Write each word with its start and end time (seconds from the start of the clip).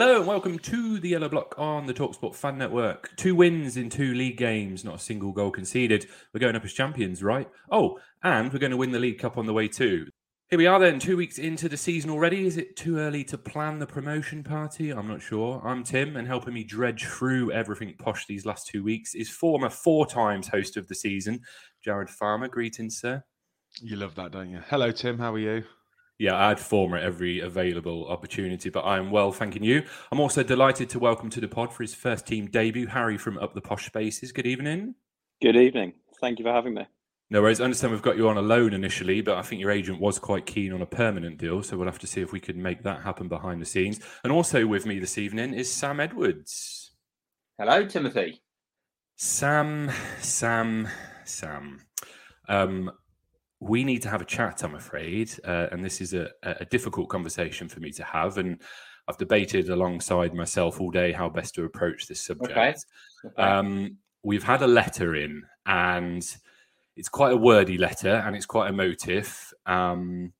Hello 0.00 0.18
and 0.18 0.28
welcome 0.28 0.60
to 0.60 1.00
the 1.00 1.08
Yellow 1.08 1.28
Block 1.28 1.56
on 1.58 1.86
the 1.86 1.92
Talksport 1.92 2.36
Fan 2.36 2.56
Network. 2.56 3.10
Two 3.16 3.34
wins 3.34 3.76
in 3.76 3.90
two 3.90 4.14
league 4.14 4.36
games, 4.36 4.84
not 4.84 4.94
a 4.94 4.98
single 5.00 5.32
goal 5.32 5.50
conceded. 5.50 6.06
We're 6.32 6.38
going 6.38 6.54
up 6.54 6.64
as 6.64 6.72
champions, 6.72 7.20
right? 7.20 7.50
Oh, 7.72 7.98
and 8.22 8.52
we're 8.52 8.60
going 8.60 8.70
to 8.70 8.76
win 8.76 8.92
the 8.92 9.00
League 9.00 9.18
Cup 9.18 9.36
on 9.36 9.46
the 9.46 9.52
way 9.52 9.66
too. 9.66 10.06
Here 10.50 10.58
we 10.58 10.68
are 10.68 10.78
then, 10.78 11.00
two 11.00 11.16
weeks 11.16 11.38
into 11.38 11.68
the 11.68 11.76
season 11.76 12.10
already. 12.10 12.46
Is 12.46 12.56
it 12.56 12.76
too 12.76 12.98
early 12.98 13.24
to 13.24 13.36
plan 13.36 13.80
the 13.80 13.88
promotion 13.88 14.44
party? 14.44 14.90
I'm 14.90 15.08
not 15.08 15.20
sure. 15.20 15.60
I'm 15.64 15.82
Tim, 15.82 16.16
and 16.16 16.28
helping 16.28 16.54
me 16.54 16.62
dredge 16.62 17.04
through 17.04 17.50
everything 17.50 17.92
posh 17.98 18.24
these 18.26 18.46
last 18.46 18.68
two 18.68 18.84
weeks 18.84 19.16
is 19.16 19.28
former 19.28 19.68
four 19.68 20.06
times 20.06 20.46
host 20.46 20.76
of 20.76 20.86
the 20.86 20.94
season, 20.94 21.40
Jarred 21.82 22.08
Farmer. 22.08 22.46
Greetings, 22.46 23.00
sir. 23.00 23.24
You 23.82 23.96
love 23.96 24.14
that, 24.14 24.30
don't 24.30 24.50
you? 24.50 24.60
Hello, 24.68 24.92
Tim. 24.92 25.18
How 25.18 25.34
are 25.34 25.40
you? 25.40 25.64
Yeah, 26.18 26.34
I 26.34 26.50
add 26.50 26.58
former 26.58 26.96
at 26.96 27.04
every 27.04 27.38
available 27.38 28.08
opportunity, 28.08 28.70
but 28.70 28.80
I 28.80 28.98
am 28.98 29.12
well, 29.12 29.30
thanking 29.30 29.62
you. 29.62 29.84
I'm 30.10 30.18
also 30.18 30.42
delighted 30.42 30.90
to 30.90 30.98
welcome 30.98 31.30
to 31.30 31.40
the 31.40 31.46
pod 31.46 31.72
for 31.72 31.84
his 31.84 31.94
first 31.94 32.26
team 32.26 32.46
debut, 32.46 32.88
Harry 32.88 33.16
from 33.16 33.38
Up 33.38 33.54
the 33.54 33.60
Posh 33.60 33.86
Spaces. 33.86 34.32
Good 34.32 34.46
evening. 34.46 34.96
Good 35.40 35.54
evening. 35.54 35.92
Thank 36.20 36.40
you 36.40 36.44
for 36.44 36.52
having 36.52 36.74
me. 36.74 36.86
No 37.30 37.40
worries. 37.40 37.60
I 37.60 37.64
understand 37.64 37.92
we've 37.92 38.02
got 38.02 38.16
you 38.16 38.28
on 38.28 38.36
a 38.36 38.42
loan 38.42 38.72
initially, 38.72 39.20
but 39.20 39.36
I 39.36 39.42
think 39.42 39.60
your 39.60 39.70
agent 39.70 40.00
was 40.00 40.18
quite 40.18 40.44
keen 40.44 40.72
on 40.72 40.82
a 40.82 40.86
permanent 40.86 41.38
deal, 41.38 41.62
so 41.62 41.76
we'll 41.76 41.86
have 41.86 42.00
to 42.00 42.06
see 42.08 42.20
if 42.20 42.32
we 42.32 42.40
can 42.40 42.60
make 42.60 42.82
that 42.82 43.02
happen 43.02 43.28
behind 43.28 43.62
the 43.62 43.66
scenes. 43.66 44.00
And 44.24 44.32
also 44.32 44.66
with 44.66 44.86
me 44.86 44.98
this 44.98 45.18
evening 45.18 45.54
is 45.54 45.72
Sam 45.72 46.00
Edwards. 46.00 46.96
Hello, 47.58 47.86
Timothy. 47.86 48.42
Sam, 49.14 49.92
Sam, 50.20 50.88
Sam. 51.24 51.82
Um, 52.48 52.90
we 53.60 53.84
need 53.84 54.02
to 54.02 54.08
have 54.08 54.20
a 54.20 54.24
chat, 54.24 54.62
I'm 54.62 54.74
afraid, 54.74 55.32
uh, 55.44 55.66
and 55.72 55.84
this 55.84 56.00
is 56.00 56.14
a, 56.14 56.30
a 56.42 56.64
difficult 56.64 57.08
conversation 57.08 57.68
for 57.68 57.80
me 57.80 57.90
to 57.92 58.04
have. 58.04 58.38
And 58.38 58.60
I've 59.08 59.18
debated 59.18 59.68
alongside 59.68 60.34
myself 60.34 60.80
all 60.80 60.90
day 60.90 61.12
how 61.12 61.28
best 61.28 61.54
to 61.56 61.64
approach 61.64 62.06
this 62.06 62.20
subject. 62.20 62.52
Okay. 62.52 62.74
Okay. 63.24 63.42
Um, 63.42 63.98
we've 64.22 64.44
had 64.44 64.62
a 64.62 64.66
letter 64.66 65.16
in, 65.16 65.42
and 65.66 66.24
it's 66.96 67.08
quite 67.08 67.32
a 67.32 67.36
wordy 67.36 67.78
letter, 67.78 68.22
and 68.24 68.36
it's 68.36 68.46
quite 68.46 68.70
emotive. 68.70 69.52
Um, 69.66 70.32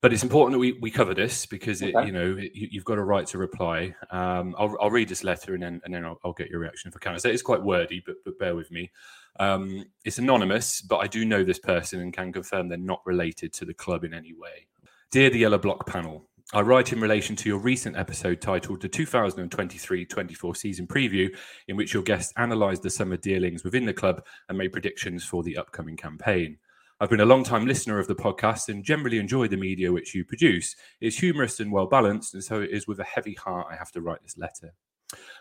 but 0.00 0.12
it's 0.12 0.24
important 0.24 0.54
that 0.54 0.58
we, 0.58 0.78
we 0.80 0.90
cover 0.90 1.14
this 1.14 1.46
because 1.46 1.80
it, 1.80 1.94
Okay. 1.94 2.06
you 2.06 2.12
know 2.12 2.36
it, 2.36 2.50
you, 2.54 2.68
you've 2.72 2.84
got 2.84 2.98
a 2.98 3.04
right 3.04 3.26
to 3.28 3.38
reply. 3.38 3.94
Um, 4.10 4.54
I'll, 4.58 4.76
I'll 4.80 4.90
read 4.90 5.08
this 5.08 5.22
letter 5.22 5.54
and 5.54 5.62
then 5.62 5.80
and 5.84 5.94
then 5.94 6.04
I'll, 6.04 6.18
I'll 6.24 6.32
get 6.32 6.50
your 6.50 6.58
reaction 6.58 6.88
if 6.88 6.96
I 6.96 6.98
can. 6.98 7.18
So 7.20 7.28
it's 7.28 7.40
quite 7.40 7.62
wordy, 7.62 8.02
but 8.04 8.16
but 8.24 8.36
bear 8.38 8.56
with 8.56 8.70
me. 8.72 8.90
Um, 9.38 9.84
it's 10.04 10.18
anonymous, 10.18 10.80
but 10.82 10.98
I 10.98 11.06
do 11.06 11.24
know 11.24 11.44
this 11.44 11.58
person 11.58 12.00
and 12.00 12.12
can 12.12 12.32
confirm 12.32 12.68
they're 12.68 12.78
not 12.78 13.00
related 13.06 13.52
to 13.54 13.64
the 13.64 13.74
club 13.74 14.04
in 14.04 14.14
any 14.14 14.34
way. 14.34 14.66
Dear 15.10 15.30
the 15.30 15.38
Yellow 15.38 15.58
Block 15.58 15.86
panel, 15.86 16.28
I 16.54 16.60
write 16.60 16.92
in 16.92 17.00
relation 17.00 17.34
to 17.36 17.48
your 17.48 17.58
recent 17.58 17.96
episode 17.96 18.42
titled 18.42 18.82
The 18.82 18.88
2023 18.88 20.04
24 20.04 20.54
Season 20.54 20.86
Preview, 20.86 21.34
in 21.66 21.76
which 21.76 21.94
your 21.94 22.02
guests 22.02 22.32
analysed 22.36 22.82
the 22.82 22.90
summer 22.90 23.16
dealings 23.16 23.64
within 23.64 23.86
the 23.86 23.94
club 23.94 24.22
and 24.48 24.58
made 24.58 24.72
predictions 24.72 25.24
for 25.24 25.42
the 25.42 25.56
upcoming 25.56 25.96
campaign. 25.96 26.58
I've 27.00 27.10
been 27.10 27.20
a 27.20 27.24
long 27.24 27.42
time 27.42 27.66
listener 27.66 27.98
of 27.98 28.06
the 28.06 28.14
podcast 28.14 28.68
and 28.68 28.84
generally 28.84 29.18
enjoy 29.18 29.48
the 29.48 29.56
media 29.56 29.90
which 29.90 30.14
you 30.14 30.24
produce. 30.24 30.76
It's 31.00 31.18
humorous 31.18 31.58
and 31.58 31.72
well 31.72 31.86
balanced, 31.86 32.34
and 32.34 32.44
so 32.44 32.60
it 32.60 32.70
is 32.70 32.86
with 32.86 33.00
a 33.00 33.04
heavy 33.04 33.34
heart 33.34 33.68
I 33.70 33.76
have 33.76 33.90
to 33.92 34.02
write 34.02 34.22
this 34.22 34.36
letter. 34.36 34.74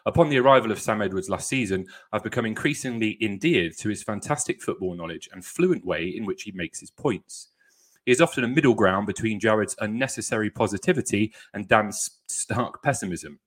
Upon 0.05 0.29
the 0.29 0.39
arrival 0.39 0.71
of 0.71 0.79
Sam 0.79 1.01
Edwards 1.01 1.29
last 1.29 1.47
season, 1.47 1.85
I've 2.11 2.23
become 2.23 2.45
increasingly 2.45 3.17
endeared 3.21 3.77
to 3.77 3.89
his 3.89 4.03
fantastic 4.03 4.61
football 4.61 4.95
knowledge 4.95 5.29
and 5.31 5.45
fluent 5.45 5.85
way 5.85 6.07
in 6.07 6.25
which 6.25 6.43
he 6.43 6.51
makes 6.51 6.79
his 6.79 6.91
points. 6.91 7.49
He 8.05 8.11
is 8.11 8.21
often 8.21 8.43
a 8.43 8.47
middle 8.47 8.73
ground 8.73 9.05
between 9.05 9.39
Jarred's 9.39 9.75
unnecessary 9.79 10.49
positivity 10.49 11.33
and 11.53 11.67
Dan's 11.67 12.21
stark 12.27 12.81
pessimism. 12.81 13.39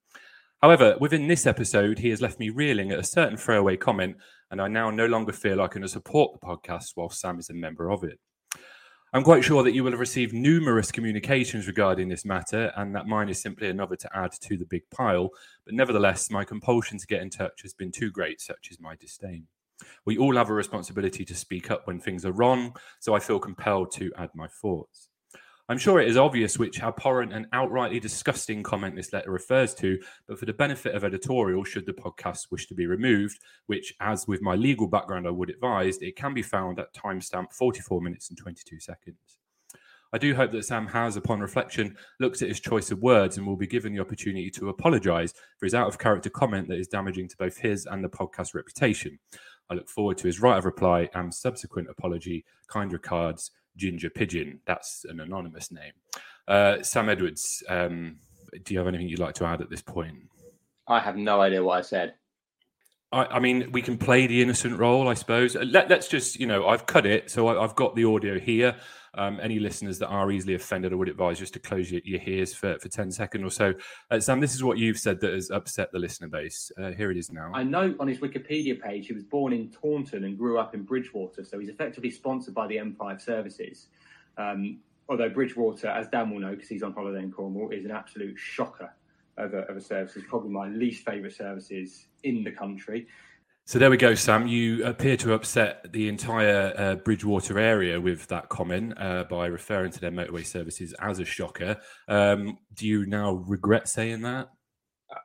However, 0.62 0.96
within 1.00 1.26
this 1.26 1.46
episode, 1.46 1.98
he 1.98 2.10
has 2.10 2.22
left 2.22 2.38
me 2.38 2.50
reeling 2.50 2.90
at 2.92 2.98
a 2.98 3.04
certain 3.04 3.36
throwaway 3.36 3.76
comment, 3.76 4.16
and 4.50 4.62
I 4.62 4.68
now 4.68 4.90
no 4.90 5.06
longer 5.06 5.32
feel 5.32 5.60
I 5.60 5.68
can 5.68 5.86
support 5.88 6.32
the 6.32 6.46
podcast 6.46 6.92
while 6.94 7.10
Sam 7.10 7.38
is 7.38 7.50
a 7.50 7.54
member 7.54 7.90
of 7.90 8.04
it. 8.04 8.18
I'm 9.14 9.22
quite 9.22 9.44
sure 9.44 9.62
that 9.62 9.74
you 9.74 9.84
will 9.84 9.92
have 9.92 10.00
received 10.00 10.34
numerous 10.34 10.90
communications 10.90 11.68
regarding 11.68 12.08
this 12.08 12.24
matter, 12.24 12.72
and 12.74 12.92
that 12.96 13.06
mine 13.06 13.28
is 13.28 13.40
simply 13.40 13.70
another 13.70 13.94
to 13.94 14.10
add 14.12 14.32
to 14.32 14.56
the 14.56 14.64
big 14.64 14.82
pile. 14.90 15.30
But 15.64 15.74
nevertheless, 15.74 16.32
my 16.32 16.42
compulsion 16.42 16.98
to 16.98 17.06
get 17.06 17.22
in 17.22 17.30
touch 17.30 17.62
has 17.62 17.72
been 17.72 17.92
too 17.92 18.10
great, 18.10 18.40
such 18.40 18.72
is 18.72 18.80
my 18.80 18.96
disdain. 18.96 19.46
We 20.04 20.18
all 20.18 20.34
have 20.34 20.50
a 20.50 20.52
responsibility 20.52 21.24
to 21.26 21.34
speak 21.36 21.70
up 21.70 21.86
when 21.86 22.00
things 22.00 22.24
are 22.24 22.32
wrong, 22.32 22.74
so 22.98 23.14
I 23.14 23.20
feel 23.20 23.38
compelled 23.38 23.92
to 23.92 24.12
add 24.18 24.30
my 24.34 24.48
thoughts. 24.48 25.10
I'm 25.70 25.78
sure 25.78 25.98
it 25.98 26.08
is 26.08 26.18
obvious 26.18 26.58
which 26.58 26.82
abhorrent 26.82 27.32
and 27.32 27.50
outrightly 27.52 27.98
disgusting 27.98 28.62
comment 28.62 28.96
this 28.96 29.14
letter 29.14 29.30
refers 29.30 29.74
to, 29.76 29.98
but 30.28 30.38
for 30.38 30.44
the 30.44 30.52
benefit 30.52 30.94
of 30.94 31.04
editorial, 31.04 31.64
should 31.64 31.86
the 31.86 31.94
podcast 31.94 32.50
wish 32.50 32.66
to 32.66 32.74
be 32.74 32.86
removed, 32.86 33.38
which, 33.66 33.94
as 34.00 34.28
with 34.28 34.42
my 34.42 34.56
legal 34.56 34.86
background, 34.86 35.26
I 35.26 35.30
would 35.30 35.48
advise, 35.48 35.96
it 35.98 36.16
can 36.16 36.34
be 36.34 36.42
found 36.42 36.78
at 36.78 36.94
timestamp 36.94 37.54
44 37.54 38.02
minutes 38.02 38.28
and 38.28 38.36
22 38.36 38.78
seconds. 38.78 39.38
I 40.12 40.18
do 40.18 40.32
hope 40.32 40.52
that 40.52 40.64
Sam 40.64 40.86
has, 40.86 41.16
upon 41.16 41.40
reflection, 41.40 41.96
looked 42.20 42.40
at 42.40 42.48
his 42.48 42.60
choice 42.60 42.92
of 42.92 43.02
words 43.02 43.36
and 43.36 43.44
will 43.44 43.56
be 43.56 43.66
given 43.66 43.92
the 43.92 44.00
opportunity 44.00 44.48
to 44.50 44.68
apologise 44.68 45.32
for 45.58 45.66
his 45.66 45.74
out 45.74 45.88
of 45.88 45.98
character 45.98 46.30
comment 46.30 46.68
that 46.68 46.78
is 46.78 46.86
damaging 46.86 47.26
to 47.26 47.36
both 47.36 47.56
his 47.56 47.86
and 47.86 48.04
the 48.04 48.08
podcast 48.08 48.54
reputation. 48.54 49.18
I 49.70 49.74
look 49.74 49.88
forward 49.88 50.18
to 50.18 50.26
his 50.26 50.40
right 50.40 50.58
of 50.58 50.64
reply 50.64 51.08
and 51.14 51.32
subsequent 51.32 51.88
apology. 51.88 52.44
Kind 52.68 52.92
regards, 52.92 53.50
Ginger 53.76 54.10
Pigeon. 54.10 54.60
That's 54.66 55.04
an 55.08 55.20
anonymous 55.20 55.70
name. 55.72 55.92
Uh, 56.46 56.82
Sam 56.82 57.08
Edwards, 57.08 57.62
um, 57.68 58.16
do 58.62 58.74
you 58.74 58.78
have 58.78 58.88
anything 58.88 59.08
you'd 59.08 59.18
like 59.18 59.34
to 59.36 59.44
add 59.44 59.60
at 59.60 59.70
this 59.70 59.82
point? 59.82 60.16
I 60.86 61.00
have 61.00 61.16
no 61.16 61.40
idea 61.40 61.62
what 61.62 61.78
I 61.78 61.80
said. 61.80 62.14
I, 63.10 63.24
I 63.26 63.38
mean, 63.38 63.70
we 63.72 63.80
can 63.80 63.96
play 63.96 64.26
the 64.26 64.42
innocent 64.42 64.78
role, 64.78 65.08
I 65.08 65.14
suppose. 65.14 65.54
Let, 65.54 65.90
us 65.90 66.08
just, 66.08 66.38
you 66.38 66.46
know, 66.46 66.66
I've 66.66 66.86
cut 66.86 67.06
it, 67.06 67.30
so 67.30 67.48
I, 67.48 67.60
have 67.60 67.74
got 67.74 67.94
the 67.94 68.04
audio 68.04 68.38
here. 68.38 68.76
Um, 69.16 69.38
any 69.42 69.58
listeners 69.58 69.98
that 69.98 70.08
are 70.08 70.30
easily 70.30 70.54
offended, 70.54 70.92
I 70.92 70.96
would 70.96 71.08
advise 71.08 71.38
just 71.38 71.52
to 71.54 71.58
close 71.58 71.90
your, 71.90 72.00
your 72.04 72.20
ears 72.26 72.54
for, 72.54 72.78
for 72.78 72.88
10 72.88 73.10
seconds 73.10 73.44
or 73.44 73.50
so. 73.50 73.74
Uh, 74.10 74.20
Sam, 74.20 74.40
this 74.40 74.54
is 74.54 74.64
what 74.64 74.78
you've 74.78 74.98
said 74.98 75.20
that 75.20 75.32
has 75.32 75.50
upset 75.50 75.92
the 75.92 75.98
listener 75.98 76.28
base. 76.28 76.70
Uh, 76.78 76.90
here 76.90 77.10
it 77.10 77.16
is 77.16 77.30
now. 77.30 77.50
I 77.54 77.62
note 77.62 77.96
on 78.00 78.08
his 78.08 78.18
Wikipedia 78.18 78.80
page 78.80 79.06
he 79.06 79.12
was 79.12 79.24
born 79.24 79.52
in 79.52 79.70
Taunton 79.70 80.24
and 80.24 80.36
grew 80.36 80.58
up 80.58 80.74
in 80.74 80.82
Bridgwater, 80.82 81.44
so 81.44 81.58
he's 81.58 81.68
effectively 81.68 82.10
sponsored 82.10 82.54
by 82.54 82.66
the 82.66 82.76
M5 82.76 83.20
services. 83.20 83.88
Um, 84.36 84.78
although 85.08 85.28
Bridgwater, 85.28 85.88
as 85.88 86.08
Dan 86.08 86.30
will 86.30 86.40
know 86.40 86.54
because 86.54 86.68
he's 86.68 86.82
on 86.82 86.92
holiday 86.92 87.22
in 87.22 87.32
Cornwall, 87.32 87.70
is 87.70 87.84
an 87.84 87.90
absolute 87.90 88.38
shocker 88.38 88.92
of 89.36 89.54
a, 89.54 89.58
of 89.62 89.76
a 89.76 89.80
service. 89.80 90.16
It's 90.16 90.26
probably 90.28 90.50
my 90.50 90.68
least 90.68 91.04
favourite 91.04 91.34
services 91.34 92.06
in 92.22 92.44
the 92.44 92.50
country. 92.50 93.06
So 93.66 93.78
there 93.78 93.88
we 93.88 93.96
go, 93.96 94.14
Sam. 94.14 94.46
You 94.46 94.84
appear 94.84 95.16
to 95.16 95.32
upset 95.32 95.90
the 95.90 96.06
entire 96.06 96.74
uh, 96.76 96.94
Bridgwater 96.96 97.58
area 97.58 97.98
with 97.98 98.26
that 98.26 98.50
comment 98.50 98.92
uh, 98.98 99.24
by 99.24 99.46
referring 99.46 99.90
to 99.92 100.00
their 100.00 100.10
motorway 100.10 100.44
services 100.44 100.94
as 101.00 101.18
a 101.18 101.24
shocker. 101.24 101.78
Um, 102.06 102.58
do 102.74 102.86
you 102.86 103.06
now 103.06 103.32
regret 103.32 103.88
saying 103.88 104.20
that? 104.20 104.50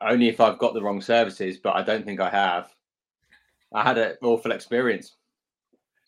Only 0.00 0.28
if 0.28 0.40
I've 0.40 0.58
got 0.58 0.72
the 0.72 0.80
wrong 0.80 1.02
services, 1.02 1.58
but 1.62 1.76
I 1.76 1.82
don't 1.82 2.06
think 2.06 2.18
I 2.18 2.30
have. 2.30 2.70
I 3.74 3.82
had 3.82 3.98
an 3.98 4.14
awful 4.22 4.52
experience. 4.52 5.16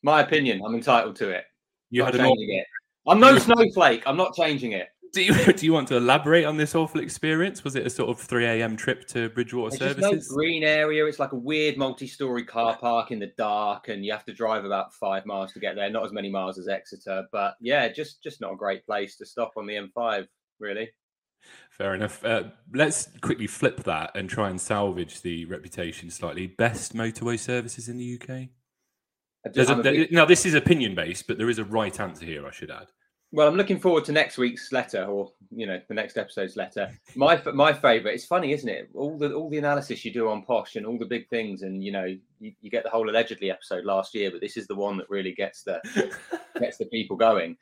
My 0.03 0.23
opinion. 0.23 0.63
I'm 0.65 0.75
entitled 0.75 1.17
to 1.17 1.29
it. 1.29 1.45
You 1.91 2.01
Not 2.01 2.13
had 2.15 2.21
an 2.21 2.27
changing 2.29 2.57
it. 2.57 2.67
I'm 3.07 3.21
no 3.21 3.37
snowflake. 3.37 4.05
I'm 4.07 4.17
not 4.17 4.35
changing 4.35 4.73
it. 4.73 4.89
Do 5.13 5.23
you 5.23 5.35
do 5.53 5.67
you 5.67 5.73
want 5.73 5.89
to 5.89 5.97
elaborate 5.97 6.45
on 6.45 6.57
this 6.57 6.75
awful 6.75 7.01
experience? 7.01 7.65
Was 7.65 7.77
it 7.77 7.87
a 7.87 7.91
sort 7.91 8.11
of 8.11 8.19
three 8.19 8.47
a.m. 8.47 8.77
trip 8.77 9.07
to 9.09 9.29
Bridgwater 9.31 9.77
There's 9.77 9.97
services? 9.97 10.19
just 10.21 10.31
no 10.31 10.37
green 10.37 10.65
area. 10.65 11.05
It's 11.07 11.19
like 11.19 11.33
a 11.33 11.37
weird 11.37 11.77
multi-story 11.77 12.45
car 12.45 12.77
park 12.77 13.11
in 13.11 13.19
the 13.19 13.33
dark, 13.37 13.89
and 13.89 14.05
you 14.05 14.13
have 14.13 14.25
to 14.25 14.33
drive 14.33 14.65
about 14.65 14.95
five 14.95 15.27
miles 15.27 15.53
to 15.53 15.61
get 15.61 15.75
there. 15.77 15.91
Not 15.91 16.05
as 16.05 16.13
many 16.13 16.31
miles 16.31 16.59
as 16.59 16.69
Exeter, 16.69 17.27
but 17.31 17.57
yeah, 17.61 17.89
just 17.89 18.23
just 18.23 18.41
not 18.41 18.53
a 18.53 18.57
great 18.57 18.87
place 18.87 19.17
to 19.17 19.27
stop 19.27 19.53
on 19.57 19.67
the 19.67 19.75
M5. 19.75 20.27
Really. 20.59 20.91
Fair 21.71 21.95
enough. 21.95 22.25
Uh, 22.25 22.45
let's 22.73 23.09
quickly 23.21 23.47
flip 23.47 23.83
that 23.85 24.13
and 24.15 24.31
try 24.31 24.49
and 24.49 24.61
salvage 24.61 25.23
the 25.23 25.45
reputation 25.47 26.09
slightly. 26.09 26.47
Best 26.47 26.95
motorway 26.95 27.39
services 27.39 27.89
in 27.89 27.97
the 27.97 28.21
UK. 28.21 28.49
I'm 29.69 29.81
a 29.81 29.83
big- 29.83 30.13
now, 30.13 30.25
this 30.25 30.47
is 30.47 30.55
opinion 30.55 30.95
based, 30.95 31.27
but 31.27 31.37
there 31.37 31.51
is 31.51 31.59
a 31.59 31.65
right 31.65 31.99
answer 31.99 32.25
here. 32.25 32.47
I 32.47 32.53
should 32.53 32.71
add. 32.71 32.87
Well, 33.33 33.49
I'm 33.49 33.57
looking 33.57 33.81
forward 33.81 34.05
to 34.05 34.13
next 34.13 34.37
week's 34.37 34.73
letter, 34.73 35.05
or 35.05 35.33
you 35.51 35.67
know, 35.67 35.81
the 35.89 35.95
next 35.95 36.19
episode's 36.19 36.57
letter. 36.57 36.91
My 37.15 37.41
my 37.55 37.73
favorite. 37.73 38.15
It's 38.15 38.27
funny, 38.27 38.53
isn't 38.53 38.69
it? 38.69 38.91
All 38.95 39.17
the 39.17 39.33
all 39.33 39.49
the 39.49 39.59
analysis 39.59 40.05
you 40.05 40.13
do 40.13 40.29
on 40.29 40.43
Posh 40.43 40.77
and 40.77 40.85
all 40.85 40.99
the 40.99 41.07
big 41.07 41.29
things, 41.29 41.63
and 41.63 41.83
you 41.83 41.93
know, 41.93 42.05
you, 42.05 42.53
you 42.61 42.71
get 42.71 42.85
the 42.85 42.91
whole 42.91 43.09
allegedly 43.09 43.51
episode 43.51 43.85
last 43.85 44.15
year, 44.15 44.31
but 44.31 44.41
this 44.41 44.57
is 44.57 44.67
the 44.67 44.75
one 44.75 44.99
that 44.99 45.09
really 45.09 45.33
gets 45.33 45.63
the 45.63 45.81
gets 46.61 46.77
the 46.77 46.87
people 46.87 47.17
going. 47.17 47.57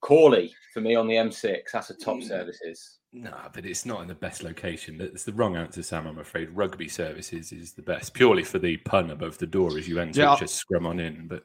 Corley 0.00 0.54
for 0.72 0.80
me 0.80 0.94
on 0.94 1.06
the 1.06 1.14
M6. 1.14 1.62
That's 1.72 1.90
a 1.90 1.94
top 1.94 2.22
services. 2.22 2.98
No, 3.12 3.34
but 3.52 3.66
it's 3.66 3.84
not 3.84 4.02
in 4.02 4.08
the 4.08 4.14
best 4.14 4.42
location. 4.42 4.96
That's 4.96 5.24
the 5.24 5.32
wrong 5.32 5.56
answer, 5.56 5.82
Sam. 5.82 6.06
I'm 6.06 6.18
afraid 6.20 6.48
rugby 6.50 6.88
services 6.88 7.52
is 7.52 7.72
the 7.72 7.82
best, 7.82 8.14
purely 8.14 8.44
for 8.44 8.60
the 8.60 8.76
pun 8.78 9.10
above 9.10 9.38
the 9.38 9.46
door 9.46 9.76
as 9.76 9.88
you 9.88 9.98
enter. 9.98 10.20
Yeah, 10.20 10.36
just 10.38 10.54
scrum 10.54 10.86
on 10.86 11.00
in. 11.00 11.26
But 11.26 11.44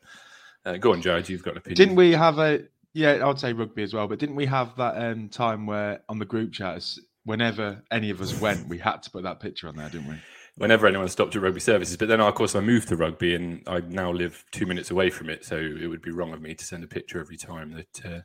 uh, 0.66 0.78
go 0.78 0.94
on, 0.94 1.02
Jarred. 1.02 1.28
You've 1.28 1.44
got 1.44 1.52
an 1.52 1.58
opinion. 1.58 1.76
Didn't 1.76 1.96
we 1.96 2.12
have 2.12 2.38
a? 2.38 2.64
Yeah, 2.96 3.28
I'd 3.28 3.40
say 3.40 3.54
rugby 3.54 3.84
as 3.84 3.94
well. 3.94 4.08
But 4.08 4.18
didn't 4.18 4.36
we 4.36 4.48
have 4.48 4.76
that 4.78 4.98
um, 4.98 5.30
time 5.30 5.68
where 5.68 6.02
on 6.10 6.18
the 6.18 6.26
group 6.26 6.54
chats, 6.54 7.00
whenever 7.26 7.84
any 7.92 8.10
of 8.10 8.22
us 8.22 8.40
went, 8.40 8.68
we 8.68 8.80
had 8.80 9.04
to 9.04 9.12
put 9.12 9.24
that 9.24 9.40
picture 9.40 9.68
on 9.68 9.76
there, 9.76 9.90
didn't 9.90 10.08
we? 10.08 10.16
whenever 10.58 10.88
anyone 10.88 11.08
stopped 11.10 11.36
at 11.36 11.42
rugby 11.42 11.60
services. 11.60 11.98
But 11.98 12.08
then, 12.08 12.22
of 12.22 12.34
course, 12.36 12.56
I 12.56 12.62
moved 12.62 12.88
to 12.90 12.96
rugby, 12.96 13.36
and 13.36 13.62
I 13.68 13.82
now 13.82 14.12
live 14.12 14.46
two 14.52 14.66
minutes 14.66 14.92
away 14.92 15.10
from 15.10 15.30
it. 15.30 15.46
So 15.46 15.58
it 15.58 15.88
would 15.88 16.02
be 16.02 16.12
wrong 16.12 16.34
of 16.34 16.42
me 16.42 16.56
to 16.56 16.66
send 16.66 16.84
a 16.84 16.88
picture 16.88 17.20
every 17.20 17.38
time 17.38 17.74
that, 17.74 18.06
uh, 18.06 18.22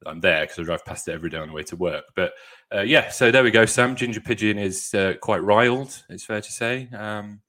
that 0.00 0.06
I'm 0.06 0.20
there 0.20 0.42
because 0.42 0.58
I 0.58 0.62
drive 0.62 0.84
past 0.84 1.08
it 1.08 1.12
every 1.12 1.30
day 1.30 1.38
on 1.38 1.48
the 1.48 1.54
way 1.54 1.62
to 1.64 1.76
work. 1.76 2.04
But 2.16 2.32
uh, 2.74 2.80
yeah, 2.80 3.10
so 3.10 3.30
there 3.30 3.44
we 3.44 3.50
go. 3.50 3.66
Sam 3.66 3.96
Ginger 3.96 4.20
Pigeon 4.20 4.58
is 4.58 4.94
uh, 4.94 5.14
quite 5.20 5.42
riled. 5.42 6.02
It's 6.08 6.24
fair 6.24 6.40
to 6.40 6.52
say. 6.52 6.88
Um, 6.96 7.42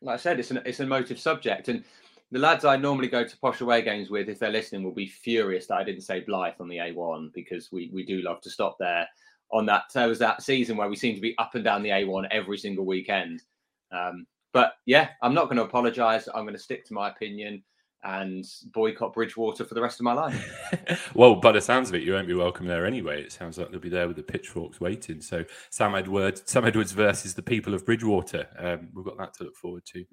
like 0.00 0.14
I 0.14 0.18
said, 0.18 0.40
it's 0.40 0.50
an 0.50 0.60
it's 0.66 0.80
an 0.80 0.86
emotive 0.86 1.20
subject, 1.20 1.68
and 1.68 1.84
the 2.32 2.38
lads 2.38 2.64
I 2.64 2.76
normally 2.76 3.08
go 3.08 3.24
to 3.24 3.38
posh 3.38 3.60
away 3.60 3.82
games 3.82 4.08
with, 4.08 4.28
if 4.30 4.38
they're 4.38 4.50
listening, 4.50 4.82
will 4.82 4.94
be 4.94 5.06
furious 5.06 5.66
that 5.66 5.76
I 5.76 5.84
didn't 5.84 6.00
say 6.00 6.24
Blyth 6.26 6.60
on 6.60 6.68
the 6.68 6.78
A1 6.78 7.32
because 7.34 7.70
we 7.70 7.90
we 7.92 8.04
do 8.04 8.22
love 8.22 8.40
to 8.40 8.50
stop 8.50 8.76
there. 8.80 9.06
On 9.52 9.66
that, 9.66 9.84
there 9.92 10.08
was 10.08 10.18
that 10.20 10.42
season 10.42 10.78
where 10.78 10.88
we 10.88 10.96
seem 10.96 11.14
to 11.14 11.20
be 11.20 11.36
up 11.36 11.54
and 11.54 11.62
down 11.62 11.82
the 11.82 11.90
A1 11.90 12.26
every 12.30 12.56
single 12.56 12.86
weekend. 12.86 13.42
Um, 13.92 14.26
but 14.54 14.72
yeah, 14.86 15.10
I'm 15.20 15.34
not 15.34 15.44
going 15.44 15.58
to 15.58 15.64
apologise. 15.64 16.26
I'm 16.34 16.44
going 16.44 16.54
to 16.54 16.58
stick 16.58 16.86
to 16.86 16.94
my 16.94 17.10
opinion 17.10 17.62
and 18.04 18.44
boycott 18.72 19.12
Bridgwater 19.12 19.64
for 19.64 19.74
the 19.74 19.82
rest 19.82 20.00
of 20.00 20.04
my 20.04 20.14
life. 20.14 21.10
well, 21.14 21.36
by 21.36 21.52
the 21.52 21.60
sounds 21.60 21.90
of 21.90 21.94
it, 21.94 22.02
you 22.02 22.14
won't 22.14 22.26
be 22.26 22.34
welcome 22.34 22.66
there 22.66 22.86
anyway. 22.86 23.22
It 23.22 23.32
sounds 23.32 23.58
like 23.58 23.70
they'll 23.70 23.78
be 23.78 23.90
there 23.90 24.08
with 24.08 24.16
the 24.16 24.22
pitchforks 24.22 24.80
waiting. 24.80 25.20
So 25.20 25.44
Sam 25.70 25.94
Edwards, 25.94 26.42
Sam 26.46 26.64
Edwards 26.64 26.92
versus 26.92 27.34
the 27.34 27.42
people 27.42 27.74
of 27.74 27.84
Bridgwater. 27.84 28.48
Um, 28.58 28.88
we've 28.94 29.04
got 29.04 29.18
that 29.18 29.34
to 29.34 29.44
look 29.44 29.56
forward 29.56 29.84
to 29.86 30.04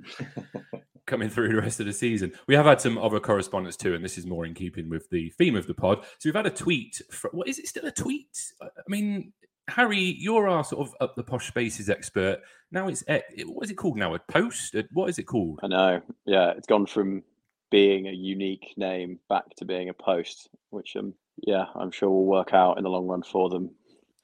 coming 1.09 1.29
through 1.29 1.49
the 1.49 1.61
rest 1.61 1.81
of 1.81 1.85
the 1.85 1.93
season. 1.93 2.31
We 2.47 2.55
have 2.55 2.65
had 2.65 2.79
some 2.79 2.97
other 2.97 3.19
correspondence 3.19 3.75
too, 3.75 3.95
and 3.95 4.05
this 4.05 4.17
is 4.17 4.25
more 4.25 4.45
in 4.45 4.53
keeping 4.53 4.87
with 4.89 5.09
the 5.09 5.29
theme 5.31 5.57
of 5.57 5.67
the 5.67 5.73
pod. 5.73 6.05
So 6.19 6.29
we've 6.29 6.35
had 6.35 6.45
a 6.45 6.51
tweet. 6.51 7.01
From, 7.11 7.31
what 7.31 7.49
is 7.49 7.59
it? 7.59 7.67
Still 7.67 7.85
a 7.85 7.91
tweet? 7.91 8.53
I 8.61 8.67
mean. 8.87 9.33
Harry, 9.67 9.99
you're 9.99 10.47
our 10.47 10.63
sort 10.63 10.87
of 10.87 10.95
up 10.99 11.15
the 11.15 11.23
posh 11.23 11.47
spaces 11.47 11.91
expert. 11.91 12.39
Now 12.71 12.87
it's 12.87 13.03
what 13.45 13.65
is 13.65 13.69
it 13.69 13.75
called 13.75 13.97
now? 13.97 14.15
A 14.15 14.19
post? 14.19 14.75
What 14.93 15.11
is 15.11 15.19
it 15.19 15.25
called? 15.25 15.59
I 15.61 15.67
know. 15.67 16.01
Yeah, 16.25 16.53
it's 16.57 16.65
gone 16.65 16.87
from 16.87 17.21
being 17.69 18.07
a 18.07 18.11
unique 18.11 18.73
name 18.77 19.19
back 19.29 19.43
to 19.57 19.65
being 19.65 19.89
a 19.89 19.93
post, 19.93 20.49
which 20.71 20.95
um 20.95 21.13
yeah, 21.43 21.65
I'm 21.75 21.91
sure 21.91 22.09
will 22.09 22.25
work 22.25 22.55
out 22.55 22.79
in 22.79 22.83
the 22.83 22.89
long 22.89 23.05
run 23.05 23.21
for 23.21 23.47
them. 23.47 23.69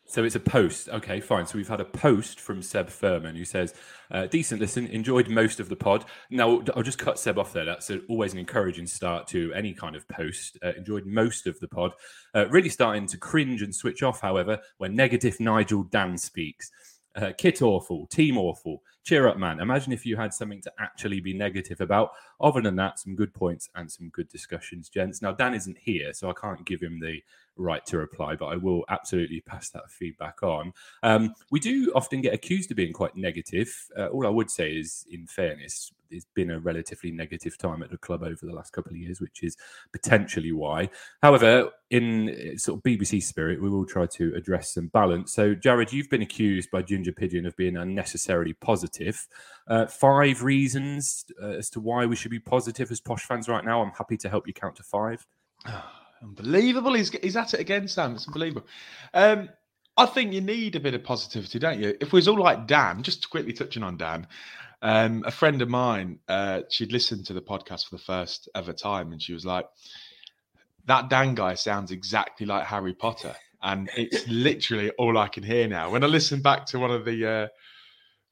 So 0.08 0.24
it's 0.24 0.36
a 0.36 0.40
post. 0.40 0.88
Okay, 0.90 1.20
fine. 1.20 1.48
So 1.48 1.58
we've 1.58 1.68
had 1.68 1.82
a 1.82 1.86
post 1.86 2.40
from 2.40 2.62
Seb 2.62 2.90
Furman 2.90 3.36
who 3.36 3.44
says, 3.44 3.74
uh, 4.12 4.28
"Decent 4.28 4.62
listen. 4.62 4.86
Enjoyed 4.88 5.30
most 5.30 5.60
of 5.60 5.68
the 5.68 5.76
pod." 5.76 6.06
Now 6.30 6.62
I'll 6.76 6.84
just 6.84 7.00
cut 7.00 7.18
Seb 7.18 7.40
off 7.40 7.54
there. 7.54 7.66
That's 7.66 7.90
a, 7.90 8.02
always 8.08 8.32
an 8.32 8.40
encouraging 8.40 8.86
start 8.86 9.28
to 9.30 9.52
any 9.54 9.74
kind 9.74 9.96
of 9.96 10.08
post. 10.08 10.58
Uh, 10.64 10.74
enjoyed 10.78 11.08
most 11.08 11.48
of 11.48 11.60
the 11.60 11.68
pod. 11.68 11.94
Uh, 12.36 12.48
really 12.50 12.70
starting 12.70 13.08
to 13.08 13.18
cringe 13.18 13.64
and 13.64 13.74
switch 13.74 14.04
off, 14.04 14.22
however, 14.22 14.60
when 14.78 14.96
negative 14.96 15.40
Nigel 15.40 15.84
Dan 15.84 16.18
speaks. 16.18 16.72
Uh, 17.16 17.32
kit 17.38 17.62
awful, 17.62 18.06
team 18.08 18.38
awful. 18.38 18.84
Cheer 19.06 19.28
up, 19.28 19.38
man. 19.38 19.60
Imagine 19.60 19.94
if 19.94 20.06
you 20.06 20.18
had 20.18 20.34
something 20.34 20.62
to 20.62 20.72
actually 20.80 21.20
be 21.20 21.34
negative 21.34 21.80
about. 21.80 22.12
Other 22.42 22.62
than 22.62 22.76
that, 22.76 23.00
some 23.00 23.16
good 23.16 23.34
points 23.34 23.70
and 23.76 23.90
some 23.90 24.10
good 24.10 24.28
discussions, 24.30 24.90
gents. 24.90 25.22
Now, 25.22 25.32
Dan 25.32 25.54
isn't 25.54 25.78
here, 25.78 26.12
so 26.14 26.30
I 26.30 26.34
can't 26.34 26.66
give 26.66 26.82
him 26.82 27.00
the 27.00 27.22
right 27.58 27.86
to 27.88 27.98
reply, 27.98 28.36
but 28.36 28.48
I 28.48 28.56
will 28.56 28.84
absolutely 28.90 29.42
pass 29.42 29.70
that 29.72 29.90
feedback 29.90 30.44
on. 30.44 30.74
Um, 31.04 31.34
we 31.52 31.60
do 31.60 31.92
often 31.96 32.22
get 32.22 32.34
accused 32.34 32.72
of 32.72 32.78
being 32.78 32.94
quite 32.94 33.16
negative. 33.16 33.74
Uh, 33.98 34.08
all 34.08 34.26
I 34.26 34.30
would 34.30 34.50
say 34.50 34.72
is, 34.72 35.06
in 35.10 35.28
fairness, 35.28 35.92
it's 36.12 36.26
been 36.34 36.52
a 36.52 36.60
relatively 36.60 37.12
negative 37.12 37.58
time 37.58 37.82
at 37.84 37.90
the 37.90 37.98
club 37.98 38.24
over 38.24 38.46
the 38.46 38.54
last 38.54 38.74
couple 38.74 38.92
of 38.92 38.98
years, 38.98 39.22
which 39.22 39.44
is 39.44 39.58
potentially 39.92 40.52
why. 40.52 40.90
However, 41.22 41.72
in 41.90 42.30
uh, 42.30 42.58
sort 42.58 42.80
of 42.80 42.84
BBC 42.84 43.24
spirit, 43.24 43.62
we 43.62 43.70
will 43.70 43.86
try 43.86 44.06
to 44.06 44.34
address 44.36 44.74
some 44.74 44.88
balance. 44.88 45.34
So, 45.34 45.56
Jarred, 45.56 45.94
you've 45.94 46.10
been 46.10 46.22
accused 46.22 46.72
by 46.72 46.82
Ginger 46.82 47.12
Pigeon 47.12 47.46
of 47.46 47.56
being 47.58 47.78
unnecessarily 47.78 48.54
positive. 48.54 49.28
Uh, 49.68 49.86
five 49.88 50.44
reasons 50.44 51.26
uh, 51.42 51.48
as 51.48 51.70
to 51.72 51.80
why 51.80 52.06
we 52.06 52.16
should 52.16 52.32
be 52.32 52.40
positive 52.40 52.92
as 52.92 53.00
posh 53.00 53.24
fans 53.24 53.48
right 53.48 53.66
now. 53.66 53.82
I'm 53.82 53.92
happy 53.92 54.18
to 54.18 54.30
help 54.30 54.48
you 54.48 54.54
count 54.54 54.76
to 54.78 54.84
five. 54.84 55.26
Unbelievable. 56.22 56.94
He's, 56.94 57.10
he's 57.10 57.36
at 57.36 57.54
it 57.54 57.60
again, 57.60 57.88
Sam. 57.88 58.16
It's 58.16 58.28
unbelievable. 58.28 58.68
Um, 59.14 59.50
I 59.98 60.06
think 60.06 60.34
you 60.34 60.42
need 60.42 60.76
a 60.76 60.80
bit 60.80 60.94
of 60.94 61.04
positivity, 61.04 61.60
don't 61.60 61.80
you? 61.80 61.96
If 62.02 62.12
we 62.12 62.18
was 62.18 62.28
all 62.28 62.40
like 62.40 62.68
Dan, 62.68 63.04
just 63.04 63.30
quickly 63.30 63.54
touching 63.54 63.84
on 63.84 63.98
Dan, 63.98 64.28
um, 64.82 65.24
a 65.26 65.32
friend 65.32 65.62
of 65.62 65.70
mine, 65.70 66.20
uh, 66.28 66.62
she'd 66.70 66.92
listened 66.92 67.26
to 67.28 67.34
the 67.34 67.42
podcast 67.42 67.88
for 67.90 67.96
the 67.96 68.02
first 68.02 68.50
ever 68.56 68.74
time 68.74 69.12
and 69.12 69.22
she 69.22 69.34
was 69.34 69.46
like, 69.46 69.66
that 70.86 71.10
Dan 71.10 71.34
guy 71.34 71.54
sounds 71.56 71.92
exactly 71.92 72.46
like 72.46 72.66
Harry 72.66 72.94
Potter. 72.94 73.36
And 73.64 73.90
it's 73.96 74.28
literally 74.28 74.92
all 74.92 75.18
I 75.18 75.28
can 75.28 75.44
hear 75.44 75.68
now. 75.68 75.90
When 75.90 76.04
I 76.04 76.08
listen 76.08 76.42
back 76.42 76.66
to 76.68 76.80
one 76.80 76.92
of 76.92 77.06
the 77.06 77.28
uh, 77.28 77.48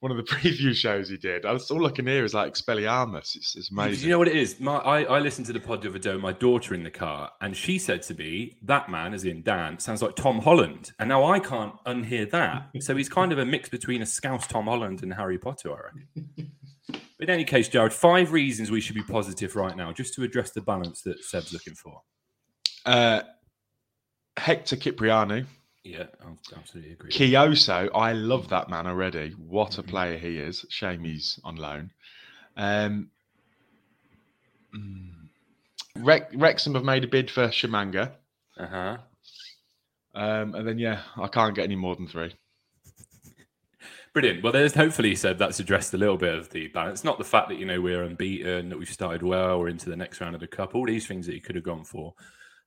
one 0.03 0.11
of 0.11 0.17
the 0.17 0.23
preview 0.35 0.75
shows 0.75 1.07
he 1.07 1.15
did, 1.15 1.43
that's 1.43 1.71
all 1.71 1.87
I 1.87 1.89
can 1.89 2.05
hear 2.05 2.25
is 2.25 2.33
like 2.33 2.53
Expelliarmus. 2.53 3.37
It's, 3.37 3.55
it's 3.55 3.71
amazing. 3.71 4.03
You 4.03 4.11
know 4.11 4.19
what 4.19 4.27
it 4.27 4.35
is? 4.35 4.59
My, 4.59 4.75
I, 4.75 5.03
I 5.03 5.19
listened 5.19 5.47
to 5.47 5.53
the 5.53 5.61
pod 5.61 5.81
the 5.81 5.87
other 5.87 5.97
day 5.97 6.11
with 6.11 6.21
my 6.21 6.33
daughter 6.33 6.73
in 6.73 6.83
the 6.83 6.91
car, 6.91 7.31
and 7.39 7.55
she 7.55 7.79
said 7.79 8.01
to 8.03 8.13
me, 8.13 8.57
That 8.63 8.89
man, 8.89 9.13
as 9.13 9.23
in 9.23 9.43
Dan, 9.43 9.79
sounds 9.79 10.01
like 10.01 10.17
Tom 10.17 10.39
Holland. 10.39 10.91
And 10.99 11.07
now 11.07 11.23
I 11.23 11.39
can't 11.39 11.73
unhear 11.85 12.29
that. 12.31 12.83
so 12.83 12.97
he's 12.97 13.07
kind 13.07 13.31
of 13.31 13.39
a 13.39 13.45
mix 13.45 13.69
between 13.69 14.01
a 14.01 14.05
Scouse 14.05 14.45
Tom 14.45 14.65
Holland 14.65 15.03
and 15.03 15.13
Harry 15.13 15.37
Potter, 15.37 15.71
I 15.71 15.85
reckon. 15.85 16.51
but 16.89 16.99
in 17.19 17.29
any 17.29 17.45
case, 17.45 17.69
Jarred, 17.69 17.93
five 17.93 18.33
reasons 18.33 18.69
we 18.69 18.81
should 18.81 18.95
be 18.95 19.03
positive 19.03 19.55
right 19.55 19.77
now, 19.77 19.93
just 19.93 20.13
to 20.15 20.23
address 20.23 20.51
the 20.51 20.61
balance 20.61 21.01
that 21.03 21.23
Seb's 21.23 21.53
looking 21.53 21.75
for. 21.75 22.01
Uh, 22.85 23.21
Hector 24.35 24.75
Kyprianou. 24.75 25.45
Yeah, 25.83 26.05
I 26.21 26.57
absolutely 26.57 26.93
agree. 26.93 27.11
Kioso, 27.11 27.89
I 27.93 28.13
love 28.13 28.47
that 28.49 28.69
man 28.69 28.87
already. 28.87 29.31
What 29.31 29.77
a 29.77 29.83
player 29.83 30.17
he 30.17 30.37
is. 30.37 30.65
Shame 30.69 31.03
he's 31.03 31.39
on 31.43 31.57
loan. 31.57 31.91
Um, 32.55 33.09
mm, 34.75 35.13
Wrexham 35.97 36.75
have 36.75 36.85
made 36.85 37.03
a 37.03 37.07
bid 37.07 37.29
for 37.29 37.47
Tshimanga. 37.47 38.11
Uh 38.57 38.67
huh. 38.67 38.97
Um, 40.15 40.55
and 40.55 40.67
then, 40.67 40.77
yeah, 40.77 41.01
I 41.17 41.27
can't 41.27 41.55
get 41.55 41.63
any 41.63 41.75
more 41.75 41.95
than 41.95 42.07
three. 42.07 42.33
Brilliant. 44.13 44.43
Well, 44.43 44.53
there's 44.53 44.75
hopefully 44.75 45.15
said 45.15 45.39
that's 45.39 45.59
addressed 45.59 45.93
a 45.95 45.97
little 45.97 46.17
bit 46.17 46.35
of 46.35 46.49
the 46.51 46.67
balance. 46.67 47.03
Not 47.03 47.17
the 47.17 47.23
fact 47.23 47.49
that 47.49 47.57
you 47.57 47.65
know 47.65 47.81
we're 47.81 48.03
unbeaten, 48.03 48.69
that 48.69 48.77
we've 48.77 48.87
started 48.87 49.23
well, 49.23 49.59
we're 49.59 49.69
into 49.69 49.89
the 49.89 49.95
next 49.95 50.21
round 50.21 50.35
of 50.35 50.41
the 50.41 50.47
cup. 50.47 50.75
All 50.75 50.85
these 50.85 51.07
things 51.07 51.25
that 51.25 51.33
he 51.33 51.39
could 51.39 51.55
have 51.55 51.63
gone 51.63 51.83
for. 51.83 52.13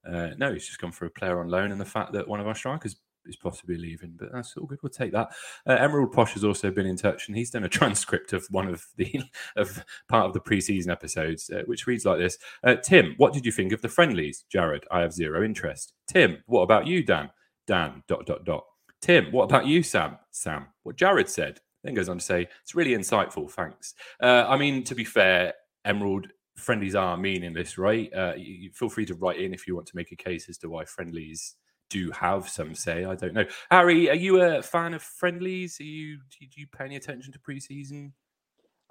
Uh, 0.05 0.31
no, 0.39 0.53
he's 0.53 0.67
just 0.67 0.81
gone 0.81 0.91
for 0.91 1.07
a 1.07 1.11
player 1.11 1.39
on 1.39 1.49
loan, 1.49 1.71
and 1.71 1.81
the 1.81 1.85
fact 1.85 2.13
that 2.13 2.27
one 2.27 2.41
of 2.41 2.49
our 2.49 2.55
strikers 2.55 2.97
is 3.28 3.37
possibly 3.37 3.76
leaving. 3.76 4.14
But 4.16 4.33
that's 4.33 4.56
all 4.56 4.66
good. 4.66 4.78
We'll 4.83 4.90
take 4.90 5.12
that. 5.12 5.28
Uh, 5.66 5.73
Emerald 5.73 6.12
Posh 6.12 6.35
has 6.35 6.45
also 6.45 6.71
been 6.71 6.87
in 6.87 6.97
touch, 6.97 7.28
and 7.28 7.37
he's 7.37 7.50
done 7.50 7.64
a 7.64 7.68
transcript 7.68 8.33
of 8.33 8.47
one 8.50 8.68
of 8.68 8.85
the 8.97 9.23
of 9.56 9.85
part 10.09 10.26
of 10.26 10.33
the 10.33 10.40
preseason 10.40 10.90
episodes, 10.90 11.50
uh, 11.50 11.62
which 11.66 11.87
reads 11.87 12.04
like 12.04 12.18
this: 12.18 12.38
uh, 12.64 12.76
Tim, 12.76 13.14
what 13.16 13.33
did 13.33 13.47
you 13.47 13.52
think 13.52 13.73
of 13.73 13.83
the 13.83 13.88
friendlies? 13.88 14.45
Jarred, 14.50 14.87
I 14.90 15.00
have 15.00 15.12
zero 15.12 15.45
interest. 15.45 15.92
Tim, 16.06 16.38
what 16.47 16.62
about 16.62 16.87
you, 16.87 17.02
Dan? 17.02 17.30
Dan. 17.66 18.02
Dot 18.09 18.26
dot 18.26 18.45
dot. 18.45 18.64
Tim, 19.00 19.30
what 19.33 19.45
about 19.45 19.66
you, 19.66 19.83
Sam? 19.83 20.18
Sam, 20.30 20.66
what 20.83 20.97
Jarred 20.97 21.28
said. 21.28 21.61
Then 21.85 21.95
goes 21.95 22.09
on 22.09 22.18
to 22.18 22.25
say, 22.25 22.49
it's 22.62 22.75
really 22.75 22.92
insightful. 22.92 23.49
Thanks. 23.49 23.95
Uh, 24.21 24.45
I 24.49 24.56
mean, 24.56 24.83
to 24.85 24.95
be 24.95 25.04
fair, 25.04 25.54
Emerald 25.85 26.26
friendlies 26.56 26.95
are 26.95 27.16
meaningless, 27.16 27.78
right? 27.78 28.12
Uh, 28.12 28.33
you, 28.37 28.54
you 28.54 28.71
feel 28.73 28.88
free 28.88 29.06
to 29.06 29.14
write 29.14 29.38
in 29.38 29.54
if 29.54 29.68
you 29.68 29.75
want 29.76 29.87
to 29.87 29.97
make 29.97 30.11
a 30.11 30.16
case 30.16 30.49
as 30.49 30.59
to 30.59 30.68
why 30.68 30.85
friendlies 30.85 31.54
do 31.90 32.11
have 32.11 32.49
some 32.49 32.75
say. 32.75 33.05
I 33.05 33.14
don't 33.14 33.35
know. 33.35 33.47
Harry, 33.71 34.11
are 34.11 34.14
you 34.16 34.40
a 34.40 34.62
fan 34.62 34.95
of 34.95 35.02
friendlies? 35.02 35.78
Are 35.81 35.85
you 35.85 36.19
do 36.40 36.47
you 36.57 36.66
pay 36.66 36.85
any 36.85 36.97
attention 36.97 37.33
to 37.33 37.38
preseason? 37.38 38.12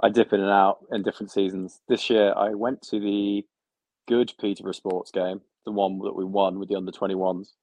I 0.02 0.10
dip 0.10 0.34
in 0.34 0.42
and 0.42 0.52
out 0.52 0.80
in 0.92 1.04
different 1.04 1.32
seasons. 1.32 1.82
This 1.88 2.10
year, 2.10 2.34
I 2.36 2.50
went 2.54 2.82
to 2.84 3.00
the 3.00 3.46
good 4.08 4.34
Peterborough 4.40 4.74
Sports 4.74 5.12
game, 5.12 5.42
the 5.66 5.72
one 5.72 6.00
that 6.00 6.16
we 6.16 6.26
won 6.26 6.60
with 6.60 6.70
the 6.70 6.76
under 6.76 6.92
21s, 6.92 7.54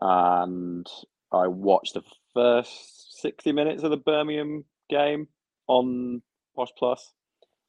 and 0.00 0.86
I 1.32 1.48
watched 1.48 1.94
the 1.94 2.02
first 2.34 3.20
60 3.20 3.52
minutes 3.52 3.82
of 3.82 3.90
the 3.90 3.96
Birmingham 3.96 4.64
game 4.88 5.28
on 5.66 6.22
Posh 6.54 6.70
Plus. 6.78 7.12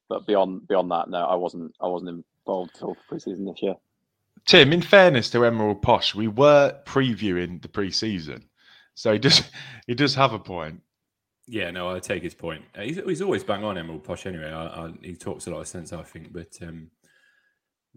But 0.08 0.26
beyond 0.26 0.66
beyond 0.68 0.90
that, 0.90 1.10
no, 1.10 1.18
I 1.18 1.34
wasn't 1.34 1.74
I 1.80 1.86
wasn't 1.86 2.24
involved 2.46 2.72
at 2.76 2.82
all 2.82 2.94
for 2.94 3.14
preseason 3.14 3.46
this 3.46 3.62
year. 3.62 3.74
Tim, 4.48 4.72
in 4.72 4.80
fairness 4.80 5.28
to 5.30 5.44
Emerald 5.44 5.82
Posh, 5.82 6.14
we 6.14 6.26
were 6.26 6.74
previewing 6.86 7.60
the 7.60 7.68
pre-season, 7.68 8.48
so 8.94 9.12
he 9.12 9.18
does 9.18 9.42
he 9.86 9.94
does 9.94 10.14
have 10.14 10.32
a 10.32 10.38
point. 10.38 10.80
Yeah, 11.46 11.70
no, 11.70 11.90
I 11.90 11.98
take 11.98 12.22
his 12.22 12.34
point. 12.34 12.64
He's, 12.74 12.96
he's 12.96 13.20
always 13.20 13.44
bang 13.44 13.62
on 13.62 13.76
Emerald 13.76 14.04
Posh 14.04 14.24
anyway. 14.24 14.50
I, 14.50 14.86
I, 14.86 14.92
he 15.02 15.16
talks 15.16 15.46
a 15.46 15.50
lot 15.50 15.60
of 15.60 15.68
sense, 15.68 15.92
I 15.92 16.02
think. 16.02 16.32
But, 16.32 16.58
um, 16.62 16.90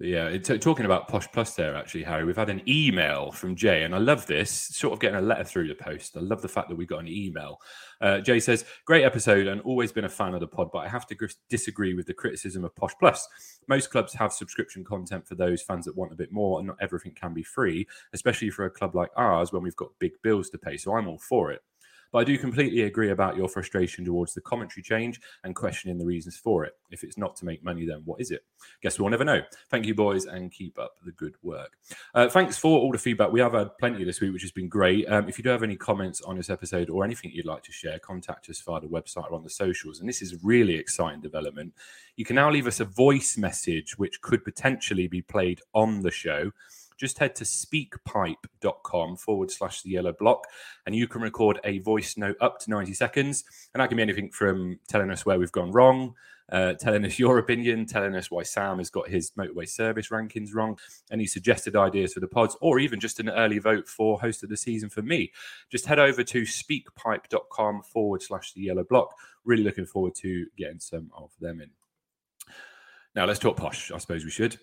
yeah, 0.03 0.27
it, 0.27 0.43
talking 0.61 0.85
about 0.85 1.07
Posh 1.07 1.27
Plus 1.31 1.55
there, 1.55 1.75
actually, 1.75 2.03
Harry, 2.03 2.25
we've 2.25 2.35
had 2.35 2.49
an 2.49 2.61
email 2.67 3.31
from 3.31 3.55
Jay, 3.55 3.83
and 3.83 3.93
I 3.93 3.99
love 3.99 4.25
this 4.25 4.49
sort 4.51 4.93
of 4.93 4.99
getting 4.99 5.19
a 5.19 5.21
letter 5.21 5.43
through 5.43 5.67
the 5.67 5.75
post. 5.75 6.17
I 6.17 6.21
love 6.21 6.41
the 6.41 6.47
fact 6.47 6.69
that 6.69 6.75
we 6.75 6.85
got 6.85 7.01
an 7.01 7.07
email. 7.07 7.59
Uh, 7.99 8.19
Jay 8.19 8.39
says, 8.39 8.65
Great 8.85 9.03
episode, 9.03 9.47
and 9.47 9.61
always 9.61 9.91
been 9.91 10.05
a 10.05 10.09
fan 10.09 10.33
of 10.33 10.39
the 10.39 10.47
pod, 10.47 10.69
but 10.71 10.79
I 10.79 10.87
have 10.87 11.05
to 11.07 11.15
gr- 11.15 11.25
disagree 11.49 11.93
with 11.93 12.07
the 12.07 12.13
criticism 12.13 12.65
of 12.65 12.75
Posh 12.75 12.93
Plus. 12.99 13.27
Most 13.67 13.91
clubs 13.91 14.13
have 14.13 14.33
subscription 14.33 14.83
content 14.83 15.27
for 15.27 15.35
those 15.35 15.61
fans 15.61 15.85
that 15.85 15.95
want 15.95 16.11
a 16.11 16.15
bit 16.15 16.31
more, 16.31 16.59
and 16.59 16.67
not 16.67 16.77
everything 16.81 17.13
can 17.13 17.33
be 17.33 17.43
free, 17.43 17.87
especially 18.13 18.49
for 18.49 18.65
a 18.65 18.71
club 18.71 18.95
like 18.95 19.11
ours 19.15 19.53
when 19.53 19.61
we've 19.61 19.75
got 19.75 19.89
big 19.99 20.13
bills 20.23 20.49
to 20.49 20.57
pay. 20.57 20.77
So 20.77 20.95
I'm 20.95 21.07
all 21.07 21.19
for 21.19 21.51
it. 21.51 21.61
But 22.11 22.19
I 22.19 22.23
do 22.23 22.37
completely 22.37 22.83
agree 22.83 23.11
about 23.11 23.37
your 23.37 23.47
frustration 23.47 24.03
towards 24.05 24.33
the 24.33 24.41
commentary 24.41 24.83
change 24.83 25.21
and 25.43 25.55
questioning 25.55 25.97
the 25.97 26.05
reasons 26.05 26.37
for 26.37 26.65
it. 26.65 26.73
If 26.89 27.03
it's 27.03 27.17
not 27.17 27.35
to 27.37 27.45
make 27.45 27.63
money, 27.63 27.85
then 27.85 28.01
what 28.05 28.19
is 28.19 28.31
it? 28.31 28.43
Guess 28.81 28.99
we'll 28.99 29.09
never 29.09 29.23
know. 29.23 29.41
Thank 29.69 29.85
you, 29.85 29.95
boys, 29.95 30.25
and 30.25 30.51
keep 30.51 30.77
up 30.77 30.95
the 31.05 31.11
good 31.13 31.35
work. 31.41 31.77
Uh, 32.13 32.29
thanks 32.29 32.57
for 32.57 32.79
all 32.79 32.91
the 32.91 32.97
feedback. 32.97 33.31
We 33.31 33.39
have 33.39 33.53
had 33.53 33.77
plenty 33.77 34.03
this 34.03 34.21
week, 34.21 34.33
which 34.33 34.41
has 34.41 34.51
been 34.51 34.69
great. 34.69 35.07
Um, 35.09 35.29
if 35.29 35.37
you 35.37 35.43
do 35.43 35.49
have 35.49 35.63
any 35.63 35.75
comments 35.75 36.21
on 36.21 36.37
this 36.37 36.49
episode 36.49 36.89
or 36.89 37.03
anything 37.03 37.31
you'd 37.33 37.45
like 37.45 37.63
to 37.63 37.71
share, 37.71 37.99
contact 37.99 38.49
us 38.49 38.61
via 38.61 38.81
the 38.81 38.87
website 38.87 39.29
or 39.31 39.35
on 39.35 39.43
the 39.43 39.49
socials. 39.49 39.99
And 39.99 40.09
this 40.09 40.21
is 40.21 40.43
really 40.43 40.75
exciting 40.75 41.21
development. 41.21 41.73
You 42.15 42.25
can 42.25 42.35
now 42.35 42.51
leave 42.51 42.67
us 42.67 42.79
a 42.79 42.85
voice 42.85 43.37
message, 43.37 43.97
which 43.97 44.21
could 44.21 44.43
potentially 44.43 45.07
be 45.07 45.21
played 45.21 45.61
on 45.73 46.01
the 46.01 46.11
show 46.11 46.51
just 47.01 47.17
head 47.17 47.35
to 47.35 47.43
speakpipe.com 47.43 49.17
forward 49.17 49.49
slash 49.49 49.81
the 49.81 49.89
yellow 49.89 50.13
block 50.13 50.45
and 50.85 50.95
you 50.95 51.07
can 51.07 51.21
record 51.21 51.59
a 51.63 51.79
voice 51.79 52.15
note 52.15 52.37
up 52.39 52.59
to 52.59 52.69
90 52.69 52.93
seconds. 52.93 53.43
And 53.73 53.81
that 53.81 53.87
can 53.87 53.97
be 53.97 54.03
anything 54.03 54.29
from 54.29 54.79
telling 54.87 55.09
us 55.09 55.25
where 55.25 55.39
we've 55.39 55.51
gone 55.51 55.71
wrong, 55.71 56.13
uh, 56.51 56.73
telling 56.73 57.03
us 57.03 57.17
your 57.19 57.39
opinion, 57.39 57.87
telling 57.87 58.15
us 58.15 58.29
why 58.29 58.43
Sam 58.43 58.77
has 58.77 58.91
got 58.91 59.09
his 59.09 59.31
motorway 59.31 59.67
service 59.67 60.09
rankings 60.09 60.53
wrong, 60.53 60.77
any 61.11 61.25
suggested 61.25 61.75
ideas 61.75 62.13
for 62.13 62.19
the 62.19 62.27
pods, 62.27 62.55
or 62.61 62.77
even 62.77 62.99
just 62.99 63.19
an 63.19 63.29
early 63.29 63.57
vote 63.57 63.89
for 63.89 64.19
host 64.19 64.43
of 64.43 64.49
the 64.49 64.57
season 64.57 64.89
for 64.89 65.01
me. 65.01 65.31
Just 65.71 65.87
head 65.87 65.99
over 65.99 66.23
to 66.23 66.43
speakpipe.com 66.43 67.81
forward 67.81 68.21
slash 68.21 68.53
the 68.53 68.61
yellow 68.61 68.83
block. 68.83 69.15
Really 69.43 69.63
looking 69.63 69.87
forward 69.87 70.13
to 70.15 70.45
getting 70.55 70.79
some 70.79 71.09
of 71.17 71.31
them 71.39 71.61
in. 71.61 71.71
Now 73.15 73.25
let's 73.25 73.39
talk 73.39 73.57
posh. 73.57 73.91
I 73.91 73.97
suppose 73.97 74.23
we 74.23 74.31
should 74.31 74.59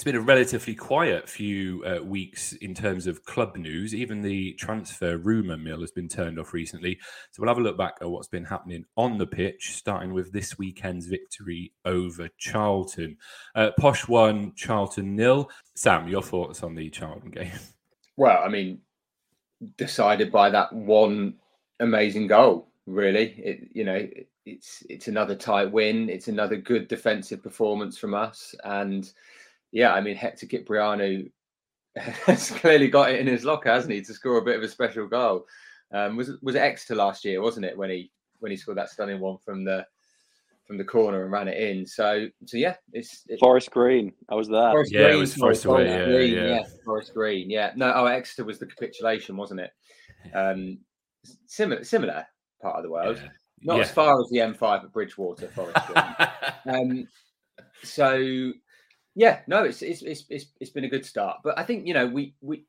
it's 0.00 0.04
been 0.06 0.16
a 0.16 0.20
relatively 0.20 0.74
quiet 0.74 1.28
few 1.28 1.84
uh, 1.84 2.02
weeks 2.02 2.54
in 2.54 2.72
terms 2.72 3.06
of 3.06 3.22
club 3.26 3.54
news. 3.54 3.94
Even 3.94 4.22
the 4.22 4.54
transfer 4.54 5.18
rumour 5.18 5.58
mill 5.58 5.82
has 5.82 5.90
been 5.90 6.08
turned 6.08 6.38
off 6.38 6.54
recently. 6.54 6.98
So 7.30 7.42
we'll 7.42 7.50
have 7.50 7.58
a 7.58 7.60
look 7.60 7.76
back 7.76 7.96
at 8.00 8.08
what's 8.08 8.26
been 8.26 8.46
happening 8.46 8.86
on 8.96 9.18
the 9.18 9.26
pitch, 9.26 9.74
starting 9.74 10.14
with 10.14 10.32
this 10.32 10.56
weekend's 10.56 11.04
victory 11.04 11.74
over 11.84 12.30
Charlton. 12.38 13.18
Uh, 13.54 13.72
Posh 13.78 14.08
one, 14.08 14.54
Charlton 14.54 15.16
nil. 15.16 15.50
Sam, 15.74 16.08
your 16.08 16.22
thoughts 16.22 16.62
on 16.62 16.74
the 16.74 16.88
Charlton 16.88 17.30
game? 17.30 17.52
Well, 18.16 18.42
I 18.42 18.48
mean, 18.48 18.80
decided 19.76 20.32
by 20.32 20.48
that 20.48 20.72
one 20.72 21.34
amazing 21.78 22.26
goal. 22.26 22.68
Really, 22.86 23.34
it 23.36 23.68
you 23.74 23.84
know 23.84 24.08
it's 24.46 24.82
it's 24.88 25.08
another 25.08 25.34
tight 25.34 25.70
win. 25.70 26.08
It's 26.08 26.28
another 26.28 26.56
good 26.56 26.88
defensive 26.88 27.42
performance 27.42 27.98
from 27.98 28.14
us, 28.14 28.54
and 28.64 29.12
yeah, 29.72 29.92
I 29.92 30.00
mean 30.00 30.16
Hector 30.16 30.46
Kyprianou 30.46 31.30
has 31.96 32.50
clearly 32.50 32.88
got 32.88 33.10
it 33.10 33.20
in 33.20 33.26
his 33.26 33.44
locker, 33.44 33.70
hasn't 33.70 33.92
he, 33.92 34.02
to 34.02 34.14
score 34.14 34.38
a 34.38 34.42
bit 34.44 34.56
of 34.56 34.62
a 34.62 34.68
special 34.68 35.06
goal? 35.06 35.46
Um, 35.92 36.16
was 36.16 36.30
was 36.42 36.54
it 36.54 36.60
Exeter 36.60 36.94
last 36.94 37.24
year, 37.24 37.42
wasn't 37.42 37.66
it, 37.66 37.76
when 37.76 37.90
he 37.90 38.10
when 38.38 38.50
he 38.50 38.56
scored 38.56 38.78
that 38.78 38.90
stunning 38.90 39.20
one 39.20 39.38
from 39.38 39.64
the 39.64 39.84
from 40.66 40.78
the 40.78 40.84
corner 40.84 41.22
and 41.24 41.32
ran 41.32 41.48
it 41.48 41.60
in? 41.60 41.86
So 41.86 42.28
so 42.46 42.56
yeah, 42.56 42.76
it's, 42.92 43.22
it's 43.26 43.40
Forest 43.40 43.70
Green. 43.70 44.12
I 44.28 44.34
was 44.36 44.48
there. 44.48 44.70
Forest 44.70 44.92
Yeah, 44.92 45.08
it 45.12 45.16
was 45.16 45.34
Forest 45.34 45.62
sorry, 45.62 45.88
away, 45.90 45.98
yeah, 45.98 46.04
Green, 46.04 46.34
yeah. 46.34 46.62
Forest 46.84 47.14
Green. 47.14 47.50
Yeah, 47.50 47.72
no, 47.74 47.92
oh 47.94 48.06
Exeter 48.06 48.44
was 48.44 48.58
the 48.58 48.66
capitulation, 48.66 49.36
wasn't 49.36 49.60
it? 49.60 49.72
Um, 50.34 50.78
similar 51.46 51.82
similar 51.82 52.24
part 52.62 52.76
of 52.76 52.82
the 52.84 52.90
world. 52.90 53.16
Yeah. 53.20 53.28
Not 53.62 53.76
Yeah. 53.76 53.82
as 53.82 53.90
far 53.90 54.18
as 54.20 54.28
the 54.30 54.38
M5 54.38 54.84
at 54.84 54.92
Bridgwater, 54.92 55.48
Forest 55.48 55.76
Green. 55.86 56.04
um, 56.76 57.08
so 57.82 58.52
yeah, 59.20 59.40
no, 59.46 59.64
it's, 59.64 59.82
it's 59.82 60.00
it's 60.00 60.24
it's 60.30 60.46
it's 60.60 60.70
been 60.70 60.84
a 60.84 60.88
good 60.88 61.04
start. 61.04 61.40
But 61.44 61.58
I 61.58 61.62
think 61.62 61.86
you 61.86 61.92
know 61.92 62.06
we 62.06 62.34
we 62.40 62.64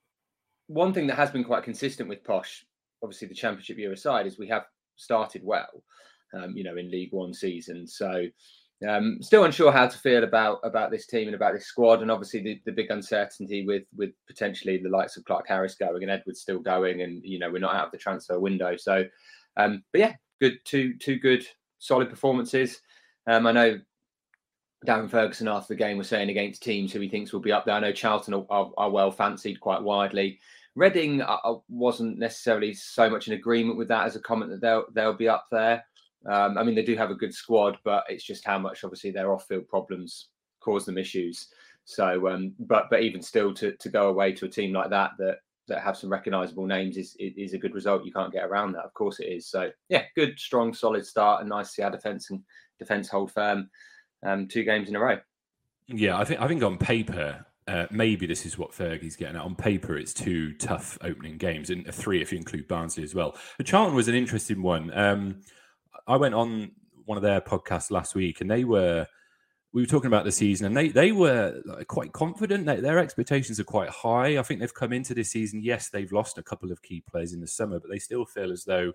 one 0.67 0.93
thing 0.93 1.07
that 1.07 1.15
has 1.15 1.31
been 1.31 1.45
quite 1.45 1.63
consistent 1.63 2.09
with 2.09 2.25
Posh, 2.25 2.65
obviously 3.01 3.29
the 3.29 3.33
championship 3.33 3.77
year 3.77 3.93
aside, 3.93 4.27
is 4.27 4.37
we 4.37 4.49
have 4.49 4.65
started 4.97 5.43
well. 5.45 5.81
Um, 6.33 6.51
you 6.55 6.65
know, 6.65 6.75
in 6.75 6.91
League 6.91 7.13
One 7.13 7.33
season. 7.33 7.87
So 7.87 8.25
um, 8.87 9.19
still 9.21 9.45
unsure 9.45 9.71
how 9.71 9.87
to 9.87 9.97
feel 9.97 10.25
about 10.25 10.59
about 10.63 10.91
this 10.91 11.07
team 11.07 11.29
and 11.29 11.35
about 11.35 11.53
this 11.53 11.67
squad, 11.67 12.01
and 12.01 12.11
obviously 12.11 12.41
the, 12.41 12.61
the 12.65 12.73
big 12.73 12.91
uncertainty 12.91 13.65
with 13.65 13.83
with 13.95 14.11
potentially 14.27 14.77
the 14.77 14.89
likes 14.89 15.15
of 15.15 15.23
Clarke-Harris 15.23 15.75
going 15.75 16.03
and 16.03 16.11
Edwards 16.11 16.41
still 16.41 16.59
going, 16.59 17.01
and 17.01 17.23
you 17.23 17.39
know 17.39 17.49
we're 17.49 17.59
not 17.59 17.75
out 17.75 17.85
of 17.85 17.91
the 17.93 17.97
transfer 17.97 18.37
window. 18.41 18.75
So, 18.75 19.05
um, 19.55 19.83
but 19.93 19.99
yeah, 19.99 20.13
good 20.41 20.59
two 20.65 20.97
two 20.97 21.17
good 21.17 21.47
solid 21.79 22.09
performances. 22.09 22.81
Um, 23.25 23.47
I 23.47 23.53
know 23.53 23.79
Darren 24.85 25.09
Ferguson 25.09 25.47
after 25.47 25.73
the 25.73 25.77
game 25.77 25.97
was 25.97 26.07
saying 26.07 26.29
against 26.29 26.63
teams 26.63 26.91
who 26.91 26.99
he 26.99 27.09
thinks 27.09 27.31
will 27.31 27.39
be 27.39 27.51
up 27.51 27.65
there. 27.65 27.75
I 27.75 27.79
know 27.79 27.91
Charlton 27.91 28.33
are, 28.33 28.45
are, 28.49 28.71
are 28.77 28.89
well 28.89 29.11
fancied 29.11 29.59
quite 29.59 29.81
widely. 29.81 30.39
Reading 30.75 31.21
wasn't 31.69 32.17
necessarily 32.17 32.73
so 32.73 33.09
much 33.09 33.27
in 33.27 33.33
agreement 33.33 33.77
with 33.77 33.89
that 33.89 34.05
as 34.05 34.15
a 34.15 34.21
comment 34.21 34.51
that 34.51 34.61
they'll 34.61 34.85
they'll 34.93 35.13
be 35.13 35.27
up 35.27 35.47
there. 35.51 35.83
Um, 36.25 36.57
I 36.57 36.63
mean, 36.63 36.75
they 36.75 36.83
do 36.83 36.95
have 36.95 37.11
a 37.11 37.15
good 37.15 37.33
squad, 37.33 37.77
but 37.83 38.05
it's 38.07 38.23
just 38.23 38.45
how 38.45 38.57
much 38.57 38.83
obviously 38.83 39.11
their 39.11 39.33
off-field 39.33 39.67
problems 39.67 40.29
cause 40.61 40.85
them 40.85 40.97
issues. 40.97 41.47
So, 41.83 42.29
um, 42.29 42.53
but 42.59 42.89
but 42.89 43.01
even 43.01 43.21
still, 43.21 43.53
to 43.55 43.73
to 43.75 43.89
go 43.89 44.09
away 44.09 44.33
to 44.33 44.45
a 44.45 44.49
team 44.49 44.71
like 44.71 44.89
that 44.91 45.11
that 45.17 45.39
that 45.67 45.81
have 45.81 45.97
some 45.97 46.11
recognisable 46.11 46.65
names 46.65 46.97
is 46.97 47.15
is 47.19 47.53
a 47.53 47.57
good 47.57 47.75
result. 47.75 48.05
You 48.05 48.13
can't 48.13 48.33
get 48.33 48.45
around 48.45 48.73
that. 48.73 48.85
Of 48.85 48.93
course, 48.93 49.19
it 49.19 49.25
is. 49.27 49.47
So, 49.47 49.71
yeah, 49.89 50.05
good, 50.15 50.39
strong, 50.39 50.73
solid 50.73 51.05
start, 51.05 51.41
and 51.41 51.49
nice 51.49 51.73
to 51.75 51.89
defence 51.89 52.29
and 52.29 52.41
defence 52.79 53.09
hold 53.09 53.31
firm. 53.31 53.69
Um, 54.23 54.47
two 54.47 54.63
games 54.63 54.89
in 54.89 54.95
a 54.95 54.99
row. 54.99 55.19
Yeah, 55.87 56.17
I 56.17 56.23
think 56.23 56.39
I 56.39 56.47
think 56.47 56.63
on 56.63 56.77
paper, 56.77 57.45
uh, 57.67 57.87
maybe 57.91 58.25
this 58.25 58.45
is 58.45 58.57
what 58.57 58.71
Fergie's 58.71 59.15
getting 59.15 59.35
at. 59.35 59.41
On 59.41 59.55
paper, 59.55 59.97
it's 59.97 60.13
two 60.13 60.53
tough 60.53 60.97
opening 61.01 61.37
games, 61.37 61.69
and 61.69 61.85
three 61.93 62.21
if 62.21 62.31
you 62.31 62.37
include 62.37 62.67
Barnsley 62.67 63.03
as 63.03 63.15
well. 63.15 63.35
But 63.57 63.65
Charlton 63.65 63.95
was 63.95 64.07
an 64.07 64.15
interesting 64.15 64.61
one. 64.61 64.91
Um, 64.97 65.41
I 66.07 66.17
went 66.17 66.35
on 66.35 66.71
one 67.05 67.17
of 67.17 67.23
their 67.23 67.41
podcasts 67.41 67.91
last 67.91 68.15
week, 68.15 68.41
and 68.41 68.49
they 68.49 68.63
were 68.63 69.07
we 69.73 69.81
were 69.81 69.87
talking 69.87 70.07
about 70.07 70.25
the 70.25 70.31
season, 70.31 70.65
and 70.65 70.75
they 70.75 70.89
they 70.89 71.11
were 71.11 71.61
quite 71.87 72.11
confident. 72.11 72.65
They, 72.65 72.81
their 72.81 72.99
expectations 72.99 73.59
are 73.59 73.65
quite 73.65 73.89
high. 73.89 74.37
I 74.37 74.43
think 74.43 74.59
they've 74.59 74.73
come 74.73 74.91
into 74.91 75.13
this 75.13 75.31
season. 75.31 75.61
Yes, 75.63 75.89
they've 75.89 76.11
lost 76.11 76.37
a 76.37 76.43
couple 76.43 76.71
of 76.71 76.81
key 76.81 77.03
players 77.09 77.33
in 77.33 77.39
the 77.41 77.47
summer, 77.47 77.79
but 77.79 77.89
they 77.89 77.99
still 77.99 78.25
feel 78.25 78.51
as 78.51 78.65
though, 78.65 78.91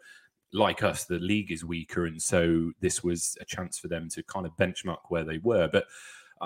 like 0.53 0.83
us, 0.83 1.05
the 1.05 1.19
league 1.19 1.53
is 1.53 1.65
weaker, 1.65 2.07
and 2.07 2.21
so 2.21 2.73
this 2.81 3.03
was 3.03 3.37
a 3.41 3.45
chance 3.45 3.79
for 3.79 3.89
them 3.89 4.09
to 4.11 4.23
kind 4.23 4.47
of 4.47 4.57
benchmark 4.57 4.99
where 5.09 5.25
they 5.25 5.39
were. 5.39 5.69
But 5.69 5.87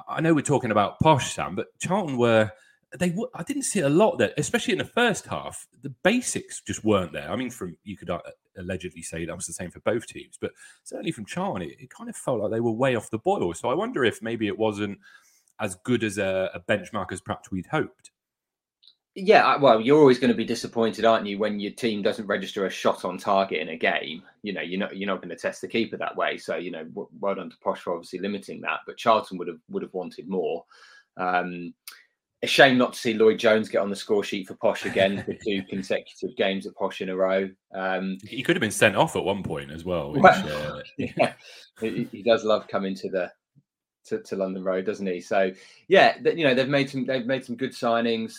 I 0.09 0.21
know 0.21 0.35
we're 0.35 0.43
talking 0.43 0.71
about 0.71 0.99
posh, 1.01 1.35
Sam, 1.35 1.55
but 1.55 1.67
Charlton 1.79 2.17
were 2.17 2.51
they 2.99 3.11
were, 3.11 3.29
I 3.35 3.43
didn't 3.45 3.63
see 3.63 3.81
a 3.81 3.89
lot 3.89 4.19
there, 4.19 4.33
especially 4.37 4.73
in 4.73 4.79
the 4.79 4.85
first 4.85 5.27
half. 5.27 5.67
The 5.83 5.95
basics 6.03 6.61
just 6.61 6.85
weren't 6.85 7.13
there. 7.13 7.31
I 7.31 7.37
mean, 7.37 7.51
from 7.51 7.77
you 7.85 7.97
could 7.97 8.11
uh, 8.11 8.21
allegedly 8.59 9.03
say 9.03 9.25
that 9.25 9.37
was 9.37 9.47
the 9.47 9.53
same 9.53 9.71
for 9.71 9.81
both 9.81 10.07
teams, 10.07 10.37
but 10.41 10.53
certainly 10.83 11.13
from 11.13 11.25
Charlton, 11.25 11.63
it, 11.63 11.77
it, 11.79 11.91
kind 11.91 12.11
of 12.11 12.17
felt 12.17 12.41
like 12.41 12.51
they 12.51 12.61
were 12.61 12.73
way 12.73 12.97
off 12.97 13.11
the 13.11 13.19
boil. 13.19 13.55
So 13.55 13.69
I 13.69 13.75
wonder 13.75 14.05
if 14.05 14.23
maybe 14.23 14.49
it 14.49 14.59
wasn't 14.59 14.99
as 15.61 15.77
good 15.85 16.03
as 16.03 16.19
a, 16.19 16.51
a 16.53 16.61
benchmark 16.61 17.13
as 17.13 17.21
perhaps 17.21 17.51
we'd 17.51 17.67
hoped. 17.67 18.11
Yeah, 19.23 19.57
well, 19.57 19.83
you're 19.83 19.99
always 19.99 20.19
going 20.19 20.31
to 20.31 20.37
be 20.37 20.47
disappointed, 20.47 21.05
aren't 21.05 21.27
you, 21.27 21.39
when 21.39 21.61
your 21.61 21.73
team 21.73 22.01
doesn't 22.01 22.27
register 22.27 22.65
a 22.65 22.71
shot 22.71 23.05
on 23.05 23.19
target 23.19 23.61
in 23.61 23.69
a 23.69 23.77
game? 23.77 24.23
You 24.43 24.55
know, 24.55 24.63
you're 24.63 24.81
not 24.81 24.97
you're 24.97 25.07
not 25.07 25.21
going 25.21 25.29
to 25.29 25.37
test 25.37 25.61
the 25.61 25.69
keeper 25.69 25.99
that 25.99 26.17
way. 26.17 26.39
So, 26.39 26.57
you 26.57 26.71
know, 26.71 26.87
well 26.95 27.35
done 27.35 27.51
to 27.51 27.57
Posh 27.63 27.81
for 27.81 27.93
obviously 27.93 28.21
limiting 28.21 28.63
that, 28.63 28.81
but 28.87 28.97
Charlton 28.97 29.37
would 29.37 29.49
have 29.49 29.59
would 29.69 29.83
have 29.83 29.93
wanted 29.93 30.27
more. 30.27 30.65
Um, 31.19 31.75
a 32.43 32.47
shame 32.47 32.79
not 32.79 32.95
to 32.95 32.99
see 32.99 33.13
Lloyd 33.13 33.39
Jones 33.39 33.69
get 33.69 33.83
on 33.83 33.91
the 33.91 33.97
score 33.97 34.25
sheet 34.25 34.49
for 34.49 34.55
Posh 34.55 34.87
again 34.87 35.23
for 35.25 35.35
two 35.35 35.63
consecutive 35.69 36.35
games 36.37 36.67
at 36.67 36.75
Posh 36.75 37.03
in 37.03 37.11
a 37.11 37.17
row. 37.17 37.51
Um, 37.75 38.17
he 38.27 38.43
could 38.43 38.57
have 38.57 38.63
been 38.63 38.71
sent 38.71 38.97
off 38.97 39.17
at 39.17 39.25
one 39.25 39.43
point 39.43 39.71
as 39.71 39.85
well. 39.85 40.13
Which, 40.13 40.23
well 40.23 40.79
uh, 40.79 40.81
yeah, 40.99 41.35
he, 41.79 42.09
he, 42.11 42.23
does 42.23 42.45
love 42.45 42.67
coming 42.69 42.95
to 42.95 43.11
the 43.11 43.31
to, 44.07 44.23
to, 44.23 44.37
London 44.37 44.65
Road, 44.65 44.87
doesn't 44.87 45.07
he? 45.07 45.21
So 45.21 45.53
yeah, 45.89 46.17
you 46.25 46.45
know 46.45 46.55
they've 46.55 46.67
made 46.67 46.89
some 46.89 47.05
they've 47.05 47.27
made 47.27 47.45
some 47.45 47.57
good 47.57 47.73
signings. 47.73 48.33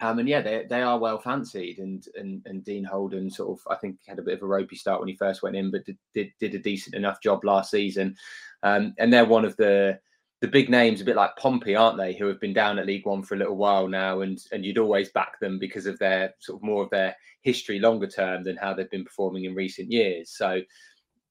Um, 0.00 0.18
and 0.18 0.28
yeah, 0.28 0.40
they, 0.40 0.66
they 0.68 0.82
are 0.82 0.98
well 0.98 1.18
fancied, 1.18 1.78
and, 1.78 2.06
and 2.16 2.42
and 2.46 2.64
Dean 2.64 2.84
Holden 2.84 3.30
sort 3.30 3.58
of 3.58 3.72
I 3.72 3.76
think 3.76 3.96
had 4.06 4.18
a 4.18 4.22
bit 4.22 4.34
of 4.34 4.42
a 4.42 4.46
ropey 4.46 4.76
start 4.76 5.00
when 5.00 5.08
he 5.08 5.16
first 5.16 5.42
went 5.42 5.56
in, 5.56 5.70
but 5.70 5.84
did 5.84 5.98
did, 6.14 6.32
did 6.40 6.54
a 6.54 6.58
decent 6.58 6.94
enough 6.94 7.20
job 7.22 7.44
last 7.44 7.70
season, 7.70 8.16
um, 8.62 8.94
and 8.98 9.12
they're 9.12 9.24
one 9.26 9.44
of 9.44 9.56
the 9.56 9.98
the 10.40 10.48
big 10.48 10.70
names, 10.70 11.02
a 11.02 11.04
bit 11.04 11.16
like 11.16 11.36
Pompey, 11.36 11.76
aren't 11.76 11.98
they, 11.98 12.14
who 12.14 12.26
have 12.26 12.40
been 12.40 12.54
down 12.54 12.78
at 12.78 12.86
League 12.86 13.04
One 13.04 13.22
for 13.22 13.34
a 13.34 13.38
little 13.38 13.56
while 13.56 13.86
now, 13.88 14.22
and 14.22 14.38
and 14.52 14.64
you'd 14.64 14.78
always 14.78 15.10
back 15.10 15.38
them 15.38 15.58
because 15.58 15.86
of 15.86 15.98
their 15.98 16.34
sort 16.40 16.58
of 16.58 16.62
more 16.62 16.82
of 16.82 16.90
their 16.90 17.14
history 17.42 17.78
longer 17.78 18.06
term 18.06 18.42
than 18.42 18.56
how 18.56 18.72
they've 18.72 18.90
been 18.90 19.04
performing 19.04 19.44
in 19.44 19.54
recent 19.54 19.92
years. 19.92 20.30
So, 20.30 20.62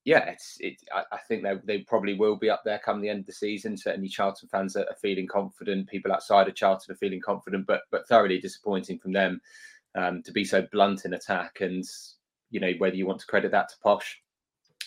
yeah, 0.06 0.30
it's 0.30 0.58
it. 0.60 0.82
I, 0.94 1.04
I 1.12 1.18
think 1.28 1.44
they 1.44 1.56
they 1.66 1.80
probably 1.80 2.16
will 2.16 2.36
be 2.36 2.50
up 2.50 2.64
there 2.64 2.80
come 2.80 3.02
the 3.02 3.10
end 3.10 3.22
of 3.22 3.26
the 3.26 3.34
season. 3.34 3.78
Certainly, 3.78 4.10
Charlton 4.10 4.50
fans 4.50 4.76
are, 4.76 4.84
are 4.84 4.96
feeling 5.02 5.28
confident. 5.28 5.90
People 5.90 6.12
outside 6.12 6.48
of 6.48 6.56
Charlton 6.56 6.94
are 6.94 6.98
feeling 6.98 7.22
confident, 7.22 7.68
but 7.68 7.82
but 7.92 8.08
thoroughly 8.08 8.40
disappointing 8.40 9.00
from 9.00 9.14
them 9.14 9.42
um, 9.96 10.24
to 10.24 10.32
be 10.32 10.46
so 10.46 10.66
blunt 10.72 11.06
in 11.06 11.14
attack. 11.14 11.62
And 11.62 11.84
you 12.52 12.60
know 12.60 12.74
whether 12.78 12.96
you 12.96 13.06
want 13.06 13.20
to 13.20 13.28
credit 13.28 13.52
that 13.52 13.70
to 13.70 13.76
Posh 13.84 14.22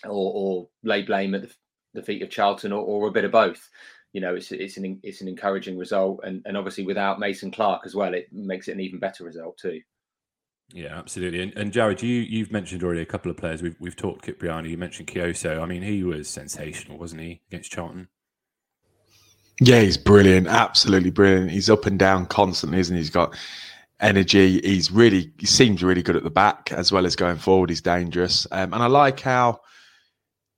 or, 0.04 0.32
or 0.34 0.68
lay 0.82 1.02
blame 1.02 1.34
at 1.34 1.42
the, 1.42 1.54
the 1.94 2.02
feet 2.02 2.22
of 2.22 2.30
Charlton 2.30 2.72
or, 2.72 2.82
or 2.82 3.08
a 3.08 3.12
bit 3.12 3.24
of 3.24 3.32
both 3.32 3.68
you 4.12 4.20
know, 4.20 4.34
it's 4.34 4.52
it's 4.52 4.76
an 4.76 5.00
it's 5.02 5.22
an 5.22 5.28
encouraging 5.28 5.78
result, 5.78 6.20
and 6.22 6.42
and 6.44 6.56
obviously 6.56 6.84
without 6.84 7.18
Mason-Clark 7.18 7.82
as 7.86 7.94
well, 7.94 8.12
it 8.14 8.30
makes 8.30 8.68
it 8.68 8.72
an 8.72 8.80
even 8.80 8.98
better 8.98 9.24
result 9.24 9.56
too. 9.56 9.80
Yeah, 10.70 10.98
absolutely. 10.98 11.42
And, 11.42 11.52
and 11.56 11.72
Jarred, 11.72 12.02
you 12.02 12.20
you've 12.20 12.50
mentioned 12.50 12.82
already 12.82 13.02
a 13.02 13.06
couple 13.06 13.30
of 13.30 13.36
players. 13.36 13.62
We've 13.62 13.76
we've 13.78 13.96
talked 13.96 14.24
Kyprianou. 14.24 14.70
You 14.70 14.78
mentioned 14.78 15.08
Kioso. 15.08 15.60
I 15.60 15.66
mean, 15.66 15.82
he 15.82 16.02
was 16.02 16.28
sensational, 16.28 16.98
wasn't 16.98 17.22
he, 17.22 17.40
against 17.48 17.70
Charlton? 17.72 18.08
Yeah, 19.60 19.80
he's 19.80 19.98
brilliant. 19.98 20.48
Absolutely 20.48 21.10
brilliant. 21.10 21.50
He's 21.50 21.68
up 21.68 21.86
and 21.86 21.98
down 21.98 22.26
constantly, 22.26 22.78
isn't 22.78 22.96
he? 22.96 23.00
He's 23.00 23.10
got 23.10 23.36
energy. 24.00 24.60
He's 24.62 24.90
really 24.90 25.32
he 25.38 25.46
seems 25.46 25.82
really 25.82 26.02
good 26.02 26.16
at 26.16 26.24
the 26.24 26.30
back 26.30 26.72
as 26.72 26.90
well 26.90 27.06
as 27.06 27.16
going 27.16 27.36
forward. 27.36 27.68
He's 27.68 27.82
dangerous, 27.82 28.46
um, 28.50 28.72
and 28.72 28.82
I 28.82 28.86
like 28.86 29.20
how 29.20 29.60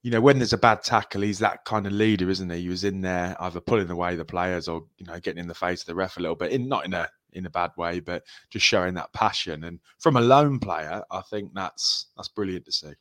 you 0.04 0.10
know, 0.10 0.20
when 0.20 0.38
there's 0.38 0.52
a 0.52 0.58
bad 0.58 0.82
tackle, 0.82 1.22
he's 1.22 1.38
that 1.38 1.64
kind 1.64 1.86
of 1.86 1.92
leader, 1.92 2.28
isn't 2.28 2.50
he? 2.50 2.60
He 2.60 2.68
was 2.68 2.84
in 2.84 3.00
there 3.00 3.34
either 3.40 3.58
pulling 3.58 3.90
away 3.90 4.16
the 4.16 4.24
players 4.24 4.68
or 4.68 4.84
you 4.98 5.06
know 5.06 5.18
getting 5.18 5.40
in 5.40 5.48
the 5.48 5.54
face 5.54 5.80
of 5.80 5.86
the 5.86 5.94
ref 5.94 6.18
a 6.18 6.20
little 6.20 6.36
bit, 6.36 6.52
in 6.52 6.68
not 6.68 6.84
in 6.84 6.92
a 6.92 7.08
in 7.34 7.46
a 7.46 7.50
bad 7.50 7.70
way, 7.76 8.00
but 8.00 8.24
just 8.50 8.64
showing 8.64 8.94
that 8.94 9.12
passion. 9.12 9.64
And 9.64 9.80
from 9.98 10.16
a 10.16 10.20
lone 10.20 10.58
player, 10.58 11.02
I 11.10 11.20
think 11.22 11.52
that's 11.54 12.06
that's 12.16 12.28
brilliant 12.28 12.64
to 12.66 12.72
see. 12.72 12.92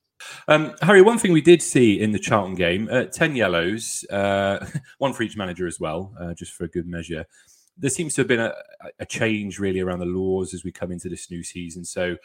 Um, 0.48 0.74
Harry, 0.82 1.02
one 1.02 1.18
thing 1.18 1.34
we 1.34 1.42
did 1.42 1.62
see 1.62 2.00
in 2.00 2.12
the 2.12 2.20
Charlton 2.20 2.56
game: 2.56 2.88
uh, 2.92 3.06
ten 3.06 3.36
yellows, 3.36 4.06
uh, 4.10 4.66
one 4.98 5.14
for 5.14 5.24
each 5.24 5.38
manager 5.38 5.68
as 5.68 5.80
well, 5.80 6.14
uh, 6.20 6.34
just 6.34 6.54
for 6.54 6.66
a 6.66 6.70
good 6.70 6.88
measure 6.88 7.26
there 7.78 7.90
seems 7.90 8.14
to 8.14 8.22
have 8.22 8.28
been 8.28 8.40
a, 8.40 8.54
a, 9.00 9.06
change 9.06 9.58
really 9.58 9.80
around 9.80 10.00
the 10.00 10.06
laws 10.06 10.54
as 10.54 10.64
we 10.64 10.72
come 10.72 10.92
into 10.92 11.10
this 11.10 11.32
new 11.32 11.44
season. 11.44 11.84
So 11.84 12.16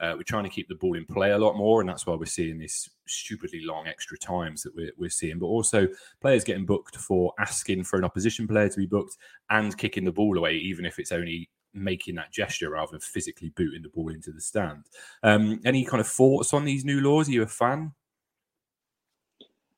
uh, 0.00 0.14
we're 0.16 0.24
trying 0.24 0.44
to 0.44 0.50
keep 0.50 0.68
the 0.68 0.74
ball 0.74 0.96
in 0.96 1.04
play 1.04 1.30
a 1.30 1.38
lot 1.38 1.56
more, 1.56 1.80
and 1.80 1.88
that's 1.88 2.06
why 2.06 2.14
we're 2.14 2.26
seeing 2.26 2.58
this 2.58 2.88
stupidly 3.06 3.60
long 3.62 3.86
extra 3.86 4.18
times 4.18 4.62
that 4.62 4.74
we're, 4.74 4.90
we're 4.98 5.10
seeing. 5.10 5.38
But 5.38 5.46
also 5.46 5.86
players 6.20 6.44
getting 6.44 6.66
booked 6.66 6.96
for 6.96 7.32
asking 7.38 7.84
for 7.84 7.98
an 7.98 8.04
opposition 8.04 8.48
player 8.48 8.68
to 8.68 8.76
be 8.76 8.86
booked 8.86 9.16
and 9.48 9.76
kicking 9.76 10.04
the 10.04 10.12
ball 10.12 10.36
away, 10.36 10.56
even 10.56 10.84
if 10.84 10.98
it's 10.98 11.12
only 11.12 11.50
making 11.76 12.14
that 12.16 12.32
gesture 12.32 12.70
rather 12.70 12.92
than 12.92 13.00
physically 13.00 13.50
booting 13.56 13.82
the 13.82 13.88
ball 13.88 14.08
into 14.08 14.32
the 14.32 14.40
stand. 14.40 14.86
Um, 15.22 15.60
any 15.64 15.84
kind 15.84 16.00
of 16.00 16.06
thoughts 16.06 16.54
on 16.54 16.64
these 16.64 16.84
new 16.84 17.00
laws? 17.00 17.28
Are 17.28 17.32
you 17.32 17.42
a 17.42 17.46
fan? 17.46 17.92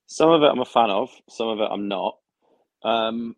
Some 0.07 0.31
of 0.31 0.41
it 0.41 0.47
I'm 0.47 0.59
a 0.59 0.65
fan 0.65 0.89
of, 0.89 1.11
some 1.29 1.49
of 1.49 1.59
it 1.59 1.69
I'm 1.71 1.87
not. 1.87 2.17
Um, 2.83 3.35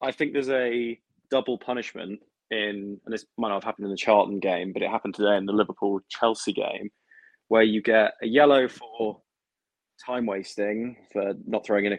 I 0.00 0.12
think 0.12 0.32
there's 0.32 0.50
a 0.50 0.98
double 1.30 1.58
punishment 1.58 2.20
in, 2.50 3.00
and 3.04 3.12
this 3.12 3.26
might 3.36 3.48
not 3.48 3.56
have 3.56 3.64
happened 3.64 3.86
in 3.86 3.90
the 3.90 3.96
Charlton 3.96 4.38
game, 4.38 4.72
but 4.72 4.82
it 4.82 4.90
happened 4.90 5.14
today 5.14 5.36
in 5.36 5.46
the 5.46 5.52
Liverpool 5.52 6.00
Chelsea 6.08 6.52
game, 6.52 6.90
where 7.48 7.62
you 7.62 7.82
get 7.82 8.12
a 8.22 8.26
yellow 8.26 8.68
for 8.68 9.20
time 10.04 10.26
wasting 10.26 10.96
for 11.12 11.34
not 11.46 11.64
throwing 11.66 11.84
in 11.84 11.94
a 11.94 11.98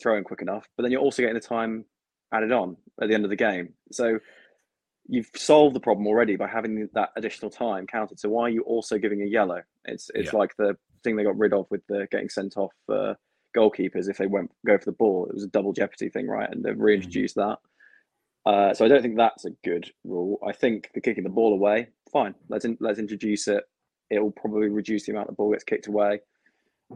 throwing 0.00 0.24
quick 0.24 0.42
enough, 0.42 0.66
but 0.76 0.82
then 0.82 0.92
you're 0.92 1.00
also 1.00 1.22
getting 1.22 1.34
the 1.34 1.40
time 1.40 1.84
added 2.32 2.52
on 2.52 2.76
at 3.00 3.08
the 3.08 3.14
end 3.14 3.24
of 3.24 3.30
the 3.30 3.36
game. 3.36 3.72
So 3.92 4.18
you've 5.12 5.30
solved 5.36 5.76
the 5.76 5.80
problem 5.80 6.06
already 6.06 6.36
by 6.36 6.48
having 6.48 6.88
that 6.94 7.10
additional 7.16 7.50
time 7.50 7.86
counted. 7.86 8.18
So 8.18 8.30
why 8.30 8.44
are 8.44 8.50
you 8.50 8.62
also 8.62 8.96
giving 8.98 9.22
a 9.22 9.26
yellow? 9.26 9.60
It's 9.84 10.10
it's 10.14 10.32
yeah. 10.32 10.38
like 10.38 10.56
the 10.56 10.76
thing 11.04 11.16
they 11.16 11.22
got 11.22 11.38
rid 11.38 11.52
of 11.52 11.66
with 11.70 11.86
the 11.86 12.08
getting 12.10 12.30
sent 12.30 12.56
off. 12.56 12.72
Uh, 12.88 13.14
goalkeepers 13.54 14.08
if 14.08 14.16
they 14.16 14.26
won't 14.26 14.50
go 14.66 14.78
for 14.78 14.86
the 14.86 14.92
ball. 14.92 15.26
It 15.26 15.34
was 15.34 15.44
a 15.44 15.48
double 15.48 15.72
jeopardy 15.72 16.08
thing, 16.08 16.26
right? 16.26 16.50
And 16.50 16.64
they've 16.64 16.78
reintroduced 16.78 17.36
mm-hmm. 17.36 17.50
that. 17.50 18.50
Uh, 18.50 18.74
so 18.74 18.84
I 18.84 18.88
don't 18.88 19.02
think 19.02 19.16
that's 19.16 19.44
a 19.44 19.50
good 19.62 19.90
rule. 20.04 20.38
I 20.46 20.52
think 20.52 20.90
the 20.94 21.00
kicking 21.00 21.22
the 21.22 21.30
ball 21.30 21.52
away, 21.52 21.88
fine. 22.10 22.34
Let's 22.48 22.64
in, 22.64 22.76
let's 22.80 22.98
introduce 22.98 23.46
it. 23.46 23.64
It 24.10 24.20
will 24.20 24.32
probably 24.32 24.68
reduce 24.68 25.06
the 25.06 25.12
amount 25.12 25.28
the 25.28 25.34
ball 25.34 25.52
gets 25.52 25.64
kicked 25.64 25.86
away. 25.86 26.20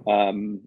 Um, 0.06 0.62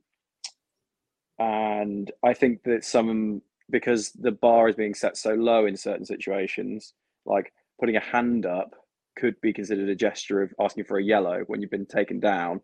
and 1.37 2.11
I 2.23 2.33
think 2.33 2.63
that 2.63 2.85
some 2.85 3.41
because 3.69 4.11
the 4.11 4.31
bar 4.31 4.67
is 4.69 4.75
being 4.75 4.93
set 4.95 5.17
so 5.17 5.33
low 5.33 5.65
in 5.65 5.75
certain 5.77 6.05
situations, 6.05 6.93
like 7.25 7.51
putting 7.79 7.95
a 7.95 8.01
hand 8.01 8.45
up 8.45 8.75
could 9.17 9.39
be 9.41 9.53
considered 9.53 9.89
a 9.89 9.95
gesture 9.95 10.41
of 10.41 10.53
asking 10.59 10.85
for 10.85 10.97
a 10.97 11.03
yellow 11.03 11.41
when 11.47 11.61
you've 11.61 11.71
been 11.71 11.85
taken 11.85 12.19
down. 12.19 12.61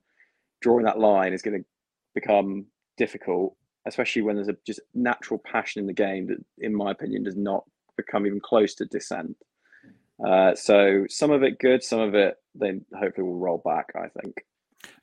Drawing 0.62 0.86
that 0.86 1.00
line 1.00 1.34
is 1.34 1.42
going 1.42 1.60
to 1.60 1.66
become 2.14 2.66
difficult, 2.98 3.56
especially 3.86 4.22
when 4.22 4.36
there's 4.36 4.48
a 4.48 4.58
just 4.66 4.80
natural 4.94 5.40
passion 5.40 5.82
in 5.82 5.88
the 5.88 5.94
game 5.94 6.28
that, 6.28 6.38
in 6.60 6.74
my 6.76 6.92
opinion, 6.92 7.24
does 7.24 7.36
not 7.36 7.64
become 7.98 8.26
even 8.26 8.40
close 8.40 8.74
to 8.76 8.86
dissent. 8.86 9.36
Uh, 10.26 10.56
so 10.56 11.06
some 11.10 11.32
of 11.32 11.44
it 11.44 11.60
good, 11.60 11.84
some 11.84 12.00
of 12.00 12.16
it 12.16 12.36
they 12.56 12.80
hopefully 12.98 13.28
will 13.28 13.38
roll 13.38 13.62
back. 13.64 13.88
I 13.96 14.08
think. 14.22 14.36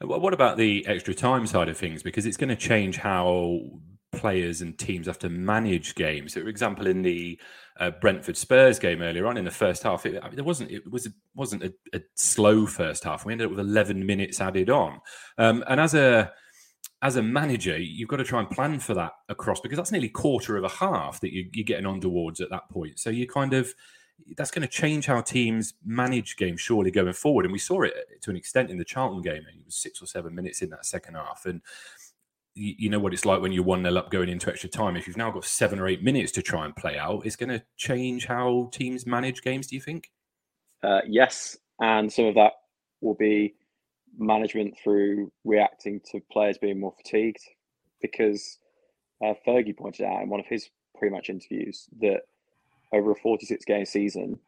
What 0.01 0.33
about 0.33 0.57
the 0.57 0.87
extra 0.87 1.15
time 1.15 1.47
side 1.47 1.69
of 1.69 1.77
things? 1.77 2.03
Because 2.03 2.25
it's 2.25 2.37
going 2.37 2.49
to 2.49 2.57
change 2.57 2.97
how 2.97 3.61
players 4.13 4.61
and 4.61 4.79
teams 4.79 5.07
have 5.07 5.19
to 5.21 5.29
manage 5.29 5.95
games. 5.95 6.35
So, 6.35 6.43
for 6.43 6.49
example, 6.49 6.87
in 6.87 7.03
the 7.03 7.41
uh, 7.81 7.91
Brentford 7.91 8.37
Spurs 8.37 8.79
game 8.79 9.03
earlier 9.03 9.27
on 9.27 9.37
in 9.37 9.45
the 9.45 9.51
first 9.51 9.83
half, 9.83 10.07
it, 10.07 10.23
I 10.23 10.27
mean, 10.27 10.37
there 10.37 10.45
wasn't 10.45 10.71
it 10.71 10.91
was 10.91 11.09
wasn't 11.35 11.65
a, 11.65 11.75
a, 11.95 12.01
slow 12.15 12.67
first 12.67 13.05
half. 13.05 13.25
We 13.25 13.33
ended 13.33 13.47
up 13.47 13.51
with 13.51 13.61
eleven 13.61 14.05
minutes 14.05 14.41
added 14.41 14.71
on, 14.71 15.01
um, 15.39 15.65
and 15.67 15.81
as 15.81 15.95
a 15.95 16.33
as 17.01 17.17
a 17.17 17.23
manager, 17.23 17.77
you've 17.77 18.09
got 18.09 18.19
to 18.19 18.25
try 18.25 18.39
and 18.39 18.49
plan 18.49 18.79
for 18.79 18.95
that 18.95 19.13
across 19.29 19.61
because 19.61 19.77
that's 19.77 19.91
nearly 19.91 20.09
quarter 20.09 20.57
of 20.57 20.63
a 20.63 20.69
half 20.69 21.21
that 21.21 21.33
you, 21.33 21.49
are 21.59 21.65
getting 21.65 21.87
on 21.87 22.01
towards 22.01 22.41
at 22.41 22.51
that 22.51 22.69
point. 22.69 23.01
So 23.01 23.11
you 23.11 23.27
kind 23.27 23.55
of 23.55 23.75
that's 24.37 24.53
going 24.53 24.63
to 24.63 24.69
change 24.69 25.07
how 25.07 25.21
teams 25.21 25.75
manage 25.85 26.37
games 26.37 26.61
surely 26.61 26.93
going 26.93 27.13
forward. 27.13 27.45
And 27.45 27.53
we 27.53 27.59
saw 27.59 27.83
it 27.83 27.95
to 28.21 28.31
an 28.31 28.37
extent 28.37 28.71
in 28.71 28.79
the 28.79 28.85
Charlton 28.85 29.21
game. 29.21 29.43
It 29.49 29.65
was 29.65 29.75
six 29.75 30.01
or 30.01 30.07
seven 30.07 30.33
minutes 30.33 30.63
in 30.63 30.71
that 30.71 30.87
second 30.87 31.15
half, 31.15 31.45
and 31.45 31.61
you, 32.55 32.91
know 32.91 32.99
what 32.99 33.15
it's 33.15 33.25
like 33.25 33.41
when 33.41 33.53
you're 33.53 33.65
one 33.65 33.83
nil 33.83 33.99
up 33.99 34.11
going 34.11 34.29
into 34.29 34.51
extra 34.51 34.69
time. 34.69 34.97
If 34.97 35.07
you've 35.07 35.17
now 35.17 35.31
got 35.31 35.45
seven 35.45 35.79
or 35.79 35.89
eight 35.89 36.03
minutes 36.03 36.33
to 36.33 36.43
try 36.43 36.65
and 36.65 36.77
play 36.77 36.99
out, 36.99 37.25
it's 37.25 37.37
going 37.37 37.49
to 37.49 37.63
change 37.77 38.27
how 38.27 38.69
teams 38.73 39.07
manage 39.07 39.43
games. 39.43 39.69
Do 39.69 39.77
you 39.77 39.83
think? 39.83 40.11
Uh, 40.83 41.01
yes, 41.09 41.57
and 41.81 42.13
some 42.13 42.27
of 42.27 42.35
that 42.35 42.53
will 43.01 43.15
be 43.15 43.55
management 44.19 44.77
through 44.83 45.33
reacting 45.45 46.01
to 46.11 46.21
players 46.31 46.59
being 46.59 46.81
more 46.81 46.93
fatigued. 46.97 47.43
because 48.01 48.59
uh, 49.25 49.35
Fergie 49.47 49.77
pointed 49.77 50.05
out 50.05 50.23
in 50.23 50.29
one 50.29 50.41
of 50.41 50.47
his 50.47 50.69
pre-match 50.99 51.31
interviews 51.31 51.87
that 52.01 52.23
over 52.93 53.13
a 53.13 53.17
46 53.17 53.65
game 53.65 53.85
season, 53.85 54.39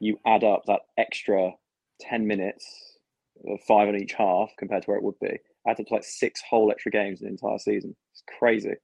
you 0.00 0.18
add 0.26 0.44
up 0.44 0.64
that 0.66 0.80
extra 0.98 1.52
10 2.00 2.26
minutes, 2.26 2.98
five 3.66 3.88
on 3.88 3.96
each 3.96 4.12
half 4.12 4.50
compared 4.58 4.82
to 4.82 4.90
where 4.90 4.98
it 4.98 5.04
would 5.04 5.18
be, 5.20 5.38
up 5.70 5.76
to 5.86 5.94
like 5.94 6.04
six 6.04 6.40
whole 6.48 6.70
extra 6.70 6.90
games 6.90 7.20
in 7.20 7.26
the 7.26 7.32
entire 7.32 7.58
season. 7.58 7.94
It's 8.12 8.22
crazy. 8.38 8.74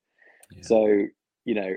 Yeah. 0.53 0.63
So, 0.63 1.05
you 1.45 1.55
know, 1.55 1.75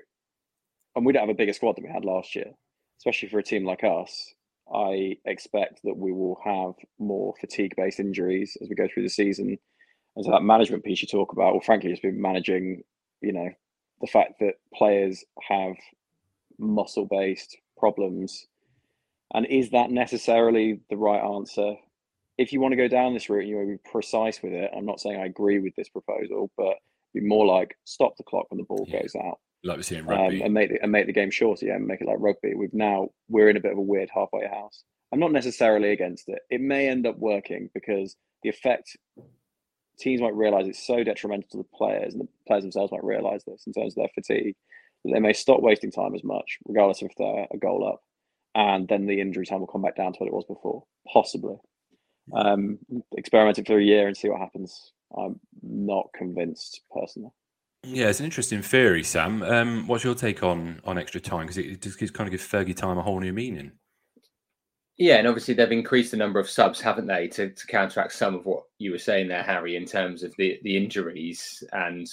and 0.95 1.05
we 1.05 1.13
don't 1.13 1.27
have 1.27 1.29
a 1.29 1.37
bigger 1.37 1.53
squad 1.53 1.75
than 1.75 1.83
we 1.83 1.91
had 1.91 2.05
last 2.05 2.35
year, 2.35 2.51
especially 2.99 3.29
for 3.29 3.39
a 3.39 3.43
team 3.43 3.65
like 3.65 3.83
us. 3.83 4.33
I 4.73 5.17
expect 5.25 5.79
that 5.83 5.95
we 5.95 6.11
will 6.11 6.39
have 6.43 6.73
more 6.99 7.33
fatigue 7.39 7.73
based 7.77 7.99
injuries 7.99 8.57
as 8.61 8.67
we 8.67 8.75
go 8.75 8.87
through 8.91 9.03
the 9.03 9.09
season. 9.09 9.57
And 10.15 10.25
so 10.25 10.31
that 10.31 10.41
management 10.41 10.83
piece 10.83 11.01
you 11.01 11.07
talk 11.07 11.31
about, 11.31 11.53
well, 11.53 11.61
frankly, 11.61 11.91
just 11.91 12.01
been 12.01 12.21
managing, 12.21 12.81
you 13.21 13.31
know, 13.31 13.49
the 14.01 14.07
fact 14.07 14.39
that 14.39 14.55
players 14.73 15.23
have 15.47 15.75
muscle 16.59 17.05
based 17.05 17.57
problems. 17.77 18.47
And 19.33 19.45
is 19.45 19.71
that 19.71 19.91
necessarily 19.91 20.81
the 20.89 20.97
right 20.97 21.23
answer? 21.23 21.75
If 22.37 22.53
you 22.53 22.59
want 22.59 22.73
to 22.73 22.77
go 22.77 22.87
down 22.87 23.13
this 23.13 23.29
route, 23.29 23.41
and 23.41 23.49
you 23.49 23.55
want 23.55 23.69
to 23.69 23.77
be 23.77 23.91
precise 23.91 24.41
with 24.43 24.53
it. 24.53 24.71
I'm 24.75 24.85
not 24.85 24.99
saying 24.99 25.19
I 25.19 25.25
agree 25.25 25.59
with 25.59 25.75
this 25.75 25.89
proposal, 25.89 26.51
but 26.57 26.75
be 27.13 27.21
more 27.21 27.45
like 27.45 27.75
stop 27.83 28.15
the 28.17 28.23
clock 28.23 28.45
when 28.49 28.59
the 28.59 28.63
ball 28.63 28.85
yeah. 28.87 29.01
goes 29.01 29.15
out 29.15 29.39
like 29.63 29.77
we 29.77 29.83
see 29.83 29.95
in 29.95 30.05
rugby, 30.05 30.37
um, 30.37 30.45
and 30.45 30.53
make 30.53 30.69
the, 30.69 30.81
and 30.81 30.91
make 30.91 31.07
the 31.07 31.13
game 31.13 31.31
shorter. 31.31 31.65
Yeah, 31.65 31.75
and 31.75 31.87
make 31.87 32.01
it 32.01 32.07
like 32.07 32.17
rugby. 32.19 32.53
We've 32.55 32.73
now 32.73 33.09
we're 33.27 33.49
in 33.49 33.57
a 33.57 33.61
bit 33.61 33.71
of 33.71 33.77
a 33.77 33.81
weird 33.81 34.09
halfway 34.13 34.47
house. 34.47 34.83
I'm 35.11 35.19
not 35.19 35.31
necessarily 35.31 35.91
against 35.91 36.27
it. 36.27 36.39
It 36.49 36.61
may 36.61 36.89
end 36.89 37.07
up 37.07 37.17
working 37.17 37.69
because 37.73 38.15
the 38.43 38.49
effect 38.49 38.97
teams 39.99 40.21
might 40.21 40.35
realize 40.35 40.67
it's 40.67 40.85
so 40.85 41.03
detrimental 41.03 41.47
to 41.51 41.57
the 41.57 41.77
players, 41.77 42.13
and 42.13 42.23
the 42.23 42.27
players 42.47 42.63
themselves 42.63 42.91
might 42.91 43.03
realize 43.03 43.43
this 43.45 43.63
in 43.65 43.73
terms 43.73 43.93
of 43.93 44.03
their 44.03 44.09
fatigue 44.13 44.55
that 45.03 45.13
they 45.13 45.19
may 45.19 45.33
stop 45.33 45.61
wasting 45.61 45.91
time 45.91 46.15
as 46.15 46.23
much, 46.23 46.59
regardless 46.67 47.01
of 47.01 47.09
if 47.09 47.17
they're 47.17 47.47
a 47.51 47.57
goal 47.57 47.87
up, 47.87 48.03
and 48.55 48.87
then 48.87 49.05
the 49.05 49.21
injury 49.21 49.45
time 49.45 49.59
will 49.59 49.67
come 49.67 49.81
back 49.81 49.95
down 49.95 50.13
to 50.13 50.19
what 50.19 50.27
it 50.27 50.33
was 50.33 50.45
before, 50.45 50.83
possibly. 51.11 51.55
Um, 52.33 52.79
experiment 53.15 53.59
it 53.59 53.67
for 53.67 53.77
a 53.77 53.83
year 53.83 54.07
and 54.07 54.17
see 54.17 54.29
what 54.29 54.39
happens. 54.39 54.91
I'm 55.17 55.39
not 55.61 56.09
convinced 56.13 56.81
personally. 56.91 57.31
Yeah, 57.83 58.09
it's 58.09 58.19
an 58.19 58.25
interesting 58.25 58.61
theory, 58.61 59.03
Sam. 59.03 59.43
Um, 59.43 59.87
what's 59.87 60.03
your 60.03 60.15
take 60.15 60.43
on 60.43 60.81
on 60.83 60.97
extra 60.97 61.21
time? 61.21 61.47
Because 61.47 61.57
it, 61.57 61.81
just 61.81 62.13
kind 62.13 62.27
of 62.27 62.31
gives 62.31 62.45
Fergie 62.45 62.75
time 62.75 62.97
a 62.97 63.01
whole 63.01 63.19
new 63.19 63.31
meaning. 63.31 63.71
Yeah, 64.97 65.17
and 65.17 65.27
obviously 65.27 65.53
they've 65.53 65.71
increased 65.71 66.11
the 66.11 66.17
number 66.17 66.39
of 66.39 66.49
subs, 66.49 66.81
haven't 66.81 67.05
they, 67.05 67.27
to, 67.29 67.51
to 67.51 67.67
counteract 67.67 68.13
some 68.13 68.33
of 68.33 68.45
what 68.45 68.63
you 68.79 68.91
were 68.91 68.97
saying 68.97 69.27
there, 69.27 69.43
Harry, 69.43 69.75
in 69.75 69.85
terms 69.85 70.23
of 70.23 70.33
the 70.37 70.59
the 70.63 70.75
injuries, 70.75 71.63
and 71.71 72.07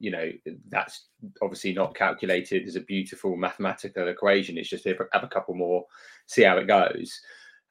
you 0.00 0.10
know 0.10 0.30
that's 0.68 1.06
obviously 1.40 1.72
not 1.72 1.94
calculated 1.94 2.66
as 2.66 2.76
a 2.76 2.80
beautiful 2.80 3.36
mathematical 3.36 4.08
equation. 4.08 4.58
It's 4.58 4.68
just 4.68 4.84
have 4.84 5.22
a 5.22 5.28
couple 5.28 5.54
more, 5.54 5.86
see 6.26 6.42
how 6.42 6.58
it 6.58 6.66
goes. 6.66 7.20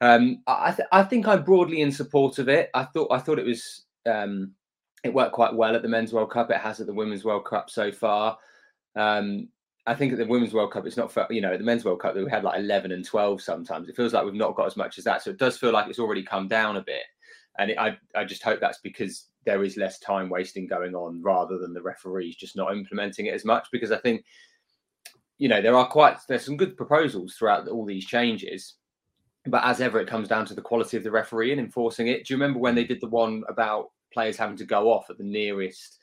Um, 0.00 0.42
I 0.46 0.72
th- 0.72 0.88
I 0.92 1.02
think 1.02 1.26
I'm 1.26 1.44
broadly 1.44 1.80
in 1.80 1.92
support 1.92 2.38
of 2.38 2.48
it. 2.48 2.70
I 2.74 2.84
thought 2.84 3.12
I 3.12 3.18
thought 3.18 3.38
it 3.38 3.46
was 3.46 3.84
um, 4.06 4.52
it 5.04 5.14
worked 5.14 5.32
quite 5.32 5.54
well 5.54 5.76
at 5.76 5.82
the 5.82 5.88
Men's 5.88 6.12
World 6.12 6.30
Cup. 6.30 6.50
It 6.50 6.56
has 6.58 6.80
at 6.80 6.86
the 6.86 6.94
Women's 6.94 7.24
World 7.24 7.44
Cup 7.44 7.70
so 7.70 7.92
far. 7.92 8.38
Um, 8.96 9.48
I 9.86 9.94
think 9.94 10.12
at 10.12 10.18
the 10.18 10.26
Women's 10.26 10.54
World 10.54 10.72
Cup, 10.72 10.86
it's 10.86 10.96
not 10.96 11.14
you 11.30 11.42
know, 11.42 11.52
at 11.52 11.58
the 11.58 11.64
Men's 11.64 11.84
World 11.84 12.00
Cup, 12.00 12.16
we 12.16 12.28
had 12.30 12.42
like 12.42 12.58
11 12.58 12.90
and 12.90 13.04
12 13.04 13.42
sometimes. 13.42 13.88
It 13.88 13.96
feels 13.96 14.14
like 14.14 14.24
we've 14.24 14.32
not 14.32 14.56
got 14.56 14.66
as 14.66 14.76
much 14.76 14.96
as 14.96 15.04
that. 15.04 15.22
So 15.22 15.30
it 15.30 15.38
does 15.38 15.58
feel 15.58 15.72
like 15.72 15.88
it's 15.88 15.98
already 15.98 16.22
come 16.22 16.48
down 16.48 16.76
a 16.76 16.82
bit. 16.82 17.02
And 17.58 17.70
it, 17.70 17.78
I, 17.78 17.98
I 18.16 18.24
just 18.24 18.42
hope 18.42 18.60
that's 18.60 18.80
because 18.82 19.28
there 19.44 19.62
is 19.62 19.76
less 19.76 19.98
time 19.98 20.30
wasting 20.30 20.66
going 20.66 20.94
on 20.94 21.22
rather 21.22 21.58
than 21.58 21.74
the 21.74 21.82
referees 21.82 22.34
just 22.34 22.56
not 22.56 22.74
implementing 22.74 23.26
it 23.26 23.34
as 23.34 23.44
much. 23.44 23.68
Because 23.70 23.92
I 23.92 23.98
think, 23.98 24.24
you 25.36 25.48
know, 25.48 25.60
there 25.60 25.76
are 25.76 25.86
quite, 25.86 26.16
there's 26.28 26.46
some 26.46 26.56
good 26.56 26.78
proposals 26.78 27.34
throughout 27.34 27.68
all 27.68 27.84
these 27.84 28.06
changes. 28.06 28.76
But 29.46 29.64
as 29.64 29.80
ever, 29.80 30.00
it 30.00 30.08
comes 30.08 30.28
down 30.28 30.46
to 30.46 30.54
the 30.54 30.62
quality 30.62 30.96
of 30.96 31.04
the 31.04 31.10
referee 31.10 31.52
and 31.52 31.60
enforcing 31.60 32.08
it. 32.08 32.26
Do 32.26 32.32
you 32.32 32.38
remember 32.38 32.60
when 32.60 32.74
they 32.74 32.84
did 32.84 33.00
the 33.00 33.08
one 33.08 33.42
about 33.48 33.90
players 34.12 34.36
having 34.36 34.56
to 34.56 34.64
go 34.64 34.90
off 34.90 35.10
at 35.10 35.18
the 35.18 35.24
nearest 35.24 35.98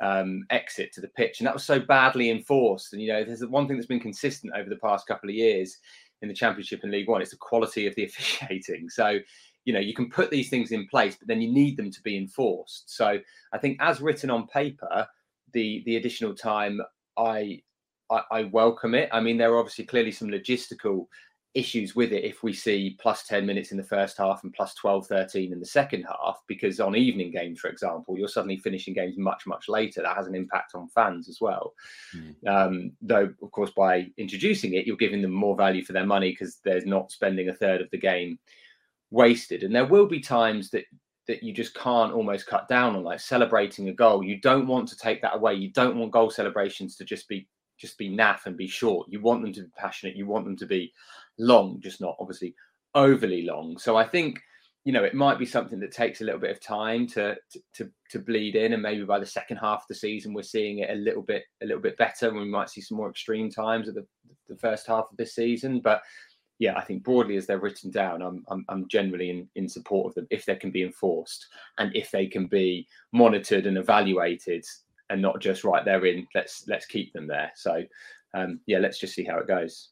um, 0.00 0.44
exit 0.50 0.92
to 0.94 1.00
the 1.00 1.08
pitch, 1.08 1.38
and 1.38 1.46
that 1.46 1.54
was 1.54 1.64
so 1.64 1.78
badly 1.78 2.30
enforced. 2.30 2.92
And 2.92 3.02
you 3.02 3.12
know, 3.12 3.22
there's 3.22 3.44
one 3.46 3.68
thing 3.68 3.76
that's 3.76 3.86
been 3.86 4.00
consistent 4.00 4.52
over 4.56 4.68
the 4.68 4.76
past 4.76 5.06
couple 5.06 5.28
of 5.28 5.36
years 5.36 5.76
in 6.22 6.28
the 6.28 6.34
Championship 6.34 6.80
and 6.82 6.90
League 6.90 7.08
One: 7.08 7.20
it's 7.20 7.30
the 7.30 7.36
quality 7.36 7.86
of 7.86 7.94
the 7.94 8.04
officiating. 8.06 8.88
So, 8.88 9.18
you 9.64 9.72
know, 9.72 9.80
you 9.80 9.94
can 9.94 10.10
put 10.10 10.30
these 10.30 10.48
things 10.48 10.72
in 10.72 10.88
place, 10.88 11.16
but 11.16 11.28
then 11.28 11.40
you 11.40 11.52
need 11.52 11.76
them 11.76 11.90
to 11.90 12.02
be 12.02 12.16
enforced. 12.16 12.94
So, 12.94 13.18
I 13.52 13.58
think, 13.58 13.76
as 13.80 14.00
written 14.00 14.30
on 14.30 14.46
paper, 14.48 15.06
the 15.52 15.82
the 15.84 15.96
additional 15.96 16.34
time, 16.34 16.80
I 17.18 17.60
I, 18.10 18.22
I 18.30 18.42
welcome 18.44 18.94
it. 18.94 19.10
I 19.12 19.20
mean, 19.20 19.36
there 19.36 19.52
are 19.52 19.58
obviously 19.58 19.84
clearly 19.84 20.12
some 20.12 20.28
logistical 20.28 21.06
issues 21.54 21.96
with 21.96 22.12
it 22.12 22.22
if 22.22 22.44
we 22.44 22.52
see 22.52 22.96
plus 23.00 23.26
10 23.26 23.44
minutes 23.44 23.72
in 23.72 23.76
the 23.76 23.82
first 23.82 24.16
half 24.16 24.44
and 24.44 24.52
plus 24.52 24.72
12 24.74 25.08
13 25.08 25.52
in 25.52 25.58
the 25.58 25.66
second 25.66 26.04
half 26.04 26.40
because 26.46 26.78
on 26.78 26.94
evening 26.94 27.32
games 27.32 27.58
for 27.58 27.68
example 27.68 28.16
you're 28.16 28.28
suddenly 28.28 28.56
finishing 28.56 28.94
games 28.94 29.18
much 29.18 29.46
much 29.46 29.68
later. 29.68 30.00
That 30.00 30.16
has 30.16 30.28
an 30.28 30.36
impact 30.36 30.76
on 30.76 30.88
fans 30.88 31.28
as 31.28 31.38
well. 31.40 31.74
Mm. 32.14 32.48
um, 32.48 32.92
though 33.02 33.32
of 33.42 33.50
course 33.50 33.72
by 33.76 34.06
introducing 34.16 34.74
it 34.74 34.86
you're 34.86 34.96
giving 34.96 35.22
them 35.22 35.32
more 35.32 35.56
value 35.56 35.84
for 35.84 35.92
their 35.92 36.06
money 36.06 36.30
because 36.30 36.60
they're 36.64 36.84
not 36.84 37.10
spending 37.10 37.48
a 37.48 37.54
third 37.54 37.80
of 37.80 37.90
the 37.90 37.98
game 37.98 38.38
wasted. 39.10 39.62
And 39.62 39.74
there 39.74 39.86
will 39.86 40.06
be 40.06 40.20
times 40.20 40.70
that 40.70 40.84
that 41.26 41.42
you 41.42 41.52
just 41.52 41.74
can't 41.74 42.12
almost 42.12 42.46
cut 42.46 42.66
down 42.66 42.96
on 42.96 43.04
like 43.04 43.20
celebrating 43.20 43.88
a 43.88 43.92
goal. 43.92 44.24
You 44.24 44.40
don't 44.40 44.66
want 44.66 44.88
to 44.88 44.96
take 44.96 45.22
that 45.22 45.36
away. 45.36 45.54
You 45.54 45.70
don't 45.70 45.96
want 45.96 46.10
goal 46.10 46.30
celebrations 46.30 46.96
to 46.96 47.04
just 47.04 47.28
be 47.28 47.46
just 47.78 47.98
be 47.98 48.10
naff 48.10 48.46
and 48.46 48.56
be 48.56 48.66
short. 48.66 49.08
You 49.10 49.20
want 49.20 49.42
them 49.42 49.52
to 49.54 49.62
be 49.62 49.70
passionate. 49.76 50.16
You 50.16 50.26
want 50.26 50.44
them 50.44 50.56
to 50.56 50.66
be 50.66 50.92
long, 51.38 51.80
just 51.80 52.00
not 52.00 52.16
obviously 52.18 52.54
overly 52.94 53.42
long. 53.42 53.78
So 53.78 53.96
I 53.96 54.04
think 54.04 54.40
you 54.84 54.92
know 54.92 55.04
it 55.04 55.14
might 55.14 55.38
be 55.38 55.46
something 55.46 55.78
that 55.80 55.92
takes 55.92 56.20
a 56.20 56.24
little 56.24 56.40
bit 56.40 56.50
of 56.50 56.60
time 56.60 57.06
to 57.08 57.36
to 57.74 57.90
to 58.10 58.18
bleed 58.18 58.56
in, 58.56 58.72
and 58.72 58.82
maybe 58.82 59.04
by 59.04 59.18
the 59.18 59.26
second 59.26 59.58
half 59.58 59.82
of 59.82 59.88
the 59.88 59.94
season 59.94 60.32
we're 60.32 60.42
seeing 60.42 60.78
it 60.78 60.90
a 60.90 60.94
little 60.94 61.22
bit 61.22 61.44
a 61.62 61.66
little 61.66 61.82
bit 61.82 61.96
better, 61.98 62.28
and 62.28 62.38
we 62.38 62.44
might 62.46 62.70
see 62.70 62.80
some 62.80 62.96
more 62.96 63.10
extreme 63.10 63.50
times 63.50 63.88
at 63.88 63.94
the 63.94 64.06
the 64.48 64.56
first 64.56 64.86
half 64.86 65.06
of 65.10 65.16
this 65.16 65.34
season, 65.34 65.80
but. 65.80 66.02
Yeah, 66.62 66.76
I 66.76 66.84
think 66.84 67.04
broadly 67.04 67.38
as 67.38 67.46
they're 67.46 67.58
written 67.58 67.90
down, 67.90 68.20
I'm 68.20 68.44
I'm, 68.50 68.66
I'm 68.68 68.86
generally 68.88 69.30
in, 69.30 69.48
in 69.54 69.66
support 69.66 70.08
of 70.08 70.14
them 70.14 70.26
if 70.28 70.44
they 70.44 70.56
can 70.56 70.70
be 70.70 70.82
enforced 70.82 71.46
and 71.78 71.90
if 71.96 72.10
they 72.10 72.26
can 72.26 72.48
be 72.48 72.86
monitored 73.14 73.64
and 73.64 73.78
evaluated 73.78 74.66
and 75.10 75.20
not 75.20 75.40
just 75.40 75.64
right 75.64 75.84
they're 75.84 76.06
in 76.06 76.26
let's 76.34 76.64
let's 76.68 76.86
keep 76.86 77.12
them 77.12 77.26
there 77.26 77.52
so 77.54 77.82
um, 78.34 78.60
yeah 78.66 78.78
let's 78.78 78.98
just 78.98 79.14
see 79.14 79.24
how 79.24 79.38
it 79.38 79.48
goes 79.48 79.90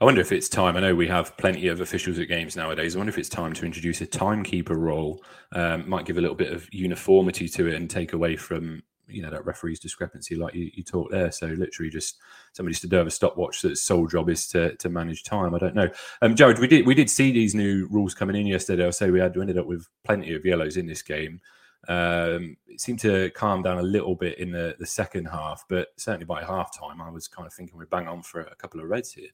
I 0.00 0.04
wonder 0.04 0.20
if 0.20 0.32
it's 0.32 0.48
time. 0.48 0.76
I 0.76 0.80
know 0.80 0.94
we 0.94 1.08
have 1.08 1.36
plenty 1.36 1.66
of 1.68 1.80
officials 1.80 2.18
at 2.18 2.28
games 2.28 2.56
nowadays. 2.56 2.94
I 2.94 2.98
wonder 2.98 3.10
if 3.10 3.18
it's 3.18 3.28
time 3.28 3.52
to 3.54 3.66
introduce 3.66 4.00
a 4.00 4.06
timekeeper 4.06 4.76
role. 4.76 5.22
Um, 5.52 5.88
might 5.88 6.04
give 6.04 6.16
a 6.16 6.20
little 6.20 6.36
bit 6.36 6.52
of 6.52 6.72
uniformity 6.72 7.48
to 7.48 7.66
it 7.66 7.74
and 7.74 7.90
take 7.90 8.12
away 8.12 8.36
from 8.36 8.82
you 9.06 9.20
know 9.22 9.30
that 9.30 9.44
referee's 9.44 9.80
discrepancy, 9.80 10.34
like 10.34 10.54
you, 10.54 10.70
you 10.74 10.82
talked 10.82 11.12
there. 11.12 11.30
So 11.30 11.46
literally, 11.46 11.90
just 11.90 12.18
somebody 12.52 12.74
stood 12.74 12.94
over 12.94 13.08
a 13.08 13.10
stopwatch 13.10 13.62
that's 13.62 13.82
sole 13.82 14.06
job 14.06 14.30
is 14.30 14.46
to 14.48 14.76
to 14.76 14.88
manage 14.88 15.24
time. 15.24 15.54
I 15.54 15.58
don't 15.58 15.74
know. 15.74 15.88
Um, 16.22 16.34
Jarred, 16.34 16.58
we 16.58 16.68
did 16.68 16.86
we 16.86 16.94
did 16.94 17.10
see 17.10 17.32
these 17.32 17.54
new 17.54 17.88
rules 17.90 18.14
coming 18.14 18.36
in 18.36 18.46
yesterday. 18.46 18.84
I'll 18.84 18.92
say 18.92 19.10
we 19.10 19.20
had 19.20 19.36
ended 19.36 19.58
up 19.58 19.66
with 19.66 19.86
plenty 20.04 20.34
of 20.34 20.44
yellows 20.44 20.76
in 20.76 20.86
this 20.86 21.02
game. 21.02 21.40
Um, 21.86 22.56
it 22.66 22.80
seemed 22.80 23.00
to 23.00 23.30
calm 23.30 23.62
down 23.62 23.78
a 23.78 23.82
little 23.82 24.14
bit 24.14 24.38
in 24.38 24.50
the, 24.50 24.74
the 24.78 24.86
second 24.86 25.26
half, 25.26 25.64
but 25.68 25.88
certainly 25.98 26.24
by 26.24 26.42
half 26.42 26.76
time, 26.78 27.02
I 27.02 27.10
was 27.10 27.28
kind 27.28 27.46
of 27.46 27.52
thinking 27.52 27.76
we're 27.76 27.86
bang 27.86 28.08
on 28.08 28.22
for 28.22 28.40
a 28.40 28.54
couple 28.54 28.80
of 28.80 28.88
reds 28.88 29.12
here. 29.12 29.28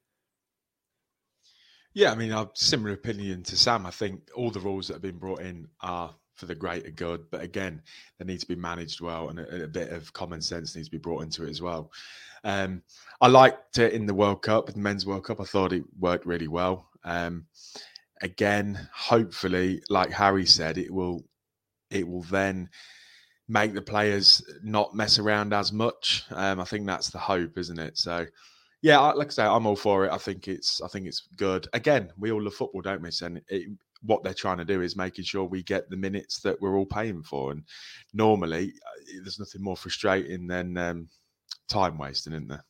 Yeah, 1.92 2.12
I 2.12 2.14
mean, 2.14 2.32
I've 2.32 2.50
similar 2.54 2.92
opinion 2.92 3.42
to 3.44 3.56
Sam. 3.56 3.84
I 3.84 3.90
think 3.90 4.28
all 4.34 4.50
the 4.50 4.60
rules 4.60 4.86
that 4.88 4.94
have 4.94 5.02
been 5.02 5.18
brought 5.18 5.40
in 5.40 5.66
are 5.80 6.14
for 6.34 6.46
the 6.46 6.54
greater 6.54 6.90
good, 6.90 7.24
but 7.30 7.42
again, 7.42 7.82
they 8.18 8.24
need 8.24 8.40
to 8.40 8.46
be 8.46 8.54
managed 8.54 9.00
well, 9.00 9.28
and 9.28 9.40
a, 9.40 9.64
a 9.64 9.68
bit 9.68 9.90
of 9.90 10.12
common 10.12 10.40
sense 10.40 10.74
needs 10.74 10.88
to 10.88 10.92
be 10.92 10.98
brought 10.98 11.22
into 11.22 11.44
it 11.44 11.50
as 11.50 11.60
well. 11.60 11.90
Um, 12.44 12.82
I 13.20 13.28
liked 13.28 13.78
it 13.78 13.92
in 13.92 14.06
the 14.06 14.14
World 14.14 14.42
Cup, 14.42 14.66
the 14.66 14.78
Men's 14.78 15.04
World 15.04 15.24
Cup. 15.24 15.40
I 15.40 15.44
thought 15.44 15.72
it 15.72 15.82
worked 15.98 16.24
really 16.26 16.48
well. 16.48 16.88
Um, 17.04 17.46
again, 18.22 18.88
hopefully, 18.94 19.82
like 19.90 20.10
Harry 20.12 20.46
said, 20.46 20.78
it 20.78 20.92
will 20.92 21.24
it 21.90 22.06
will 22.08 22.22
then 22.22 22.70
make 23.48 23.74
the 23.74 23.82
players 23.82 24.42
not 24.62 24.94
mess 24.94 25.18
around 25.18 25.52
as 25.52 25.72
much. 25.72 26.24
Um, 26.30 26.60
I 26.60 26.64
think 26.64 26.86
that's 26.86 27.10
the 27.10 27.18
hope, 27.18 27.58
isn't 27.58 27.80
it? 27.80 27.98
So 27.98 28.26
yeah, 28.82 28.98
like 28.98 29.28
I 29.28 29.30
say, 29.30 29.44
I'm 29.44 29.66
all 29.66 29.76
for 29.76 30.06
it. 30.06 30.12
I 30.12 30.18
think 30.18 30.48
it's 30.48 30.80
I 30.80 30.88
think 30.88 31.06
it's 31.06 31.28
good. 31.36 31.68
Again, 31.72 32.12
we 32.18 32.32
all 32.32 32.42
love 32.42 32.54
football, 32.54 32.80
don't 32.80 33.02
we? 33.02 33.10
And 33.22 33.40
it, 33.48 33.68
what 34.02 34.22
they're 34.22 34.32
trying 34.32 34.58
to 34.58 34.64
do 34.64 34.80
is 34.80 34.96
making 34.96 35.24
sure 35.24 35.44
we 35.44 35.62
get 35.62 35.90
the 35.90 35.96
minutes 35.96 36.40
that 36.40 36.60
we're 36.60 36.76
all 36.76 36.86
paying 36.86 37.22
for. 37.22 37.52
And 37.52 37.64
normally, 38.14 38.72
uh, 38.86 39.20
there's 39.22 39.38
nothing 39.38 39.62
more 39.62 39.76
frustrating 39.76 40.46
than 40.46 40.78
um, 40.78 41.08
time 41.68 41.98
wasting, 41.98 42.32
isn't 42.32 42.48
there? 42.48 42.64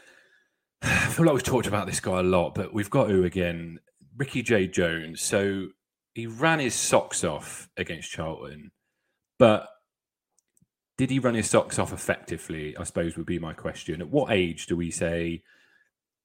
I 0.82 1.08
feel 1.08 1.26
like 1.26 1.34
we've 1.34 1.42
talked 1.42 1.66
about 1.66 1.86
this 1.86 2.00
guy 2.00 2.20
a 2.20 2.22
lot, 2.22 2.54
but 2.54 2.72
we've 2.72 2.90
got 2.90 3.10
who 3.10 3.24
again. 3.24 3.80
Ricky 4.16 4.42
J. 4.42 4.68
Jones. 4.68 5.20
So 5.20 5.66
he 6.14 6.28
ran 6.28 6.60
his 6.60 6.74
socks 6.74 7.24
off 7.24 7.68
against 7.76 8.12
Charlton, 8.12 8.70
but 9.38 9.68
did 10.96 11.10
he 11.10 11.18
run 11.18 11.34
his 11.34 11.50
socks 11.50 11.78
off 11.78 11.92
effectively? 11.92 12.76
I 12.76 12.84
suppose 12.84 13.16
would 13.16 13.26
be 13.26 13.38
my 13.38 13.52
question. 13.52 14.00
At 14.00 14.10
what 14.10 14.30
age 14.30 14.66
do 14.66 14.76
we 14.76 14.90
say 14.90 15.42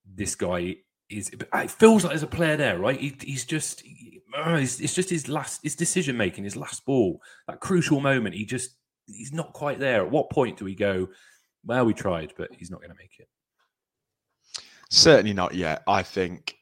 this 0.05 0.35
guy 0.35 0.77
is? 1.09 1.29
It 1.29 1.71
feels 1.71 2.03
like 2.03 2.11
there's 2.11 2.23
a 2.23 2.27
player 2.27 2.57
there, 2.57 2.77
right? 2.77 2.99
He, 2.99 3.15
he's 3.21 3.45
just, 3.45 3.83
it's, 4.35 4.79
it's 4.79 4.93
just 4.93 5.09
his 5.09 5.27
last, 5.27 5.61
his 5.63 5.75
decision 5.75 6.17
making, 6.17 6.43
his 6.43 6.55
last 6.55 6.85
ball, 6.85 7.21
that 7.47 7.59
crucial 7.59 7.99
moment. 7.99 8.35
He 8.35 8.45
just, 8.45 8.75
he's 9.07 9.33
not 9.33 9.53
quite 9.53 9.79
there. 9.79 10.05
At 10.05 10.11
what 10.11 10.29
point 10.29 10.57
do 10.57 10.65
we 10.65 10.75
go? 10.75 11.09
Well, 11.65 11.85
we 11.85 11.93
tried, 11.93 12.33
but 12.37 12.49
he's 12.57 12.71
not 12.71 12.79
going 12.79 12.91
to 12.91 12.97
make 12.97 13.19
it. 13.19 13.27
Certainly 14.89 15.33
not 15.33 15.53
yet. 15.53 15.83
I 15.87 16.03
think. 16.03 16.55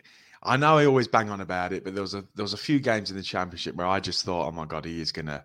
I 0.44 0.56
know 0.56 0.78
I 0.78 0.86
always 0.86 1.08
bang 1.08 1.30
on 1.30 1.42
about 1.42 1.74
it, 1.74 1.84
but 1.84 1.94
there 1.94 2.02
was 2.02 2.14
a 2.14 2.24
there 2.36 2.44
was 2.44 2.54
a 2.54 2.58
few 2.58 2.80
games 2.80 3.10
in 3.10 3.18
the 3.18 3.24
championship 3.24 3.76
where 3.76 3.88
I 3.88 4.00
just 4.00 4.24
thought, 4.24 4.48
oh 4.48 4.52
my 4.52 4.66
god, 4.66 4.86
he 4.86 5.02
is 5.02 5.12
gonna, 5.12 5.44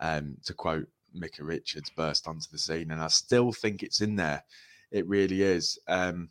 um, 0.00 0.36
to 0.44 0.54
quote 0.54 0.88
Micah 1.14 1.44
Richards, 1.44 1.90
burst 1.90 2.28
onto 2.28 2.46
the 2.50 2.58
scene, 2.58 2.90
and 2.90 3.00
I 3.00 3.08
still 3.08 3.52
think 3.52 3.82
it's 3.82 4.00
in 4.00 4.16
there. 4.16 4.42
It 4.90 5.06
really 5.06 5.42
is. 5.42 5.78
Um, 5.88 6.30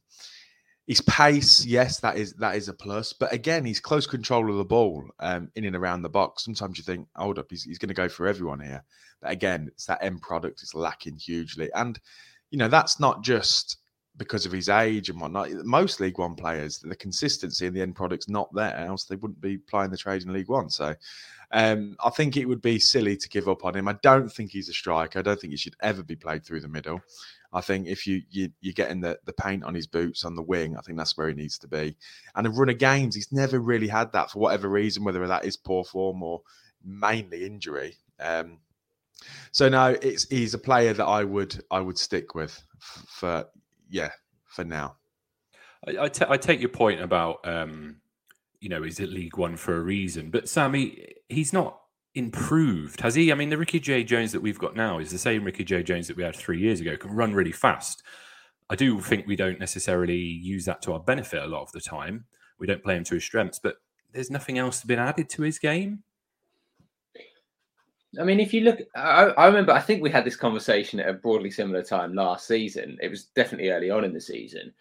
his 0.87 1.01
pace, 1.01 1.63
yes, 1.65 1.99
that 1.99 2.17
is 2.17 2.33
that 2.33 2.55
is 2.55 2.67
a 2.67 2.73
plus. 2.73 3.13
But 3.13 3.31
again, 3.31 3.63
he's 3.63 3.79
close 3.79 4.07
control 4.07 4.49
of 4.49 4.57
the 4.57 4.65
ball 4.65 5.07
um, 5.19 5.51
in 5.55 5.65
and 5.65 5.75
around 5.75 6.01
the 6.01 6.09
box. 6.09 6.43
Sometimes 6.43 6.79
you 6.79 6.83
think, 6.83 7.07
hold 7.15 7.37
up, 7.37 7.45
he's, 7.49 7.63
he's 7.63 7.77
going 7.77 7.89
to 7.89 7.93
go 7.93 8.09
for 8.09 8.27
everyone 8.27 8.59
here. 8.59 8.83
But 9.21 9.31
again, 9.31 9.67
it's 9.67 9.85
that 9.85 10.03
end 10.03 10.23
product 10.23 10.63
is 10.63 10.73
lacking 10.73 11.19
hugely, 11.19 11.69
and 11.75 11.99
you 12.49 12.57
know 12.57 12.67
that's 12.67 12.99
not 12.99 13.23
just 13.23 13.77
because 14.19 14.45
of 14.45 14.51
his 14.51 14.69
age 14.69 15.09
and 15.09 15.19
whatnot. 15.19 15.49
Most 15.65 15.99
League 15.99 16.19
One 16.19 16.35
players, 16.35 16.77
the 16.79 16.95
consistency 16.95 17.65
in 17.65 17.73
the 17.73 17.81
end 17.81 17.95
product's 17.95 18.29
not 18.29 18.53
there, 18.53 18.75
else 18.77 19.05
they 19.05 19.15
wouldn't 19.15 19.41
be 19.41 19.57
playing 19.57 19.89
the 19.89 19.97
trade 19.97 20.21
in 20.21 20.33
League 20.33 20.49
One. 20.49 20.69
So 20.69 20.93
um, 21.51 21.95
I 22.03 22.11
think 22.11 22.37
it 22.37 22.45
would 22.45 22.61
be 22.61 22.77
silly 22.77 23.17
to 23.17 23.29
give 23.29 23.47
up 23.47 23.65
on 23.65 23.75
him. 23.75 23.87
I 23.87 23.93
don't 24.03 24.31
think 24.31 24.51
he's 24.51 24.69
a 24.69 24.73
striker. 24.73 25.17
I 25.17 25.21
don't 25.23 25.39
think 25.39 25.51
he 25.51 25.57
should 25.57 25.77
ever 25.81 26.03
be 26.03 26.15
played 26.15 26.45
through 26.45 26.59
the 26.59 26.67
middle. 26.67 27.01
I 27.51 27.61
think 27.61 27.87
if 27.87 28.05
you, 28.05 28.21
you 28.29 28.51
you're 28.61 28.73
getting 28.73 29.01
the, 29.01 29.17
the 29.25 29.33
paint 29.33 29.63
on 29.63 29.73
his 29.73 29.87
boots 29.87 30.23
on 30.23 30.35
the 30.35 30.43
wing, 30.43 30.77
I 30.77 30.81
think 30.81 30.99
that's 30.99 31.17
where 31.17 31.29
he 31.29 31.33
needs 31.33 31.57
to 31.59 31.67
be. 31.67 31.95
And 32.35 32.45
a 32.45 32.51
run 32.51 32.69
of 32.69 32.77
games, 32.77 33.15
he's 33.15 33.31
never 33.31 33.59
really 33.59 33.87
had 33.87 34.11
that 34.11 34.29
for 34.29 34.39
whatever 34.39 34.69
reason, 34.69 35.03
whether 35.03 35.25
that 35.25 35.45
is 35.45 35.57
poor 35.57 35.83
form 35.83 36.21
or 36.21 36.43
mainly 36.83 37.45
injury. 37.45 37.95
Um, 38.19 38.59
so 39.51 39.67
no, 39.67 39.97
it's 40.01 40.27
he's 40.29 40.53
a 40.53 40.59
player 40.59 40.93
that 40.93 41.05
I 41.05 41.23
would 41.23 41.63
I 41.71 41.79
would 41.79 41.97
stick 41.97 42.35
with 42.35 42.61
for 43.07 43.45
yeah 43.89 44.09
for 44.45 44.63
now. 44.63 44.97
I, 45.87 46.05
I, 46.05 46.07
t- 46.09 46.25
I 46.27 46.37
take 46.37 46.59
your 46.59 46.69
point 46.69 47.01
about 47.01 47.47
um, 47.47 47.97
you 48.59 48.69
know 48.69 48.83
is 48.83 48.99
it 48.99 49.09
League 49.09 49.37
One 49.37 49.55
for 49.55 49.75
a 49.75 49.81
reason, 49.81 50.29
but 50.29 50.49
Sammy 50.49 51.15
he's 51.29 51.53
not 51.53 51.79
improved, 52.15 53.01
has 53.01 53.15
he? 53.15 53.31
I 53.31 53.35
mean, 53.35 53.49
the 53.49 53.57
Ricky 53.57 53.79
J 53.79 54.03
Jones 54.03 54.31
that 54.31 54.41
we've 54.41 54.59
got 54.59 54.75
now 54.75 54.99
is 54.99 55.11
the 55.11 55.17
same 55.17 55.43
Ricky 55.43 55.63
J 55.63 55.83
Jones 55.83 56.07
that 56.07 56.17
we 56.17 56.23
had 56.23 56.35
three 56.35 56.59
years 56.59 56.81
ago. 56.81 56.97
Can 56.97 57.11
run 57.11 57.33
really 57.33 57.51
fast. 57.51 58.03
I 58.69 58.75
do 58.75 58.99
think 58.99 59.25
we 59.25 59.35
don't 59.35 59.59
necessarily 59.59 60.17
use 60.17 60.65
that 60.65 60.81
to 60.83 60.93
our 60.93 60.99
benefit 60.99 61.41
a 61.41 61.47
lot 61.47 61.63
of 61.63 61.71
the 61.71 61.81
time. 61.81 62.25
We 62.59 62.67
don't 62.67 62.83
play 62.83 62.95
him 62.95 63.03
to 63.05 63.15
his 63.15 63.23
strengths, 63.23 63.57
but 63.57 63.77
there's 64.11 64.29
nothing 64.29 64.57
else 64.57 64.81
to 64.81 64.87
been 64.87 64.99
added 64.99 65.29
to 65.29 65.41
his 65.41 65.57
game. 65.57 66.03
I 68.17 68.23
mean, 68.23 68.39
if 68.39 68.53
you 68.53 68.61
look, 68.61 68.79
I, 68.95 69.25
I, 69.25 69.45
remember, 69.45 69.71
I 69.71 69.79
think 69.79 70.01
we 70.01 70.09
had 70.09 70.25
this 70.25 70.35
conversation 70.35 70.99
at 70.99 71.09
a 71.09 71.13
broadly 71.13 71.51
similar 71.51 71.83
time 71.83 72.15
last 72.15 72.47
season. 72.47 72.97
It 73.01 73.09
was 73.09 73.25
definitely 73.35 73.69
early 73.69 73.91
on 73.91 74.03
in 74.03 74.13
the 74.13 74.21
season. 74.21 74.73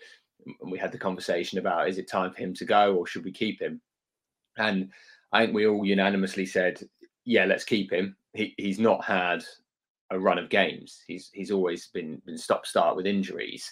And 0.63 0.73
we 0.73 0.79
had 0.79 0.93
the 0.93 0.99
conversation 0.99 1.59
about 1.59 1.89
is 1.89 1.99
it 1.99 2.09
time 2.09 2.33
for 2.33 2.39
him 2.39 2.55
to 2.55 2.65
go 2.65 2.95
or 2.95 3.07
should 3.07 3.25
we 3.25 3.33
keep 3.33 3.61
him? 3.61 3.83
And 4.57 4.91
I 5.33 5.43
think 5.43 5.55
we 5.55 5.67
all 5.67 5.85
unanimously 5.85 6.47
said, 6.47 6.81
yeah, 7.25 7.45
let's 7.45 7.65
keep 7.65 7.93
him. 7.93 8.17
He, 8.33 8.55
he's 8.57 8.79
not 8.79 9.05
had 9.05 9.45
a 10.11 10.19
run 10.19 10.39
of 10.39 10.49
games. 10.49 11.03
He's 11.07 11.31
he's 11.35 11.51
always 11.51 11.89
been 11.89 12.23
been 12.25 12.39
stop 12.39 12.65
start 12.67 12.97
with 12.97 13.07
injuries. 13.07 13.71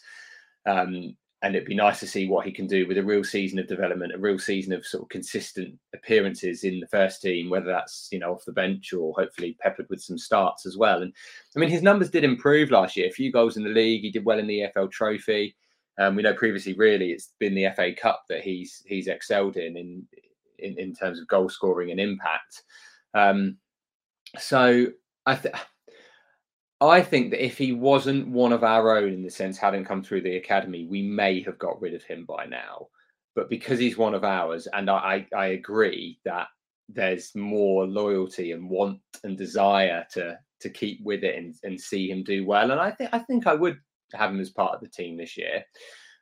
Um, 0.67 1.17
and 1.43 1.55
it'd 1.55 1.69
be 1.69 1.75
nice 1.75 2.01
to 2.01 2.07
see 2.07 2.29
what 2.29 2.47
he 2.47 2.53
can 2.53 2.67
do 2.67 2.89
with 2.89 2.97
a 2.97 3.03
real 3.03 3.23
season 3.23 3.59
of 3.59 3.69
development, 3.69 4.15
a 4.15 4.19
real 4.19 4.39
season 4.39 4.73
of 4.73 4.87
sort 4.87 5.03
of 5.03 5.09
consistent 5.11 5.79
appearances 5.95 6.65
in 6.65 6.81
the 6.81 6.87
first 6.87 7.21
team, 7.21 7.51
whether 7.51 7.67
that's 7.67 8.09
you 8.11 8.19
know 8.19 8.33
off 8.33 8.45
the 8.47 8.53
bench 8.53 8.93
or 8.93 9.13
hopefully 9.15 9.57
peppered 9.61 9.87
with 9.91 10.01
some 10.01 10.17
starts 10.17 10.65
as 10.65 10.77
well. 10.77 11.03
And 11.03 11.13
I 11.55 11.61
mean, 11.61 11.69
his 11.69 11.83
numbers 11.83 12.11
did 12.11 12.25
improve 12.25 12.71
last 12.71 12.97
year. 12.97 13.09
A 13.09 13.13
few 13.13 13.31
goals 13.31 13.57
in 13.57 13.65
the 13.65 13.71
league. 13.71 14.03
He 14.03 14.11
did 14.11 14.25
well 14.25 14.39
in 14.39 14.47
the 14.47 14.71
EFL 14.77 14.91
Trophy. 14.91 15.55
Um, 15.99 16.17
we 16.17 16.23
know 16.23 16.35
previously, 16.35 16.75
really, 16.75 17.11
it's 17.13 17.33
been 17.39 17.55
the 17.55 17.69
FA 17.75 17.93
Cup 17.95 18.25
that 18.29 18.43
he's 18.43 18.83
he's 18.87 19.09
excelled 19.09 19.57
in 19.57 19.77
in 19.77 20.07
in, 20.59 20.79
in 20.79 20.95
terms 20.95 21.21
of 21.21 21.29
goal 21.29 21.49
scoring 21.51 21.91
and 21.91 22.01
impact. 22.01 22.63
Um, 23.13 23.59
so 24.39 24.87
I 25.27 25.35
think 25.35 25.55
I 26.81 27.01
think 27.01 27.31
that 27.31 27.45
if 27.45 27.57
he 27.57 27.73
wasn't 27.73 28.29
one 28.29 28.53
of 28.53 28.63
our 28.63 28.97
own 28.99 29.13
in 29.13 29.23
the 29.23 29.31
sense, 29.31 29.57
having 29.57 29.85
come 29.85 30.03
through 30.03 30.23
the 30.23 30.37
academy, 30.37 30.87
we 30.87 31.03
may 31.03 31.41
have 31.43 31.59
got 31.59 31.81
rid 31.81 31.95
of 31.95 32.03
him 32.03 32.25
by 32.27 32.45
now. 32.45 32.89
But 33.35 33.49
because 33.49 33.79
he's 33.79 33.97
one 33.97 34.15
of 34.15 34.25
ours, 34.25 34.67
and 34.73 34.91
I, 34.91 35.27
I, 35.33 35.37
I 35.37 35.47
agree 35.49 36.19
that 36.25 36.49
there's 36.89 37.35
more 37.35 37.87
loyalty 37.87 38.53
and 38.53 38.69
want 38.69 39.01
and 39.25 39.37
desire 39.37 40.07
to 40.13 40.39
to 40.59 40.71
keep 40.71 41.03
with 41.05 41.23
it 41.23 41.37
and, 41.37 41.55
and 41.65 41.79
see 41.79 42.11
him 42.11 42.23
do 42.23 42.47
well. 42.47 42.71
And 42.71 42.81
I 42.81 42.91
think 42.91 43.11
I 43.13 43.19
think 43.19 43.47
I 43.47 43.55
would 43.55 43.79
have 44.15 44.31
him 44.31 44.41
as 44.41 44.51
part 44.51 44.75
of 44.75 44.81
the 44.81 44.89
team 44.89 45.17
this 45.17 45.37
year. 45.37 45.65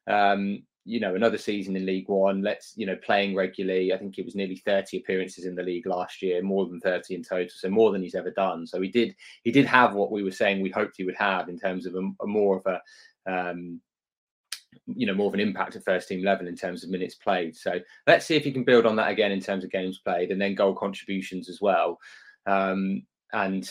Um, 0.07 0.64
you 0.85 1.01
know, 1.01 1.14
another 1.14 1.38
season 1.38 1.77
in 1.77 1.87
League 1.87 2.09
One. 2.09 2.42
Let's, 2.42 2.75
you 2.77 2.87
know, 2.87 2.97
playing 2.97 3.35
regularly. 3.35 3.92
I 3.92 3.97
think 3.97 4.18
it 4.18 4.25
was 4.25 4.35
nearly 4.35 4.57
30 4.57 4.99
appearances 4.99 5.47
in 5.47 5.55
the 5.55 5.62
league 5.62 5.87
last 5.87 6.20
year, 6.20 6.42
more 6.42 6.66
than 6.66 6.81
30 6.81 7.14
in 7.14 7.23
total, 7.23 7.49
so 7.49 7.70
more 7.70 7.90
than 7.90 8.03
he's 8.03 8.14
ever 8.14 8.31
done. 8.31 8.66
So 8.66 8.81
he 8.81 8.88
did, 8.88 9.14
he 9.42 9.51
did 9.51 9.66
have 9.66 9.94
what 9.94 10.11
we 10.11 10.23
were 10.23 10.31
saying 10.31 10.61
we 10.61 10.70
hoped 10.70 10.97
he 10.97 11.05
would 11.05 11.16
have 11.16 11.49
in 11.49 11.59
terms 11.59 11.87
of 11.87 11.94
a, 11.94 12.11
a 12.23 12.27
more 12.27 12.59
of 12.59 12.66
a, 12.66 12.81
um, 13.31 13.81
you 14.87 15.07
know, 15.07 15.14
more 15.14 15.29
of 15.29 15.35
an 15.35 15.40
impact 15.40 15.77
at 15.77 15.85
first 15.85 16.09
team 16.09 16.23
level 16.23 16.47
in 16.47 16.57
terms 16.57 16.85
of 16.85 16.90
minutes 16.90 17.14
played. 17.14 17.57
So 17.57 17.81
let's 18.07 18.27
see 18.27 18.37
if 18.37 18.44
he 18.44 18.53
can 18.53 18.64
build 18.64 18.85
on 18.85 18.97
that 18.97 19.11
again 19.11 19.33
in 19.33 19.40
terms 19.40 19.64
of 19.64 19.70
games 19.70 19.99
played 19.99 20.31
and 20.31 20.40
then 20.40 20.55
goal 20.55 20.75
contributions 20.75 21.49
as 21.49 21.61
well. 21.61 21.99
Um, 22.47 23.05
and 23.33 23.68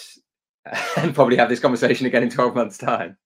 and 0.97 1.13
probably 1.13 1.38
have 1.38 1.49
this 1.49 1.60
conversation 1.60 2.06
again 2.06 2.23
in 2.23 2.30
12 2.30 2.56
months' 2.56 2.78
time. 2.78 3.17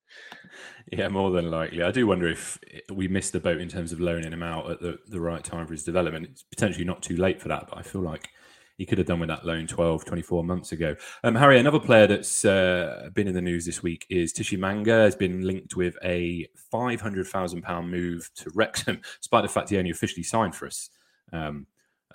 Yeah, 0.92 1.08
more 1.08 1.30
than 1.30 1.50
likely. 1.50 1.82
I 1.82 1.90
do 1.90 2.06
wonder 2.06 2.28
if 2.28 2.58
we 2.92 3.08
missed 3.08 3.32
the 3.32 3.40
boat 3.40 3.60
in 3.60 3.68
terms 3.68 3.92
of 3.92 4.00
loaning 4.00 4.32
him 4.32 4.42
out 4.42 4.70
at 4.70 4.80
the, 4.80 4.98
the 5.06 5.20
right 5.20 5.44
time 5.44 5.66
for 5.66 5.74
his 5.74 5.84
development. 5.84 6.26
It's 6.30 6.42
potentially 6.42 6.84
not 6.84 7.02
too 7.02 7.16
late 7.16 7.40
for 7.40 7.48
that, 7.48 7.66
but 7.68 7.78
I 7.78 7.82
feel 7.82 8.00
like 8.00 8.30
he 8.78 8.86
could 8.86 8.98
have 8.98 9.06
done 9.06 9.20
with 9.20 9.28
that 9.28 9.44
loan 9.44 9.66
12, 9.66 10.04
24 10.04 10.44
months 10.44 10.72
ago. 10.72 10.94
Um, 11.24 11.34
Harry, 11.34 11.58
another 11.58 11.80
player 11.80 12.06
that's 12.06 12.44
uh, 12.44 13.10
been 13.12 13.28
in 13.28 13.34
the 13.34 13.42
news 13.42 13.66
this 13.66 13.82
week 13.82 14.06
is 14.08 14.32
Tshimanga, 14.32 15.04
has 15.04 15.16
been 15.16 15.42
linked 15.42 15.76
with 15.76 15.96
a 16.02 16.46
£500,000 16.72 17.88
move 17.88 18.30
to 18.36 18.50
Wrexham, 18.54 19.00
despite 19.20 19.42
the 19.42 19.48
fact 19.48 19.70
he 19.70 19.78
only 19.78 19.90
officially 19.90 20.22
signed 20.22 20.54
for 20.54 20.66
us. 20.66 20.90
Um, 21.32 21.66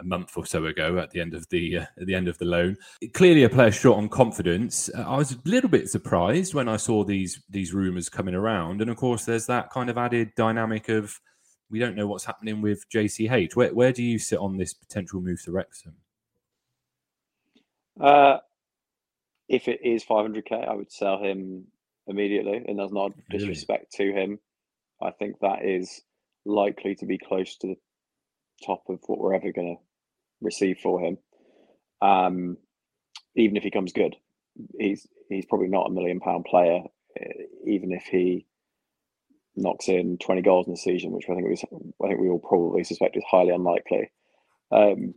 a 0.03 0.07
month 0.07 0.33
or 0.35 0.45
so 0.45 0.65
ago 0.65 0.97
at 0.99 1.11
the 1.11 1.21
end 1.21 1.33
of 1.33 1.47
the 1.49 1.79
uh, 1.79 1.85
at 1.99 2.05
the 2.05 2.15
end 2.15 2.27
of 2.27 2.37
the 2.37 2.45
loan. 2.45 2.77
Clearly, 3.13 3.43
a 3.43 3.49
player 3.49 3.71
short 3.71 3.97
on 3.97 4.09
confidence. 4.09 4.89
Uh, 4.95 5.01
I 5.01 5.17
was 5.17 5.31
a 5.31 5.39
little 5.45 5.69
bit 5.69 5.89
surprised 5.89 6.53
when 6.53 6.69
I 6.69 6.77
saw 6.77 7.03
these 7.03 7.41
these 7.49 7.73
rumours 7.73 8.09
coming 8.09 8.35
around, 8.35 8.81
and 8.81 8.89
of 8.89 8.97
course, 8.97 9.25
there's 9.25 9.47
that 9.47 9.71
kind 9.71 9.89
of 9.89 9.97
added 9.97 10.31
dynamic 10.35 10.89
of 10.89 11.19
we 11.69 11.79
don't 11.79 11.95
know 11.95 12.07
what's 12.07 12.25
happening 12.25 12.61
with 12.61 12.87
JCH. 12.89 13.55
Where 13.55 13.73
where 13.73 13.93
do 13.93 14.03
you 14.03 14.19
sit 14.19 14.39
on 14.39 14.57
this 14.57 14.73
potential 14.73 15.21
move 15.21 15.41
to 15.43 15.51
Wrexham? 15.51 15.95
Uh, 17.99 18.37
if 19.47 19.67
it 19.67 19.79
is 19.83 20.03
500k, 20.03 20.67
I 20.67 20.73
would 20.73 20.91
sell 20.91 21.21
him 21.21 21.65
immediately, 22.07 22.63
and 22.67 22.79
that's 22.79 22.91
not 22.91 23.11
disrespect 23.29 23.95
really? 23.99 24.11
to 24.11 24.19
him. 24.19 24.39
I 25.01 25.11
think 25.11 25.39
that 25.39 25.63
is 25.63 26.01
likely 26.45 26.95
to 26.95 27.05
be 27.05 27.17
close 27.17 27.55
to 27.57 27.67
the 27.67 27.77
top 28.65 28.83
of 28.89 28.99
what 29.07 29.19
we're 29.19 29.33
ever 29.33 29.51
going 29.51 29.75
to 29.75 29.83
receive 30.43 30.77
for 30.79 31.01
him. 31.01 31.17
Um, 32.01 32.57
even 33.35 33.57
if 33.57 33.63
he 33.63 33.71
comes 33.71 33.93
good, 33.93 34.15
he's 34.79 35.07
he's 35.29 35.45
probably 35.45 35.67
not 35.67 35.87
a 35.87 35.93
million 35.93 36.19
pound 36.19 36.45
player. 36.45 36.81
Eh, 37.19 37.43
even 37.65 37.91
if 37.91 38.03
he 38.03 38.45
knocks 39.55 39.87
in 39.87 40.17
twenty 40.17 40.41
goals 40.41 40.67
in 40.67 40.73
the 40.73 40.77
season, 40.77 41.11
which 41.11 41.25
I 41.29 41.35
think 41.35 41.47
was 41.47 41.63
I 42.03 42.07
think 42.07 42.19
we 42.19 42.29
all 42.29 42.39
probably 42.39 42.83
suspect 42.83 43.17
is 43.17 43.23
highly 43.29 43.49
unlikely. 43.49 44.11
Um, 44.71 45.15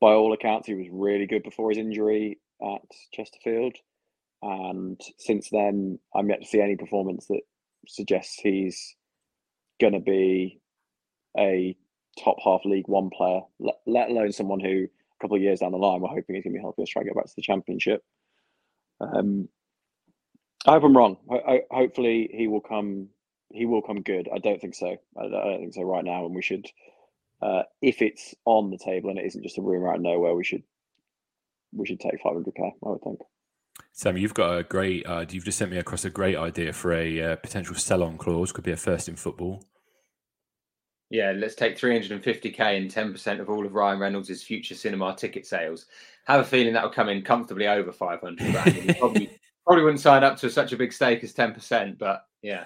by 0.00 0.12
all 0.12 0.32
accounts, 0.32 0.66
he 0.66 0.74
was 0.74 0.88
really 0.90 1.26
good 1.26 1.42
before 1.42 1.70
his 1.70 1.78
injury 1.78 2.38
at 2.62 2.82
Chesterfield, 3.12 3.76
and 4.42 5.00
since 5.18 5.48
then, 5.50 5.98
I'm 6.14 6.28
yet 6.28 6.42
to 6.42 6.46
see 6.46 6.60
any 6.60 6.76
performance 6.76 7.26
that 7.26 7.40
suggests 7.88 8.38
he's 8.40 8.94
going 9.80 9.92
to 9.92 10.00
be 10.00 10.60
a 11.38 11.76
top 12.22 12.36
half 12.42 12.64
League 12.64 12.88
One 12.88 13.10
player, 13.10 13.40
let, 13.58 13.76
let 13.86 14.10
alone 14.10 14.32
someone 14.32 14.60
who 14.60 14.84
a 14.84 15.22
couple 15.22 15.36
of 15.36 15.42
years 15.42 15.60
down 15.60 15.72
the 15.72 15.78
line 15.78 16.00
we're 16.00 16.08
hoping 16.08 16.36
is 16.36 16.44
going 16.44 16.54
to 16.54 16.58
be 16.58 16.60
helping 16.60 16.82
us 16.82 16.88
try 16.88 17.00
and 17.00 17.08
get 17.08 17.16
back 17.16 17.26
to 17.26 17.36
the 17.36 17.42
Championship. 17.42 18.04
Um, 19.00 19.48
I 20.66 20.72
hope 20.72 20.84
I'm 20.84 20.96
wrong. 20.96 21.16
I, 21.30 21.34
I, 21.34 21.60
hopefully 21.70 22.28
he 22.32 22.48
will 22.48 22.60
come. 22.60 23.08
He 23.50 23.66
will 23.66 23.82
come 23.82 24.02
good. 24.02 24.28
I 24.34 24.38
don't 24.38 24.60
think 24.60 24.74
so. 24.74 24.96
I, 25.16 25.24
I 25.24 25.28
don't 25.28 25.60
think 25.60 25.74
so 25.74 25.82
right 25.82 26.04
now. 26.04 26.26
And 26.26 26.34
we 26.34 26.42
should, 26.42 26.66
uh, 27.40 27.62
if 27.80 28.02
it's 28.02 28.34
on 28.44 28.70
the 28.70 28.78
table 28.78 29.10
and 29.10 29.18
it 29.18 29.26
isn't 29.26 29.42
just 29.42 29.58
a 29.58 29.62
rumor 29.62 29.90
out 29.90 29.96
of 29.96 30.02
nowhere, 30.02 30.34
we 30.34 30.44
should 30.44 30.62
we 31.72 31.86
should 31.86 32.00
take 32.00 32.22
500k. 32.22 32.58
I 32.58 32.72
would 32.82 33.02
think. 33.02 33.20
Sam, 33.92 34.16
you've 34.16 34.34
got 34.34 34.58
a 34.58 34.62
great. 34.62 35.06
Uh, 35.06 35.24
you've 35.28 35.44
just 35.44 35.58
sent 35.58 35.70
me 35.70 35.78
across 35.78 36.04
a 36.04 36.10
great 36.10 36.36
idea 36.36 36.72
for 36.72 36.92
a 36.92 37.20
uh, 37.20 37.36
potential 37.36 37.74
sell-on 37.74 38.18
clause. 38.18 38.52
Could 38.52 38.64
be 38.64 38.72
a 38.72 38.76
first 38.76 39.08
in 39.08 39.16
football. 39.16 39.62
Yeah, 41.10 41.32
let's 41.36 41.54
take 41.54 41.78
350k 41.78 42.60
and 42.60 42.90
10% 42.90 43.40
of 43.40 43.48
all 43.48 43.64
of 43.64 43.74
Ryan 43.74 44.00
Reynolds' 44.00 44.42
future 44.42 44.74
cinema 44.74 45.14
ticket 45.14 45.46
sales. 45.46 45.86
Have 46.26 46.40
a 46.40 46.44
feeling 46.44 46.72
that 46.74 46.82
will 46.82 46.90
come 46.90 47.08
in 47.08 47.22
comfortably 47.22 47.68
over 47.68 47.92
500 47.92 48.38
grand. 48.52 48.96
probably, 48.98 49.30
probably 49.64 49.84
wouldn't 49.84 50.00
sign 50.00 50.24
up 50.24 50.36
to 50.38 50.50
such 50.50 50.72
a 50.72 50.76
big 50.76 50.92
stake 50.92 51.22
as 51.22 51.32
10%, 51.32 51.96
but 51.98 52.26
yeah. 52.42 52.64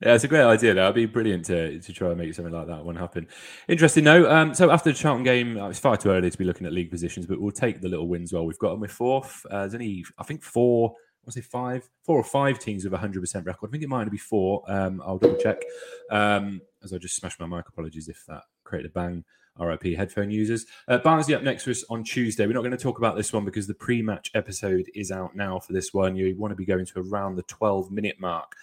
Yeah, 0.00 0.14
it's 0.14 0.22
a 0.22 0.28
great 0.28 0.44
idea. 0.44 0.74
That 0.74 0.86
would 0.86 0.94
be 0.94 1.06
brilliant 1.06 1.46
to, 1.46 1.80
to 1.80 1.92
try 1.92 2.10
and 2.10 2.18
make 2.18 2.32
something 2.32 2.54
like 2.54 2.68
that 2.68 2.84
one 2.84 2.94
happen. 2.94 3.26
Interesting, 3.66 4.04
though. 4.04 4.30
Um, 4.30 4.54
so 4.54 4.70
after 4.70 4.92
the 4.92 4.96
Charlton 4.96 5.24
game, 5.24 5.58
uh, 5.58 5.68
it's 5.68 5.80
far 5.80 5.96
too 5.96 6.10
early 6.10 6.30
to 6.30 6.38
be 6.38 6.44
looking 6.44 6.68
at 6.68 6.72
league 6.72 6.92
positions, 6.92 7.26
but 7.26 7.40
we'll 7.40 7.50
take 7.50 7.80
the 7.80 7.88
little 7.88 8.06
wins 8.06 8.32
while 8.32 8.46
we've 8.46 8.58
got 8.60 8.70
them. 8.70 8.80
We're 8.80 8.86
fourth. 8.86 9.44
Uh, 9.50 9.60
there's 9.60 9.74
only, 9.74 10.04
I 10.16 10.22
think, 10.22 10.44
four. 10.44 10.94
I 11.28 11.30
say 11.30 11.40
five, 11.42 11.88
four 12.02 12.18
or 12.18 12.24
five 12.24 12.58
teams 12.58 12.84
with 12.84 12.94
a 12.94 12.98
hundred 12.98 13.20
percent 13.20 13.46
record. 13.46 13.68
I 13.68 13.70
think 13.70 13.84
it 13.84 13.88
might 13.88 14.10
be 14.10 14.16
four. 14.18 14.62
Um, 14.66 15.02
I'll 15.04 15.18
double 15.18 15.36
check. 15.36 15.62
Um, 16.10 16.62
as 16.82 16.92
I 16.92 16.98
just 16.98 17.16
smashed 17.16 17.38
my 17.38 17.46
mic. 17.46 17.68
Apologies 17.68 18.08
if 18.08 18.24
that 18.26 18.44
created 18.64 18.90
a 18.90 18.94
bang. 18.94 19.24
RIP 19.60 19.96
headphone 19.96 20.30
users. 20.30 20.66
Uh, 20.86 20.98
Barnsley 20.98 21.34
up 21.34 21.42
next 21.42 21.64
for 21.64 21.70
us 21.70 21.84
on 21.90 22.04
Tuesday. 22.04 22.46
We're 22.46 22.52
not 22.52 22.60
going 22.60 22.70
to 22.70 22.76
talk 22.76 22.98
about 22.98 23.16
this 23.16 23.32
one 23.32 23.44
because 23.44 23.66
the 23.66 23.74
pre-match 23.74 24.30
episode 24.34 24.88
is 24.94 25.10
out 25.10 25.34
now 25.34 25.58
for 25.58 25.72
this 25.72 25.92
one. 25.92 26.14
You 26.14 26.36
want 26.36 26.52
to 26.52 26.56
be 26.56 26.64
going 26.64 26.86
to 26.86 27.00
around 27.00 27.34
the 27.34 27.42
12 27.42 27.90
minute 27.90 28.20
mark 28.20 28.54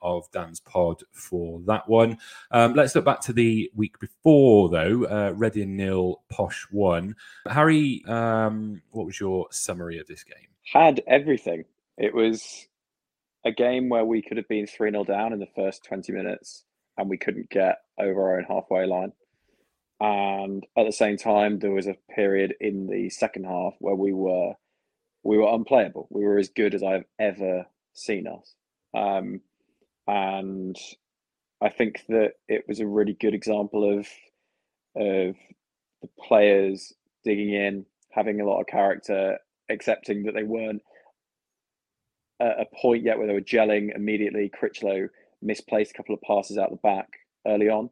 of 0.00 0.30
Dan's 0.30 0.60
pod 0.60 1.02
for 1.12 1.60
that 1.66 1.88
one. 1.88 2.18
Um, 2.50 2.74
let's 2.74 2.94
look 2.94 3.04
back 3.04 3.20
to 3.22 3.32
the 3.32 3.70
week 3.74 3.98
before, 3.98 4.68
though. 4.68 5.04
Uh, 5.06 5.32
Reading 5.34 5.76
nil, 5.76 6.22
Posh 6.28 6.68
one. 6.70 7.16
Harry, 7.48 8.04
um, 8.06 8.82
what 8.90 9.06
was 9.06 9.18
your 9.18 9.46
summary 9.50 9.98
of 9.98 10.06
this 10.06 10.22
game? 10.22 10.36
Had 10.72 11.02
everything. 11.06 11.64
It 11.96 12.14
was 12.14 12.66
a 13.44 13.52
game 13.52 13.88
where 13.88 14.04
we 14.04 14.22
could 14.22 14.36
have 14.36 14.48
been 14.48 14.66
3 14.66 14.90
0 14.90 15.04
down 15.04 15.32
in 15.32 15.38
the 15.38 15.48
first 15.54 15.84
20 15.84 16.12
minutes 16.12 16.64
and 16.96 17.08
we 17.08 17.18
couldn't 17.18 17.50
get 17.50 17.78
over 17.98 18.22
our 18.22 18.38
own 18.38 18.44
halfway 18.44 18.86
line. 18.86 19.12
And 20.00 20.66
at 20.76 20.86
the 20.86 20.92
same 20.92 21.16
time, 21.16 21.58
there 21.58 21.70
was 21.70 21.86
a 21.86 21.96
period 22.14 22.54
in 22.60 22.86
the 22.86 23.10
second 23.10 23.44
half 23.44 23.74
where 23.78 23.94
we 23.94 24.12
were 24.12 24.54
we 25.22 25.38
were 25.38 25.54
unplayable. 25.54 26.06
We 26.10 26.24
were 26.24 26.38
as 26.38 26.50
good 26.50 26.74
as 26.74 26.82
I've 26.82 27.06
ever 27.18 27.66
seen 27.94 28.26
us. 28.26 28.54
Um, 28.94 29.40
and 30.06 30.76
I 31.62 31.70
think 31.70 32.02
that 32.08 32.32
it 32.46 32.64
was 32.68 32.80
a 32.80 32.86
really 32.86 33.14
good 33.14 33.34
example 33.34 33.98
of 33.98 34.06
of 34.96 35.36
the 36.02 36.08
players 36.20 36.92
digging 37.24 37.54
in, 37.54 37.86
having 38.10 38.40
a 38.40 38.44
lot 38.44 38.60
of 38.60 38.66
character, 38.66 39.38
accepting 39.70 40.24
that 40.24 40.34
they 40.34 40.42
weren't 40.42 40.82
at 42.40 42.60
a 42.60 42.66
point 42.80 43.04
yet 43.04 43.18
where 43.18 43.26
they 43.26 43.32
were 43.32 43.40
gelling 43.40 43.94
immediately. 43.94 44.50
Critchlow 44.52 45.08
misplaced 45.42 45.92
a 45.92 45.94
couple 45.94 46.14
of 46.14 46.22
passes 46.22 46.58
out 46.58 46.70
the 46.70 46.76
back 46.76 47.08
early 47.46 47.68
on, 47.68 47.90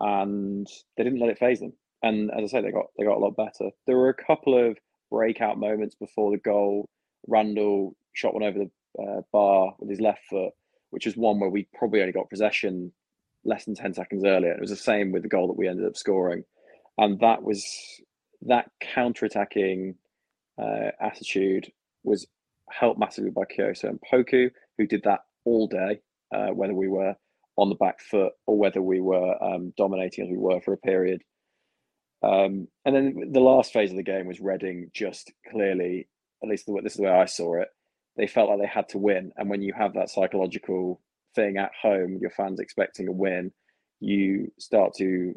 and 0.00 0.66
they 0.96 1.04
didn't 1.04 1.20
let 1.20 1.30
it 1.30 1.38
phase 1.38 1.60
them. 1.60 1.72
And 2.02 2.30
as 2.30 2.44
I 2.44 2.58
say, 2.58 2.62
they 2.62 2.72
got 2.72 2.86
they 2.98 3.04
got 3.04 3.16
a 3.16 3.20
lot 3.20 3.36
better. 3.36 3.70
There 3.86 3.96
were 3.96 4.10
a 4.10 4.24
couple 4.24 4.58
of 4.58 4.78
breakout 5.10 5.58
moments 5.58 5.94
before 5.94 6.30
the 6.30 6.38
goal. 6.38 6.88
Randall 7.26 7.96
shot 8.12 8.34
one 8.34 8.42
over 8.42 8.58
the 8.58 9.02
uh, 9.02 9.22
bar 9.32 9.74
with 9.78 9.90
his 9.90 10.00
left 10.00 10.24
foot, 10.28 10.52
which 10.90 11.06
is 11.06 11.16
one 11.16 11.40
where 11.40 11.50
we 11.50 11.68
probably 11.74 12.00
only 12.00 12.12
got 12.12 12.30
possession 12.30 12.92
less 13.44 13.64
than 13.64 13.74
10 13.74 13.94
seconds 13.94 14.24
earlier. 14.24 14.52
It 14.52 14.60
was 14.60 14.70
the 14.70 14.76
same 14.76 15.12
with 15.12 15.22
the 15.22 15.28
goal 15.28 15.46
that 15.48 15.56
we 15.56 15.68
ended 15.68 15.86
up 15.86 15.96
scoring. 15.96 16.44
And 16.98 17.20
that 17.20 17.42
was 17.42 17.64
that 18.42 18.70
counter-attacking 18.80 19.96
uh, 20.60 20.90
attitude 21.00 21.70
was 22.02 22.26
helped 22.70 22.98
massively 22.98 23.30
by 23.30 23.42
Kioso 23.44 23.88
and 23.88 24.00
Poku, 24.12 24.50
who 24.78 24.86
did 24.86 25.02
that 25.04 25.20
all 25.44 25.68
day, 25.68 26.00
uh, 26.34 26.48
whether 26.48 26.74
we 26.74 26.88
were 26.88 27.14
on 27.56 27.68
the 27.68 27.74
back 27.76 28.00
foot 28.00 28.32
or 28.46 28.58
whether 28.58 28.82
we 28.82 29.00
were 29.00 29.42
um, 29.42 29.72
dominating 29.76 30.24
as 30.24 30.30
we 30.30 30.36
were 30.36 30.60
for 30.60 30.74
a 30.74 30.78
period. 30.78 31.22
Um, 32.22 32.68
and 32.84 32.94
then 32.94 33.30
the 33.32 33.40
last 33.40 33.72
phase 33.72 33.90
of 33.90 33.96
the 33.96 34.02
game 34.02 34.26
was 34.26 34.40
Reading 34.40 34.90
just 34.94 35.32
clearly, 35.50 36.08
at 36.42 36.48
least 36.48 36.66
this 36.82 36.92
is 36.92 36.96
the 36.96 37.04
way 37.04 37.10
I 37.10 37.26
saw 37.26 37.60
it, 37.60 37.68
they 38.16 38.26
felt 38.26 38.50
like 38.50 38.60
they 38.60 38.66
had 38.66 38.88
to 38.90 38.98
win. 38.98 39.32
And 39.36 39.48
when 39.48 39.62
you 39.62 39.72
have 39.76 39.94
that 39.94 40.10
psychological 40.10 41.00
thing 41.34 41.56
at 41.58 41.70
home, 41.80 42.18
your 42.20 42.30
fans 42.30 42.60
expecting 42.60 43.08
a 43.08 43.12
win, 43.12 43.52
you 44.00 44.52
start 44.58 44.92
to 44.98 45.34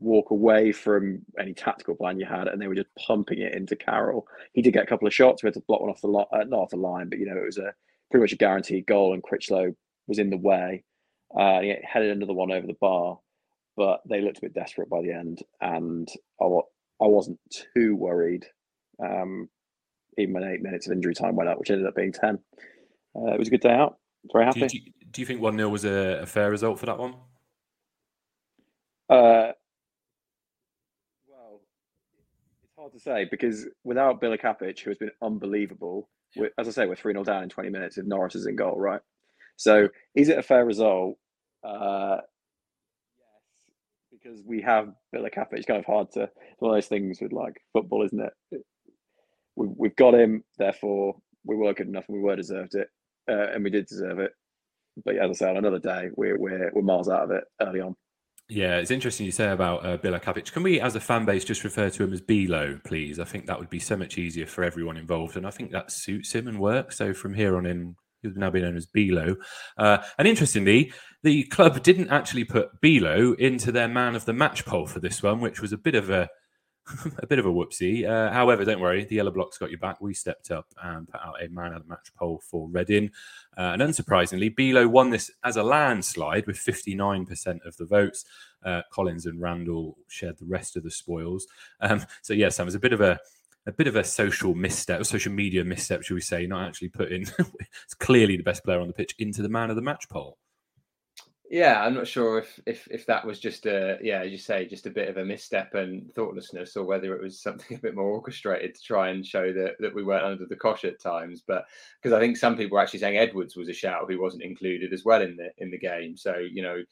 walk 0.00 0.30
away 0.30 0.72
from 0.72 1.22
any 1.38 1.54
tactical 1.54 1.94
plan 1.94 2.18
you 2.18 2.26
had, 2.26 2.48
and 2.48 2.60
they 2.60 2.68
were 2.68 2.74
just 2.74 2.94
pumping 3.06 3.40
it 3.40 3.54
into 3.54 3.76
Carroll. 3.76 4.26
He 4.52 4.62
did 4.62 4.72
get 4.72 4.84
a 4.84 4.86
couple 4.86 5.06
of 5.06 5.14
shots. 5.14 5.42
We 5.42 5.48
had 5.48 5.54
to 5.54 5.62
block 5.66 5.80
one 5.80 5.90
off 5.90 6.00
the 6.00 6.08
line, 6.08 6.26
uh, 6.32 6.44
not 6.44 6.60
off 6.60 6.70
the 6.70 6.76
line, 6.76 7.08
but 7.08 7.18
you 7.18 7.26
know 7.26 7.36
it 7.36 7.44
was 7.44 7.58
a 7.58 7.72
pretty 8.10 8.22
much 8.22 8.32
a 8.32 8.36
guaranteed 8.36 8.86
goal, 8.86 9.14
and 9.14 9.22
Critchlow 9.22 9.74
was 10.06 10.18
in 10.18 10.30
the 10.30 10.36
way. 10.36 10.84
Uh, 11.36 11.60
he 11.60 11.74
headed 11.82 12.16
another 12.16 12.34
one 12.34 12.52
over 12.52 12.66
the 12.66 12.76
bar, 12.80 13.18
but 13.76 14.00
they 14.08 14.20
looked 14.20 14.38
a 14.38 14.42
bit 14.42 14.54
desperate 14.54 14.88
by 14.88 15.02
the 15.02 15.12
end, 15.12 15.42
and 15.60 16.08
I, 16.40 16.44
I 16.44 17.06
wasn't 17.06 17.38
too 17.74 17.96
worried. 17.96 18.46
Um, 19.02 19.48
even 20.18 20.34
when 20.34 20.44
eight 20.44 20.62
minutes 20.62 20.86
of 20.86 20.92
injury 20.92 21.14
time 21.14 21.36
went 21.36 21.48
out, 21.48 21.58
which 21.58 21.70
ended 21.70 21.86
up 21.86 21.94
being 21.94 22.12
10. 22.12 22.38
Uh, 23.14 23.32
it 23.32 23.38
was 23.38 23.48
a 23.48 23.50
good 23.50 23.60
day 23.60 23.72
out. 23.72 23.98
Very 24.32 24.44
happy. 24.44 24.66
Do 24.66 24.76
you, 24.76 24.92
do 25.10 25.20
you 25.20 25.26
think 25.26 25.40
1 25.40 25.56
0 25.56 25.68
was 25.68 25.84
a, 25.84 26.20
a, 26.22 26.26
fair 26.26 26.50
result 26.50 26.78
for 26.78 26.86
that 26.86 26.98
one? 26.98 27.14
Uh, 29.08 29.52
well, 31.28 31.60
it's 32.62 32.75
hard 32.86 32.94
to 32.94 33.00
say 33.00 33.26
because 33.30 33.66
without 33.84 34.20
Bilokapic, 34.20 34.78
who 34.78 34.90
has 34.90 34.98
been 34.98 35.10
unbelievable, 35.20 36.08
yeah. 36.34 36.46
as 36.58 36.68
I 36.68 36.70
say, 36.70 36.86
we're 36.86 36.94
3 36.94 37.14
0 37.14 37.24
down 37.24 37.42
in 37.42 37.48
20 37.48 37.70
minutes 37.70 37.98
if 37.98 38.06
Norris 38.06 38.36
is 38.36 38.46
in 38.46 38.54
goal, 38.54 38.78
right? 38.78 39.00
So 39.56 39.88
is 40.14 40.28
it 40.28 40.38
a 40.38 40.42
fair 40.42 40.64
result? 40.64 41.16
Uh, 41.64 42.18
yes, 43.18 44.20
because 44.22 44.42
we 44.46 44.62
have 44.62 44.92
Bilokapic. 45.14 45.54
It's 45.54 45.66
kind 45.66 45.80
of 45.80 45.86
hard 45.86 46.12
to, 46.12 46.22
it's 46.22 46.60
one 46.60 46.70
of 46.70 46.76
those 46.76 46.86
things 46.86 47.18
with 47.20 47.32
like 47.32 47.54
football, 47.72 48.04
isn't 48.04 48.20
it? 48.20 48.62
we, 49.56 49.66
we've 49.76 49.96
got 49.96 50.14
him, 50.14 50.44
therefore 50.58 51.16
we 51.44 51.56
were 51.56 51.74
good 51.74 51.88
enough 51.88 52.04
and 52.08 52.16
we 52.16 52.22
were 52.22 52.36
deserved 52.36 52.74
it, 52.74 52.88
uh, 53.28 53.48
and 53.52 53.64
we 53.64 53.70
did 53.70 53.86
deserve 53.86 54.20
it. 54.20 54.30
But 55.04 55.16
yeah, 55.16 55.24
as 55.24 55.30
I 55.42 55.46
say, 55.46 55.50
on 55.50 55.56
another 55.56 55.78
day, 55.80 56.08
we're, 56.14 56.38
we're, 56.38 56.70
we're 56.72 56.82
miles 56.82 57.08
out 57.08 57.24
of 57.24 57.30
it 57.32 57.44
early 57.60 57.80
on. 57.80 57.96
Yeah, 58.48 58.76
it's 58.76 58.92
interesting 58.92 59.26
you 59.26 59.32
say 59.32 59.50
about 59.50 59.84
uh. 59.84 59.96
Can 59.98 60.62
we, 60.62 60.80
as 60.80 60.94
a 60.94 61.00
fan 61.00 61.24
base, 61.24 61.44
just 61.44 61.64
refer 61.64 61.90
to 61.90 62.04
him 62.04 62.12
as 62.12 62.20
Bilo, 62.20 62.82
please? 62.84 63.18
I 63.18 63.24
think 63.24 63.46
that 63.46 63.58
would 63.58 63.70
be 63.70 63.80
so 63.80 63.96
much 63.96 64.18
easier 64.18 64.46
for 64.46 64.62
everyone 64.62 64.96
involved, 64.96 65.36
and 65.36 65.46
I 65.46 65.50
think 65.50 65.72
that 65.72 65.90
suits 65.90 66.32
him 66.32 66.46
and 66.46 66.60
works. 66.60 66.96
So 66.96 67.12
from 67.12 67.34
here 67.34 67.56
on 67.56 67.66
in, 67.66 67.96
he's 68.22 68.36
now 68.36 68.50
been 68.50 68.62
known 68.62 68.76
as 68.76 68.86
Bilo. 68.86 69.36
Uh, 69.76 69.98
and 70.16 70.28
interestingly, 70.28 70.92
the 71.24 71.42
club 71.44 71.82
didn't 71.82 72.10
actually 72.10 72.44
put 72.44 72.80
Bilo 72.80 73.36
into 73.36 73.72
their 73.72 73.88
man 73.88 74.14
of 74.14 74.26
the 74.26 74.32
match 74.32 74.64
poll 74.64 74.86
for 74.86 75.00
this 75.00 75.24
one, 75.24 75.40
which 75.40 75.60
was 75.60 75.72
a 75.72 75.78
bit 75.78 75.96
of 75.96 76.08
a 76.08 76.28
a 77.18 77.26
bit 77.26 77.38
of 77.38 77.46
a 77.46 77.50
whoopsie. 77.50 78.08
Uh, 78.08 78.32
however, 78.32 78.64
don't 78.64 78.80
worry, 78.80 79.04
the 79.04 79.16
yellow 79.16 79.30
blocks 79.30 79.58
got 79.58 79.70
you 79.70 79.78
back. 79.78 80.00
We 80.00 80.14
stepped 80.14 80.50
up 80.50 80.66
and 80.82 81.08
put 81.08 81.20
out 81.20 81.42
a 81.42 81.48
man 81.48 81.72
of 81.72 81.82
the 81.82 81.88
match 81.88 82.12
poll 82.16 82.40
for 82.44 82.68
Reading. 82.68 83.10
Uh, 83.56 83.72
and 83.72 83.82
unsurprisingly, 83.82 84.54
Bilo 84.54 84.86
won 84.86 85.10
this 85.10 85.30
as 85.44 85.56
a 85.56 85.62
landslide 85.62 86.46
with 86.46 86.56
59% 86.56 87.66
of 87.66 87.76
the 87.76 87.86
votes. 87.86 88.24
Uh, 88.64 88.82
Collins 88.92 89.26
and 89.26 89.40
Randall 89.40 89.96
shared 90.08 90.38
the 90.38 90.46
rest 90.46 90.76
of 90.76 90.82
the 90.82 90.90
spoils. 90.90 91.46
Um, 91.80 92.04
so, 92.22 92.34
yes, 92.34 92.56
that 92.56 92.66
was 92.66 92.74
a 92.74 92.80
bit 92.80 92.92
of 92.92 93.00
a 93.00 93.18
a 93.68 93.72
bit 93.72 93.88
of 93.88 93.96
a 93.96 94.04
social 94.04 94.54
misstep, 94.54 95.04
social 95.04 95.32
media 95.32 95.64
misstep, 95.64 96.02
should 96.04 96.14
we 96.14 96.20
say, 96.20 96.46
not 96.46 96.68
actually 96.68 96.88
putting 96.88 97.22
it's 97.22 97.94
clearly 97.98 98.36
the 98.36 98.44
best 98.44 98.62
player 98.62 98.80
on 98.80 98.86
the 98.86 98.94
pitch 98.94 99.14
into 99.18 99.42
the 99.42 99.48
man 99.48 99.70
of 99.70 99.76
the 99.76 99.82
match 99.82 100.08
poll. 100.08 100.38
Yeah, 101.48 101.80
I'm 101.80 101.94
not 101.94 102.08
sure 102.08 102.38
if 102.38 102.58
if 102.66 102.88
if 102.90 103.06
that 103.06 103.24
was 103.24 103.38
just 103.38 103.66
a 103.66 103.98
yeah, 104.02 104.20
as 104.20 104.32
you 104.32 104.38
say, 104.38 104.66
just 104.66 104.86
a 104.86 104.90
bit 104.90 105.08
of 105.08 105.16
a 105.16 105.24
misstep 105.24 105.74
and 105.74 106.12
thoughtlessness, 106.12 106.76
or 106.76 106.84
whether 106.84 107.14
it 107.14 107.22
was 107.22 107.40
something 107.40 107.76
a 107.76 107.80
bit 107.80 107.94
more 107.94 108.10
orchestrated 108.10 108.74
to 108.74 108.82
try 108.82 109.10
and 109.10 109.24
show 109.24 109.52
that 109.52 109.74
that 109.78 109.94
we 109.94 110.02
weren't 110.02 110.24
under 110.24 110.46
the 110.46 110.56
cosh 110.56 110.84
at 110.84 111.00
times. 111.00 111.42
But 111.46 111.64
because 112.02 112.12
I 112.12 112.20
think 112.20 112.36
some 112.36 112.56
people 112.56 112.76
were 112.76 112.82
actually 112.82 112.98
saying 113.00 113.18
Edwards 113.18 113.56
was 113.56 113.68
a 113.68 113.72
shout 113.72 114.06
who 114.08 114.20
wasn't 114.20 114.42
included 114.42 114.92
as 114.92 115.04
well 115.04 115.22
in 115.22 115.36
the 115.36 115.50
in 115.58 115.70
the 115.70 115.78
game. 115.78 116.16
So 116.16 116.36
you 116.36 116.62
know, 116.62 116.82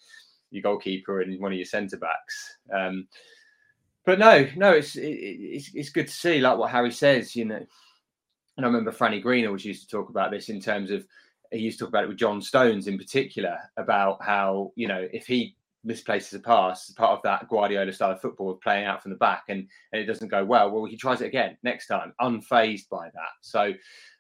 your 0.51 0.63
goalkeeper 0.63 1.21
and 1.21 1.41
one 1.41 1.53
of 1.53 1.59
your 1.59 1.67
centre 1.67 1.99
backs. 1.99 2.59
Um, 2.73 3.09
but 4.07 4.21
no, 4.21 4.47
no, 4.55 4.71
it's 4.71 4.95
it, 4.95 5.09
it's 5.09 5.71
it's 5.75 5.91
good 5.91 6.07
to 6.07 6.15
see 6.15 6.41
like 6.41 6.59
what 6.59 6.71
Harry 6.71 6.93
says. 6.93 7.35
You 7.35 7.47
know, 7.47 7.67
and 8.57 8.65
I 8.65 8.69
remember 8.69 8.93
Franny 8.93 9.21
Green 9.21 9.47
always 9.47 9.65
used 9.65 9.83
to 9.83 9.89
talk 9.89 10.11
about 10.11 10.31
this 10.31 10.49
in 10.49 10.61
terms 10.61 10.93
of 10.93 11.05
he 11.55 11.63
used 11.63 11.79
to 11.79 11.85
talk 11.85 11.91
about 11.91 12.05
it 12.05 12.09
with 12.09 12.19
John 12.19 12.41
Stones 12.43 12.87
in 12.87 12.99
particular 12.99 13.59
about 13.77 14.23
how 14.23 14.73
you 14.77 14.89
know 14.89 15.07
if 15.13 15.27
he 15.27 15.57
misplaces 15.85 16.33
a 16.35 16.41
pass, 16.41 16.91
part 16.91 17.13
of 17.13 17.23
that 17.23 17.49
Guardiola 17.49 17.93
style 17.93 18.13
of 18.13 18.21
football 18.21 18.51
of 18.51 18.61
playing 18.61 18.87
out 18.87 19.03
from 19.03 19.13
the 19.13 19.19
back 19.19 19.45
and, 19.49 19.69
and 19.93 20.03
it 20.03 20.07
doesn't 20.07 20.29
go 20.29 20.45
well, 20.45 20.71
well, 20.71 20.85
he 20.87 20.97
tries 20.97 21.21
it 21.21 21.27
again 21.27 21.57
next 21.63 21.87
time, 21.87 22.15
unfazed 22.21 22.89
by 22.89 23.11
that. 23.13 23.33
So, 23.43 23.73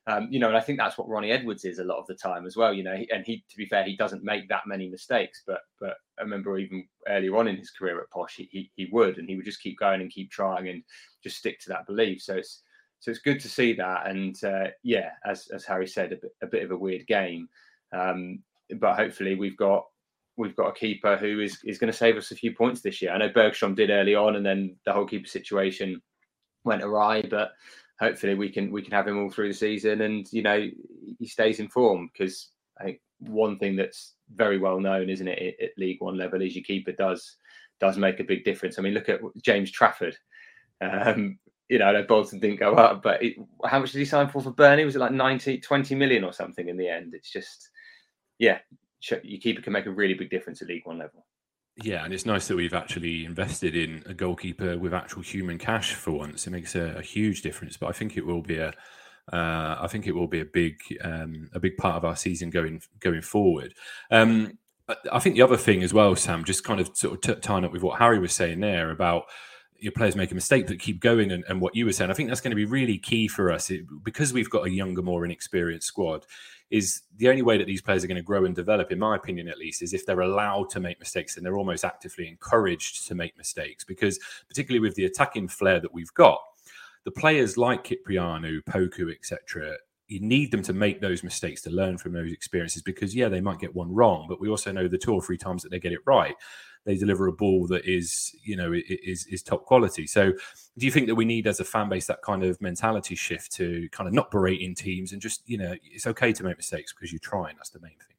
um, 0.06 0.28
you 0.30 0.38
know, 0.38 0.48
and 0.48 0.56
I 0.56 0.60
think 0.60 0.78
that's 0.78 0.98
what 0.98 1.08
Ronnie 1.08 1.30
Edwards 1.30 1.64
is 1.64 1.78
a 1.78 1.84
lot 1.84 1.98
of 1.98 2.06
the 2.06 2.14
time 2.14 2.44
as 2.46 2.56
well, 2.56 2.74
you 2.74 2.82
know, 2.82 2.92
and 2.92 3.24
he, 3.24 3.42
to 3.48 3.56
be 3.56 3.64
fair, 3.66 3.84
he 3.84 3.96
doesn't 3.96 4.22
make 4.22 4.48
that 4.50 4.66
many 4.66 4.88
mistakes, 4.88 5.42
but, 5.46 5.60
but 5.80 5.94
I 6.18 6.22
remember 6.22 6.58
even 6.58 6.86
earlier 7.08 7.36
on 7.38 7.48
in 7.48 7.56
his 7.56 7.70
career 7.70 8.00
at 8.00 8.10
Posh, 8.10 8.36
he, 8.36 8.48
he, 8.52 8.70
he 8.76 8.88
would, 8.92 9.16
and 9.16 9.28
he 9.28 9.36
would 9.36 9.46
just 9.46 9.62
keep 9.62 9.78
going 9.78 10.02
and 10.02 10.10
keep 10.10 10.30
trying 10.30 10.68
and 10.68 10.82
just 11.22 11.38
stick 11.38 11.58
to 11.60 11.70
that 11.70 11.86
belief. 11.86 12.20
So 12.20 12.34
it's, 12.34 12.62
so 13.04 13.10
it's 13.10 13.20
good 13.20 13.38
to 13.40 13.50
see 13.50 13.74
that. 13.74 14.06
And 14.06 14.42
uh, 14.42 14.68
yeah, 14.82 15.10
as 15.26 15.48
as 15.54 15.66
Harry 15.66 15.86
said, 15.86 16.12
a 16.12 16.16
bit, 16.16 16.32
a 16.40 16.46
bit 16.46 16.62
of 16.62 16.70
a 16.70 16.76
weird 16.76 17.06
game, 17.06 17.50
um, 17.92 18.38
but 18.78 18.96
hopefully 18.96 19.34
we've 19.34 19.58
got 19.58 19.84
we've 20.38 20.56
got 20.56 20.68
a 20.68 20.72
keeper 20.72 21.14
who 21.18 21.40
is 21.40 21.58
is 21.66 21.76
going 21.76 21.92
to 21.92 21.98
save 21.98 22.16
us 22.16 22.30
a 22.30 22.34
few 22.34 22.54
points 22.54 22.80
this 22.80 23.02
year. 23.02 23.12
I 23.12 23.18
know 23.18 23.28
Bergstrom 23.28 23.74
did 23.74 23.90
early 23.90 24.14
on, 24.14 24.36
and 24.36 24.46
then 24.46 24.76
the 24.86 24.92
whole 24.94 25.04
keeper 25.04 25.28
situation 25.28 26.00
went 26.64 26.82
awry, 26.82 27.20
but 27.20 27.52
hopefully 28.00 28.36
we 28.36 28.48
can 28.48 28.72
we 28.72 28.80
can 28.80 28.92
have 28.92 29.06
him 29.06 29.22
all 29.22 29.30
through 29.30 29.48
the 29.48 29.54
season, 29.54 30.00
and 30.00 30.26
you 30.32 30.40
know 30.40 30.66
he 31.18 31.26
stays 31.26 31.60
in 31.60 31.68
form 31.68 32.08
because 32.10 32.52
I 32.80 32.84
think 32.84 33.00
one 33.18 33.58
thing 33.58 33.76
that's 33.76 34.14
very 34.34 34.56
well 34.56 34.80
known, 34.80 35.10
isn't 35.10 35.28
it, 35.28 35.56
at 35.62 35.76
League 35.76 36.00
One 36.00 36.16
level, 36.16 36.40
is 36.40 36.56
your 36.56 36.64
keeper 36.64 36.92
does 36.92 37.36
does 37.80 37.98
make 37.98 38.18
a 38.18 38.24
big 38.24 38.44
difference. 38.44 38.78
I 38.78 38.82
mean, 38.82 38.94
look 38.94 39.10
at 39.10 39.20
James 39.42 39.70
Trafford. 39.70 40.16
Um, 40.80 41.38
you 41.68 41.78
know, 41.78 41.92
know 41.92 42.02
Bolton 42.02 42.40
didn't 42.40 42.60
go 42.60 42.74
up, 42.74 43.02
but 43.02 43.22
it, 43.22 43.36
how 43.64 43.78
much 43.78 43.92
did 43.92 43.98
he 43.98 44.04
sign 44.04 44.28
for 44.28 44.42
for 44.42 44.50
Burnley? 44.50 44.84
Was 44.84 44.96
it 44.96 45.00
like 45.00 45.12
90, 45.12 45.58
20 45.58 45.94
million 45.94 46.24
or 46.24 46.32
something 46.32 46.68
in 46.68 46.76
the 46.76 46.88
end? 46.88 47.14
It's 47.14 47.30
just, 47.30 47.70
yeah, 48.38 48.58
your 49.22 49.40
keeper 49.40 49.62
can 49.62 49.72
make 49.72 49.86
a 49.86 49.90
really 49.90 50.14
big 50.14 50.30
difference 50.30 50.62
at 50.62 50.68
League 50.68 50.86
One 50.86 50.98
level. 50.98 51.26
Yeah, 51.82 52.04
and 52.04 52.14
it's 52.14 52.26
nice 52.26 52.46
that 52.48 52.56
we've 52.56 52.74
actually 52.74 53.24
invested 53.24 53.74
in 53.74 54.04
a 54.06 54.14
goalkeeper 54.14 54.78
with 54.78 54.94
actual 54.94 55.22
human 55.22 55.58
cash 55.58 55.94
for 55.94 56.12
once. 56.12 56.46
It 56.46 56.50
makes 56.50 56.76
a, 56.76 56.96
a 56.98 57.02
huge 57.02 57.42
difference, 57.42 57.76
but 57.76 57.88
I 57.88 57.92
think 57.92 58.16
it 58.16 58.24
will 58.24 58.42
be 58.42 58.58
a, 58.58 58.68
uh, 59.32 59.76
I 59.80 59.88
think 59.88 60.06
it 60.06 60.12
will 60.12 60.28
be 60.28 60.40
a 60.40 60.44
big, 60.44 60.76
um, 61.02 61.48
a 61.52 61.58
big 61.58 61.76
part 61.76 61.96
of 61.96 62.04
our 62.04 62.14
season 62.14 62.50
going 62.50 62.82
going 63.00 63.22
forward. 63.22 63.74
Um, 64.10 64.58
I 65.10 65.18
think 65.18 65.34
the 65.34 65.42
other 65.42 65.56
thing 65.56 65.82
as 65.82 65.94
well, 65.94 66.14
Sam, 66.14 66.44
just 66.44 66.62
kind 66.62 66.78
of 66.78 66.90
sort 66.94 67.14
of 67.14 67.20
t- 67.22 67.40
tying 67.40 67.64
up 67.64 67.72
with 67.72 67.82
what 67.82 67.98
Harry 67.98 68.18
was 68.18 68.34
saying 68.34 68.60
there 68.60 68.90
about 68.90 69.24
your 69.84 69.92
players 69.92 70.16
make 70.16 70.32
a 70.32 70.34
mistake 70.34 70.66
but 70.66 70.78
keep 70.78 70.98
going 70.98 71.30
and, 71.30 71.44
and, 71.46 71.60
what 71.60 71.76
you 71.76 71.84
were 71.84 71.92
saying 71.92 72.10
i 72.10 72.14
think 72.14 72.28
that's 72.28 72.40
going 72.40 72.50
to 72.50 72.56
be 72.56 72.64
really 72.64 72.98
key 72.98 73.28
for 73.28 73.52
us 73.52 73.70
it, 73.70 73.84
because 74.02 74.32
we've 74.32 74.50
got 74.50 74.66
a 74.66 74.70
younger 74.70 75.02
more 75.02 75.24
inexperienced 75.24 75.86
squad 75.86 76.24
is 76.70 77.02
the 77.18 77.28
only 77.28 77.42
way 77.42 77.58
that 77.58 77.66
these 77.66 77.82
players 77.82 78.02
are 78.02 78.06
going 78.06 78.16
to 78.16 78.22
grow 78.22 78.46
and 78.46 78.56
develop 78.56 78.90
in 78.90 78.98
my 78.98 79.14
opinion 79.14 79.46
at 79.46 79.58
least 79.58 79.82
is 79.82 79.92
if 79.92 80.06
they're 80.06 80.22
allowed 80.22 80.70
to 80.70 80.80
make 80.80 80.98
mistakes 80.98 81.36
and 81.36 81.44
they're 81.44 81.58
almost 81.58 81.84
actively 81.84 82.26
encouraged 82.26 83.06
to 83.06 83.14
make 83.14 83.36
mistakes 83.36 83.84
because 83.84 84.18
particularly 84.48 84.80
with 84.80 84.94
the 84.94 85.04
attacking 85.04 85.46
flair 85.46 85.78
that 85.78 85.92
we've 85.92 86.14
got 86.14 86.40
the 87.04 87.10
players 87.10 87.58
like 87.58 87.84
Kyprianou, 87.84 88.64
Poku, 88.64 89.12
etc., 89.14 89.76
you 90.08 90.20
need 90.20 90.50
them 90.50 90.62
to 90.62 90.72
make 90.72 91.00
those 91.00 91.22
mistakes 91.22 91.60
to 91.62 91.70
learn 91.70 91.98
from 91.98 92.12
those 92.12 92.32
experiences 92.32 92.82
because 92.82 93.14
yeah 93.14 93.28
they 93.28 93.40
might 93.40 93.58
get 93.58 93.74
one 93.74 93.92
wrong 93.92 94.26
but 94.28 94.40
we 94.40 94.48
also 94.48 94.70
know 94.70 94.86
the 94.86 94.98
two 94.98 95.14
or 95.14 95.22
three 95.22 95.38
times 95.38 95.62
that 95.62 95.70
they 95.70 95.80
get 95.80 95.92
it 95.92 96.00
right 96.04 96.34
they 96.84 96.96
deliver 96.96 97.26
a 97.26 97.32
ball 97.32 97.66
that 97.68 97.86
is 97.86 98.34
you 98.42 98.56
know 98.56 98.72
is 98.72 99.26
is 99.26 99.42
top 99.42 99.64
quality. 99.64 100.06
So 100.06 100.32
do 100.78 100.86
you 100.86 100.92
think 100.92 101.06
that 101.06 101.14
we 101.14 101.24
need 101.24 101.46
as 101.46 101.60
a 101.60 101.64
fan 101.64 101.88
base 101.88 102.06
that 102.06 102.22
kind 102.22 102.42
of 102.42 102.60
mentality 102.60 103.14
shift 103.14 103.52
to 103.52 103.88
kind 103.90 104.08
of 104.08 104.14
not 104.14 104.30
berating 104.30 104.74
teams 104.74 105.12
and 105.12 105.20
just 105.20 105.42
you 105.46 105.58
know 105.58 105.74
it's 105.82 106.06
okay 106.06 106.32
to 106.32 106.44
make 106.44 106.56
mistakes 106.56 106.92
because 106.92 107.12
you 107.12 107.18
try 107.18 107.48
and 107.48 107.58
that's 107.58 107.70
the 107.70 107.80
main 107.80 107.92
thing? 107.92 108.16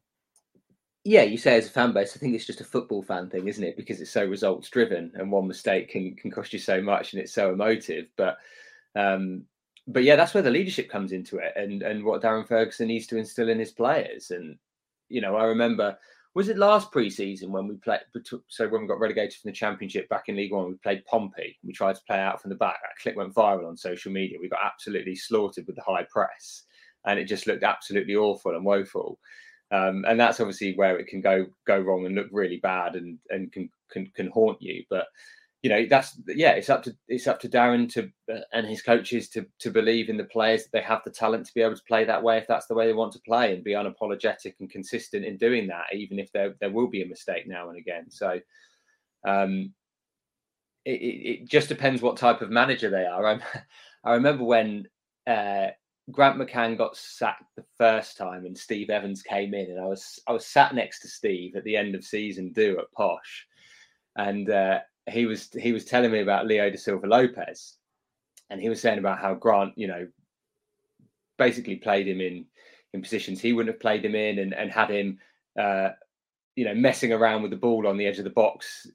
Yeah 1.03 1.23
you 1.23 1.37
say 1.37 1.57
as 1.57 1.67
a 1.67 1.71
fan 1.71 1.93
base 1.93 2.15
i 2.15 2.19
think 2.19 2.33
it's 2.33 2.47
just 2.47 2.61
a 2.61 2.65
football 2.65 3.03
fan 3.03 3.29
thing 3.29 3.47
isn't 3.47 3.63
it? 3.63 3.77
Because 3.77 4.01
it's 4.01 4.11
so 4.11 4.25
results 4.25 4.69
driven 4.69 5.11
and 5.15 5.31
one 5.31 5.47
mistake 5.47 5.89
can 5.89 6.15
can 6.15 6.31
cost 6.31 6.53
you 6.53 6.59
so 6.59 6.81
much 6.81 7.13
and 7.13 7.21
it's 7.21 7.33
so 7.33 7.53
emotive. 7.53 8.07
But 8.17 8.37
um 8.95 9.45
but 9.87 10.03
yeah, 10.03 10.15
that's 10.15 10.33
where 10.33 10.43
the 10.43 10.51
leadership 10.51 10.89
comes 10.89 11.11
into 11.11 11.37
it, 11.37 11.53
and 11.55 11.83
and 11.83 12.03
what 12.03 12.21
Darren 12.21 12.47
Ferguson 12.47 12.87
needs 12.87 13.07
to 13.07 13.17
instill 13.17 13.49
in 13.49 13.59
his 13.59 13.71
players. 13.71 14.31
And 14.31 14.57
you 15.09 15.21
know, 15.21 15.35
I 15.35 15.43
remember 15.45 15.97
was 16.35 16.49
it 16.49 16.57
last 16.57 16.91
preseason 16.91 17.47
when 17.47 17.65
we 17.65 17.75
played? 17.77 18.01
So 18.49 18.67
when 18.67 18.81
we 18.81 18.87
got 18.87 18.99
relegated 18.99 19.39
from 19.39 19.49
the 19.49 19.55
Championship 19.55 20.09
back 20.09 20.25
in 20.27 20.35
League 20.35 20.51
One, 20.51 20.67
we 20.67 20.75
played 20.75 21.05
Pompey. 21.05 21.57
We 21.63 21.71
tried 21.71 21.95
to 21.95 22.03
play 22.05 22.19
out 22.19 22.41
from 22.41 22.49
the 22.49 22.57
back. 22.57 22.75
That 22.81 23.01
clip 23.01 23.15
went 23.15 23.33
viral 23.33 23.69
on 23.69 23.77
social 23.77 24.11
media. 24.11 24.37
We 24.39 24.49
got 24.49 24.59
absolutely 24.63 25.15
slaughtered 25.15 25.65
with 25.65 25.77
the 25.77 25.81
high 25.81 26.05
press, 26.11 26.63
and 27.05 27.17
it 27.17 27.25
just 27.25 27.47
looked 27.47 27.63
absolutely 27.63 28.15
awful 28.15 28.53
and 28.53 28.65
woeful. 28.65 29.17
Um, 29.71 30.03
and 30.07 30.19
that's 30.19 30.41
obviously 30.41 30.75
where 30.75 30.99
it 30.99 31.07
can 31.07 31.21
go 31.21 31.47
go 31.65 31.79
wrong 31.79 32.05
and 32.05 32.15
look 32.15 32.27
really 32.31 32.57
bad 32.57 32.95
and 32.95 33.17
and 33.29 33.51
can 33.53 33.69
can, 33.89 34.11
can 34.13 34.29
haunt 34.29 34.61
you. 34.61 34.83
But 34.89 35.07
you 35.65 35.69
know 35.69 35.83
that's 35.89 36.19
yeah 36.27 36.51
it's 36.51 36.69
up 36.69 36.83
to 36.83 36.95
it's 37.07 37.25
up 37.25 37.39
to 37.39 37.49
darren 37.49 37.91
to 37.91 38.07
uh, 38.31 38.41
and 38.53 38.67
his 38.67 38.83
coaches 38.83 39.29
to 39.29 39.43
to 39.57 39.71
believe 39.71 40.09
in 40.09 40.17
the 40.17 40.23
players 40.25 40.61
that 40.61 40.71
they 40.71 40.81
have 40.81 41.01
the 41.03 41.09
talent 41.09 41.43
to 41.43 41.53
be 41.55 41.61
able 41.63 41.75
to 41.75 41.81
play 41.87 42.05
that 42.05 42.21
way 42.21 42.37
if 42.37 42.45
that's 42.45 42.67
the 42.67 42.75
way 42.75 42.85
they 42.85 42.93
want 42.93 43.11
to 43.11 43.19
play 43.21 43.51
and 43.51 43.63
be 43.63 43.71
unapologetic 43.71 44.53
and 44.59 44.69
consistent 44.69 45.25
in 45.25 45.37
doing 45.37 45.65
that 45.65 45.85
even 45.91 46.19
if 46.19 46.31
there 46.33 46.53
there 46.61 46.71
will 46.71 46.87
be 46.87 47.01
a 47.01 47.07
mistake 47.07 47.47
now 47.47 47.69
and 47.69 47.79
again. 47.79 48.11
So 48.11 48.39
um 49.27 49.73
it, 50.85 50.91
it 50.91 51.49
just 51.49 51.67
depends 51.67 51.99
what 51.99 52.15
type 52.15 52.41
of 52.41 52.51
manager 52.51 52.91
they 52.91 53.07
are. 53.07 53.25
I 53.25 53.39
i 54.03 54.13
remember 54.13 54.43
when 54.43 54.85
uh 55.25 55.69
Grant 56.11 56.37
McCann 56.37 56.77
got 56.77 56.95
sacked 56.95 57.55
the 57.55 57.65
first 57.79 58.17
time 58.17 58.45
and 58.45 58.55
Steve 58.55 58.91
Evans 58.91 59.23
came 59.23 59.55
in 59.55 59.71
and 59.71 59.79
I 59.79 59.85
was 59.85 60.19
I 60.27 60.31
was 60.31 60.45
sat 60.45 60.75
next 60.75 60.99
to 60.99 61.07
Steve 61.07 61.55
at 61.55 61.63
the 61.63 61.75
end 61.75 61.95
of 61.95 62.03
season 62.03 62.51
do 62.51 62.77
at 62.77 62.91
Posh. 62.91 63.47
And 64.15 64.49
uh, 64.49 64.79
he 65.09 65.25
was 65.25 65.49
he 65.53 65.71
was 65.71 65.85
telling 65.85 66.11
me 66.11 66.19
about 66.19 66.47
Leo 66.47 66.69
da 66.69 66.77
Silva 66.77 67.07
Lopes, 67.07 67.77
and 68.49 68.61
he 68.61 68.69
was 68.69 68.81
saying 68.81 68.99
about 68.99 69.19
how 69.19 69.33
Grant, 69.35 69.73
you 69.77 69.87
know, 69.87 70.07
basically 71.37 71.75
played 71.75 72.07
him 72.07 72.21
in 72.21 72.45
in 72.93 73.01
positions 73.01 73.41
he 73.41 73.53
wouldn't 73.53 73.73
have 73.73 73.81
played 73.81 74.03
him 74.03 74.15
in, 74.15 74.39
and 74.39 74.53
and 74.53 74.71
had 74.71 74.89
him, 74.89 75.19
uh, 75.59 75.89
you 76.55 76.65
know, 76.65 76.73
messing 76.73 77.13
around 77.13 77.41
with 77.41 77.51
the 77.51 77.57
ball 77.57 77.87
on 77.87 77.97
the 77.97 78.05
edge 78.05 78.17
of 78.17 78.23
the 78.23 78.29
box. 78.29 78.87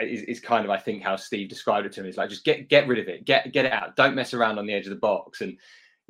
Is, 0.00 0.22
is 0.22 0.40
kind 0.40 0.64
of 0.64 0.70
I 0.70 0.78
think 0.78 1.02
how 1.02 1.16
Steve 1.16 1.50
described 1.50 1.86
it 1.86 1.92
to 1.92 2.02
me. 2.02 2.08
It's 2.08 2.16
like 2.16 2.30
just 2.30 2.46
get 2.46 2.68
get 2.68 2.88
rid 2.88 2.98
of 2.98 3.08
it, 3.08 3.24
get 3.24 3.52
get 3.52 3.66
it 3.66 3.72
out. 3.72 3.94
Don't 3.94 4.14
mess 4.14 4.34
around 4.34 4.58
on 4.58 4.66
the 4.66 4.72
edge 4.72 4.86
of 4.86 4.90
the 4.90 4.96
box. 4.96 5.42
And 5.42 5.58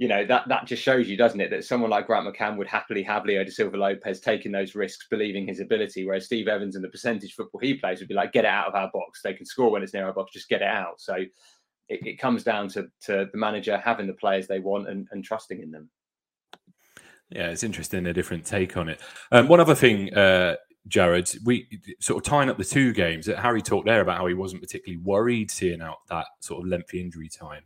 you 0.02 0.08
know 0.08 0.26
that 0.26 0.48
that 0.48 0.66
just 0.66 0.82
shows 0.82 1.08
you, 1.08 1.16
doesn't 1.16 1.40
it, 1.40 1.50
that 1.50 1.64
someone 1.64 1.88
like 1.88 2.08
Grant 2.08 2.26
McCann 2.26 2.56
would 2.56 2.66
happily 2.66 3.04
have 3.04 3.24
Leo 3.24 3.44
da 3.44 3.50
Silva 3.50 3.76
Lopes 3.76 4.18
taking 4.18 4.50
those 4.50 4.74
risks, 4.74 5.06
believing 5.08 5.46
his 5.46 5.60
ability, 5.60 6.04
whereas 6.04 6.24
Steve 6.24 6.48
Evans 6.48 6.74
and 6.74 6.84
the 6.84 6.88
percentage 6.88 7.34
football 7.34 7.60
he 7.60 7.74
plays 7.74 8.00
would 8.00 8.08
be 8.08 8.14
like, 8.14 8.32
get 8.32 8.44
it 8.44 8.48
out 8.48 8.66
of 8.66 8.74
our 8.74 8.90
box. 8.92 9.22
They 9.22 9.32
can 9.32 9.46
score 9.46 9.70
when 9.70 9.80
it's 9.80 9.94
near 9.94 10.06
our 10.06 10.12
box, 10.12 10.32
just 10.32 10.48
get 10.48 10.60
it 10.60 10.66
out. 10.66 11.00
So 11.00 11.14
it, 11.14 11.30
it 11.88 12.18
comes 12.18 12.42
down 12.42 12.66
to 12.70 12.88
to 13.02 13.28
the 13.30 13.38
manager 13.38 13.78
having 13.78 14.08
the 14.08 14.14
players 14.14 14.48
they 14.48 14.58
want 14.58 14.88
and, 14.88 15.06
and 15.12 15.22
trusting 15.22 15.62
in 15.62 15.70
them. 15.70 15.88
Yeah, 17.30 17.50
it's 17.50 17.62
interesting 17.62 18.04
a 18.06 18.12
different 18.12 18.44
take 18.44 18.76
on 18.76 18.88
it. 18.88 19.00
Um, 19.30 19.46
one 19.46 19.60
other 19.60 19.76
thing, 19.76 20.12
uh, 20.14 20.56
Jarred, 20.88 21.30
we 21.44 21.68
sort 22.00 22.18
of 22.18 22.28
tying 22.28 22.50
up 22.50 22.58
the 22.58 22.64
two 22.64 22.92
games 22.92 23.26
that 23.26 23.38
Harry 23.38 23.62
talked 23.62 23.86
there 23.86 24.00
about 24.00 24.18
how 24.18 24.26
he 24.26 24.34
wasn't 24.34 24.62
particularly 24.62 25.00
worried 25.00 25.48
seeing 25.48 25.80
out 25.80 25.98
that 26.08 26.26
sort 26.40 26.64
of 26.64 26.68
lengthy 26.68 27.00
injury 27.00 27.28
time 27.28 27.62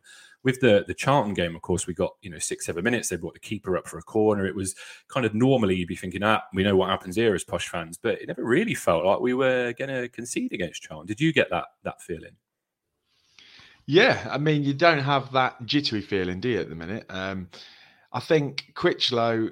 with 0.46 0.60
the 0.60 0.84
the 0.86 0.94
Charlton 0.94 1.34
game, 1.34 1.56
of 1.56 1.62
course, 1.62 1.88
we 1.88 1.92
got 1.92 2.14
you 2.22 2.30
know 2.30 2.38
six 2.38 2.64
seven 2.66 2.84
minutes. 2.84 3.08
They 3.08 3.16
brought 3.16 3.34
the 3.34 3.40
keeper 3.40 3.76
up 3.76 3.88
for 3.88 3.98
a 3.98 4.02
corner. 4.02 4.46
It 4.46 4.54
was 4.54 4.76
kind 5.08 5.26
of 5.26 5.34
normally 5.34 5.74
you'd 5.74 5.88
be 5.88 5.96
thinking, 5.96 6.22
ah, 6.22 6.40
we 6.54 6.62
know 6.62 6.76
what 6.76 6.88
happens 6.88 7.16
here 7.16 7.34
as 7.34 7.42
posh 7.42 7.68
fans, 7.68 7.98
but 7.98 8.22
it 8.22 8.28
never 8.28 8.44
really 8.44 8.74
felt 8.74 9.04
like 9.04 9.18
we 9.18 9.34
were 9.34 9.74
going 9.76 9.90
to 9.90 10.08
concede 10.08 10.52
against 10.52 10.82
Charlton. 10.82 11.08
Did 11.08 11.20
you 11.20 11.32
get 11.32 11.50
that 11.50 11.64
that 11.82 12.00
feeling? 12.00 12.36
Yeah, 13.86 14.24
I 14.30 14.38
mean, 14.38 14.62
you 14.62 14.72
don't 14.72 15.00
have 15.00 15.32
that 15.32 15.66
jittery 15.66 16.00
feeling, 16.00 16.40
do 16.40 16.48
you, 16.48 16.60
at 16.60 16.68
the 16.68 16.76
minute? 16.76 17.06
Um, 17.08 17.48
I 18.12 18.20
think 18.20 18.70
Critchlow, 18.74 19.50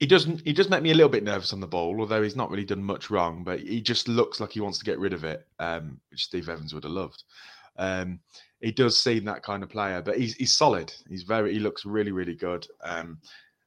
he 0.00 0.06
doesn't. 0.06 0.40
He 0.40 0.52
does 0.52 0.68
make 0.68 0.82
me 0.82 0.90
a 0.90 0.94
little 0.94 1.08
bit 1.08 1.22
nervous 1.22 1.52
on 1.52 1.60
the 1.60 1.68
ball, 1.68 2.00
although 2.00 2.22
he's 2.22 2.36
not 2.36 2.50
really 2.50 2.64
done 2.64 2.82
much 2.82 3.10
wrong. 3.10 3.44
But 3.44 3.60
he 3.60 3.80
just 3.80 4.08
looks 4.08 4.40
like 4.40 4.50
he 4.50 4.60
wants 4.60 4.78
to 4.80 4.84
get 4.84 4.98
rid 4.98 5.12
of 5.12 5.22
it, 5.22 5.46
um, 5.60 6.00
which 6.10 6.24
Steve 6.24 6.48
Evans 6.48 6.74
would 6.74 6.82
have 6.82 6.92
loved. 6.92 7.22
Um, 7.76 8.20
he 8.64 8.72
does 8.72 8.98
seem 8.98 9.26
that 9.26 9.42
kind 9.42 9.62
of 9.62 9.68
player, 9.68 10.00
but 10.00 10.16
he's 10.16 10.34
he's 10.36 10.56
solid. 10.56 10.90
He's 11.08 11.22
very 11.22 11.52
he 11.52 11.60
looks 11.60 11.84
really 11.84 12.12
really 12.12 12.34
good. 12.34 12.66
Um, 12.82 13.18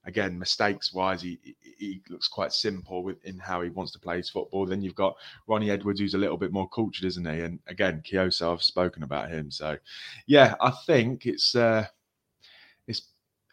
again, 0.06 0.40
mistakes 0.40 0.92
wise, 0.92 1.22
he 1.22 1.38
he 1.62 2.02
looks 2.10 2.28
quite 2.28 2.52
simple 2.52 3.04
with 3.04 3.24
in 3.24 3.38
how 3.38 3.62
he 3.62 3.70
wants 3.70 3.92
to 3.92 4.00
play 4.00 4.18
his 4.18 4.32
football. 4.32 4.66
Then 4.66 4.82
you've 4.82 4.96
got 4.96 5.16
Ronnie 5.46 5.70
Edwards, 5.70 6.00
who's 6.00 6.16
a 6.16 6.18
little 6.18 6.36
bit 6.36 6.52
more 6.52 6.68
cultured, 6.70 7.06
isn't 7.06 7.26
he? 7.26 7.42
And 7.42 7.60
again, 7.68 8.02
Kioso, 8.04 8.52
I've 8.52 8.64
spoken 8.64 9.04
about 9.04 9.30
him. 9.30 9.52
So, 9.52 9.78
yeah, 10.26 10.56
I 10.62 10.72
think 10.88 11.28
it's 11.28 11.54
uh, 11.54 11.86
it's 12.88 13.04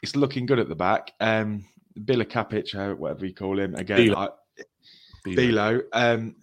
it's 0.02 0.16
looking 0.16 0.46
good 0.46 0.58
at 0.58 0.70
the 0.70 0.74
back. 0.74 1.12
Um, 1.20 1.66
Bilokapic, 1.98 2.74
uh, 2.74 2.94
whatever 2.94 3.26
you 3.26 3.34
call 3.34 3.58
him, 3.58 3.74
again, 3.74 3.98
Bilo. 3.98 4.16
I, 4.16 4.62
Bilo. 5.26 5.82
Um, 5.92 6.36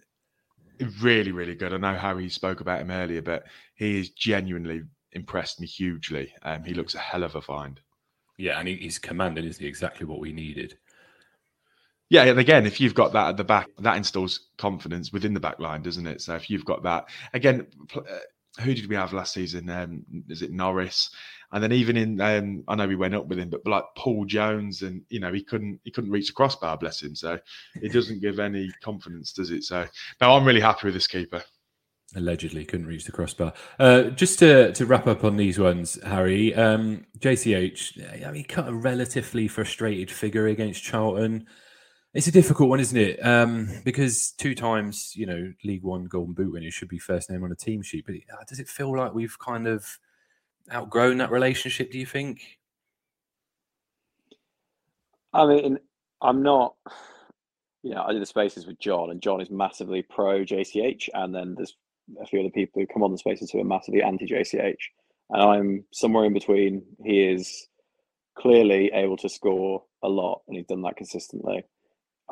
really, 1.00 1.32
really 1.32 1.54
good. 1.54 1.72
I 1.72 1.76
know 1.76 1.94
Harry 1.94 2.28
spoke 2.28 2.60
about 2.60 2.80
him 2.80 2.90
earlier, 2.90 3.22
but 3.22 3.44
he 3.74 4.00
is 4.00 4.10
genuinely 4.10 4.82
impressed 5.12 5.60
me 5.60 5.66
hugely. 5.66 6.32
Um, 6.42 6.64
he 6.64 6.74
looks 6.74 6.94
a 6.94 6.98
hell 6.98 7.22
of 7.24 7.34
a 7.34 7.42
find. 7.42 7.80
Yeah, 8.38 8.58
and 8.58 8.68
he, 8.68 8.76
he's 8.76 8.98
commanding 8.98 9.44
is 9.44 9.60
exactly 9.60 10.06
what 10.06 10.20
we 10.20 10.32
needed. 10.32 10.78
Yeah, 12.08 12.24
and 12.24 12.38
again, 12.38 12.66
if 12.66 12.80
you've 12.80 12.94
got 12.94 13.14
that 13.14 13.28
at 13.28 13.36
the 13.38 13.44
back, 13.44 13.68
that 13.78 13.96
installs 13.96 14.48
confidence 14.58 15.12
within 15.12 15.32
the 15.32 15.40
back 15.40 15.58
line, 15.58 15.82
doesn't 15.82 16.06
it? 16.06 16.20
So 16.20 16.34
if 16.34 16.50
you've 16.50 16.64
got 16.64 16.82
that, 16.82 17.08
again, 17.32 17.66
uh, 17.96 18.00
who 18.60 18.74
did 18.74 18.88
we 18.88 18.96
have 18.96 19.12
last 19.12 19.34
season? 19.34 19.68
Um, 19.70 20.04
is 20.28 20.42
it 20.42 20.52
Norris? 20.52 21.10
And 21.52 21.62
then 21.62 21.72
even 21.72 21.96
in, 21.96 22.20
um, 22.20 22.64
I 22.66 22.74
know 22.74 22.88
we 22.88 22.96
went 22.96 23.14
up 23.14 23.26
with 23.26 23.38
him, 23.38 23.50
but 23.50 23.66
like 23.66 23.84
Paul 23.96 24.24
Jones, 24.24 24.82
and 24.82 25.02
you 25.10 25.20
know 25.20 25.32
he 25.32 25.42
couldn't 25.42 25.80
he 25.84 25.90
couldn't 25.90 26.10
reach 26.10 26.28
the 26.28 26.32
crossbar, 26.32 26.78
bless 26.78 27.02
him. 27.02 27.14
So 27.14 27.38
it 27.74 27.92
doesn't 27.92 28.22
give 28.22 28.38
any 28.38 28.70
confidence, 28.82 29.32
does 29.32 29.50
it? 29.50 29.64
So 29.64 29.86
no, 30.20 30.34
I'm 30.34 30.46
really 30.46 30.60
happy 30.60 30.86
with 30.86 30.94
this 30.94 31.06
keeper. 31.06 31.42
Allegedly 32.14 32.66
couldn't 32.66 32.86
reach 32.86 33.04
the 33.04 33.12
crossbar. 33.12 33.54
Uh, 33.78 34.04
just 34.10 34.38
to, 34.40 34.72
to 34.74 34.84
wrap 34.84 35.06
up 35.06 35.24
on 35.24 35.38
these 35.38 35.58
ones, 35.58 35.98
Harry, 36.04 36.54
um, 36.54 37.06
JCH, 37.18 38.26
I 38.26 38.30
mean, 38.30 38.44
cut 38.44 38.68
a 38.68 38.74
relatively 38.74 39.48
frustrated 39.48 40.10
figure 40.10 40.46
against 40.46 40.82
Charlton. 40.82 41.46
It's 42.14 42.26
a 42.26 42.32
difficult 42.32 42.68
one, 42.68 42.80
isn't 42.80 42.98
it? 42.98 43.24
Um, 43.24 43.70
because 43.84 44.32
two 44.32 44.54
times, 44.54 45.12
you 45.16 45.24
know, 45.24 45.54
League 45.64 45.82
One 45.82 46.04
Golden 46.04 46.34
Boot 46.34 46.52
winner 46.52 46.70
should 46.70 46.88
be 46.88 46.98
first 46.98 47.30
name 47.30 47.42
on 47.42 47.52
a 47.52 47.56
team 47.56 47.80
sheet. 47.80 48.04
But 48.04 48.16
uh, 48.30 48.44
does 48.46 48.60
it 48.60 48.68
feel 48.68 48.94
like 48.94 49.14
we've 49.14 49.38
kind 49.38 49.66
of 49.66 49.98
outgrown 50.70 51.18
that 51.18 51.30
relationship? 51.30 51.90
Do 51.90 51.98
you 51.98 52.04
think? 52.04 52.58
I 55.32 55.46
mean, 55.46 55.78
I'm 56.20 56.42
not. 56.42 56.74
You 57.82 57.94
know, 57.94 58.04
I 58.06 58.12
did 58.12 58.20
the 58.20 58.26
spaces 58.26 58.66
with 58.66 58.78
John, 58.78 59.10
and 59.10 59.22
John 59.22 59.40
is 59.40 59.50
massively 59.50 60.02
pro 60.02 60.44
JCH, 60.44 61.08
and 61.14 61.34
then 61.34 61.54
there's 61.56 61.76
a 62.20 62.26
few 62.26 62.40
other 62.40 62.50
people 62.50 62.80
who 62.80 62.86
come 62.86 63.02
on 63.02 63.10
the 63.10 63.18
spaces 63.18 63.50
who 63.50 63.58
are 63.58 63.64
massively 63.64 64.02
anti 64.02 64.26
JCH, 64.26 64.76
and 65.30 65.42
I'm 65.42 65.84
somewhere 65.92 66.26
in 66.26 66.34
between. 66.34 66.82
He 67.02 67.22
is 67.22 67.68
clearly 68.38 68.90
able 68.92 69.16
to 69.16 69.30
score 69.30 69.82
a 70.02 70.08
lot, 70.08 70.42
and 70.46 70.58
he's 70.58 70.66
done 70.66 70.82
that 70.82 70.98
consistently. 70.98 71.64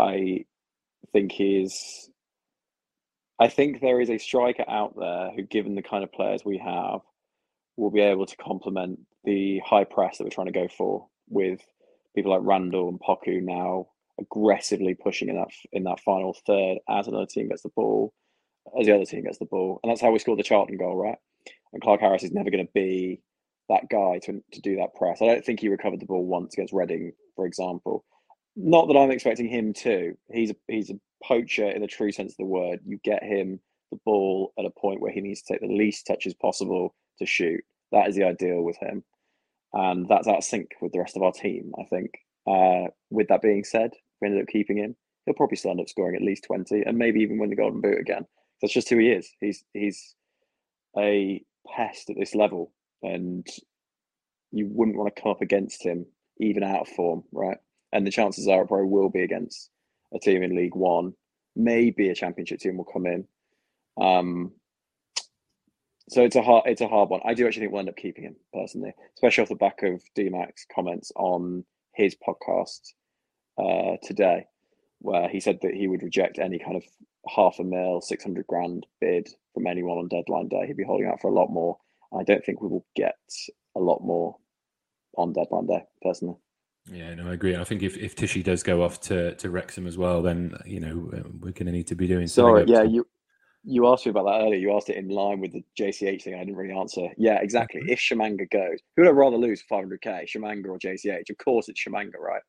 I 0.01 0.45
think 1.13 1.33
he's. 1.33 2.09
I 3.39 3.49
think 3.49 3.81
there 3.81 4.01
is 4.01 4.11
a 4.11 4.19
striker 4.19 4.65
out 4.69 4.95
there 4.99 5.31
who, 5.35 5.43
given 5.43 5.75
the 5.75 5.83
kind 5.83 6.05
of 6.05 6.13
players 6.13 6.45
we 6.45 6.59
have, 6.59 7.01
will 7.77 7.91
be 7.91 8.01
able 8.01 8.27
to 8.27 8.37
complement 8.37 9.01
the 9.25 9.61
high 9.65 9.85
press 9.85 10.19
that 10.19 10.25
we're 10.25 10.31
trying 10.31 10.47
to 10.47 10.53
go 10.53 10.69
for 10.69 11.07
with 11.29 11.61
people 12.15 12.33
like 12.33 12.41
Randall 12.43 12.89
and 12.89 13.01
Poku 13.01 13.43
now 13.43 13.87
aggressively 14.21 14.95
pushing 14.95 15.29
in 15.29 15.37
that 15.37 15.49
in 15.73 15.85
that 15.85 16.01
final 16.01 16.37
third 16.47 16.79
as 16.89 17.09
another 17.09 17.27
team 17.27 17.49
gets 17.49 17.63
the 17.63 17.71
ball, 17.71 18.13
as 18.79 18.87
the 18.87 18.95
other 18.95 19.05
team 19.05 19.25
gets 19.25 19.39
the 19.39 19.47
ball, 19.47 19.81
and 19.83 19.91
that's 19.91 20.01
how 20.01 20.11
we 20.11 20.19
scored 20.19 20.39
the 20.39 20.45
Charlton 20.45 20.77
goal, 20.77 20.97
right? 20.97 21.19
And 21.73 21.83
Clarke-Harris 21.83 22.25
is 22.25 22.33
never 22.33 22.51
going 22.51 22.67
to 22.67 22.73
be 22.75 23.23
that 23.69 23.89
guy 23.89 24.19
to 24.25 24.43
to 24.53 24.61
do 24.61 24.77
that 24.77 24.95
press. 24.95 25.23
I 25.23 25.27
don't 25.27 25.45
think 25.45 25.61
he 25.61 25.69
recovered 25.69 26.01
the 26.01 26.07
ball 26.07 26.27
once 26.27 26.55
against 26.55 26.75
Reading, 26.75 27.13
for 27.37 27.47
example. 27.47 28.05
Not 28.57 28.89
that 28.89 28.97
I'm 28.97 29.11
expecting 29.11 29.49
him 29.49 29.73
to. 29.75 30.17
He's 30.33 30.51
a 30.51 30.57
he's 30.69 30.91
a 30.91 31.01
poacher 31.23 31.71
in 31.71 31.81
the 31.83 31.87
true 31.87 32.13
sense 32.13 32.33
of 32.33 32.39
the 32.39 32.45
word. 32.45 32.81
You 32.85 32.99
get 33.05 33.23
him 33.23 33.61
the 33.91 33.99
ball 34.05 34.53
at 34.59 34.65
a 34.65 34.71
point 34.71 35.01
where 35.01 35.13
he 35.13 35.21
needs 35.21 35.43
to 35.43 35.53
take 35.53 35.61
the 35.61 35.69
least 35.75 36.07
touches 36.07 36.35
possible 36.35 36.95
to 37.19 37.27
shoot. 37.27 37.63
That 37.93 38.09
is 38.09 38.17
the 38.17 38.25
ideal 38.25 38.63
with 38.63 38.77
him, 38.79 39.05
and 39.73 40.07
that's 40.09 40.29
out 40.29 40.39
of 40.39 40.45
sync 40.45 40.73
with 40.81 40.93
the 40.93 40.99
rest 40.99 41.17
of 41.17 41.23
our 41.23 41.33
team. 41.33 41.73
I 41.79 41.85
think. 41.85 42.11
Uh, 42.47 42.89
with 43.11 43.29
that 43.29 43.43
being 43.43 43.65
said, 43.65 43.93
we 44.21 44.27
ended 44.29 44.43
up 44.43 44.49
keeping 44.49 44.79
him. 44.79 44.97
He'll 45.27 45.35
probably 45.35 45.57
still 45.57 45.71
end 45.71 45.81
up 45.81 45.89
scoring 45.89 46.17
at 46.17 46.23
least 46.23 46.45
twenty, 46.45 46.83
and 46.83 46.99
maybe 46.99 47.21
even 47.21 47.39
win 47.39 47.51
the 47.51 47.57
Golden 47.57 47.81
Boot 47.81 48.01
again. 48.01 48.27
That's 48.61 48.75
just 48.75 48.89
who 48.89 48.99
he 48.99 49.11
is. 49.11 49.31
He's 49.41 49.65
he's 49.73 50.15
a 50.99 51.43
pest 51.67 52.11
at 52.11 52.17
this 52.19 52.35
level, 52.35 52.73
and 53.03 53.47
you 54.51 54.69
wouldn't 54.71 54.97
want 54.97 55.15
to 55.15 55.23
come 55.23 55.31
up 55.31 55.43
against 55.43 55.85
him 55.85 56.07
even 56.39 56.63
out 56.63 56.83
of 56.83 56.89
form, 56.89 57.23
right? 57.33 57.59
And 57.93 58.07
the 58.07 58.11
chances 58.11 58.47
are 58.49 58.63
it 58.63 58.69
probably 58.69 58.87
will 58.87 59.11
be 59.11 59.23
against 59.23 59.71
a 60.15 60.19
team 60.19 60.43
in 60.43 60.57
League 60.57 60.75
One. 60.75 61.15
Maybe 61.57 62.09
a 62.09 62.15
Championship 62.15 62.61
team 62.61 62.77
will 62.77 62.85
come 62.85 63.07
in. 63.07 63.27
Um, 64.01 64.53
so 66.09 66.23
it's 66.23 66.37
a 66.37 66.43
hard 66.43 66.65
it's 66.67 66.81
a 66.81 66.89
hard 66.89 67.09
one. 67.09 67.21
I 67.25 67.35
do 67.35 67.47
actually 67.47 67.61
think 67.61 67.73
we'll 67.73 67.81
end 67.81 67.89
up 67.89 67.97
keeping 67.97 68.25
him 68.25 68.37
personally, 68.53 68.93
especially 69.15 69.43
off 69.43 69.49
the 69.49 69.55
back 69.55 69.83
of 69.83 70.03
DMAC's 70.17 70.67
comments 70.75 71.13
on 71.15 71.65
his 71.95 72.17
podcast 72.17 72.81
uh, 73.59 73.97
today, 74.03 74.47
where 74.99 75.29
he 75.29 75.39
said 75.39 75.61
that 75.63 75.75
he 75.75 75.87
would 75.87 76.03
reject 76.03 76.39
any 76.39 76.59
kind 76.59 76.77
of 76.77 76.85
half 77.29 77.61
a 77.61 77.65
mil, 77.65 78.01
six 78.01 78.25
hundred 78.25 78.47
grand 78.49 78.87
bid 79.01 79.29
from 79.55 79.69
anyone 79.69 79.99
on 79.99 80.09
deadline 80.09 80.49
day. 80.49 80.67
He'd 80.67 80.77
be 80.77 80.85
holding 80.85 81.07
out 81.07 81.21
for 81.21 81.31
a 81.31 81.35
lot 81.35 81.49
more. 81.49 81.79
I 82.13 82.25
don't 82.25 82.45
think 82.45 82.61
we 82.61 82.69
will 82.69 82.87
get 82.97 83.15
a 83.77 83.81
lot 83.81 84.03
more 84.03 84.37
on 85.17 85.33
deadline 85.33 85.67
day, 85.67 85.85
personally. 86.03 86.37
Yeah, 86.91 87.15
no, 87.15 87.31
I 87.31 87.35
agree. 87.35 87.57
I 87.57 87.65
think 87.65 87.83
if, 87.83 87.97
if 87.97 88.17
Tishy 88.17 88.43
does 88.43 88.63
go 88.63 88.83
off 88.83 89.01
to, 89.03 89.35
to 89.37 89.51
Wrexham 89.51 89.87
as 89.87 89.97
well, 89.97 90.23
then 90.23 90.55
you 90.67 90.81
know 90.81 91.09
we're 91.41 91.53
going 91.53 91.67
to 91.67 91.73
need 91.73 91.87
to 91.89 91.95
be 91.95 92.07
doing. 92.07 92.27
Something. 92.27 92.67
Sorry, 92.67 92.71
yeah, 92.71 92.83
you 92.83 93.07
you 93.63 93.87
asked 93.87 94.07
me 94.07 94.11
about 94.11 94.25
that 94.25 94.41
earlier. 94.41 94.59
You 94.59 94.75
asked 94.75 94.89
it 94.89 94.97
in 94.97 95.09
line 95.09 95.41
with 95.41 95.53
the 95.53 95.63
JCH 95.79 96.23
thing. 96.23 96.35
I 96.35 96.39
didn't 96.39 96.57
really 96.57 96.75
answer. 96.77 97.09
Yeah, 97.17 97.39
exactly. 97.41 97.83
Mm-hmm. 97.83 97.91
If 97.91 97.99
Tshimanga 98.01 98.51
goes, 98.51 98.79
who 98.97 99.03
would 99.03 99.09
I 99.09 99.13
rather 99.13 99.37
lose 99.37 99.63
500k, 99.71 100.27
Tshimanga 100.27 100.67
or 100.69 100.79
JCH? 100.79 101.31
Of 101.31 101.39
course, 101.39 101.69
it's 101.69 101.83
Tshimanga, 101.85 102.19
right? 102.19 102.43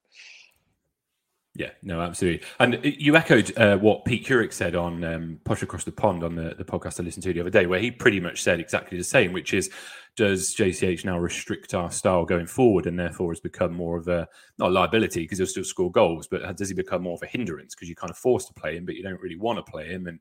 Yeah, 1.54 1.72
no, 1.84 2.00
absolutely. 2.00 2.48
And 2.60 2.80
you 2.82 3.18
echoed 3.18 3.56
uh, 3.58 3.78
what 3.78 4.06
Pete 4.06 4.26
Curick 4.26 4.54
said 4.54 4.74
on 4.74 5.04
um, 5.04 5.40
Posh 5.44 5.62
Across 5.62 5.84
the 5.84 5.92
Pond 5.92 6.24
on 6.24 6.34
the, 6.34 6.56
the 6.58 6.64
podcast 6.64 6.98
I 7.00 7.04
listened 7.04 7.24
to 7.24 7.34
the 7.34 7.42
other 7.42 7.50
day, 7.50 7.66
where 7.66 7.80
he 7.80 7.92
pretty 7.92 8.22
much 8.22 8.42
said 8.42 8.62
exactly 8.62 8.98
the 8.98 9.04
same, 9.04 9.34
which 9.34 9.54
is 9.54 9.70
does 10.16 10.54
JCH 10.56 11.06
now 11.06 11.18
restrict 11.18 11.74
our 11.74 11.90
style 11.90 12.26
going 12.26 12.48
forward 12.48 12.86
and 12.86 13.00
therefore 13.00 13.32
has 13.32 13.40
become 13.40 13.74
more 13.74 13.98
of 13.98 14.08
a, 14.08 14.28
not 14.58 14.70
a 14.70 14.74
liability 14.74 15.22
because 15.22 15.38
he'll 15.38 15.48
still 15.48 15.64
score 15.64 15.92
goals, 15.92 16.28
but 16.28 16.56
does 16.58 16.70
he 16.70 16.76
become 16.76 17.04
more 17.04 17.16
of 17.16 17.24
a 17.24 17.28
hindrance 17.28 17.76
because 17.76 17.88
you're 17.88 17.96
kind 17.96 18.12
of 18.12 18.18
forced 18.18 18.48
to 18.48 18.54
play 18.54 18.76
him, 18.76 18.86
but 18.86 18.96
you 18.96 19.04
don't 19.04 19.22
really 19.22 19.38
want 19.38 19.58
to 19.58 19.72
play 19.72 19.88
him 19.88 20.08
and 20.08 20.20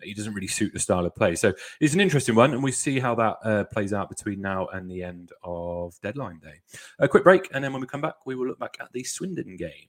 he 0.00 0.14
doesn't 0.14 0.34
really 0.34 0.46
suit 0.46 0.72
the 0.72 0.78
style 0.78 1.04
of 1.04 1.14
play. 1.14 1.34
So 1.34 1.52
it's 1.80 1.94
an 1.94 2.00
interesting 2.00 2.34
one 2.34 2.54
and 2.54 2.62
we 2.62 2.72
see 2.72 3.00
how 3.00 3.14
that 3.16 3.36
uh, 3.44 3.64
plays 3.64 3.92
out 3.92 4.08
between 4.08 4.40
now 4.40 4.66
and 4.68 4.88
the 4.88 5.02
end 5.02 5.32
of 5.42 6.00
deadline 6.02 6.38
day. 6.38 6.60
A 7.00 7.08
quick 7.08 7.24
break 7.24 7.48
and 7.52 7.62
then 7.62 7.72
when 7.72 7.80
we 7.80 7.88
come 7.88 8.00
back, 8.00 8.26
we 8.26 8.36
will 8.36 8.46
look 8.46 8.58
back 8.58 8.76
at 8.80 8.92
the 8.92 9.02
Swindon 9.02 9.56
game. 9.56 9.88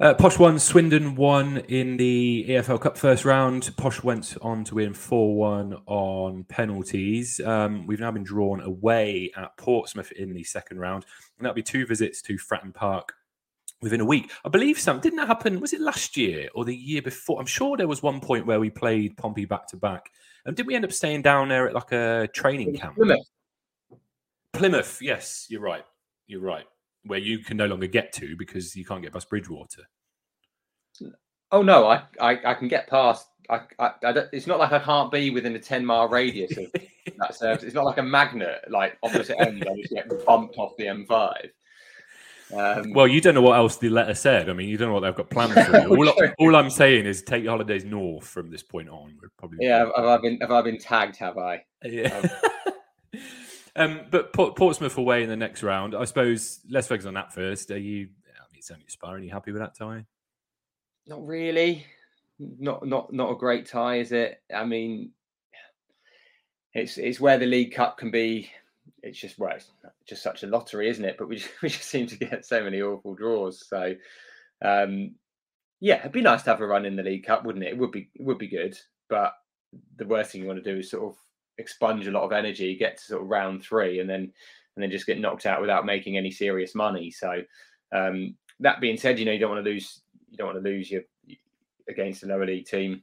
Uh, 0.00 0.14
Posh 0.14 0.38
won, 0.38 0.58
Swindon 0.58 1.14
won 1.14 1.58
in 1.68 1.98
the 1.98 2.46
EFL 2.48 2.80
Cup 2.80 2.96
first 2.96 3.26
round. 3.26 3.70
Posh 3.76 4.02
went 4.02 4.34
on 4.40 4.64
to 4.64 4.76
win 4.76 4.94
4 4.94 5.36
1 5.36 5.74
on 5.84 6.44
penalties. 6.44 7.38
Um, 7.40 7.86
we've 7.86 8.00
now 8.00 8.10
been 8.10 8.24
drawn 8.24 8.62
away 8.62 9.30
at 9.36 9.54
Portsmouth 9.58 10.10
in 10.12 10.32
the 10.32 10.42
second 10.42 10.78
round, 10.78 11.04
and 11.36 11.44
that'll 11.44 11.54
be 11.54 11.62
two 11.62 11.84
visits 11.84 12.22
to 12.22 12.36
Fratton 12.36 12.72
Park 12.72 13.12
within 13.82 14.00
a 14.00 14.04
week. 14.06 14.30
I 14.42 14.48
believe 14.48 14.78
some 14.78 15.00
didn't 15.00 15.18
that 15.18 15.28
happen. 15.28 15.60
Was 15.60 15.74
it 15.74 15.82
last 15.82 16.16
year 16.16 16.48
or 16.54 16.64
the 16.64 16.74
year 16.74 17.02
before? 17.02 17.38
I'm 17.38 17.44
sure 17.44 17.76
there 17.76 17.86
was 17.86 18.02
one 18.02 18.20
point 18.20 18.46
where 18.46 18.58
we 18.58 18.70
played 18.70 19.18
Pompey 19.18 19.44
back 19.44 19.66
to 19.68 19.76
back. 19.76 20.10
And 20.46 20.56
did 20.56 20.66
we 20.66 20.74
end 20.74 20.86
up 20.86 20.92
staying 20.92 21.20
down 21.20 21.50
there 21.50 21.68
at 21.68 21.74
like 21.74 21.92
a 21.92 22.26
training 22.32 22.74
camp? 22.74 22.96
Plymouth. 22.96 23.28
Plymouth, 24.54 25.02
yes, 25.02 25.46
you're 25.50 25.60
right. 25.60 25.84
You're 26.26 26.40
right 26.40 26.64
where 27.04 27.18
you 27.18 27.38
can 27.40 27.56
no 27.56 27.66
longer 27.66 27.86
get 27.86 28.12
to 28.14 28.36
because 28.36 28.76
you 28.76 28.84
can't 28.84 29.02
get 29.02 29.12
past 29.12 29.28
Bridgwater. 29.28 29.82
Oh 31.52 31.62
no, 31.62 31.86
I 31.86 32.02
I, 32.20 32.38
I 32.44 32.54
can 32.54 32.68
get 32.68 32.88
past. 32.88 33.26
I, 33.48 33.62
I, 33.78 33.90
I 34.04 34.14
it's 34.32 34.46
not 34.46 34.58
like 34.58 34.72
I 34.72 34.78
can't 34.78 35.10
be 35.10 35.30
within 35.30 35.56
a 35.56 35.58
ten 35.58 35.84
mile 35.84 36.08
radius 36.08 36.56
of 36.56 36.66
that 37.18 37.34
service. 37.34 37.64
It's 37.64 37.74
not 37.74 37.84
like 37.84 37.98
a 37.98 38.02
magnet, 38.02 38.64
like 38.68 38.96
opposite 39.02 39.40
end. 39.40 39.66
I 39.68 39.76
just 39.80 39.92
get 39.92 40.26
bumped 40.26 40.56
off 40.58 40.76
the 40.76 40.84
M5. 40.84 41.50
Um, 42.52 42.92
well, 42.92 43.06
you 43.06 43.20
don't 43.20 43.34
know 43.34 43.42
what 43.42 43.56
else 43.56 43.76
the 43.76 43.88
letter 43.88 44.14
said. 44.14 44.50
I 44.50 44.52
mean, 44.52 44.68
you 44.68 44.76
don't 44.76 44.88
know 44.88 44.94
what 44.94 45.00
they've 45.00 45.14
got 45.14 45.30
planned 45.30 45.52
for 45.52 45.78
you. 45.78 45.88
All, 45.96 46.30
all 46.38 46.56
I'm 46.56 46.70
saying 46.70 47.06
is 47.06 47.22
take 47.22 47.44
your 47.44 47.52
holidays 47.52 47.84
north 47.84 48.26
from 48.26 48.50
this 48.50 48.62
point 48.62 48.88
on. 48.88 49.16
Probably 49.38 49.58
yeah. 49.60 49.78
Have, 49.78 49.92
have 49.96 50.04
I 50.04 50.16
been 50.18 50.40
have 50.40 50.50
I 50.50 50.62
been 50.62 50.78
tagged? 50.78 51.16
Have 51.16 51.38
I? 51.38 51.62
Yeah. 51.84 52.28
Um, 53.14 53.20
um, 53.80 54.00
but 54.10 54.32
Portsmouth 54.32 54.98
away 54.98 55.22
in 55.22 55.28
the 55.28 55.36
next 55.36 55.62
round. 55.62 55.94
I 55.94 56.04
suppose 56.04 56.60
let's 56.68 56.86
focus 56.86 57.06
on 57.06 57.14
that 57.14 57.32
first. 57.32 57.70
Are 57.70 57.78
you? 57.78 58.08
I 58.26 58.44
mean, 58.52 58.58
it's 58.58 58.70
only 58.70 58.84
Spa. 58.88 59.12
Are 59.12 59.18
you 59.18 59.30
happy 59.30 59.52
with 59.52 59.62
that 59.62 59.76
tie? 59.76 60.04
Not 61.06 61.26
really. 61.26 61.86
Not 62.38 62.86
not 62.86 63.12
not 63.12 63.30
a 63.30 63.36
great 63.36 63.66
tie, 63.66 63.98
is 63.98 64.12
it? 64.12 64.40
I 64.54 64.64
mean, 64.64 65.12
it's 66.74 66.98
it's 66.98 67.20
where 67.20 67.38
the 67.38 67.46
League 67.46 67.74
Cup 67.74 67.98
can 67.98 68.10
be 68.10 68.50
it's 69.02 69.18
just 69.18 69.38
well, 69.38 69.54
it's 69.54 69.70
just 70.06 70.22
such 70.22 70.42
a 70.42 70.46
lottery, 70.46 70.88
isn't 70.88 71.04
it? 71.04 71.16
But 71.18 71.28
we 71.28 71.36
just, 71.38 71.50
we 71.62 71.68
just 71.68 71.88
seem 71.88 72.06
to 72.08 72.16
get 72.16 72.44
so 72.44 72.62
many 72.62 72.80
awful 72.82 73.14
draws. 73.14 73.66
So, 73.66 73.94
um, 74.62 75.14
yeah, 75.80 76.00
it'd 76.00 76.12
be 76.12 76.20
nice 76.20 76.42
to 76.42 76.50
have 76.50 76.60
a 76.60 76.66
run 76.66 76.86
in 76.86 76.96
the 76.96 77.02
League 77.02 77.26
Cup, 77.26 77.44
wouldn't 77.44 77.64
it? 77.64 77.72
It 77.72 77.78
would 77.78 77.92
be 77.92 78.10
it 78.14 78.24
would 78.24 78.38
be 78.38 78.48
good. 78.48 78.76
But 79.08 79.32
the 79.96 80.06
worst 80.06 80.32
thing 80.32 80.42
you 80.42 80.48
want 80.48 80.62
to 80.62 80.72
do 80.72 80.80
is 80.80 80.90
sort 80.90 81.04
of 81.04 81.16
expunge 81.60 82.06
a 82.06 82.10
lot 82.10 82.24
of 82.24 82.32
energy, 82.32 82.76
get 82.76 82.96
to 82.98 83.04
sort 83.04 83.22
of 83.22 83.28
round 83.28 83.62
three, 83.62 84.00
and 84.00 84.08
then 84.08 84.32
and 84.76 84.82
then 84.82 84.90
just 84.90 85.06
get 85.06 85.20
knocked 85.20 85.46
out 85.46 85.60
without 85.60 85.86
making 85.86 86.16
any 86.16 86.30
serious 86.30 86.74
money. 86.74 87.10
So, 87.10 87.42
um, 87.92 88.36
that 88.60 88.80
being 88.80 88.96
said, 88.96 89.18
you 89.18 89.24
know 89.24 89.32
you 89.32 89.38
don't 89.38 89.50
want 89.50 89.64
to 89.64 89.70
lose 89.70 90.02
you 90.30 90.36
don't 90.36 90.52
want 90.52 90.62
to 90.62 90.68
lose 90.68 90.90
your 90.90 91.02
against 91.88 92.22
a 92.22 92.26
lower 92.26 92.46
league 92.46 92.66
team. 92.66 93.02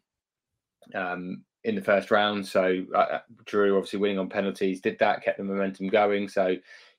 Um, 0.93 1.43
in 1.67 1.75
the 1.75 1.81
first 1.81 2.11
round. 2.11 2.47
So 2.47 2.85
uh, 2.95 3.19
Drew 3.45 3.75
obviously 3.75 3.99
winning 3.99 4.19
on 4.19 4.29
penalties 4.29 4.79
did 4.79 4.97
that, 4.99 5.21
kept 5.21 5.37
the 5.37 5.43
momentum 5.43 5.89
going. 5.89 6.29
So 6.29 6.55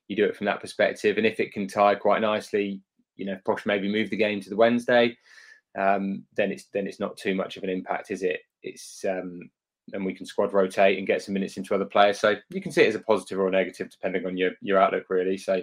you 0.07 0.15
do 0.15 0.25
it 0.25 0.35
from 0.35 0.45
that 0.45 0.61
perspective, 0.61 1.17
and 1.17 1.25
if 1.25 1.39
it 1.39 1.51
can 1.51 1.67
tie 1.67 1.95
quite 1.95 2.21
nicely, 2.21 2.81
you 3.15 3.25
know, 3.25 3.37
Posh 3.45 3.65
maybe 3.65 3.91
move 3.91 4.09
the 4.09 4.17
game 4.17 4.39
to 4.41 4.49
the 4.49 4.55
Wednesday, 4.55 5.17
um, 5.77 6.23
then 6.35 6.51
it's 6.51 6.65
then 6.73 6.87
it's 6.87 6.99
not 6.99 7.17
too 7.17 7.35
much 7.35 7.57
of 7.57 7.63
an 7.63 7.69
impact, 7.69 8.11
is 8.11 8.23
it? 8.23 8.41
It's 8.63 9.03
um, 9.07 9.49
and 9.93 10.05
we 10.05 10.13
can 10.13 10.25
squad 10.25 10.53
rotate 10.53 10.97
and 10.97 11.07
get 11.07 11.21
some 11.21 11.33
minutes 11.33 11.57
into 11.57 11.75
other 11.75 11.85
players. 11.85 12.19
So 12.19 12.35
you 12.49 12.61
can 12.61 12.71
see 12.71 12.83
it 12.83 12.89
as 12.89 12.95
a 12.95 12.99
positive 12.99 13.39
or 13.39 13.47
a 13.47 13.51
negative 13.51 13.89
depending 13.89 14.25
on 14.25 14.37
your 14.37 14.51
your 14.61 14.79
outlook, 14.79 15.05
really. 15.09 15.37
So 15.37 15.61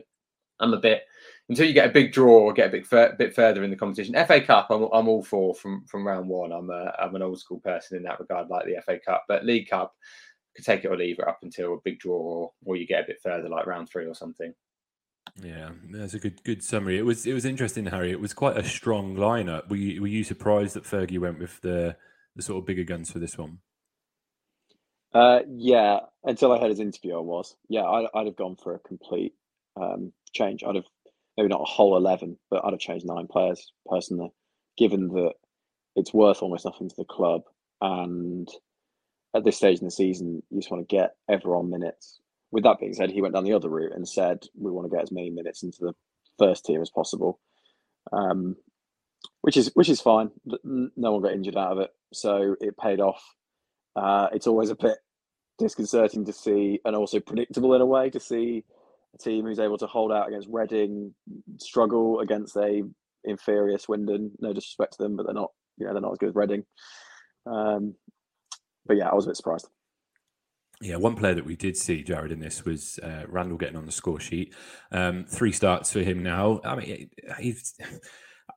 I'm 0.61 0.73
a 0.73 0.81
bit 0.81 1.03
until 1.49 1.67
you 1.67 1.75
get 1.75 1.89
a 1.89 1.93
big 1.93 2.13
draw 2.13 2.39
or 2.39 2.53
get 2.53 2.69
a 2.69 2.73
bit 2.73 2.87
fur, 2.87 3.15
bit 3.19 3.35
further 3.35 3.63
in 3.63 3.71
the 3.71 3.77
competition. 3.77 4.15
FA 4.27 4.41
Cup, 4.41 4.69
I'm, 4.71 4.89
I'm 4.93 5.09
all 5.09 5.23
for 5.23 5.55
from 5.55 5.85
from 5.87 6.07
round 6.07 6.29
one. 6.29 6.53
I'm 6.53 6.71
a, 6.71 6.93
I'm 6.99 7.15
an 7.15 7.23
old 7.23 7.39
school 7.39 7.61
person 7.61 7.97
in 7.97 8.03
that 8.05 8.21
regard, 8.21 8.49
like 8.49 8.65
the 8.65 8.81
FA 8.85 8.99
Cup. 8.99 9.25
But 9.29 9.45
League 9.45 9.69
Cup, 9.69 9.95
could 10.57 10.65
take 10.65 10.85
it 10.85 10.89
or 10.89 10.97
leave 10.97 11.19
it 11.19 11.29
up 11.29 11.41
until 11.43 11.75
a 11.75 11.81
big 11.85 12.01
draw 12.01 12.17
or, 12.17 12.53
or 12.65 12.77
you 12.77 12.87
get 12.87 13.05
a 13.05 13.07
bit 13.07 13.21
further, 13.23 13.49
like 13.49 13.67
round 13.67 13.89
three 13.89 14.07
or 14.07 14.15
something. 14.15 14.53
Yeah, 15.43 15.71
that's 15.91 16.15
a 16.15 16.19
good 16.19 16.43
good 16.45 16.63
summary. 16.63 16.99
It 16.99 17.05
was 17.05 17.27
it 17.27 17.35
was 17.35 17.45
interesting, 17.45 17.87
Harry. 17.87 18.11
It 18.11 18.21
was 18.21 18.33
quite 18.33 18.57
a 18.57 18.65
strong 18.65 19.17
lineup. 19.17 19.69
Were 19.69 19.77
you, 19.77 20.01
were 20.01 20.07
you 20.07 20.25
surprised 20.25 20.75
that 20.75 20.85
Fergie 20.85 21.19
went 21.19 21.39
with 21.39 21.61
the 21.61 21.97
the 22.35 22.43
sort 22.43 22.59
of 22.59 22.67
bigger 22.67 22.85
guns 22.85 23.11
for 23.11 23.19
this 23.19 23.37
one? 23.37 23.59
Uh, 25.17 25.41
yeah, 25.57 26.01
until 26.25 26.53
I 26.53 26.61
heard 26.61 26.71
his 26.71 26.81
interview, 26.81 27.17
I 27.17 27.21
was. 27.21 27.57
Yeah, 27.71 27.83
I, 27.83 28.07
would 28.15 28.27
have 28.27 28.37
gone 28.37 28.57
for 28.63 28.75
a 28.75 28.81
complete 28.81 29.35
um, 29.81 30.13
change. 30.35 30.63
I'd 30.63 30.77
have 30.77 30.85
maybe 31.39 31.49
not 31.49 31.63
a 31.63 31.65
whole 31.65 31.97
11, 31.97 32.39
but 32.51 32.65
I'd 32.65 32.75
have 32.75 32.81
changed 32.81 33.07
nine 33.07 33.27
players 33.27 33.73
personally, 33.91 34.33
given 34.79 35.09
that 35.09 35.33
it's 35.97 36.15
worth 36.15 36.43
almost 36.43 36.67
nothing 36.67 36.91
to 36.91 36.97
the 36.97 37.07
club. 37.07 37.43
And 37.81 38.49
at 39.35 39.45
this 39.45 39.57
stage 39.57 39.81
in 39.81 39.87
the 39.87 39.91
season, 39.91 40.43
you 40.51 40.61
just 40.61 40.71
want 40.71 40.89
to 40.89 40.97
get 40.97 41.17
everyone 41.31 41.71
minutes. 41.71 42.21
With 42.53 42.65
that 42.65 42.81
being 42.81 42.95
said, 42.95 43.11
he 43.11 43.23
went 43.23 43.35
down 43.35 43.45
the 43.45 43.55
other 43.55 43.71
route 43.71 43.95
and 43.95 44.09
said, 44.09 44.45
we 44.59 44.71
want 44.71 44.91
to 44.91 44.95
get 44.97 45.05
as 45.05 45.13
many 45.13 45.31
minutes 45.31 45.63
into 45.63 45.79
the 45.81 45.95
first 46.39 46.67
tier 46.67 46.83
as 46.83 46.91
possible. 46.91 47.41
Um, 48.13 48.57
which 49.43 49.57
is 49.57 49.71
which 49.75 49.91
is 49.91 50.01
fine. 50.01 50.31
No 50.65 51.13
one 51.13 51.23
got 51.23 51.33
injured 51.33 51.57
out 51.57 51.73
of 51.73 51.79
it, 51.79 51.91
so 52.13 52.57
it 52.61 52.77
paid 52.79 53.01
off. 53.01 53.23
Uh, 53.97 54.29
it's 54.33 54.47
always 54.47 54.71
a 54.71 54.77
bit 54.77 54.99
disconcerting 55.59 56.25
to 56.25 56.33
see, 56.33 56.81
and 56.85 56.95
also 56.95 57.21
predictable 57.21 57.75
in 57.75 57.81
a 57.81 57.87
way 57.87 58.11
to 58.11 58.21
see 58.21 58.65
a 59.15 59.19
team 59.19 59.45
who's 59.45 59.59
able 59.59 59.79
to 59.79 59.87
hold 59.87 60.13
out 60.13 60.29
against 60.29 60.49
Reading, 60.51 61.15
struggle 61.59 62.21
against 62.21 62.57
a 62.57 62.83
inferior 63.25 63.79
Swindon. 63.79 64.31
No 64.41 64.53
disrespect 64.53 64.95
to 64.95 65.03
them, 65.03 65.17
but 65.17 65.27
they're 65.27 65.35
not. 65.35 65.51
Yeah, 65.79 65.93
they're 65.93 66.01
not 66.01 66.13
as 66.13 66.19
good 66.19 66.31
as 66.31 66.35
Reading. 66.35 66.65
Um, 67.47 67.95
but 68.87 68.97
yeah, 68.97 69.09
I 69.09 69.15
was 69.15 69.27
a 69.27 69.31
bit 69.31 69.37
surprised. 69.37 69.69
Yeah, 70.83 70.97
one 70.97 71.17
player 71.17 71.35
that 71.35 71.47
we 71.47 71.57
did 71.57 71.77
see, 71.77 72.03
Jarred, 72.03 72.33
in 72.33 72.39
this 72.39 72.65
was 72.65 72.99
uh, 73.03 73.25
Randall 73.29 73.57
getting 73.57 73.77
on 73.77 73.87
the 73.87 73.93
score 73.93 74.21
sheet. 74.21 74.55
Um, 74.93 75.25
three 75.27 75.53
starts 75.53 75.91
for 75.91 76.01
him 76.01 76.23
now. 76.23 76.61
I 76.65 76.77
mean, 76.77 77.11
he's. 77.41 77.75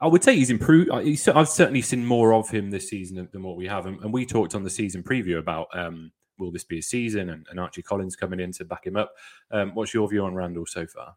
I 0.02 0.08
would 0.08 0.24
say 0.24 0.36
he's 0.36 0.50
improved. 0.52 0.92
I've 0.92 1.50
certainly 1.50 1.82
seen 1.82 2.06
more 2.06 2.34
of 2.34 2.50
him 2.50 2.70
this 2.70 2.90
season 2.90 3.28
than 3.32 3.44
what 3.44 3.58
we 3.58 3.68
have, 3.68 3.86
and 3.86 4.14
we 4.14 4.26
talked 4.26 4.54
on 4.56 4.64
the 4.64 4.70
season 4.70 5.04
preview 5.04 5.40
about 5.40 5.68
um, 5.74 6.12
will 6.40 6.52
this 6.52 6.64
be 6.64 6.80
a 6.80 6.84
season? 6.84 7.30
And, 7.30 7.46
and 7.50 7.60
Archie 7.60 7.84
Collins 7.84 8.16
coming 8.16 8.40
in 8.40 8.52
to 8.54 8.66
back 8.66 8.88
him 8.88 8.96
up. 8.96 9.14
Um, 9.52 9.76
what's 9.76 9.94
your 9.94 10.08
view 10.08 10.26
on 10.26 10.34
Randall 10.34 10.66
so 10.66 10.88
far? 10.88 11.16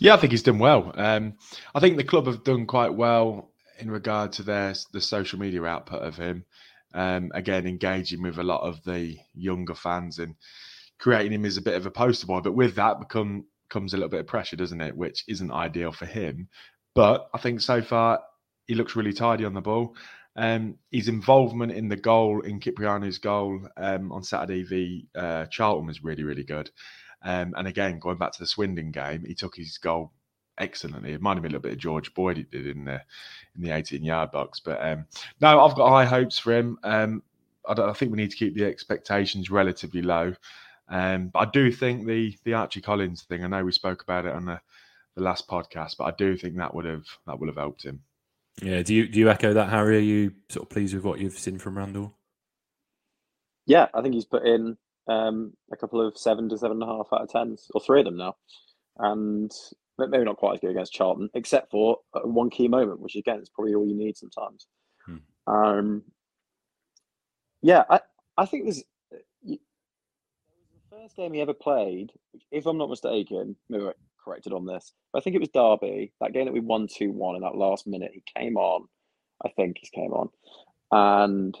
Yeah, 0.00 0.14
I 0.14 0.16
think 0.16 0.32
he's 0.32 0.42
done 0.42 0.58
well. 0.58 0.92
Um, 0.96 1.34
I 1.74 1.80
think 1.80 1.96
the 1.96 2.04
club 2.04 2.26
have 2.26 2.42
done 2.42 2.66
quite 2.66 2.92
well 2.92 3.52
in 3.78 3.90
regard 3.90 4.32
to 4.32 4.42
their 4.42 4.74
the 4.92 5.00
social 5.00 5.38
media 5.38 5.62
output 5.64 6.02
of 6.02 6.16
him. 6.16 6.44
Um, 6.94 7.30
again, 7.34 7.66
engaging 7.66 8.22
with 8.22 8.38
a 8.38 8.42
lot 8.42 8.62
of 8.62 8.82
the 8.84 9.16
younger 9.34 9.74
fans 9.74 10.18
and 10.18 10.34
creating 10.98 11.32
him 11.32 11.44
as 11.44 11.56
a 11.56 11.62
bit 11.62 11.74
of 11.74 11.86
a 11.86 11.90
poster 11.90 12.26
boy. 12.26 12.40
But 12.40 12.54
with 12.54 12.74
that, 12.74 13.00
become 13.00 13.44
comes 13.68 13.94
a 13.94 13.96
little 13.96 14.10
bit 14.10 14.20
of 14.20 14.26
pressure, 14.26 14.56
doesn't 14.56 14.80
it? 14.80 14.96
Which 14.96 15.24
isn't 15.28 15.50
ideal 15.50 15.92
for 15.92 16.06
him. 16.06 16.48
But 16.94 17.28
I 17.32 17.38
think 17.38 17.60
so 17.60 17.80
far 17.80 18.20
he 18.66 18.74
looks 18.74 18.96
really 18.96 19.12
tidy 19.12 19.44
on 19.44 19.54
the 19.54 19.60
ball. 19.60 19.96
Um, 20.34 20.78
his 20.90 21.08
involvement 21.08 21.72
in 21.72 21.88
the 21.88 21.96
goal, 21.96 22.40
in 22.40 22.58
Kyprianou's 22.58 23.18
goal 23.18 23.68
um, 23.76 24.10
on 24.12 24.22
Saturday 24.22 24.62
v 24.62 25.06
uh, 25.14 25.46
Charlton 25.46 25.86
was 25.86 26.02
really, 26.02 26.24
really 26.24 26.44
good. 26.44 26.70
Um, 27.24 27.54
and 27.56 27.68
again, 27.68 27.98
going 27.98 28.18
back 28.18 28.32
to 28.32 28.38
the 28.38 28.46
Swindon 28.46 28.90
game, 28.90 29.24
he 29.26 29.34
took 29.34 29.54
his 29.54 29.78
goal 29.78 30.12
excellently. 30.58 31.10
It 31.10 31.16
reminded 31.16 31.42
me 31.42 31.48
a 31.48 31.50
little 31.50 31.62
bit 31.62 31.72
of 31.72 31.78
George 31.78 32.14
Boyd 32.14 32.36
he 32.36 32.42
did 32.44 32.66
in 32.66 32.84
the 32.84 33.00
in 33.54 33.62
the 33.62 33.70
18 33.70 34.02
yard 34.02 34.30
box. 34.30 34.60
But 34.60 34.82
um, 34.84 35.06
no, 35.40 35.60
I've 35.60 35.76
got 35.76 35.90
high 35.90 36.04
hopes 36.04 36.38
for 36.38 36.52
him. 36.52 36.78
Um, 36.82 37.22
I, 37.66 37.72
I, 37.72 37.92
think 37.92 38.10
we 38.10 38.18
need 38.18 38.30
to 38.30 38.36
keep 38.36 38.54
the 38.54 38.64
expectations 38.64 39.50
relatively 39.50 40.02
low. 40.02 40.34
Um, 40.88 41.28
but 41.28 41.38
I 41.40 41.50
do 41.50 41.70
think 41.70 42.06
the 42.06 42.36
the 42.44 42.54
Archie 42.54 42.80
Collins 42.80 43.22
thing. 43.22 43.44
I 43.44 43.48
know 43.48 43.64
we 43.64 43.72
spoke 43.72 44.02
about 44.02 44.26
it 44.26 44.34
on 44.34 44.46
the, 44.46 44.60
the 45.14 45.22
last 45.22 45.48
podcast, 45.48 45.96
but 45.98 46.04
I 46.04 46.12
do 46.16 46.36
think 46.36 46.56
that 46.56 46.74
would 46.74 46.84
have 46.84 47.06
that 47.26 47.38
would 47.38 47.48
have 47.48 47.56
helped 47.56 47.84
him. 47.84 48.00
Yeah. 48.60 48.82
Do 48.82 48.94
you 48.94 49.08
do 49.08 49.18
you 49.18 49.30
echo 49.30 49.54
that, 49.54 49.70
Harry? 49.70 49.96
Are 49.96 50.00
you 50.00 50.32
sort 50.48 50.64
of 50.64 50.70
pleased 50.70 50.94
with 50.94 51.04
what 51.04 51.20
you've 51.20 51.38
seen 51.38 51.58
from 51.58 51.78
Randall? 51.78 52.14
Yeah, 53.66 53.86
I 53.94 54.02
think 54.02 54.14
he's 54.14 54.24
put 54.24 54.44
in 54.44 54.76
um, 55.08 55.52
a 55.72 55.76
couple 55.76 56.06
of 56.06 56.18
seven 56.18 56.48
to 56.48 56.58
seven 56.58 56.82
and 56.82 56.90
a 56.90 56.92
half 56.92 57.06
out 57.12 57.22
of 57.22 57.30
tens, 57.30 57.68
or 57.74 57.80
three 57.80 58.00
of 58.00 58.06
them 58.06 58.16
now, 58.16 58.36
and 58.98 59.50
maybe 59.98 60.24
not 60.24 60.36
quite 60.36 60.54
as 60.54 60.60
good 60.60 60.70
against 60.70 60.92
Charlton, 60.92 61.30
except 61.34 61.70
for 61.70 61.98
one 62.24 62.50
key 62.50 62.68
moment, 62.68 63.00
which 63.00 63.16
again 63.16 63.40
is 63.40 63.50
probably 63.50 63.74
all 63.74 63.86
you 63.86 63.94
need 63.94 64.16
sometimes. 64.16 64.66
Hmm. 65.06 65.52
Um, 65.52 66.02
yeah, 67.62 67.84
I 67.88 68.00
I 68.36 68.46
think 68.46 68.64
there's 68.64 68.82
the 69.44 69.58
first 70.90 71.16
game 71.16 71.32
he 71.32 71.40
ever 71.40 71.54
played, 71.54 72.12
if 72.50 72.66
I'm 72.66 72.78
not 72.78 72.90
mistaken, 72.90 73.56
maybe 73.68 73.84
corrected 74.24 74.52
on 74.52 74.66
this. 74.66 74.92
But 75.12 75.20
I 75.20 75.22
think 75.22 75.36
it 75.36 75.40
was 75.40 75.48
Derby, 75.50 76.12
that 76.20 76.32
game 76.32 76.46
that 76.46 76.54
we 76.54 76.60
won 76.60 76.86
2 76.86 77.10
1 77.10 77.36
in 77.36 77.42
that 77.42 77.56
last 77.56 77.86
minute. 77.86 78.12
He 78.14 78.22
came 78.36 78.56
on, 78.56 78.86
I 79.44 79.48
think 79.50 79.78
he 79.80 79.88
came 79.94 80.12
on, 80.12 80.28
and 80.90 81.56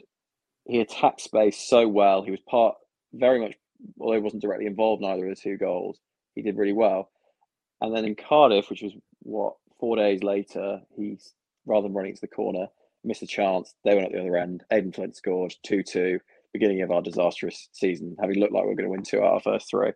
he 0.64 0.80
attacked 0.80 1.20
space 1.20 1.58
so 1.58 1.88
well. 1.88 2.22
He 2.22 2.30
was 2.30 2.40
part 2.40 2.76
very 3.12 3.40
much, 3.40 3.54
although 4.00 4.14
he 4.14 4.20
wasn't 4.20 4.42
directly 4.42 4.66
involved 4.66 5.02
in 5.02 5.08
either 5.08 5.28
of 5.28 5.36
the 5.36 5.40
two 5.40 5.56
goals, 5.56 5.98
he 6.34 6.42
did 6.42 6.56
really 6.56 6.72
well. 6.72 7.10
And 7.80 7.94
then 7.94 8.04
in 8.04 8.14
Cardiff, 8.14 8.70
which 8.70 8.82
was 8.82 8.92
what, 9.20 9.54
four 9.80 9.96
days 9.96 10.22
later, 10.22 10.80
he, 10.96 11.18
rather 11.66 11.88
than 11.88 11.94
running 11.94 12.14
to 12.14 12.20
the 12.20 12.28
corner, 12.28 12.68
missed 13.04 13.22
a 13.22 13.26
chance. 13.26 13.74
They 13.84 13.94
went 13.94 14.06
at 14.06 14.12
the 14.12 14.20
other 14.20 14.36
end. 14.36 14.62
Aden 14.70 14.92
Flint 14.92 15.16
scored 15.16 15.54
2 15.64 15.82
2, 15.82 16.20
beginning 16.52 16.82
of 16.82 16.90
our 16.90 17.02
disastrous 17.02 17.68
season, 17.72 18.16
having 18.20 18.38
looked 18.38 18.52
like 18.52 18.62
we 18.62 18.70
were 18.70 18.76
going 18.76 18.86
to 18.86 18.90
win 18.90 19.02
two 19.02 19.18
out 19.18 19.24
of 19.24 19.32
our 19.32 19.54
first 19.54 19.70
three. 19.70 19.92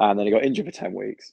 And 0.00 0.18
then 0.18 0.26
he 0.26 0.32
got 0.32 0.44
injured 0.44 0.66
for 0.66 0.72
10 0.72 0.94
weeks 0.94 1.32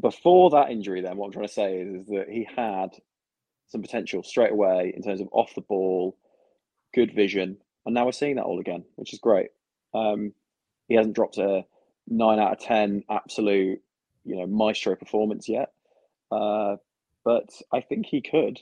before 0.00 0.50
that 0.50 0.70
injury, 0.70 1.00
then 1.00 1.16
what 1.16 1.26
I'm 1.26 1.32
trying 1.32 1.46
to 1.46 1.52
say 1.52 1.78
is, 1.78 2.02
is 2.02 2.06
that 2.08 2.28
he 2.28 2.48
had 2.56 2.90
some 3.68 3.82
potential 3.82 4.22
straight 4.22 4.52
away 4.52 4.92
in 4.96 5.02
terms 5.02 5.20
of 5.20 5.28
off 5.32 5.54
the 5.54 5.60
ball, 5.62 6.16
good 6.94 7.14
vision, 7.14 7.58
and 7.86 7.94
now 7.94 8.06
we're 8.06 8.12
seeing 8.12 8.36
that 8.36 8.44
all 8.44 8.60
again, 8.60 8.84
which 8.96 9.12
is 9.12 9.18
great. 9.18 9.50
Um, 9.94 10.32
he 10.88 10.94
hasn't 10.94 11.16
dropped 11.16 11.38
a 11.38 11.64
nine 12.06 12.38
out 12.38 12.52
of 12.52 12.58
ten 12.58 13.04
absolute, 13.10 13.80
you 14.24 14.36
know, 14.36 14.46
maestro 14.46 14.94
performance 14.96 15.48
yet, 15.48 15.72
uh, 16.30 16.76
but 17.24 17.50
I 17.72 17.80
think 17.80 18.06
he 18.06 18.20
could, 18.20 18.60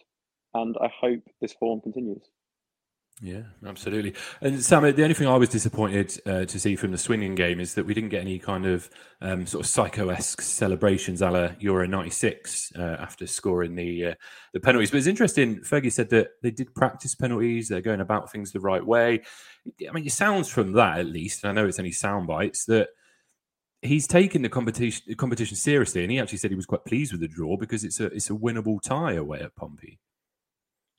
and 0.55 0.77
I 0.81 0.89
hope 0.89 1.23
this 1.41 1.53
form 1.53 1.81
continues. 1.81 2.23
Yeah, 3.23 3.45
absolutely. 3.67 4.15
And 4.43 4.63
Sam, 4.63 4.83
the 4.83 5.03
only 5.03 5.15
thing 5.15 5.27
I 5.27 5.37
was 5.37 5.49
disappointed 5.49 6.21
uh, 6.27 6.45
to 6.45 6.61
see 6.61 6.77
from 6.77 6.93
the 6.93 6.99
Swindon 6.99 7.35
game 7.35 7.61
is 7.61 7.73
that 7.75 7.87
we 7.87 7.95
didn't 7.95 8.11
get 8.11 8.21
any 8.21 8.39
kind 8.39 8.67
of 8.67 8.91
um, 9.23 9.47
sort 9.47 9.65
of 9.65 9.71
psycho-esque 9.71 10.43
celebrations 10.43 11.23
a 11.23 11.31
la 11.31 11.49
Euro 11.61 11.87
'96 11.87 12.73
uh, 12.79 12.97
after 13.01 13.27
scoring 13.27 13.75
the 13.75 14.09
uh, 14.09 14.15
the 14.53 14.61
penalties. 14.61 14.91
But 14.91 14.99
it's 14.99 15.07
interesting. 15.07 15.61
Fergie 15.61 15.91
said 15.91 16.11
that 16.11 16.29
they 16.43 16.51
did 16.51 16.75
practice 16.75 17.15
penalties. 17.15 17.69
They're 17.69 17.81
going 17.81 18.03
about 18.03 18.31
things 18.31 18.53
the 18.53 18.61
right 18.61 18.85
way. 18.85 19.23
I 19.89 19.93
mean, 19.93 20.05
it 20.05 20.13
sounds 20.13 20.51
from 20.51 20.73
that 20.73 20.99
at 20.99 21.07
least, 21.07 21.43
and 21.43 21.51
I 21.51 21.55
know 21.55 21.67
it's 21.67 21.79
only 21.79 21.93
sound 21.93 22.27
bites 22.27 22.67
that 22.67 22.89
he's 23.81 24.07
taken 24.07 24.43
the 24.43 24.51
competition 24.51 25.15
competition 25.15 25.57
seriously, 25.57 26.03
and 26.03 26.13
he 26.13 26.21
actually 26.21 26.39
said 26.39 26.51
he 26.51 26.57
was 26.57 26.67
quite 26.67 26.85
pleased 26.85 27.13
with 27.13 27.23
the 27.23 27.29
draw 27.29 27.57
because 27.57 27.83
it's 27.83 27.99
a 27.99 28.07
it's 28.07 28.29
a 28.29 28.35
winnable 28.35 28.83
tie 28.83 29.15
away 29.15 29.41
at 29.41 29.57
Pompey. 29.57 30.01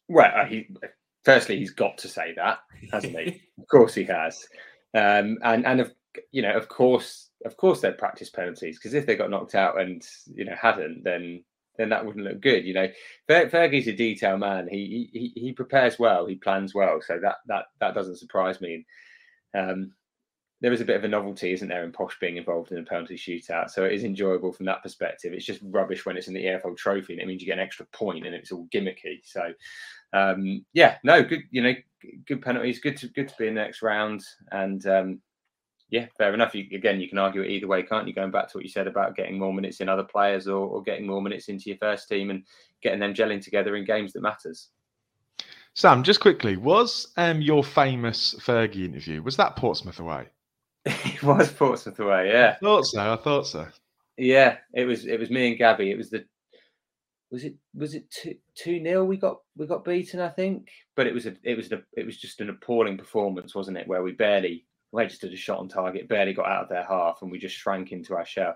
Right. 0.10 0.34
uh, 0.34 0.46
he 0.46 0.68
firstly 1.28 1.58
he's 1.58 1.72
got 1.72 1.98
to 1.98 2.08
say 2.08 2.34
that, 2.38 2.60
hasn't 2.94 3.20
he? 3.20 3.42
of 3.60 3.68
course 3.68 3.94
he 3.94 4.06
has, 4.06 4.48
um, 4.94 5.38
and 5.44 5.66
and 5.66 5.82
of 5.82 5.94
you 6.32 6.42
know 6.42 6.56
of 6.56 6.70
course 6.70 7.30
of 7.44 7.58
course 7.58 7.82
they'd 7.82 7.98
practice 7.98 8.30
penalties 8.30 8.80
because 8.80 8.94
if 8.94 9.06
they 9.06 9.18
got 9.18 9.30
knocked 9.30 9.54
out 9.54 9.80
and 9.80 10.08
you 10.34 10.46
know 10.46 10.56
hadn't 10.60 11.04
then 11.04 11.44
then 11.78 11.90
that 11.90 12.06
wouldn't 12.06 12.26
look 12.26 12.42
good. 12.42 12.66
You 12.66 12.74
know, 12.74 12.88
Fer- 13.28 13.50
Fergie's 13.50 13.88
a 13.88 13.94
detail 13.94 14.38
man. 14.38 14.68
He, 14.70 15.10
he 15.14 15.40
he 15.40 15.52
prepares 15.52 16.00
well. 16.00 16.26
He 16.26 16.36
plans 16.36 16.74
well. 16.74 17.02
So 17.06 17.20
that 17.22 17.36
that 17.48 17.66
that 17.80 17.94
doesn't 17.94 18.18
surprise 18.18 18.60
me. 18.62 18.86
Um, 19.56 19.92
there 20.60 20.74
is 20.74 20.82
a 20.82 20.86
bit 20.86 20.96
of 20.96 21.04
a 21.04 21.08
novelty, 21.08 21.52
isn't 21.54 21.68
there, 21.68 21.84
in 21.84 21.92
Posh 21.92 22.18
being 22.20 22.38
involved 22.38 22.72
in 22.72 22.80
a 22.80 22.84
penalty 22.84 23.16
shootout. 23.16 23.70
So 23.70 23.84
it 23.84 23.94
is 23.94 24.04
enjoyable 24.04 24.52
from 24.52 24.66
that 24.66 24.82
perspective. 24.82 25.34
It's 25.34 25.46
just 25.46 25.62
rubbish 25.64 26.04
when 26.04 26.18
it's 26.18 26.28
in 26.28 26.34
the 26.34 26.46
EFL 26.46 26.76
Trophy, 26.76 27.14
and 27.14 27.22
it 27.22 27.28
means 27.28 27.42
you 27.42 27.48
get 27.48 27.60
an 27.60 27.64
extra 27.64 27.86
point, 27.94 28.26
and 28.26 28.34
it's 28.34 28.52
all 28.52 28.68
gimmicky. 28.74 29.20
So 29.24 29.54
um, 30.14 30.66
yeah, 30.74 30.98
no, 31.04 31.24
good. 31.24 31.42
You 31.52 31.64
know, 31.64 31.74
good 32.26 32.42
penalties. 32.42 32.80
Good 32.80 32.98
to 32.98 33.08
good 33.08 33.28
to 33.28 33.36
be 33.38 33.48
in 33.48 33.56
the 33.56 33.62
next 33.62 33.82
round, 33.82 34.24
and 34.52 34.86
um, 34.88 35.22
yeah, 35.90 36.08
fair 36.18 36.34
enough. 36.34 36.56
You, 36.56 36.66
again, 36.74 37.00
you 37.00 37.10
can 37.10 37.18
argue 37.18 37.42
it 37.42 37.50
either 37.50 37.68
way, 37.68 37.84
can't 37.84 38.08
you? 38.08 38.14
Going 38.14 38.32
back 38.32 38.50
to 38.50 38.58
what 38.58 38.64
you 38.64 38.70
said 38.70 38.88
about 38.88 39.16
getting 39.16 39.40
more 39.40 39.54
minutes 39.54 39.80
in 39.80 39.90
other 39.90 40.04
players, 40.04 40.48
or, 40.48 40.68
or 40.68 40.82
getting 40.82 41.08
more 41.08 41.22
minutes 41.22 41.50
into 41.50 41.70
your 41.70 41.78
first 41.78 42.08
team, 42.08 42.30
and 42.30 42.44
getting 42.82 43.00
them 43.00 43.14
gelling 43.14 43.44
together 43.44 43.76
in 43.76 43.86
games 43.86 44.14
that 44.14 44.22
matters. 44.22 44.70
Sam, 45.74 46.02
just 46.02 46.22
quickly, 46.22 46.58
was 46.58 47.14
um, 47.18 47.40
your 47.40 47.64
famous 47.64 48.34
Fergie 48.40 48.86
interview 48.86 49.22
was 49.22 49.38
that 49.38 49.56
Portsmouth 49.56 50.00
away? 50.00 50.28
it 50.86 51.22
was 51.22 51.52
Portsmouth 51.52 52.00
away, 52.00 52.32
yeah. 52.32 52.56
I 52.56 52.60
thought 52.60 52.86
so. 52.86 53.14
I 53.14 53.16
thought 53.16 53.46
so. 53.46 53.68
Yeah, 54.18 54.58
it 54.74 54.86
was. 54.86 55.06
It 55.06 55.20
was 55.20 55.30
me 55.30 55.50
and 55.50 55.58
Gabby. 55.58 55.92
It 55.92 55.98
was 55.98 56.10
the. 56.10 56.26
Was 57.32 57.44
it 57.44 57.56
was 57.76 57.94
it 57.94 58.10
two 58.10 58.36
two 58.56 58.80
nil? 58.80 59.06
We 59.06 59.18
got 59.18 59.40
we 59.58 59.68
got 59.68 59.84
beaten, 59.84 60.20
I 60.20 60.30
think. 60.30 60.70
But 60.96 61.08
it 61.08 61.14
was 61.14 61.26
a 61.26 61.36
it 61.44 61.58
was 61.58 61.72
a 61.72 61.82
it 61.96 62.06
was 62.06 62.18
just 62.18 62.42
an 62.42 62.50
appalling 62.50 62.98
performance, 62.98 63.54
wasn't 63.54 63.78
it? 63.78 63.88
Where 63.88 64.04
we 64.04 64.14
barely 64.14 64.66
registered 64.94 65.34
a 65.34 65.38
shot 65.38 65.60
on 65.60 65.68
target, 65.68 66.08
barely 66.08 66.34
got 66.34 66.48
out 66.48 66.64
of 66.64 66.70
their 66.70 66.86
half, 66.86 67.20
and 67.22 67.30
we 67.30 67.38
just 67.38 67.56
shrank 67.56 67.92
into 67.92 68.16
our 68.16 68.26
shell. 68.26 68.56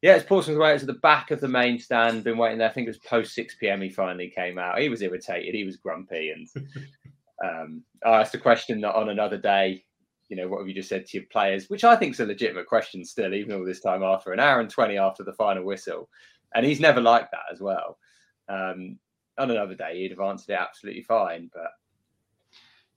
Yeah, 0.00 0.16
it's 0.16 0.26
Portsmouth 0.26 0.56
away. 0.56 0.74
It's 0.74 0.82
at 0.82 0.86
the 0.86 0.94
back 0.94 1.30
of 1.30 1.40
the 1.40 1.48
main 1.48 1.78
stand. 1.78 2.24
Been 2.24 2.38
waiting 2.38 2.58
there. 2.58 2.68
I 2.68 2.72
think 2.72 2.86
it 2.86 2.90
was 2.90 2.98
post 2.98 3.34
six 3.34 3.56
pm. 3.56 3.80
He 3.80 3.88
finally 3.88 4.30
came 4.34 4.58
out. 4.58 4.78
He 4.78 4.88
was 4.88 5.02
irritated. 5.02 5.54
He 5.54 5.64
was 5.64 5.76
grumpy, 5.76 6.30
and 6.30 6.48
um, 7.44 7.82
I 8.04 8.20
asked 8.20 8.34
a 8.34 8.38
question 8.38 8.80
that 8.82 8.94
on 8.94 9.08
another 9.08 9.38
day 9.38 9.84
you 10.28 10.36
know, 10.36 10.48
what 10.48 10.58
have 10.58 10.68
you 10.68 10.74
just 10.74 10.88
said 10.88 11.06
to 11.06 11.18
your 11.18 11.26
players? 11.30 11.68
Which 11.68 11.84
I 11.84 11.96
think 11.96 12.14
is 12.14 12.20
a 12.20 12.26
legitimate 12.26 12.66
question 12.66 13.04
still, 13.04 13.34
even 13.34 13.54
all 13.54 13.64
this 13.64 13.80
time 13.80 14.02
after 14.02 14.32
an 14.32 14.40
hour 14.40 14.60
and 14.60 14.70
20 14.70 14.96
after 14.96 15.22
the 15.22 15.34
final 15.34 15.64
whistle. 15.64 16.08
And 16.54 16.64
he's 16.64 16.80
never 16.80 17.00
liked 17.00 17.32
that 17.32 17.52
as 17.52 17.60
well. 17.60 17.98
Um, 18.48 18.98
on 19.38 19.50
another 19.50 19.74
day, 19.74 19.98
he'd 19.98 20.10
have 20.12 20.20
answered 20.20 20.52
it 20.52 20.60
absolutely 20.60 21.02
fine. 21.02 21.50
But 21.52 21.70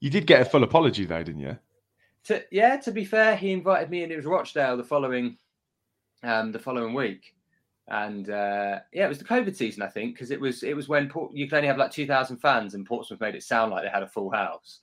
you 0.00 0.10
did 0.10 0.26
get 0.26 0.42
a 0.42 0.44
full 0.44 0.62
apology, 0.62 1.04
though, 1.04 1.22
didn't 1.22 1.40
you? 1.40 1.58
To, 2.24 2.42
yeah, 2.50 2.76
to 2.78 2.92
be 2.92 3.04
fair, 3.04 3.36
he 3.36 3.52
invited 3.52 3.90
me 3.90 4.02
and 4.02 4.12
it 4.12 4.16
was 4.16 4.26
Rochdale 4.26 4.76
the 4.76 4.84
following 4.84 5.38
um, 6.22 6.52
the 6.52 6.58
following 6.58 6.94
week. 6.94 7.34
And 7.88 8.28
uh, 8.28 8.80
yeah, 8.92 9.06
it 9.06 9.08
was 9.08 9.18
the 9.18 9.24
COVID 9.24 9.56
season, 9.56 9.82
I 9.82 9.88
think, 9.88 10.14
because 10.14 10.30
it 10.30 10.40
was 10.40 10.62
it 10.62 10.76
was 10.76 10.88
when 10.88 11.08
Port, 11.08 11.32
you 11.32 11.46
could 11.48 11.56
only 11.56 11.68
have 11.68 11.78
like 11.78 11.90
two 11.90 12.06
thousand 12.06 12.36
fans, 12.36 12.74
and 12.74 12.86
Portsmouth 12.86 13.20
made 13.20 13.34
it 13.34 13.42
sound 13.42 13.72
like 13.72 13.82
they 13.82 13.88
had 13.88 14.02
a 14.02 14.08
full 14.08 14.30
house 14.30 14.80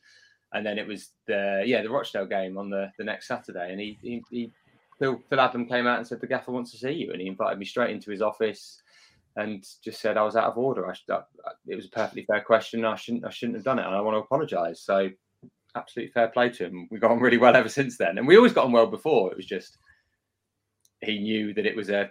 and 0.55 0.65
then 0.65 0.80
it 0.80 0.88
was 0.88 1.09
the 1.28 1.63
yeah 1.65 1.82
the 1.82 1.89
Rochdale 1.89 2.26
game 2.26 2.57
on 2.57 2.69
the 2.69 2.91
the 2.97 3.03
next 3.03 3.28
Saturday, 3.28 3.71
and 3.71 3.80
he 3.80 3.99
he, 4.01 4.23
he 4.32 4.51
Phil, 4.99 5.21
Phil 5.29 5.39
Adam 5.39 5.67
came 5.67 5.87
out 5.87 5.97
and 5.97 6.07
said 6.07 6.21
the 6.21 6.27
gaffer 6.27 6.51
wants 6.51 6.71
to 6.71 6.77
see 6.77 6.91
you, 6.91 7.11
and 7.11 7.21
he 7.21 7.27
invited 7.27 7.59
me 7.59 7.65
straight 7.65 7.91
into 7.91 8.11
his 8.11 8.21
office 8.21 8.81
and 9.35 9.65
just 9.83 9.99
said 9.99 10.17
I 10.17 10.23
was 10.23 10.35
out 10.35 10.49
of 10.49 10.57
order. 10.57 10.89
I, 10.89 10.93
should, 10.93 11.11
I, 11.11 11.21
it 11.67 11.75
was 11.75 11.85
a 11.85 11.89
perfectly 11.89 12.23
fair 12.23 12.41
question. 12.41 12.85
I 12.85 12.95
shouldn't 12.95 13.25
I 13.25 13.29
shouldn't 13.29 13.57
have 13.57 13.65
done 13.65 13.79
it, 13.79 13.85
and 13.85 13.95
I 13.95 14.01
want 14.01 14.15
to 14.15 14.19
apologise. 14.19 14.81
So 14.81 15.09
absolutely 15.75 16.11
fair 16.13 16.29
play 16.29 16.49
to 16.49 16.65
him. 16.65 16.87
We 16.89 16.99
got 16.99 17.11
on 17.11 17.19
really 17.19 17.37
well 17.37 17.55
ever 17.55 17.69
since 17.69 17.97
then, 17.97 18.17
and 18.17 18.27
we 18.27 18.37
always 18.37 18.53
got 18.53 18.65
on 18.65 18.71
well 18.71 18.87
before. 18.87 19.31
It 19.31 19.37
was 19.37 19.45
just 19.45 19.77
he 21.01 21.19
knew 21.19 21.53
that 21.53 21.65
it 21.65 21.75
was 21.75 21.89
a 21.89 22.09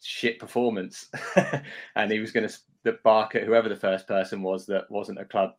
shit 0.00 0.38
performance, 0.38 1.10
and 1.96 2.10
he 2.10 2.20
was 2.20 2.32
going 2.32 2.48
to 2.48 2.92
bark 3.04 3.34
at 3.34 3.44
whoever 3.44 3.68
the 3.68 3.76
first 3.76 4.06
person 4.06 4.42
was 4.42 4.66
that 4.66 4.90
wasn't 4.90 5.20
a 5.20 5.24
club 5.24 5.50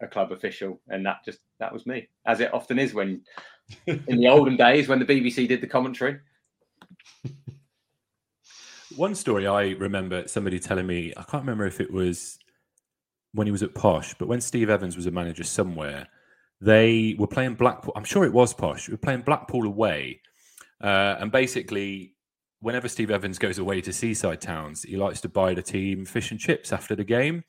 a 0.00 0.06
club 0.06 0.32
official, 0.32 0.80
and 0.88 1.06
that 1.06 1.24
just 1.24 1.38
that 1.60 1.72
was 1.72 1.86
me, 1.86 2.08
as 2.26 2.40
it 2.40 2.52
often 2.52 2.78
is 2.78 2.94
when 2.94 3.20
in 3.86 4.18
the 4.18 4.28
olden 4.28 4.56
days 4.56 4.88
when 4.88 4.98
the 4.98 5.04
BBC 5.04 5.48
did 5.48 5.60
the 5.60 5.66
commentary. 5.66 6.18
One 8.96 9.14
story 9.14 9.46
I 9.46 9.70
remember 9.70 10.26
somebody 10.26 10.58
telling 10.58 10.86
me, 10.86 11.12
I 11.16 11.22
can't 11.22 11.42
remember 11.42 11.66
if 11.66 11.80
it 11.80 11.92
was 11.92 12.38
when 13.32 13.46
he 13.46 13.52
was 13.52 13.62
at 13.62 13.74
Posh, 13.74 14.14
but 14.14 14.28
when 14.28 14.40
Steve 14.40 14.70
Evans 14.70 14.96
was 14.96 15.06
a 15.06 15.10
manager 15.10 15.44
somewhere, 15.44 16.08
they 16.60 17.14
were 17.18 17.26
playing 17.26 17.54
Blackpool. 17.54 17.92
I'm 17.94 18.04
sure 18.04 18.24
it 18.24 18.32
was 18.32 18.52
Posh. 18.52 18.88
We 18.88 18.94
were 18.94 18.98
playing 18.98 19.22
Blackpool 19.22 19.66
away, 19.66 20.20
uh, 20.82 21.16
and 21.20 21.30
basically, 21.30 22.14
whenever 22.60 22.88
Steve 22.88 23.10
Evans 23.10 23.38
goes 23.38 23.58
away 23.58 23.80
to 23.82 23.92
seaside 23.92 24.40
towns, 24.40 24.82
he 24.82 24.96
likes 24.96 25.20
to 25.20 25.28
buy 25.28 25.54
the 25.54 25.62
team 25.62 26.04
fish 26.04 26.32
and 26.32 26.40
chips 26.40 26.72
after 26.72 26.96
the 26.96 27.04
game 27.04 27.44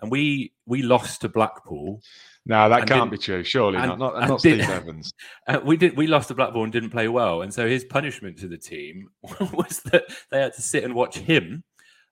and 0.00 0.10
we 0.10 0.52
we 0.66 0.82
lost 0.82 1.20
to 1.20 1.28
Blackpool. 1.28 2.02
No, 2.50 2.68
that 2.68 2.88
can't 2.88 3.12
be 3.12 3.16
true. 3.16 3.44
Surely 3.44 3.78
and, 3.78 3.96
not. 3.96 3.98
Not, 4.00 4.28
not 4.28 4.40
Steve 4.40 4.68
Evans. 4.68 5.12
we 5.64 5.76
did. 5.76 5.96
We 5.96 6.08
lost 6.08 6.26
to 6.28 6.34
Blackburn, 6.34 6.72
didn't 6.72 6.90
play 6.90 7.06
well, 7.06 7.42
and 7.42 7.54
so 7.54 7.68
his 7.68 7.84
punishment 7.84 8.38
to 8.38 8.48
the 8.48 8.58
team 8.58 9.08
was 9.52 9.80
that 9.92 10.06
they 10.32 10.40
had 10.40 10.54
to 10.54 10.60
sit 10.60 10.82
and 10.82 10.92
watch 10.92 11.16
him 11.16 11.62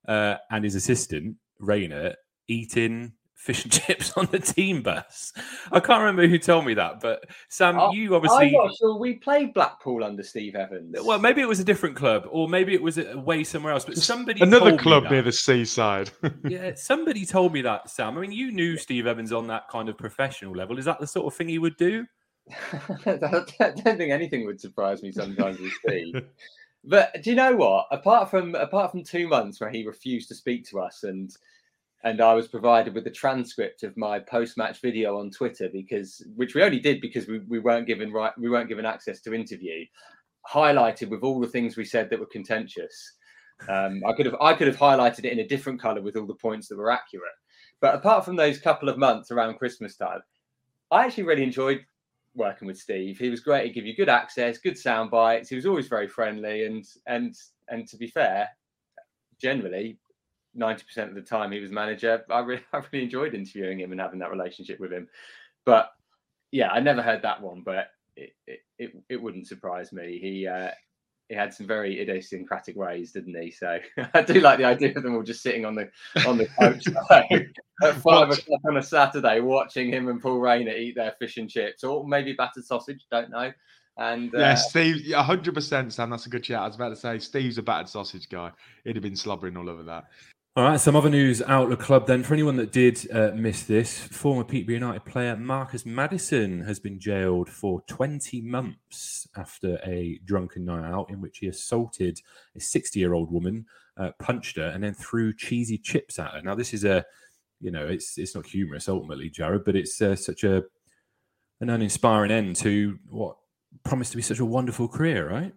uh, 0.07 0.36
and 0.49 0.62
his 0.62 0.76
assistant 0.76 1.39
Raynor 1.59 2.14
eating 2.47 3.14
fish 3.39 3.64
and 3.64 3.72
chips 3.86 4.12
on 4.16 4.26
the 4.26 4.39
team 4.39 4.82
bus. 4.82 5.32
I 5.72 5.80
can't 5.80 6.01
remember 6.01 6.26
who 6.26 6.39
told 6.39 6.66
me 6.66 6.74
that, 6.74 7.01
but 7.01 7.24
Sam, 7.49 7.78
oh, 7.78 7.93
you 7.93 8.14
obviously. 8.14 8.49
I'm 8.49 8.53
not 8.53 8.76
sure 8.76 8.99
we 8.99 9.14
played 9.14 9.55
Blackpool 9.55 10.05
under 10.05 10.22
Steve 10.22 10.55
Evans. 10.55 10.97
Well, 11.03 11.18
maybe 11.18 11.41
it 11.41 11.49
was 11.49 11.61
a 11.61 11.64
different 11.64 11.97
club, 11.97 12.26
or 12.30 12.49
maybe 12.49 12.74
it 12.74 12.82
was 12.82 12.99
away 12.99 13.45
somewhere 13.45 13.72
else. 13.72 13.84
But 13.84 13.97
somebody 13.97 14.43
another 14.43 14.76
club 14.76 15.05
near 15.11 15.22
the 15.22 15.32
seaside. 15.32 16.11
yeah, 16.45 16.72
somebody 16.74 17.24
told 17.24 17.53
me 17.53 17.62
that, 17.62 17.89
Sam. 17.89 18.18
I 18.18 18.20
mean, 18.20 18.32
you 18.32 18.51
knew 18.51 18.76
Steve 18.76 19.07
Evans 19.07 19.32
on 19.32 19.47
that 19.47 19.68
kind 19.68 19.89
of 19.89 19.97
professional 19.97 20.55
level. 20.55 20.78
Is 20.78 20.84
that 20.84 21.01
the 21.01 21.07
sort 21.07 21.26
of 21.26 21.34
thing 21.34 21.49
he 21.49 21.59
would 21.59 21.76
do? 21.76 22.07
I 22.72 23.16
don't 23.16 23.84
think 23.84 24.11
anything 24.12 24.47
would 24.47 24.61
surprise 24.61 25.03
me 25.03 25.12
sometimes 25.12 25.59
with 25.61 25.72
Steve. 25.86 26.24
But 26.84 27.22
do 27.22 27.30
you 27.30 27.36
know 27.36 27.55
what? 27.55 27.86
Apart 27.91 28.30
from 28.30 28.55
apart 28.55 28.91
from 28.91 29.05
two 29.05 29.28
months 29.28 29.61
where 29.61 29.70
he 29.70 29.86
refused 29.86 30.28
to 30.28 30.34
speak 30.34 30.66
to 30.70 30.80
us 30.80 31.05
and 31.05 31.30
and 32.05 32.20
I 32.20 32.34
was 32.34 32.49
provided 32.49 32.94
with 32.94 33.05
the 33.05 33.11
transcript 33.11 33.82
of 33.82 33.96
my 33.96 34.20
post-match 34.20 34.80
video 34.80 35.18
on 35.18 35.30
Twitter 35.30 35.68
because, 35.72 36.24
which 36.36 36.55
we 36.55 36.62
only 36.62 36.78
did 36.78 37.01
because 37.01 37.26
we, 37.26 37.40
we 37.40 37.59
weren't 37.59 37.86
given 37.86 38.12
right, 38.12 38.32
we 38.38 38.49
weren't 38.49 38.68
given 38.68 38.86
access 38.86 39.20
to 39.22 39.34
interview, 39.34 39.84
highlighted 40.49 41.09
with 41.09 41.22
all 41.22 41.40
the 41.40 41.49
things 41.49 41.76
we 41.76 41.84
said 41.84 42.09
that 42.11 42.20
were 42.20 42.26
contentious. 42.26 43.14
Um, 43.68 44.03
I 44.07 44.12
could 44.12 44.26
have 44.26 44.36
I 44.40 44.55
could 44.55 44.68
have 44.68 44.76
highlighted 44.76 45.24
it 45.24 45.32
in 45.32 45.40
a 45.40 45.49
different 45.49 45.80
color 45.80 46.01
with 46.01 46.16
all 46.16 46.26
the 46.26 46.34
points 46.34 46.68
that 46.68 46.78
were 46.78 46.92
accurate. 46.92 47.32
But 47.80 47.96
apart 47.96 48.24
from 48.24 48.36
those 48.36 48.59
couple 48.59 48.88
of 48.88 48.99
months 48.99 49.32
around 49.32 49.59
Christmas 49.59 49.96
time, 49.96 50.20
I 50.92 51.05
actually 51.05 51.24
really 51.24 51.42
enjoyed 51.42 51.84
working 52.36 52.68
with 52.68 52.78
Steve. 52.78 53.18
He 53.18 53.28
was 53.30 53.40
great. 53.40 53.66
He 53.66 53.72
gave 53.72 53.86
you 53.86 53.96
good 53.96 54.09
access, 54.09 54.59
good 54.59 54.78
sound 54.78 55.11
bites. 55.11 55.49
He 55.49 55.57
was 55.57 55.66
always 55.66 55.88
very 55.88 56.07
friendly, 56.07 56.66
and 56.66 56.84
and 57.07 57.34
and 57.68 57.88
to 57.88 57.96
be 57.96 58.07
fair, 58.07 58.49
generally 59.40 59.99
ninety 60.59 60.84
percent 60.84 61.11
of 61.11 61.14
the 61.14 61.22
time 61.22 61.52
he 61.52 61.61
was 61.61 61.70
manager. 61.70 62.24
I 62.30 62.40
really, 62.40 62.62
I 62.72 62.82
really 62.92 63.04
enjoyed 63.04 63.34
interviewing 63.34 63.80
him 63.80 63.92
and 63.92 64.00
having 64.00 64.18
that 64.20 64.30
relationship 64.30 64.80
with 64.80 64.92
him. 64.92 65.09
But 65.64 65.90
yeah, 66.50 66.68
I 66.68 66.80
never 66.80 67.02
heard 67.02 67.22
that 67.22 67.42
one, 67.42 67.62
but 67.62 67.90
it 68.16 68.32
it, 68.46 68.61
it, 68.78 68.96
it 69.09 69.22
wouldn't 69.22 69.46
surprise 69.46 69.92
me. 69.92 70.18
He 70.18 70.46
uh, 70.46 70.70
he 71.28 71.34
had 71.34 71.52
some 71.52 71.66
very 71.66 72.00
idiosyncratic 72.00 72.74
ways, 72.74 73.12
didn't 73.12 73.40
he? 73.40 73.50
So 73.50 73.78
I 74.14 74.22
do 74.22 74.40
like 74.40 74.59
the 74.59 74.64
idea 74.64 74.94
of 74.96 75.02
them 75.02 75.14
all 75.14 75.22
just 75.22 75.42
sitting 75.42 75.64
on 75.64 75.74
the 75.74 75.90
on 76.26 76.38
the 76.38 76.46
coach 76.46 76.86
at 77.82 77.94
five 77.96 78.30
o'clock 78.30 78.61
on 78.66 78.76
a 78.78 78.82
Saturday, 78.82 79.40
watching 79.40 79.92
him 79.92 80.09
and 80.09 80.20
Paul 80.20 80.38
Raynor 80.38 80.72
eat 80.72 80.96
their 80.96 81.14
fish 81.18 81.36
and 81.36 81.50
chips, 81.50 81.84
or 81.84 82.06
maybe 82.06 82.32
battered 82.32 82.64
sausage. 82.64 83.06
Don't 83.11 83.30
know. 83.30 83.52
And 83.98 84.34
uh, 84.34 84.38
yeah, 84.38 84.54
Steve, 84.54 85.12
hundred 85.12 85.54
percent, 85.54 85.92
Sam. 85.92 86.11
That's 86.11 86.26
a 86.26 86.30
good 86.30 86.44
chat. 86.44 86.61
I 86.61 86.66
was 86.66 86.76
about 86.76 86.90
to 86.90 86.96
say 86.96 87.18
Steve's 87.18 87.59
a 87.59 87.62
battered 87.62 87.88
sausage 87.88 88.28
guy. 88.28 88.52
He'd 88.84 88.96
have 88.96 89.02
been 89.02 89.16
slobbering 89.16 89.56
all 89.56 89.68
over 89.68 89.82
that. 89.82 90.04
All 90.57 90.64
right, 90.64 90.80
some 90.80 90.96
other 90.96 91.09
news 91.09 91.40
out 91.42 91.64
of 91.64 91.70
the 91.70 91.76
club 91.76 92.09
then. 92.09 92.24
For 92.24 92.34
anyone 92.34 92.57
that 92.57 92.72
did 92.72 93.09
uh, 93.12 93.30
miss 93.32 93.62
this, 93.62 93.96
former 93.96 94.42
Peterborough 94.42 94.74
United 94.74 95.05
player 95.05 95.36
Marcus 95.36 95.86
Maddison 95.86 96.62
has 96.62 96.80
been 96.80 96.99
jailed 96.99 97.49
for 97.49 97.80
20 97.82 98.40
months 98.40 99.28
after 99.36 99.78
a 99.86 100.18
drunken 100.24 100.64
night 100.64 100.90
out 100.90 101.11
in 101.11 101.20
which 101.20 101.38
he 101.38 101.46
assaulted 101.46 102.20
a 102.57 102.61
60 102.61 102.99
year 102.99 103.14
old 103.14 103.30
woman, 103.30 103.66
uh, 103.99 104.11
punched 104.18 104.57
her, 104.57 104.66
and 104.70 104.82
then 104.82 104.94
threw 104.94 105.32
cheesy 105.32 105.78
chips 105.78 106.18
at 106.18 106.32
her. 106.32 106.42
Now, 106.42 106.57
this 106.57 106.74
is 106.74 106.82
a, 106.84 107.05
you 107.61 107.70
know, 107.70 107.86
it's 107.86 108.18
it's 108.18 108.34
not 108.34 108.46
humorous 108.46 108.88
ultimately, 108.88 109.30
Jarred, 109.30 109.64
but 109.64 109.76
it's 109.76 110.03
uh, 110.03 110.16
such 110.16 110.42
a 110.42 110.64
an 111.61 111.70
uninspiring 111.70 112.32
end 112.32 112.57
to 112.57 112.99
what 113.09 113.36
promised 113.84 114.11
to 114.11 114.16
be 114.16 114.22
such 114.22 114.40
a 114.40 114.44
wonderful 114.44 114.88
career, 114.88 115.30
right? 115.30 115.55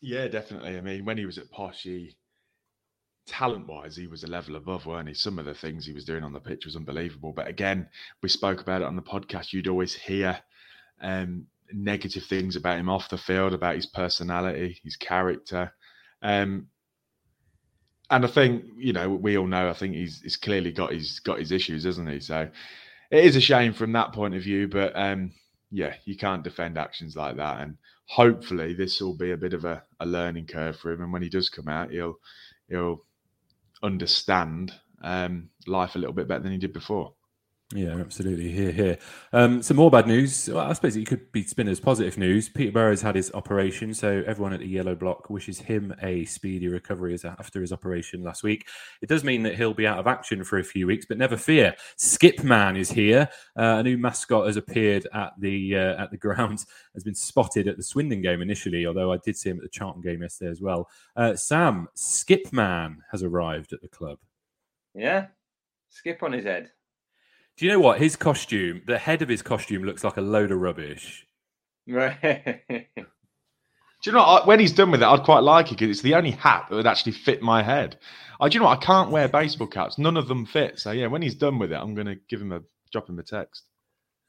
Yeah, 0.00 0.26
definitely. 0.26 0.76
I 0.76 0.80
mean, 0.80 1.04
when 1.04 1.16
he 1.16 1.26
was 1.26 1.38
at 1.38 1.50
Posh, 1.50 1.82
he 1.82 2.16
talent 3.26 3.66
wise, 3.66 3.96
he 3.96 4.06
was 4.06 4.24
a 4.24 4.28
level 4.28 4.56
above, 4.56 4.86
weren't 4.86 5.08
he? 5.08 5.14
Some 5.14 5.38
of 5.38 5.44
the 5.44 5.54
things 5.54 5.86
he 5.86 5.92
was 5.92 6.04
doing 6.04 6.24
on 6.24 6.32
the 6.32 6.40
pitch 6.40 6.64
was 6.64 6.76
unbelievable. 6.76 7.32
But 7.32 7.48
again, 7.48 7.88
we 8.22 8.28
spoke 8.28 8.60
about 8.60 8.82
it 8.82 8.86
on 8.86 8.96
the 8.96 9.02
podcast. 9.02 9.52
You'd 9.52 9.68
always 9.68 9.94
hear 9.94 10.38
um, 11.00 11.46
negative 11.72 12.24
things 12.24 12.56
about 12.56 12.78
him 12.78 12.88
off 12.88 13.08
the 13.08 13.18
field, 13.18 13.54
about 13.54 13.76
his 13.76 13.86
personality, 13.86 14.80
his 14.84 14.96
character. 14.96 15.72
Um, 16.22 16.68
and 18.10 18.24
I 18.24 18.28
think 18.28 18.64
you 18.76 18.92
know 18.92 19.10
we 19.10 19.38
all 19.38 19.46
know. 19.46 19.68
I 19.68 19.72
think 19.72 19.94
he's, 19.94 20.20
he's 20.20 20.36
clearly 20.36 20.72
got 20.72 20.92
his 20.92 21.20
got 21.20 21.38
his 21.38 21.52
issues, 21.52 21.84
hasn't 21.84 22.10
he? 22.10 22.20
So 22.20 22.48
it 23.10 23.24
is 23.24 23.36
a 23.36 23.40
shame 23.40 23.72
from 23.72 23.92
that 23.92 24.12
point 24.12 24.34
of 24.34 24.42
view. 24.42 24.68
But 24.68 24.92
um, 24.94 25.32
yeah, 25.70 25.94
you 26.04 26.16
can't 26.16 26.44
defend 26.44 26.78
actions 26.78 27.16
like 27.16 27.36
that. 27.36 27.60
And 27.60 27.78
hopefully, 28.06 28.74
this 28.74 29.00
will 29.00 29.16
be 29.16 29.32
a 29.32 29.36
bit 29.36 29.54
of 29.54 29.64
a, 29.64 29.82
a 30.00 30.06
learning 30.06 30.46
curve 30.46 30.76
for 30.76 30.92
him. 30.92 31.02
And 31.02 31.12
when 31.12 31.22
he 31.22 31.30
does 31.30 31.48
come 31.48 31.68
out, 31.68 31.90
he'll 31.90 32.18
he'll 32.68 33.04
understand 33.82 34.72
um, 35.02 35.50
life 35.66 35.94
a 35.94 35.98
little 35.98 36.14
bit 36.14 36.28
better 36.28 36.42
than 36.42 36.52
he 36.52 36.58
did 36.58 36.72
before. 36.72 37.12
Yeah, 37.74 37.96
absolutely. 37.96 38.52
Here, 38.52 38.70
here. 38.70 38.98
Um, 39.32 39.60
some 39.60 39.78
more 39.78 39.90
bad 39.90 40.06
news. 40.06 40.48
Well, 40.48 40.60
I 40.64 40.72
suppose 40.74 40.94
it 40.94 41.08
could 41.08 41.32
be 41.32 41.42
spin 41.42 41.66
as 41.66 41.80
positive 41.80 42.16
news. 42.16 42.48
Peter 42.48 42.70
Burrow 42.70 42.90
has 42.90 43.02
had 43.02 43.16
his 43.16 43.32
operation, 43.34 43.92
so 43.92 44.22
everyone 44.28 44.52
at 44.52 44.60
the 44.60 44.68
Yellow 44.68 44.94
Block 44.94 45.28
wishes 45.28 45.58
him 45.58 45.92
a 46.00 46.24
speedy 46.26 46.68
recovery 46.68 47.18
after 47.24 47.60
his 47.60 47.72
operation 47.72 48.22
last 48.22 48.44
week. 48.44 48.68
It 49.02 49.08
does 49.08 49.24
mean 49.24 49.42
that 49.42 49.56
he'll 49.56 49.74
be 49.74 49.88
out 49.88 49.98
of 49.98 50.06
action 50.06 50.44
for 50.44 50.60
a 50.60 50.64
few 50.64 50.86
weeks, 50.86 51.04
but 51.04 51.18
never 51.18 51.36
fear. 51.36 51.74
Skip 51.96 52.44
Man 52.44 52.76
is 52.76 52.92
here. 52.92 53.28
Uh, 53.58 53.78
a 53.78 53.82
new 53.82 53.98
mascot 53.98 54.46
has 54.46 54.56
appeared 54.56 55.08
at 55.12 55.32
the 55.40 55.76
uh, 55.76 56.00
at 56.00 56.12
the 56.12 56.16
ground. 56.16 56.64
Has 56.94 57.02
been 57.02 57.16
spotted 57.16 57.66
at 57.66 57.76
the 57.76 57.82
Swindon 57.82 58.22
game 58.22 58.40
initially, 58.40 58.86
although 58.86 59.10
I 59.12 59.16
did 59.16 59.36
see 59.36 59.50
him 59.50 59.56
at 59.56 59.64
the 59.64 59.68
Charlton 59.68 60.00
game 60.00 60.22
yesterday 60.22 60.52
as 60.52 60.60
well. 60.60 60.88
Uh, 61.16 61.34
Sam 61.34 61.88
Skip 61.94 62.52
Man 62.52 62.98
has 63.10 63.24
arrived 63.24 63.72
at 63.72 63.82
the 63.82 63.88
club. 63.88 64.18
Yeah, 64.94 65.26
skip 65.88 66.22
on 66.22 66.32
his 66.32 66.44
head. 66.44 66.70
Do 67.56 67.66
you 67.66 67.72
know 67.72 67.80
what? 67.80 68.00
His 68.00 68.16
costume, 68.16 68.82
the 68.86 68.98
head 68.98 69.22
of 69.22 69.28
his 69.28 69.42
costume 69.42 69.84
looks 69.84 70.02
like 70.02 70.16
a 70.16 70.20
load 70.20 70.50
of 70.50 70.58
rubbish. 70.58 71.26
Right. 71.86 72.62
Do 74.04 74.10
you 74.10 74.12
know 74.12 74.18
what? 74.18 74.46
When 74.46 74.60
he's 74.60 74.72
done 74.72 74.90
with 74.90 75.02
it, 75.02 75.06
I'd 75.06 75.22
quite 75.22 75.40
like 75.40 75.68
it 75.68 75.78
because 75.78 75.88
it's 75.88 76.02
the 76.02 76.14
only 76.14 76.32
hat 76.32 76.66
that 76.68 76.76
would 76.76 76.86
actually 76.86 77.12
fit 77.12 77.40
my 77.40 77.62
head. 77.62 77.98
I, 78.38 78.50
do 78.50 78.54
you 78.56 78.60
know 78.60 78.66
what? 78.66 78.78
I 78.78 78.84
can't 78.84 79.10
wear 79.10 79.28
baseball 79.28 79.66
caps. 79.66 79.96
None 79.96 80.18
of 80.18 80.28
them 80.28 80.44
fit. 80.44 80.78
So 80.78 80.90
yeah, 80.90 81.06
when 81.06 81.22
he's 81.22 81.34
done 81.34 81.58
with 81.58 81.72
it, 81.72 81.76
I'm 81.76 81.94
going 81.94 82.08
to 82.08 82.16
give 82.28 82.38
him 82.38 82.52
a 82.52 82.60
drop 82.92 83.08
him 83.08 83.18
a 83.18 83.22
text. 83.22 83.62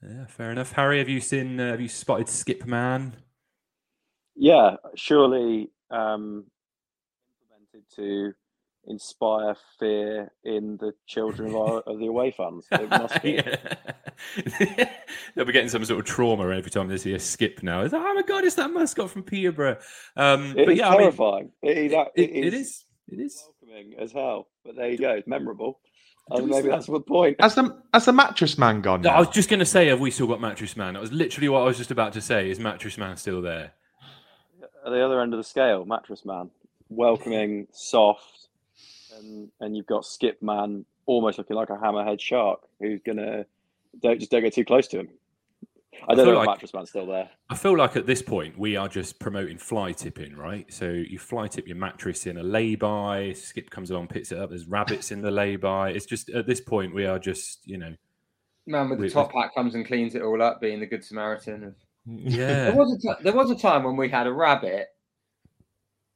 Yeah, 0.02 0.28
fair 0.28 0.52
enough. 0.52 0.72
Harry, 0.72 1.00
have 1.00 1.10
you 1.10 1.20
seen? 1.20 1.60
Uh, 1.60 1.72
have 1.72 1.82
you 1.82 1.90
spotted 1.90 2.30
Skip 2.30 2.66
Man? 2.66 3.18
Yeah, 4.36 4.78
surely 4.96 5.72
um, 5.92 6.46
implemented 7.42 7.90
to 7.98 8.34
inspire 8.88 9.56
fear 9.80 10.32
in 10.44 10.78
the 10.78 10.94
children 11.08 11.50
of, 11.50 11.56
our, 11.56 11.80
of 11.82 12.00
the 12.00 12.08
away 12.08 12.32
fans. 12.32 12.66
It 12.72 12.90
must 12.90 13.22
be. 13.22 13.42
They'll 15.36 15.46
be 15.46 15.52
getting 15.54 15.70
some 15.70 15.84
sort 15.86 16.00
of 16.00 16.06
trauma 16.06 16.50
every 16.50 16.72
time 16.72 16.88
they 16.88 16.98
see 16.98 17.14
a 17.14 17.20
skip 17.20 17.64
now. 17.64 17.82
It's 17.82 17.94
like, 17.94 18.02
oh 18.04 18.14
my 18.14 18.22
god, 18.22 18.44
it's 18.44 18.56
that 18.56 18.72
mascot 18.72 19.10
from 19.10 19.24
Peterborough. 19.24 19.78
Um, 20.16 20.52
It 20.58 20.66
but 20.66 20.70
is 20.74 20.80
yeah, 20.80 20.88
I 20.90 20.92
mean, 20.92 21.00
terrifying. 21.02 21.52
it, 21.62 21.78
is, 21.78 21.92
it- 21.94 22.08
it 22.16 22.30
it 22.30 22.54
is 22.54 22.54
is. 22.54 22.86
It 23.08 23.20
is. 23.20 23.44
welcoming 23.62 23.94
as 24.00 24.12
hell. 24.12 24.48
But 24.64 24.76
there 24.76 24.90
you 24.90 24.98
go, 24.98 25.12
it's 25.12 25.28
memorable. 25.28 25.80
And 26.32 26.48
maybe 26.48 26.70
that's 26.70 26.88
the 26.88 27.00
point. 27.02 27.40
Has 27.40 27.54
the 27.54 27.80
has 27.94 28.06
the 28.06 28.14
mattress 28.14 28.58
man 28.58 28.82
gone? 28.82 29.02
No, 29.02 29.12
Now? 29.12 29.16
I 29.18 29.20
was 29.20 29.30
just 29.30 29.48
going 29.48 29.60
to 29.60 29.66
say, 29.66 29.88
have 29.88 30.00
we 30.00 30.10
still 30.10 30.26
got 30.26 30.42
Mattress 30.42 30.76
Man? 30.76 30.96
That 30.96 31.00
was 31.02 31.12
literally 31.12 31.50
what 31.50 31.62
I 31.62 31.66
was 31.66 31.78
just 31.78 31.92
about 31.92 32.14
to 32.14 32.22
say. 32.22 32.50
Is 32.50 32.60
Mattress 32.60 32.98
Man 32.98 33.16
still 33.18 33.44
there? 33.44 33.74
At 34.84 34.90
the 34.92 35.06
other 35.06 35.22
end 35.22 35.34
of 35.36 35.38
the 35.38 35.44
scale, 35.44 35.86
mattress 35.86 36.26
man, 36.26 36.50
welcoming, 36.90 37.68
soft, 37.72 38.45
and 39.18 39.50
and 39.60 39.76
you've 39.76 39.86
got 39.88 40.06
Skip 40.06 40.42
Man 40.42 40.86
almost 41.06 41.38
looking 41.38 41.56
like 41.56 41.70
a 41.70 41.74
hammerhead 41.78 42.20
shark 42.20 42.62
who's 42.80 43.02
gonna 43.06 43.46
don't 44.02 44.20
just 44.20 44.32
don't 44.32 44.42
get 44.44 44.54
too 44.54 44.66
close 44.66 44.88
to 44.90 45.00
him. 45.00 45.10
I 46.08 46.12
I 46.12 46.16
don't 46.16 46.26
feel 46.26 46.34
know 46.36 46.42
if 46.42 46.48
like- 46.48 46.56
mattress 46.58 46.74
man's 46.74 46.90
still 46.90 47.06
there. 47.06 47.30
I 47.50 47.56
feel 47.56 47.78
like 47.78 47.96
at 47.96 48.06
this 48.06 48.22
point 48.22 48.58
we 48.60 48.76
are 48.76 48.90
just 48.90 49.20
promoting 49.20 49.58
fly 49.58 49.94
tipping, 49.94 50.36
right? 50.36 50.72
So 50.74 50.90
you 50.90 51.18
fly 51.20 51.48
tip 51.48 51.68
your 51.68 51.78
mattress 51.78 52.26
in 52.28 52.38
a 52.38 52.44
lay-by. 52.44 53.32
Skip 53.34 53.70
comes 53.70 53.92
along, 53.92 54.08
picks 54.08 54.32
it 54.34 54.38
up. 54.40 54.50
There's 54.50 54.68
rabbits 54.68 55.12
in 55.12 55.22
the 55.22 55.32
lay-by. 55.32 55.92
It's 55.92 56.06
just 56.06 56.30
at 56.32 56.48
this 56.48 56.60
point 56.60 56.94
we 56.94 57.06
are 57.06 57.18
just, 57.20 57.66
you 57.66 57.78
know, 57.78 57.94
Man 58.68 58.90
with 58.90 59.00
the 59.00 59.04
We- 59.06 59.10
top 59.12 59.32
hat 59.34 59.52
comes 59.56 59.76
and 59.76 59.86
cleans 59.86 60.16
it 60.16 60.22
all 60.24 60.42
up, 60.42 60.60
being 60.60 60.80
the 60.82 60.86
good 60.88 61.04
Samaritan. 61.04 61.64
Of... 61.64 61.76
yeah. 62.08 62.66
There 62.72 62.76
was 62.76 62.94
a 62.94 62.98
t- 63.00 63.24
there 63.24 63.34
was 63.34 63.52
a 63.52 63.56
time 63.56 63.84
when 63.84 63.96
we 63.96 64.10
had 64.10 64.28
a 64.28 64.34
rabbit, 64.34 64.88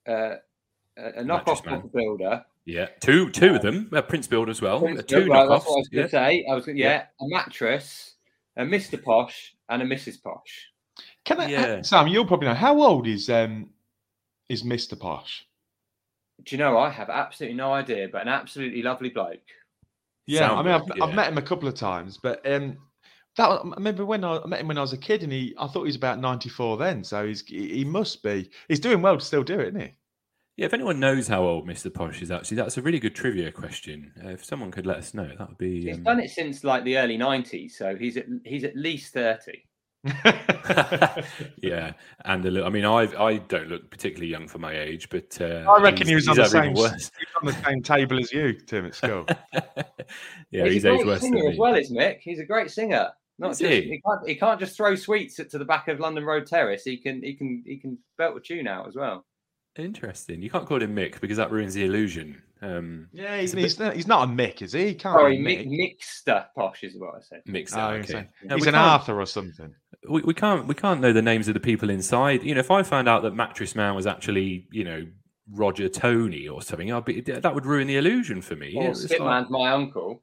uh, 0.07 0.35
a, 0.97 1.21
a 1.21 1.23
Mattress 1.23 1.61
knockoff 1.61 1.91
builder. 1.93 2.43
Yeah, 2.65 2.87
two 3.01 3.29
two 3.31 3.55
of 3.55 3.61
them. 3.61 3.89
Uh, 3.93 4.01
Prince 4.01 4.27
Build 4.27 4.49
as 4.49 4.61
well. 4.61 4.79
Prince 4.81 5.03
two 5.05 5.15
Build, 5.25 5.29
right, 5.29 5.47
that's 5.49 5.65
knockoffs. 5.65 5.67
what 5.67 5.75
I 5.75 5.79
was 5.79 5.87
going 5.89 6.03
Yeah. 6.03 6.09
say. 6.09 6.45
I 6.49 6.53
was 6.55 6.67
yeah, 6.67 6.73
Yeah. 6.75 7.05
a 7.21 7.27
mattress, 7.29 8.15
a 8.57 8.63
Mr. 8.63 9.01
Posh, 9.01 9.55
and 9.69 9.81
a 9.81 9.85
Mrs. 9.85 10.21
Posh. 10.21 10.67
Can 11.25 11.39
I, 11.41 11.47
Yeah. 11.47 11.81
Sam? 11.81 12.07
You'll 12.07 12.25
probably 12.25 12.47
know 12.47 12.53
how 12.53 12.81
old 12.81 13.07
is 13.07 13.29
um 13.29 13.69
is 14.49 14.63
Mister 14.63 14.95
Posh? 14.95 15.45
Do 16.43 16.55
you 16.55 16.57
know? 16.59 16.77
I 16.77 16.89
have 16.89 17.09
absolutely 17.09 17.57
no 17.57 17.73
idea, 17.73 18.07
but 18.11 18.21
an 18.21 18.27
absolutely 18.29 18.81
lovely 18.81 19.09
bloke. 19.09 19.41
Yeah, 20.25 20.51
I 20.51 20.61
mean, 20.61 20.71
I've, 20.73 20.83
Soundboard, 20.83 21.09
I've 21.09 21.15
met 21.15 21.27
him 21.31 21.37
a 21.39 21.41
couple 21.41 21.67
of 21.67 21.73
times, 21.73 22.17
but 22.21 22.45
um, 22.49 22.77
that 23.35 23.45
I 23.49 23.61
remember 23.63 24.05
when 24.05 24.23
I, 24.23 24.37
I 24.37 24.45
met 24.45 24.59
him 24.61 24.67
when 24.67 24.77
I 24.77 24.81
was 24.81 24.93
a 24.93 24.97
kid, 24.97 25.23
and 25.23 25.31
he 25.33 25.55
I 25.57 25.65
thought 25.67 25.81
he 25.81 25.87
was 25.87 25.95
about 25.95 26.19
ninety 26.19 26.49
four 26.49 26.77
then, 26.77 27.03
so 27.03 27.25
he's 27.27 27.41
he 27.45 27.67
he 27.77 27.83
must 27.83 28.21
be 28.21 28.49
he's 28.67 28.79
doing 28.79 29.01
well 29.01 29.17
to 29.17 29.25
still 29.25 29.43
do 29.43 29.59
it, 29.59 29.69
isn't 29.69 29.81
he? 29.81 29.93
Yeah, 30.59 30.65
if 30.65 30.73
anyone 30.73 30.99
knows 30.99 31.29
how 31.29 31.43
old 31.43 31.65
Mr. 31.65 31.91
Posh 31.93 32.21
is, 32.21 32.31
actually, 32.31 32.57
that's 32.57 32.77
a 32.77 32.81
really 32.81 32.99
good 32.99 33.15
trivia 33.15 33.49
question. 33.49 34.11
Uh, 34.21 34.31
if 34.31 34.43
someone 34.43 34.71
could 34.71 34.85
let 34.85 34.97
us 34.97 35.13
know, 35.13 35.31
that 35.37 35.47
would 35.47 35.57
be. 35.57 35.85
He's 35.85 35.95
Um... 35.95 36.03
done 36.03 36.19
it 36.19 36.31
since 36.31 36.65
like 36.65 36.83
the 36.83 36.97
early 36.97 37.17
'90s, 37.17 37.71
so 37.71 37.95
he's 37.95 38.17
at 38.17 38.25
he's 38.43 38.65
at 38.65 38.75
least 38.75 39.13
thirty. 39.13 39.63
yeah, 41.63 41.93
and 42.25 42.45
a 42.45 42.51
little, 42.51 42.67
I 42.67 42.71
mean, 42.71 42.83
I 42.83 43.03
I 43.17 43.37
don't 43.37 43.69
look 43.69 43.89
particularly 43.89 44.27
young 44.27 44.49
for 44.49 44.57
my 44.57 44.77
age, 44.77 45.07
but 45.07 45.37
uh, 45.39 45.63
I 45.65 45.81
reckon 45.81 46.07
he's- 46.07 46.09
he 46.09 46.15
was 46.15 46.27
on 46.27 46.35
the 46.35 46.45
same 46.45 46.73
worse. 46.73 47.09
he 47.17 47.25
was 47.25 47.35
on 47.41 47.45
the 47.45 47.65
same 47.65 47.81
table 47.81 48.19
as 48.19 48.33
you, 48.33 48.51
Tim, 48.51 48.85
at 48.87 48.95
school. 48.95 49.25
yeah, 50.51 50.65
he's, 50.65 50.73
he's, 50.73 50.83
a 50.83 50.97
great 50.97 51.21
singer 51.21 51.49
as 51.51 51.57
well, 51.57 51.75
is 51.75 51.89
Mick. 51.89 52.17
He's 52.19 52.39
a 52.39 52.45
great 52.45 52.69
singer. 52.69 53.07
Not 53.37 53.51
Is 53.51 53.59
just 53.59 53.71
he? 53.71 53.81
he? 53.83 54.01
can't 54.05 54.27
he 54.27 54.35
can't 54.35 54.59
just 54.59 54.75
throw 54.75 54.95
sweets 54.95 55.35
to 55.37 55.57
the 55.57 55.63
back 55.63 55.87
of 55.87 56.01
London 56.01 56.25
Road 56.25 56.47
Terrace. 56.47 56.83
He 56.83 56.97
can 56.97 57.23
he 57.23 57.33
can 57.35 57.63
he 57.65 57.77
can 57.77 57.97
belt 58.17 58.35
a 58.35 58.41
tune 58.41 58.67
out 58.67 58.85
as 58.85 58.95
well. 58.97 59.25
Interesting. 59.79 60.41
You 60.41 60.49
can't 60.49 60.65
call 60.65 60.81
him 60.81 60.95
Mick 60.95 61.19
because 61.21 61.37
that 61.37 61.51
ruins 61.51 61.73
the 61.73 61.85
illusion. 61.85 62.41
Um, 62.61 63.07
yeah, 63.13 63.39
he's, 63.39 63.53
it's 63.53 63.53
a 63.53 63.55
bit- 63.55 63.63
he's, 63.63 63.79
not, 63.79 63.95
he's 63.95 64.07
not 64.07 64.27
a 64.27 64.31
Mick, 64.31 64.61
is 64.61 64.73
he? 64.73 64.87
He 64.87 64.93
can't 64.95 65.15
Sorry, 65.17 65.37
be 65.37 65.43
Mick, 65.43 65.67
Mick. 65.67 65.97
Mixter 66.01 66.45
Posh 66.55 66.83
is 66.83 66.95
what 66.97 67.15
I 67.15 67.21
said. 67.21 67.41
Mick's 67.47 67.73
Oh, 67.73 67.79
out, 67.79 67.97
he's 68.01 68.13
okay. 68.13 68.27
No, 68.43 68.55
he's 68.55 68.67
an 68.67 68.73
can't- 68.73 68.85
Arthur 68.85 69.19
or 69.19 69.25
something. 69.25 69.73
we, 70.09 70.21
we 70.23 70.33
can't 70.33 70.67
we 70.67 70.75
can't 70.75 70.99
know 71.01 71.13
the 71.13 71.21
names 71.21 71.47
of 71.47 71.53
the 71.53 71.59
people 71.59 71.89
inside. 71.89 72.43
You 72.43 72.53
know, 72.53 72.59
if 72.59 72.71
I 72.71 72.83
found 72.83 73.07
out 73.07 73.23
that 73.23 73.33
Mattress 73.35 73.75
Man 73.75 73.95
was 73.95 74.05
actually 74.07 74.67
you 74.71 74.83
know 74.83 75.07
Roger 75.51 75.89
Tony 75.89 76.47
or 76.47 76.61
something, 76.61 76.91
I'd 76.91 77.05
be 77.05 77.21
that 77.21 77.53
would 77.55 77.65
ruin 77.65 77.87
the 77.87 77.97
illusion 77.97 78.41
for 78.41 78.55
me. 78.55 78.75
Or 78.75 78.83
Yeah, 78.83 78.89
it's 78.89 79.03
Skip 79.03 79.19
like- 79.19 79.49
my 79.49 79.71
uncle. 79.71 80.21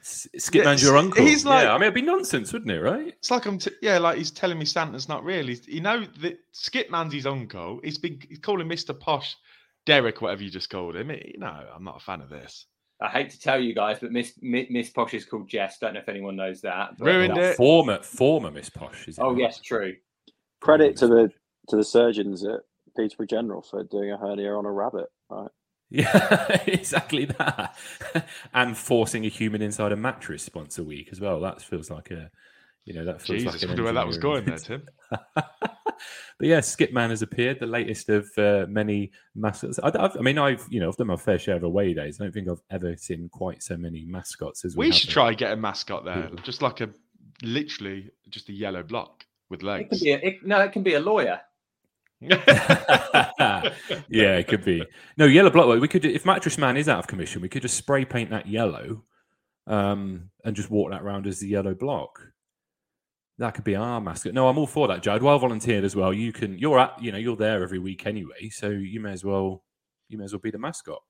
S- 0.00 0.28
Skip 0.38 0.64
Man's 0.64 0.82
your 0.82 0.96
uncle. 0.96 1.24
he's 1.24 1.44
like- 1.44 1.64
yeah, 1.64 1.70
I 1.72 1.74
mean, 1.74 1.82
it'd 1.82 1.94
be 1.94 2.02
nonsense, 2.02 2.52
wouldn't 2.52 2.70
it? 2.70 2.80
Right? 2.80 3.08
It's 3.08 3.30
like 3.30 3.46
I'm, 3.46 3.58
t- 3.58 3.70
yeah, 3.82 3.98
like 3.98 4.16
he's 4.18 4.30
telling 4.30 4.58
me 4.58 4.64
Santa's 4.64 5.08
not 5.08 5.24
real. 5.24 5.46
He's, 5.46 5.66
you 5.68 5.80
know, 5.80 6.04
that 6.20 6.38
Skip 6.52 6.90
Man's 6.90 7.12
his 7.12 7.26
uncle. 7.26 7.80
He's 7.84 7.98
been 7.98 8.20
he's 8.28 8.38
calling 8.38 8.66
Mister 8.68 8.92
Posh, 8.94 9.36
Derek, 9.86 10.20
whatever 10.22 10.42
you 10.42 10.50
just 10.50 10.70
called 10.70 10.96
him. 10.96 11.10
You 11.10 11.38
know, 11.38 11.64
I'm 11.74 11.84
not 11.84 11.96
a 11.96 12.00
fan 12.00 12.20
of 12.20 12.30
this. 12.30 12.66
I 13.00 13.08
hate 13.08 13.30
to 13.30 13.38
tell 13.40 13.60
you 13.60 13.74
guys, 13.74 13.98
but 14.00 14.10
Miss 14.10 14.32
Mi- 14.42 14.66
Miss 14.70 14.90
Posh 14.90 15.14
is 15.14 15.24
called 15.24 15.48
Jess. 15.48 15.78
Don't 15.78 15.94
know 15.94 16.00
if 16.00 16.08
anyone 16.08 16.34
knows 16.36 16.60
that. 16.62 16.96
but- 16.98 17.04
Ruined 17.06 17.34
Well, 17.34 17.44
it. 17.50 17.56
Former 17.56 18.02
former 18.02 18.50
Miss 18.50 18.70
Posh. 18.70 19.06
Is 19.06 19.18
it 19.18 19.22
Oh 19.22 19.30
not? 19.30 19.38
yes, 19.38 19.60
true. 19.60 19.94
Credit 20.60 20.96
to 20.96 21.06
the 21.06 21.30
to 21.68 21.76
the 21.76 21.84
surgeons 21.84 22.44
at 22.44 22.60
Peterborough 22.98 23.26
General 23.26 23.62
for 23.62 23.84
doing 23.84 24.10
a 24.10 24.18
hernia 24.18 24.52
on 24.54 24.66
a 24.66 24.72
rabbit. 24.72 25.06
Right. 25.30 25.50
Yeah, 25.90 26.60
exactly 26.66 27.24
that. 27.26 27.76
and 28.54 28.76
forcing 28.76 29.24
a 29.24 29.28
human 29.28 29.62
inside 29.62 29.92
a 29.92 29.96
mattress 29.96 30.50
once 30.54 30.78
a 30.78 30.84
week 30.84 31.08
as 31.12 31.20
well. 31.20 31.40
That 31.40 31.62
feels 31.62 31.90
like 31.90 32.10
a, 32.10 32.30
you 32.84 32.92
know, 32.94 33.04
that 33.06 33.22
feels 33.22 33.42
Jesus, 33.42 33.54
like 33.54 33.62
I 33.62 33.64
an 33.64 33.68
wonder 33.70 33.84
where 33.84 33.92
that 33.94 34.06
was 34.06 34.18
going 34.18 34.44
there, 34.44 34.58
Tim. 34.58 34.82
but 35.10 35.46
yeah, 36.40 36.58
Skipman 36.58 37.10
has 37.10 37.22
appeared, 37.22 37.58
the 37.60 37.66
latest 37.66 38.08
of 38.10 38.28
uh, 38.36 38.66
many 38.68 39.12
mascots. 39.34 39.78
I, 39.82 39.88
I've, 39.98 40.16
I 40.16 40.20
mean, 40.20 40.38
I've 40.38 40.66
you 40.68 40.80
know 40.80 40.88
I've 40.88 40.96
done 40.96 41.06
my 41.06 41.16
fair 41.16 41.38
share 41.38 41.56
of 41.56 41.62
away 41.62 41.94
days. 41.94 42.20
I 42.20 42.24
don't 42.24 42.32
think 42.32 42.48
I've 42.48 42.62
ever 42.70 42.96
seen 42.96 43.28
quite 43.30 43.62
so 43.62 43.76
many 43.76 44.04
mascots 44.04 44.64
as 44.64 44.76
we, 44.76 44.86
We 44.86 44.86
have 44.88 44.96
should 44.96 45.08
here. 45.08 45.14
try 45.14 45.28
and 45.28 45.38
get 45.38 45.52
a 45.52 45.56
mascot 45.56 46.04
there, 46.04 46.30
just 46.42 46.60
like 46.60 46.80
a 46.82 46.90
literally 47.42 48.10
just 48.28 48.48
a 48.48 48.52
yellow 48.52 48.82
block 48.82 49.24
with 49.48 49.62
legs. 49.62 49.84
It 49.84 49.90
legs. 49.90 50.02
can 50.02 50.04
be 50.04 50.12
a, 50.12 50.30
it, 50.30 50.46
no, 50.46 50.60
it 50.60 50.72
can 50.72 50.82
be 50.82 50.94
a 50.94 51.00
lawyer. 51.00 51.40
yeah, 52.20 53.62
it 54.08 54.48
could 54.48 54.64
be. 54.64 54.84
No, 55.16 55.26
yellow 55.26 55.50
block. 55.50 55.80
We 55.80 55.88
could, 55.88 56.04
if 56.04 56.24
Mattress 56.24 56.58
Man 56.58 56.76
is 56.76 56.88
out 56.88 56.98
of 56.98 57.06
commission, 57.06 57.42
we 57.42 57.48
could 57.48 57.62
just 57.62 57.76
spray 57.76 58.04
paint 58.04 58.30
that 58.30 58.48
yellow, 58.48 59.04
um, 59.66 60.30
and 60.44 60.56
just 60.56 60.70
walk 60.70 60.90
that 60.90 61.02
around 61.02 61.26
as 61.26 61.38
the 61.38 61.48
yellow 61.48 61.74
block. 61.74 62.20
That 63.38 63.54
could 63.54 63.64
be 63.64 63.76
our 63.76 64.00
mascot. 64.00 64.34
No, 64.34 64.48
I'm 64.48 64.58
all 64.58 64.66
for 64.66 64.88
that, 64.88 65.02
Jad. 65.02 65.22
Well 65.22 65.38
volunteered 65.38 65.84
as 65.84 65.94
well. 65.94 66.12
You 66.12 66.32
can. 66.32 66.58
You're 66.58 66.80
at. 66.80 67.00
You 67.00 67.12
know, 67.12 67.18
you're 67.18 67.36
there 67.36 67.62
every 67.62 67.78
week 67.78 68.04
anyway, 68.04 68.48
so 68.50 68.68
you 68.68 68.98
may 69.00 69.12
as 69.12 69.24
well. 69.24 69.62
You 70.08 70.18
may 70.18 70.24
as 70.24 70.32
well 70.32 70.40
be 70.40 70.50
the 70.50 70.58
mascot. 70.58 71.00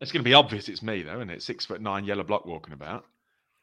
It's 0.00 0.12
going 0.12 0.22
to 0.22 0.28
be 0.28 0.34
obvious 0.34 0.68
it's 0.68 0.82
me 0.82 1.02
though, 1.02 1.16
isn't 1.16 1.30
it? 1.30 1.42
Six 1.42 1.64
foot 1.64 1.80
nine 1.80 2.04
yellow 2.04 2.24
block 2.24 2.44
walking 2.44 2.74
about. 2.74 3.04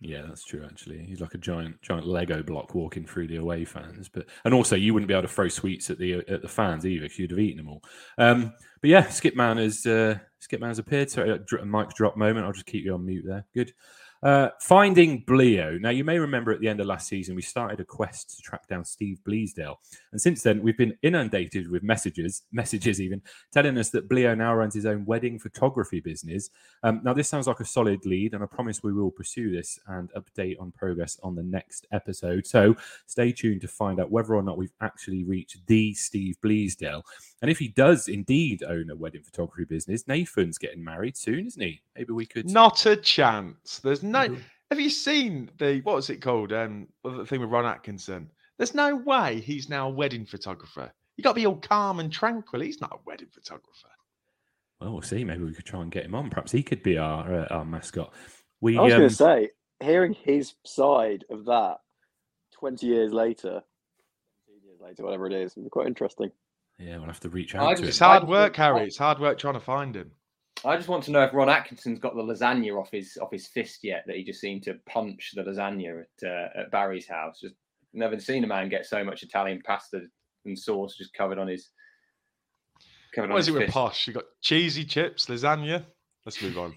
Yeah, 0.08 0.22
that's 0.28 0.46
true. 0.46 0.64
Actually, 0.64 1.04
he's 1.04 1.20
like 1.20 1.34
a 1.34 1.40
giant, 1.40 1.82
giant 1.82 2.06
Lego 2.06 2.44
block 2.44 2.76
walking 2.76 3.08
through 3.08 3.28
the 3.28 3.38
away 3.38 3.66
fans. 3.66 4.08
But 4.08 4.28
and 4.44 4.54
also, 4.54 4.76
you 4.76 4.94
wouldn't 4.94 5.08
be 5.08 5.16
able 5.16 5.24
to 5.24 5.28
throw 5.28 5.48
sweets 5.48 5.90
at 5.90 5.98
the 5.98 6.24
at 6.28 6.44
the 6.44 6.48
fans 6.48 6.86
either, 6.86 7.06
because 7.06 7.18
you'd 7.18 7.32
have 7.32 7.40
eaten 7.40 7.58
them 7.58 7.70
all. 7.70 7.84
Um, 8.20 8.54
but 8.82 8.92
yeah, 8.92 9.06
Skipman 9.06 9.58
has 9.58 9.84
uh, 9.88 10.20
has 10.62 10.78
appeared. 10.78 11.10
Sorry, 11.10 11.32
a 11.32 11.40
dr- 11.40 11.66
Mike's 11.66 11.96
drop 11.96 12.18
moment. 12.18 12.46
I'll 12.46 12.54
just 12.54 12.68
keep 12.68 12.86
you 12.86 12.94
on 12.94 13.04
mute 13.04 13.26
there. 13.26 13.46
Good. 13.56 13.74
Uh, 14.26 14.50
finding 14.60 15.24
Bleo. 15.24 15.80
Now, 15.80 15.92
you 15.92 16.04
may 16.04 16.18
remember 16.18 16.52
at 16.52 16.60
the 16.60 16.68
end 16.68 16.80
of 16.80 16.88
last 16.88 17.08
season, 17.08 17.36
we 17.36 17.44
started 17.44 17.80
a 17.80 17.86
quest 17.86 18.36
to 18.36 18.42
track 18.42 18.68
down 18.68 18.84
Steve 18.84 19.20
Bleasdale. 19.24 19.76
And 20.12 20.20
since 20.20 20.42
then, 20.42 20.64
we've 20.64 20.80
been 20.80 20.98
inundated 21.04 21.70
with 21.70 21.84
messages, 21.84 22.42
messages 22.52 23.00
even, 23.00 23.22
telling 23.54 23.78
us 23.78 23.92
that 23.92 24.10
Bleo 24.10 24.36
now 24.36 24.56
runs 24.56 24.74
his 24.74 24.88
own 24.88 25.06
wedding 25.06 25.38
photography 25.38 26.00
business. 26.00 26.50
Um, 26.82 27.02
now, 27.04 27.14
this 27.14 27.30
sounds 27.30 27.46
like 27.46 27.60
a 27.60 27.66
solid 27.66 28.04
lead, 28.08 28.34
and 28.34 28.42
I 28.42 28.48
promise 28.48 28.82
we 28.82 28.94
will 28.94 29.12
pursue 29.12 29.52
this 29.52 29.78
and 29.90 30.12
update 30.14 30.60
on 30.60 30.72
progress 30.72 31.20
on 31.22 31.36
the 31.36 31.44
next 31.44 31.86
episode. 31.92 32.48
So 32.48 32.76
stay 33.06 33.32
tuned 33.32 33.62
to 33.62 33.68
find 33.68 34.00
out 34.00 34.10
whether 34.10 34.34
or 34.34 34.42
not 34.42 34.58
we've 34.58 34.74
actually 34.82 35.24
reached 35.24 35.68
the 35.68 35.94
Steve 35.94 36.38
Bleasdale. 36.44 37.04
And 37.44 37.52
if 37.52 37.60
he 37.60 37.68
does 37.68 38.08
indeed 38.08 38.64
own 38.64 38.90
a 38.90 38.96
wedding 38.96 39.22
photography 39.22 39.66
business, 39.66 40.08
Nathan's 40.08 40.58
getting 40.58 40.84
married 40.84 41.16
soon, 41.16 41.46
isn't 41.46 41.62
he? 41.62 41.84
Maybe 41.96 42.12
we 42.12 42.26
could. 42.26 42.50
Not 42.50 42.88
a 42.88 42.96
chance. 42.96 43.78
There's 43.78 44.02
no. 44.02 44.15
Mhm. 44.16 44.42
Have 44.72 44.80
you 44.80 44.90
seen 44.90 45.52
the 45.58 45.82
what 45.82 45.96
was 45.96 46.10
it 46.10 46.22
called? 46.22 46.52
Um, 46.52 46.88
the 47.04 47.26
thing 47.26 47.40
with 47.42 47.50
Ron 47.50 47.66
Atkinson. 47.66 48.32
There's 48.58 48.74
no 48.74 48.96
way 48.96 49.42
he's 49.42 49.70
now 49.70 49.88
a 49.90 49.92
wedding 49.92 50.26
photographer. 50.26 50.92
You 51.18 51.24
got 51.24 51.32
to 51.32 51.36
be 51.36 51.46
all 51.46 51.58
calm 51.58 52.00
and 52.00 52.12
tranquil. 52.12 52.62
He's 52.62 52.82
not 52.82 52.92
a 52.94 52.98
wedding 53.06 53.28
photographer. 53.32 53.90
Well, 54.80 54.92
we'll 54.94 55.02
see. 55.02 55.24
Maybe 55.24 55.44
we 55.44 55.54
could 55.54 55.66
try 55.66 55.82
and 55.82 55.92
get 55.92 56.06
him 56.06 56.16
on. 56.16 56.30
Perhaps 56.30 56.52
he 56.52 56.64
could 56.64 56.82
be 56.84 56.98
our 56.98 57.34
uh, 57.42 57.48
our 57.50 57.66
mascot. 57.66 58.14
We 58.62 58.78
I 58.78 58.82
was 58.82 58.94
um, 58.94 59.00
going 59.00 59.10
to 59.10 59.16
say, 59.16 59.50
hearing 59.82 60.14
his 60.14 60.56
side 60.66 61.26
of 61.30 61.46
that 61.46 61.78
20 62.54 62.86
years 62.88 63.12
later, 63.14 63.62
17 64.48 64.68
years 64.70 64.80
later, 64.82 65.04
whatever 65.04 65.28
it 65.28 65.34
is, 65.34 65.56
is 65.58 65.68
quite 65.70 65.88
interesting. 65.88 66.32
yeah, 66.80 66.98
we'll 66.98 67.08
have 67.08 67.20
to 67.22 67.30
reach 67.30 67.54
I 67.56 67.60
out 67.60 67.64
to 67.64 67.70
just- 67.72 67.82
him. 67.84 67.88
It's 67.90 68.00
hard 68.00 68.28
work, 68.28 68.56
Harry. 68.56 68.86
It's 68.88 68.98
hard 68.98 69.20
work 69.20 69.38
trying 69.38 69.54
to 69.56 69.60
find 69.60 69.96
him. 69.96 70.12
I 70.64 70.76
just 70.78 70.88
want 70.88 71.04
to 71.06 71.12
know 71.12 71.24
if 71.24 71.34
Ron 71.34 71.50
Atkinson's 71.50 72.00
got 72.00 72.16
the 72.16 72.24
lasagna 72.24 72.80
off 72.80 72.90
his 72.92 73.18
off 73.22 73.32
his 73.32 73.48
fist 73.48 73.84
yet. 73.84 74.04
That 74.08 74.16
he 74.16 74.24
just 74.24 74.40
seemed 74.42 74.64
to 74.64 74.76
punch 74.88 75.32
the 75.36 75.44
lasagna 75.44 76.04
at 76.22 76.28
uh, 76.28 76.62
at 76.62 76.72
Barry's 76.72 77.08
house. 77.08 77.40
Just 77.42 77.56
never 77.94 78.20
seen 78.20 78.44
a 78.44 78.48
man 78.48 78.70
get 78.70 78.86
so 78.86 79.04
much 79.04 79.24
Italian 79.24 79.62
pasta 79.66 80.02
and 80.46 80.58
sauce 80.58 80.96
just 80.98 81.14
covered 81.14 81.38
on 81.40 81.48
his. 81.48 81.70
Covered 83.14 83.30
What 83.30 83.36
on 83.36 83.40
is 83.42 83.48
his 83.48 83.56
it 83.56 83.60
with 83.60 83.70
posh? 83.70 84.08
You 84.08 84.14
got 84.14 84.26
cheesy 84.42 84.86
chips, 84.86 85.26
lasagna. 85.28 85.86
Let's 86.26 86.42
move 86.42 86.58
on. 86.58 86.74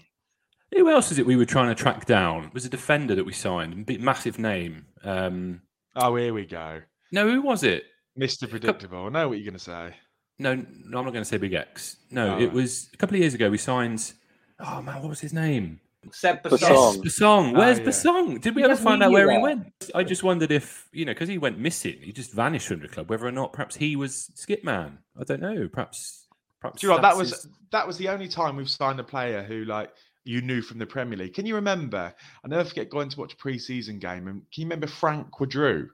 Who 0.75 0.89
else 0.89 1.11
is 1.11 1.17
it 1.17 1.25
we 1.25 1.35
were 1.35 1.45
trying 1.45 1.69
to 1.69 1.75
track 1.75 2.05
down? 2.05 2.43
It 2.45 2.53
was 2.53 2.65
a 2.65 2.69
defender 2.69 3.15
that 3.15 3.25
we 3.25 3.33
signed, 3.33 3.85
big 3.87 4.01
massive 4.01 4.37
name. 4.37 4.85
Um, 5.03 5.61
Oh, 5.95 6.15
here 6.15 6.33
we 6.33 6.45
go. 6.45 6.81
no, 7.11 7.27
who 7.27 7.41
was 7.41 7.63
it? 7.63 7.83
Mr. 8.17 8.47
Predictable. 8.47 9.07
I 9.07 9.09
know 9.09 9.27
what 9.27 9.39
you're 9.39 9.45
going 9.49 9.57
to 9.57 9.59
say. 9.59 9.95
No, 10.39 10.55
no, 10.55 10.63
I'm 10.99 11.05
not 11.05 11.11
going 11.11 11.15
to 11.15 11.25
say 11.25 11.37
Big 11.37 11.53
X. 11.53 11.97
No, 12.11 12.35
Oh, 12.35 12.39
it 12.39 12.51
was 12.51 12.89
a 12.93 12.97
couple 12.97 13.15
of 13.15 13.21
years 13.21 13.33
ago. 13.33 13.49
We 13.49 13.57
signed. 13.57 14.13
Oh 14.59 14.81
man, 14.81 15.01
what 15.01 15.09
was 15.09 15.19
his 15.19 15.33
name? 15.33 15.79
Seb 16.11 16.41
Bassong. 16.43 16.59
Bassong. 16.59 17.03
Bassong. 17.03 17.49
Oh, 17.55 17.59
Where's 17.59 17.77
Oh, 17.79 17.81
yeah. 17.81 17.87
Bassong? 17.89 18.41
Did 18.41 18.55
we 18.55 18.61
He 18.61 18.65
ever 18.65 18.75
find 18.77 19.03
out 19.03 19.09
you 19.09 19.13
where 19.15 19.29
he 19.31 19.37
went? 19.37 19.67
I 19.93 20.03
just 20.03 20.23
wondered 20.23 20.49
if 20.51 20.87
you 20.93 21.03
know 21.05 21.11
because 21.13 21.27
he 21.29 21.37
went 21.37 21.59
missing. 21.59 21.97
He 22.01 22.11
just 22.13 22.31
vanished 22.31 22.67
from 22.67 22.79
the 22.79 22.87
club. 22.87 23.09
Whether 23.09 23.27
or 23.27 23.31
not 23.33 23.51
perhaps 23.51 23.75
he 23.75 23.95
was 23.97 24.31
Skipman. 24.35 24.97
I 25.19 25.23
don't 25.25 25.41
know. 25.41 25.67
Perhaps. 25.67 26.25
Perhaps 26.61 26.81
Do 26.81 26.87
you 26.87 26.93
know 26.93 27.01
that 27.01 27.15
was 27.17 27.29
his- 27.31 27.47
that 27.71 27.85
was 27.87 27.97
the 27.97 28.09
only 28.09 28.27
time 28.27 28.55
we've 28.55 28.69
signed 28.69 28.99
a 28.99 29.03
player 29.03 29.43
who 29.43 29.65
like 29.65 29.91
you 30.25 30.41
knew 30.41 30.61
from 30.61 30.77
the 30.79 30.85
Premier 30.85 31.17
League. 31.17 31.33
Can 31.33 31.45
you 31.45 31.55
remember? 31.55 32.13
I 32.43 32.47
never 32.47 32.63
forget 32.65 32.89
going 32.89 33.09
to 33.09 33.19
watch 33.19 33.33
a 33.33 33.37
pre-season 33.37 33.99
game 33.99 34.27
and 34.27 34.41
can 34.51 34.61
you 34.61 34.65
remember 34.65 34.87
Frank 34.87 35.31
Queudrue? 35.31 35.89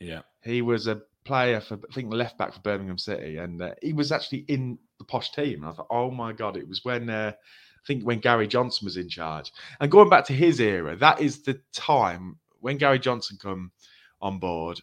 Yeah. 0.00 0.22
He 0.42 0.62
was 0.62 0.86
a 0.88 1.02
player 1.24 1.60
for 1.60 1.74
I 1.74 1.94
think 1.94 2.12
left 2.12 2.38
back 2.38 2.52
for 2.52 2.60
Birmingham 2.60 2.98
City, 2.98 3.38
and 3.38 3.60
uh, 3.60 3.74
he 3.82 3.92
was 3.92 4.12
actually 4.12 4.44
in 4.48 4.78
the 4.98 5.04
posh 5.04 5.32
team. 5.32 5.62
And 5.62 5.66
I 5.66 5.72
thought, 5.72 5.86
oh 5.90 6.10
my 6.10 6.32
god, 6.32 6.56
it 6.56 6.68
was 6.68 6.84
when 6.84 7.10
uh, 7.10 7.32
I 7.34 7.86
think 7.86 8.04
when 8.04 8.20
Gary 8.20 8.46
Johnson 8.46 8.84
was 8.84 8.96
in 8.96 9.08
charge. 9.08 9.52
And 9.80 9.90
going 9.90 10.08
back 10.08 10.24
to 10.26 10.32
his 10.32 10.60
era, 10.60 10.96
that 10.96 11.20
is 11.20 11.42
the 11.42 11.60
time 11.72 12.36
when 12.60 12.78
Gary 12.78 12.98
Johnson 12.98 13.38
come 13.40 13.72
on 14.20 14.38
board. 14.38 14.80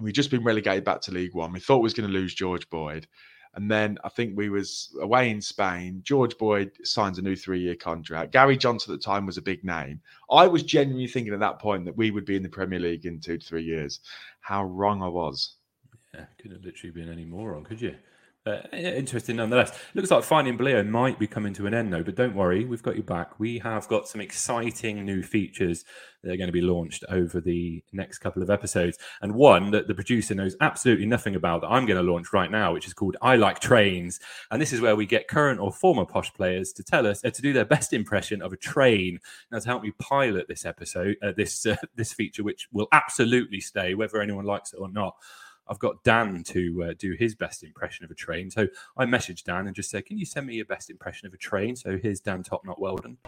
We'd 0.00 0.14
just 0.14 0.30
been 0.30 0.44
relegated 0.44 0.84
back 0.84 1.00
to 1.02 1.12
League 1.12 1.34
One. 1.34 1.52
We 1.52 1.60
thought 1.60 1.78
we 1.78 1.84
was 1.84 1.94
going 1.94 2.08
to 2.08 2.14
lose 2.14 2.34
George 2.34 2.68
Boyd. 2.70 3.06
And 3.54 3.68
then 3.68 3.98
I 4.04 4.08
think 4.08 4.36
we 4.36 4.48
was 4.48 4.96
away 5.00 5.30
in 5.30 5.40
Spain. 5.40 6.00
George 6.04 6.38
Boyd 6.38 6.70
signs 6.84 7.18
a 7.18 7.22
new 7.22 7.34
three-year 7.34 7.74
contract. 7.74 8.32
Gary 8.32 8.56
Johnson 8.56 8.94
at 8.94 9.00
the 9.00 9.04
time 9.04 9.26
was 9.26 9.38
a 9.38 9.42
big 9.42 9.64
name. 9.64 10.00
I 10.30 10.46
was 10.46 10.62
genuinely 10.62 11.08
thinking 11.08 11.34
at 11.34 11.40
that 11.40 11.58
point 11.58 11.84
that 11.84 11.96
we 11.96 12.12
would 12.12 12.24
be 12.24 12.36
in 12.36 12.44
the 12.44 12.48
Premier 12.48 12.78
League 12.78 13.06
in 13.06 13.18
two 13.18 13.38
to 13.38 13.44
three 13.44 13.64
years. 13.64 14.00
How 14.40 14.64
wrong 14.64 15.02
I 15.02 15.08
was. 15.08 15.56
Yeah, 16.14 16.24
couldn't 16.38 16.56
have 16.56 16.64
literally 16.64 16.92
been 16.92 17.10
any 17.10 17.24
more 17.24 17.52
wrong, 17.52 17.64
could 17.64 17.80
you? 17.80 17.96
Uh, 18.46 18.62
interesting 18.72 19.36
nonetheless. 19.36 19.78
Looks 19.94 20.10
like 20.10 20.24
finding 20.24 20.56
Bleo 20.56 20.86
might 20.88 21.18
be 21.18 21.26
coming 21.26 21.52
to 21.52 21.66
an 21.66 21.74
end 21.74 21.92
though, 21.92 22.02
but 22.02 22.14
don't 22.14 22.34
worry, 22.34 22.64
we've 22.64 22.82
got 22.82 22.96
you 22.96 23.02
back. 23.02 23.38
We 23.38 23.58
have 23.58 23.86
got 23.86 24.08
some 24.08 24.22
exciting 24.22 25.04
new 25.04 25.22
features 25.22 25.84
that 26.22 26.32
are 26.32 26.36
going 26.38 26.48
to 26.48 26.52
be 26.52 26.62
launched 26.62 27.04
over 27.10 27.38
the 27.38 27.84
next 27.92 28.18
couple 28.18 28.42
of 28.42 28.48
episodes, 28.48 28.96
and 29.20 29.34
one 29.34 29.72
that 29.72 29.88
the 29.88 29.94
producer 29.94 30.34
knows 30.34 30.56
absolutely 30.62 31.04
nothing 31.04 31.36
about 31.36 31.60
that 31.60 31.68
I'm 31.68 31.84
going 31.84 32.02
to 32.02 32.10
launch 32.10 32.32
right 32.32 32.50
now, 32.50 32.72
which 32.72 32.86
is 32.86 32.94
called 32.94 33.18
"I 33.20 33.36
Like 33.36 33.60
Trains," 33.60 34.18
and 34.50 34.60
this 34.60 34.72
is 34.72 34.80
where 34.80 34.96
we 34.96 35.04
get 35.04 35.28
current 35.28 35.60
or 35.60 35.70
former 35.70 36.06
posh 36.06 36.32
players 36.32 36.72
to 36.72 36.82
tell 36.82 37.06
us 37.06 37.22
uh, 37.22 37.28
to 37.28 37.42
do 37.42 37.52
their 37.52 37.66
best 37.66 37.92
impression 37.92 38.40
of 38.40 38.54
a 38.54 38.56
train. 38.56 39.18
Now, 39.52 39.58
to 39.58 39.68
help 39.68 39.82
me 39.82 39.92
pilot 39.98 40.48
this 40.48 40.64
episode, 40.64 41.16
uh, 41.22 41.32
this 41.36 41.66
uh, 41.66 41.76
this 41.94 42.14
feature, 42.14 42.42
which 42.42 42.68
will 42.72 42.88
absolutely 42.90 43.60
stay 43.60 43.94
whether 43.94 44.22
anyone 44.22 44.46
likes 44.46 44.72
it 44.72 44.78
or 44.78 44.90
not. 44.90 45.16
I've 45.70 45.78
got 45.78 46.02
Dan 46.02 46.42
to 46.48 46.82
uh, 46.82 46.94
do 46.98 47.14
his 47.16 47.36
best 47.36 47.62
impression 47.62 48.04
of 48.04 48.10
a 48.10 48.14
train. 48.14 48.50
So 48.50 48.66
I 48.96 49.06
messaged 49.06 49.44
Dan 49.44 49.68
and 49.68 49.76
just 49.76 49.88
said, 49.88 50.04
Can 50.04 50.18
you 50.18 50.26
send 50.26 50.46
me 50.46 50.54
your 50.54 50.64
best 50.64 50.90
impression 50.90 51.28
of 51.28 51.32
a 51.32 51.36
train? 51.36 51.76
So 51.76 51.96
here's 51.96 52.18
Dan 52.18 52.42
Topknot 52.42 52.80
Weldon. 52.80 53.18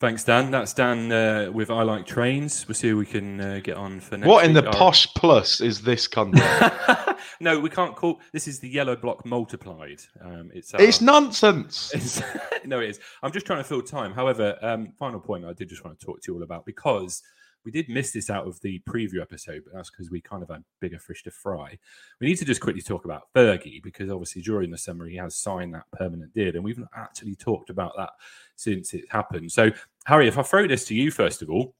Thanks, 0.00 0.22
Dan. 0.22 0.52
That's 0.52 0.72
Dan 0.74 1.10
uh, 1.10 1.50
with 1.52 1.72
I 1.72 1.82
Like 1.82 2.06
Trains. 2.06 2.68
We'll 2.68 2.76
see 2.76 2.90
who 2.90 2.96
we 2.96 3.04
can 3.04 3.40
uh, 3.40 3.60
get 3.64 3.76
on 3.76 3.98
for 3.98 4.16
next 4.16 4.28
what 4.28 4.44
in 4.44 4.52
the 4.52 4.60
week. 4.60 4.68
Our- 4.68 4.76
posh 4.76 5.12
plus 5.14 5.60
is 5.60 5.82
this 5.82 6.06
content? 6.06 6.44
no, 7.40 7.58
we 7.58 7.70
can't 7.70 7.94
call 7.96 8.20
this 8.32 8.48
is 8.48 8.58
the 8.60 8.68
yellow 8.68 8.96
block 8.96 9.24
multiplied. 9.24 10.00
Um, 10.20 10.50
it's 10.54 10.74
our- 10.74 10.80
it's 10.82 11.00
nonsense. 11.00 11.92
It's- 11.94 12.22
no, 12.64 12.80
it 12.80 12.90
is. 12.90 13.00
I'm 13.22 13.32
just 13.32 13.46
trying 13.46 13.60
to 13.60 13.64
fill 13.64 13.82
time. 13.82 14.12
However, 14.12 14.58
um, 14.62 14.92
final 14.98 15.20
point 15.20 15.44
I 15.44 15.52
did 15.52 15.68
just 15.68 15.84
want 15.84 15.98
to 15.98 16.04
talk 16.06 16.20
to 16.22 16.32
you 16.32 16.36
all 16.36 16.42
about 16.42 16.66
because 16.66 17.22
we 17.64 17.72
did 17.72 17.88
miss 17.88 18.12
this 18.12 18.30
out 18.30 18.46
of 18.46 18.58
the 18.62 18.80
preview 18.88 19.20
episode, 19.20 19.62
but 19.64 19.74
that's 19.74 19.90
because 19.90 20.10
we 20.10 20.20
kind 20.20 20.42
of 20.42 20.48
had 20.48 20.62
bigger 20.80 20.98
fish 20.98 21.22
to 21.24 21.30
fry. 21.30 21.76
We 22.20 22.26
need 22.28 22.36
to 22.36 22.44
just 22.44 22.60
quickly 22.60 22.80
talk 22.80 23.04
about 23.04 23.28
Fergie 23.34 23.82
because 23.82 24.08
obviously 24.10 24.42
during 24.42 24.70
the 24.70 24.78
summer 24.78 25.06
he 25.06 25.16
has 25.16 25.34
signed 25.34 25.74
that 25.74 25.84
permanent 25.92 26.32
deal, 26.32 26.54
and 26.54 26.64
we've 26.64 26.78
not 26.78 26.88
actually 26.96 27.34
talked 27.34 27.68
about 27.68 27.92
that 27.96 28.10
since 28.56 28.94
it 28.94 29.04
happened. 29.10 29.50
So, 29.52 29.70
Harry, 30.06 30.28
if 30.28 30.38
I 30.38 30.42
throw 30.42 30.66
this 30.66 30.84
to 30.86 30.94
you 30.94 31.10
first 31.10 31.42
of 31.42 31.50
all, 31.50 31.74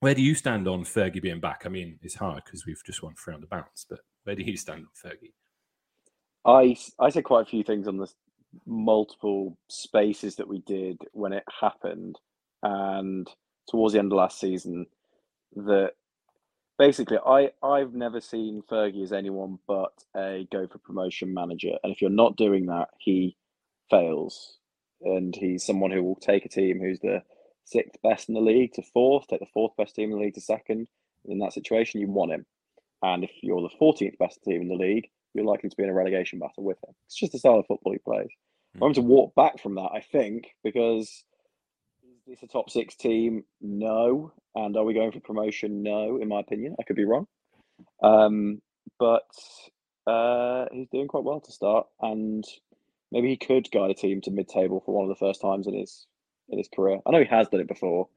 where 0.00 0.14
do 0.14 0.22
you 0.22 0.34
stand 0.34 0.68
on 0.68 0.84
Fergie 0.84 1.22
being 1.22 1.40
back? 1.40 1.62
I 1.64 1.68
mean, 1.68 1.98
it's 2.02 2.16
hard 2.16 2.44
because 2.44 2.66
we've 2.66 2.82
just 2.84 3.02
won 3.02 3.14
three 3.14 3.34
on 3.34 3.40
the 3.40 3.46
bounce, 3.46 3.86
but 3.88 4.00
where 4.24 4.36
do 4.36 4.42
you 4.42 4.56
stand 4.56 4.86
on 4.86 5.10
Fergie? 5.10 5.32
I 6.44 6.76
I 6.98 7.10
said 7.10 7.24
quite 7.24 7.42
a 7.42 7.50
few 7.50 7.62
things 7.62 7.88
on 7.88 7.96
the 7.96 8.08
multiple 8.66 9.58
spaces 9.68 10.36
that 10.36 10.48
we 10.48 10.60
did 10.60 10.98
when 11.12 11.32
it 11.32 11.44
happened, 11.60 12.18
and 12.62 13.28
towards 13.70 13.94
the 13.94 13.98
end 13.98 14.12
of 14.12 14.16
last 14.16 14.38
season, 14.38 14.86
that 15.56 15.92
basically 16.78 17.18
I 17.26 17.50
I've 17.62 17.94
never 17.94 18.20
seen 18.20 18.62
Fergie 18.70 19.02
as 19.02 19.12
anyone 19.12 19.58
but 19.66 19.92
a 20.16 20.46
go 20.52 20.66
for 20.66 20.78
promotion 20.78 21.32
manager, 21.34 21.72
and 21.82 21.92
if 21.92 22.00
you're 22.00 22.10
not 22.10 22.36
doing 22.36 22.66
that, 22.66 22.88
he 22.98 23.36
fails 23.90 24.58
and 25.02 25.34
he's 25.36 25.64
someone 25.64 25.90
who 25.90 26.02
will 26.02 26.16
take 26.16 26.44
a 26.44 26.48
team 26.48 26.80
who's 26.80 27.00
the 27.00 27.22
sixth 27.66 28.00
best 28.02 28.28
in 28.28 28.34
the 28.34 28.40
league 28.40 28.72
to 28.74 28.82
fourth, 28.82 29.26
take 29.28 29.40
the 29.40 29.46
fourth 29.52 29.76
best 29.76 29.94
team 29.94 30.10
in 30.10 30.18
the 30.18 30.24
league 30.24 30.34
to 30.34 30.40
second. 30.40 30.88
In 31.26 31.38
that 31.40 31.52
situation, 31.52 32.00
you 32.00 32.08
want 32.08 32.32
him. 32.32 32.46
And 33.02 33.24
if 33.24 33.30
you're 33.42 33.60
the 33.60 33.74
14th 33.80 34.16
best 34.18 34.42
team 34.42 34.62
in 34.62 34.68
the 34.68 34.74
league, 34.74 35.08
you're 35.34 35.44
likely 35.44 35.68
to 35.68 35.76
be 35.76 35.82
in 35.82 35.90
a 35.90 35.94
relegation 35.94 36.38
battle 36.38 36.64
with 36.64 36.78
him. 36.78 36.94
It's 37.06 37.18
just 37.18 37.32
the 37.32 37.38
style 37.38 37.58
of 37.58 37.66
football 37.66 37.92
he 37.92 37.98
plays. 37.98 38.28
Mm-hmm. 38.76 38.84
I'm 38.84 38.94
to 38.94 39.02
walk 39.02 39.34
back 39.34 39.60
from 39.60 39.74
that, 39.74 39.90
I 39.92 40.00
think, 40.00 40.46
because 40.64 41.24
is 42.02 42.22
this 42.26 42.42
a 42.42 42.46
top 42.46 42.70
six 42.70 42.94
team? 42.94 43.44
No. 43.60 44.32
And 44.54 44.76
are 44.76 44.84
we 44.84 44.94
going 44.94 45.12
for 45.12 45.20
promotion? 45.20 45.82
No, 45.82 46.18
in 46.20 46.28
my 46.28 46.40
opinion. 46.40 46.76
I 46.78 46.84
could 46.84 46.96
be 46.96 47.04
wrong. 47.04 47.26
Um, 48.02 48.62
but 48.98 49.28
uh, 50.06 50.66
he's 50.72 50.88
doing 50.88 51.08
quite 51.08 51.24
well 51.24 51.40
to 51.40 51.52
start, 51.52 51.86
and 52.00 52.44
maybe 53.12 53.28
he 53.28 53.36
could 53.36 53.70
guide 53.70 53.90
a 53.90 53.94
team 53.94 54.20
to 54.22 54.30
mid-table 54.30 54.82
for 54.84 54.94
one 54.94 55.04
of 55.04 55.08
the 55.10 55.24
first 55.24 55.40
times 55.40 55.66
in 55.66 55.74
his 55.74 56.06
in 56.48 56.58
his 56.58 56.68
career. 56.74 57.00
I 57.06 57.10
know 57.10 57.20
he 57.20 57.26
has 57.26 57.48
done 57.48 57.60
it 57.60 57.68
before. 57.68 58.08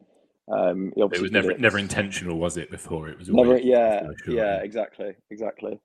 Um, 0.52 0.92
it 0.96 1.22
was 1.22 1.32
never 1.32 1.52
it. 1.52 1.60
never 1.60 1.78
intentional, 1.78 2.38
was 2.38 2.58
it? 2.58 2.72
Before 2.72 3.08
it 3.08 3.20
was 3.20 3.30
never. 3.30 3.60
Yeah, 3.60 4.08
sure. 4.24 4.34
yeah, 4.34 4.62
exactly, 4.62 5.14
exactly. 5.30 5.80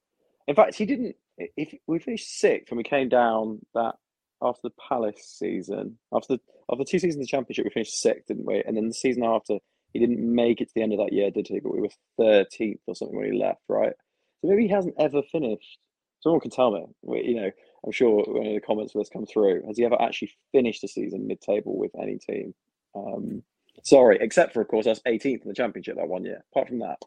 In 0.49 0.55
fact, 0.55 0.75
he 0.75 0.87
didn't. 0.87 1.17
If 1.37 1.75
we 1.87 1.99
finished 1.99 2.39
sixth 2.39 2.71
and 2.71 2.79
we 2.79 2.85
came 2.85 3.09
down 3.09 3.61
that 3.75 3.97
after 4.41 4.61
the 4.65 4.75
Palace 4.89 5.37
season, 5.39 5.99
after 6.13 6.35
the 6.35 6.41
after 6.71 6.85
two 6.85 6.99
seasons 6.99 7.17
of 7.17 7.21
the 7.21 7.27
Championship, 7.27 7.65
we 7.65 7.71
finished 7.71 8.01
sixth, 8.01 8.29
didn't 8.29 8.47
we? 8.47 8.63
And 8.65 8.77
then 8.77 8.89
the 8.89 8.95
season 8.95 9.23
after, 9.25 9.59
he 9.93 9.99
didn't 9.99 10.21
make 10.21 10.61
it 10.61 10.69
to 10.69 10.75
the 10.75 10.83
end 10.83 10.93
of 10.93 10.99
that 10.99 11.13
year, 11.13 11.31
did 11.31 11.47
he? 11.47 11.61
But 11.61 11.75
we 11.75 11.83
were 11.83 11.91
thirteenth 12.19 12.81
or 12.87 12.95
something 12.95 13.17
when 13.17 13.33
he 13.33 13.39
left, 13.39 13.61
right? 13.69 13.93
So 14.41 14.49
maybe 14.49 14.63
he 14.63 14.73
hasn't 14.73 14.95
ever 14.99 15.23
finished. 15.31 15.79
Someone 16.21 16.41
can 16.41 16.51
tell 16.51 16.71
me. 16.71 16.87
You 17.23 17.35
know, 17.35 17.51
I'm 17.85 17.93
sure 17.93 18.25
when 18.27 18.55
the 18.55 18.61
comments 18.61 18.95
of 18.95 19.01
this 19.01 19.11
come 19.11 19.27
through, 19.27 19.67
has 19.67 19.77
he 19.77 19.85
ever 19.85 20.01
actually 20.01 20.33
finished 20.53 20.83
a 20.85 20.89
season 20.89 21.27
mid-table 21.27 21.77
with 21.77 21.91
any 22.01 22.19
team? 22.19 22.55
Um, 22.95 23.43
sorry, 23.83 24.19
except 24.21 24.55
for 24.55 24.63
of 24.63 24.69
course 24.69 24.87
us 24.87 25.01
18th 25.07 25.43
in 25.43 25.49
the 25.49 25.55
championship 25.55 25.97
that 25.97 26.09
one 26.09 26.25
year. 26.25 26.45
Apart 26.53 26.69
from 26.69 26.79
that, 26.81 26.99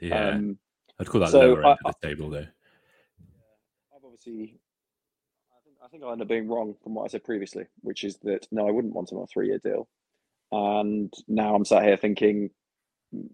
yeah, 0.00 0.30
um, 0.30 0.58
I'd 0.98 1.08
call 1.08 1.20
that 1.20 1.30
so 1.30 1.40
lower 1.40 1.66
end 1.66 1.78
I, 1.84 1.88
of 1.88 1.94
the 2.00 2.08
table 2.08 2.30
though. 2.30 2.46
I've 3.94 4.04
obviously, 4.04 4.58
I 5.52 5.60
think 5.64 5.76
I 5.84 5.88
think 5.88 6.04
I 6.04 6.12
end 6.12 6.22
up 6.22 6.28
being 6.28 6.48
wrong 6.48 6.74
from 6.82 6.94
what 6.94 7.04
I 7.04 7.08
said 7.08 7.24
previously, 7.24 7.66
which 7.82 8.04
is 8.04 8.16
that 8.22 8.46
no, 8.50 8.66
I 8.66 8.70
wouldn't 8.70 8.94
want 8.94 9.12
him 9.12 9.18
on 9.18 9.24
a 9.24 9.26
three-year 9.26 9.60
deal, 9.62 9.86
and 10.50 11.12
now 11.28 11.54
I'm 11.54 11.64
sat 11.64 11.84
here 11.84 11.96
thinking 11.96 12.50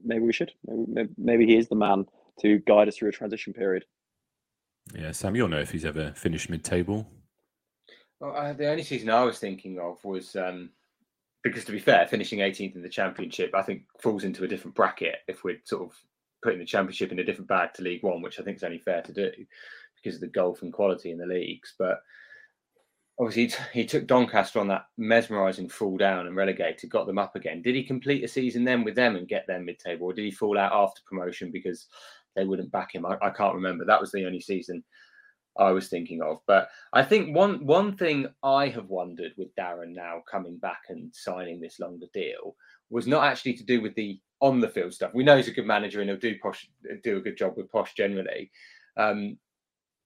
maybe 0.05 0.25
we 0.25 0.33
should, 0.33 0.53
maybe, 0.67 1.11
maybe 1.17 1.47
he 1.47 1.57
is 1.57 1.69
the 1.69 1.77
man 1.77 2.07
to 2.41 2.59
guide 2.59 2.89
us 2.89 2.97
through 2.97 3.11
a 3.11 3.13
transition 3.13 3.53
period. 3.53 3.85
Yeah, 4.95 5.13
Sam, 5.13 5.37
you'll 5.37 5.49
know 5.49 5.61
if 5.61 5.71
he's 5.71 5.85
ever 5.85 6.13
finished 6.13 6.51
mid-table. 6.51 7.07
Well, 8.21 8.37
uh, 8.37 8.53
the 8.53 8.69
only 8.69 8.83
season 8.83 9.11
I 9.11 9.25
was 9.25 9.39
thinking 9.39 9.79
of 9.79 10.05
was 10.05 10.37
um, 10.37 10.71
because, 11.43 11.65
to 11.65 11.73
be 11.73 11.79
fair, 11.79 12.07
finishing 12.07 12.39
18th 12.39 12.77
in 12.77 12.83
the 12.83 12.89
championship, 12.89 13.53
I 13.55 13.63
think 13.63 13.83
falls 14.01 14.25
into 14.25 14.45
a 14.45 14.49
different 14.49 14.77
bracket 14.77 15.17
if 15.29 15.45
we're 15.45 15.61
sort 15.65 15.83
of 15.83 15.97
putting 16.43 16.59
the 16.59 16.65
championship 16.65 17.13
in 17.13 17.19
a 17.19 17.25
different 17.25 17.49
bag 17.49 17.73
to 17.75 17.83
League 17.83 18.03
One, 18.03 18.23
which 18.23 18.39
I 18.39 18.43
think 18.43 18.57
is 18.57 18.65
only 18.65 18.79
fair 18.79 19.03
to 19.03 19.13
do 19.13 19.31
because 19.97 20.17
of 20.17 20.21
the 20.21 20.29
golf 20.29 20.63
and 20.63 20.73
quality 20.73 21.11
in 21.11 21.19
the 21.19 21.27
leagues. 21.27 21.75
But 21.79 22.01
obviously, 23.19 23.43
he, 23.43 23.49
t- 23.49 23.57
he 23.73 23.85
took 23.85 24.07
Doncaster 24.07 24.61
on 24.61 24.69
that 24.69 24.87
mesmerising 24.99 25.69
fall 25.69 25.97
down 25.97 26.27
and 26.27 26.37
relegated, 26.37 26.91
got 26.91 27.07
them 27.07 27.19
up 27.19 27.37
again. 27.37 27.63
Did 27.63 27.75
he 27.75 27.83
complete 27.83 28.25
a 28.25 28.29
season 28.29 28.65
then 28.65 28.85
with 28.85 28.95
them 28.95 29.17
and 29.17 29.29
get 29.29 29.47
them 29.47 29.65
mid-table, 29.65 30.07
or 30.07 30.13
did 30.13 30.25
he 30.25 30.31
fall 30.31 30.59
out 30.59 30.73
after 30.73 31.03
promotion 31.09 31.51
because 31.51 31.87
they 32.35 32.45
wouldn't 32.45 32.73
back 32.73 32.95
him. 32.95 33.07
I, 33.07 33.17
I 33.23 33.31
can't 33.31 33.55
remember. 33.55 33.85
That 33.85 34.01
was 34.01 34.13
the 34.13 34.27
only 34.27 34.41
season 34.41 34.83
I 35.59 35.71
was 35.71 35.89
thinking 35.89 36.23
of. 36.23 36.39
But 36.47 36.69
I 36.93 37.03
think 37.03 37.37
one 37.37 37.65
one 37.67 37.97
thing 37.97 38.27
I 38.43 38.69
have 38.69 38.89
wondered 38.89 39.33
with 39.37 39.55
Darren 39.57 39.95
now 39.95 40.23
coming 40.31 40.57
back 40.59 40.83
and 40.89 41.15
signing 41.15 41.61
this 41.61 41.81
longer 41.81 42.07
deal 42.15 42.57
was 42.91 43.07
not 43.07 43.25
actually 43.25 43.55
to 43.55 43.65
do 43.65 43.81
with 43.81 43.95
the 43.95 44.21
on 44.41 44.61
the 44.61 44.69
field 44.69 44.93
stuff. 44.93 45.13
We 45.15 45.25
know 45.25 45.37
he's 45.37 45.49
a 45.49 45.53
good 45.53 45.67
manager 45.67 46.01
and 46.01 46.11
he'll 46.11 46.19
do 46.19 46.37
posh 46.43 46.69
do 47.05 47.19
a 47.19 47.21
good 47.21 47.37
job 47.37 47.55
with 47.57 47.71
posh 47.71 47.95
generally. 47.95 48.51
Um, 48.97 49.39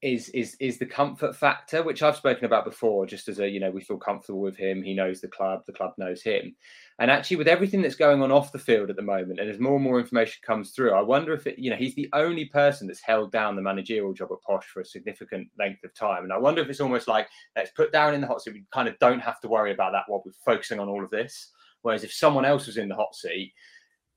is 0.02 0.28
is 0.30 0.56
is 0.60 0.78
the 0.78 0.86
comfort 0.86 1.34
factor, 1.34 1.82
which 1.82 2.02
I've 2.02 2.16
spoken 2.16 2.44
about 2.44 2.66
before, 2.66 3.06
just 3.06 3.28
as 3.28 3.38
a 3.38 3.48
you 3.48 3.60
know 3.60 3.70
we 3.70 3.80
feel 3.80 3.96
comfortable 3.96 4.40
with 4.40 4.56
him. 4.56 4.82
He 4.82 4.92
knows 4.92 5.20
the 5.20 5.28
club, 5.28 5.62
the 5.66 5.72
club 5.72 5.94
knows 5.96 6.22
him, 6.22 6.54
and 6.98 7.10
actually 7.10 7.38
with 7.38 7.48
everything 7.48 7.80
that's 7.80 7.94
going 7.94 8.22
on 8.22 8.30
off 8.30 8.52
the 8.52 8.58
field 8.58 8.90
at 8.90 8.96
the 8.96 9.02
moment, 9.02 9.40
and 9.40 9.48
as 9.48 9.58
more 9.58 9.76
and 9.76 9.84
more 9.84 9.98
information 9.98 10.42
comes 10.44 10.70
through, 10.70 10.92
I 10.92 11.00
wonder 11.00 11.32
if 11.32 11.46
it 11.46 11.58
you 11.58 11.70
know 11.70 11.76
he's 11.76 11.94
the 11.94 12.10
only 12.12 12.44
person 12.44 12.86
that's 12.86 13.00
held 13.00 13.32
down 13.32 13.56
the 13.56 13.62
managerial 13.62 14.12
job 14.12 14.28
at 14.32 14.42
Posh 14.46 14.66
for 14.66 14.80
a 14.80 14.84
significant 14.84 15.48
length 15.58 15.82
of 15.82 15.94
time, 15.94 16.24
and 16.24 16.32
I 16.32 16.38
wonder 16.38 16.60
if 16.60 16.68
it's 16.68 16.80
almost 16.80 17.08
like 17.08 17.28
let's 17.56 17.70
put 17.70 17.92
Darren 17.92 18.14
in 18.14 18.20
the 18.20 18.26
hot 18.26 18.42
seat. 18.42 18.52
We 18.52 18.64
kind 18.72 18.88
of 18.88 18.98
don't 18.98 19.20
have 19.20 19.40
to 19.40 19.48
worry 19.48 19.72
about 19.72 19.92
that 19.92 20.04
while 20.08 20.22
we're 20.26 20.32
focusing 20.44 20.78
on 20.78 20.88
all 20.88 21.02
of 21.02 21.10
this. 21.10 21.52
Whereas 21.82 22.04
if 22.04 22.12
someone 22.12 22.44
else 22.44 22.66
was 22.66 22.78
in 22.78 22.88
the 22.88 22.96
hot 22.96 23.14
seat, 23.14 23.52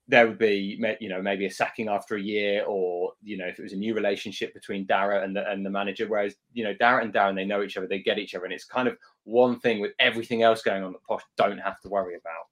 there 0.09 0.27
would 0.27 0.39
be 0.39 0.77
you 0.99 1.07
know 1.07 1.21
maybe 1.21 1.45
a 1.45 1.51
sacking 1.51 1.87
after 1.87 2.15
a 2.15 2.21
year 2.21 2.63
or 2.65 3.13
you 3.21 3.37
know 3.37 3.45
if 3.45 3.59
it 3.59 3.63
was 3.63 3.73
a 3.73 3.77
new 3.77 3.93
relationship 3.93 4.53
between 4.53 4.85
Darragh 4.85 5.23
and 5.23 5.35
the, 5.35 5.49
and 5.49 5.63
the 5.65 5.69
manager 5.69 6.07
whereas 6.07 6.35
you 6.51 6.63
know 6.63 6.73
Darragh 6.73 7.05
and 7.05 7.13
Darren 7.13 7.35
they 7.35 7.45
know 7.45 7.61
each 7.61 7.77
other 7.77 7.87
they 7.87 7.99
get 7.99 8.17
each 8.17 8.33
other 8.35 8.45
and 8.45 8.53
it's 8.53 8.65
kind 8.65 8.87
of 8.87 8.97
one 9.23 9.59
thing 9.59 9.79
with 9.79 9.91
everything 9.99 10.41
else 10.41 10.61
going 10.63 10.83
on 10.83 10.91
that 10.91 11.03
Posh 11.03 11.21
don't 11.37 11.59
have 11.59 11.79
to 11.81 11.89
worry 11.89 12.15
about 12.15 12.47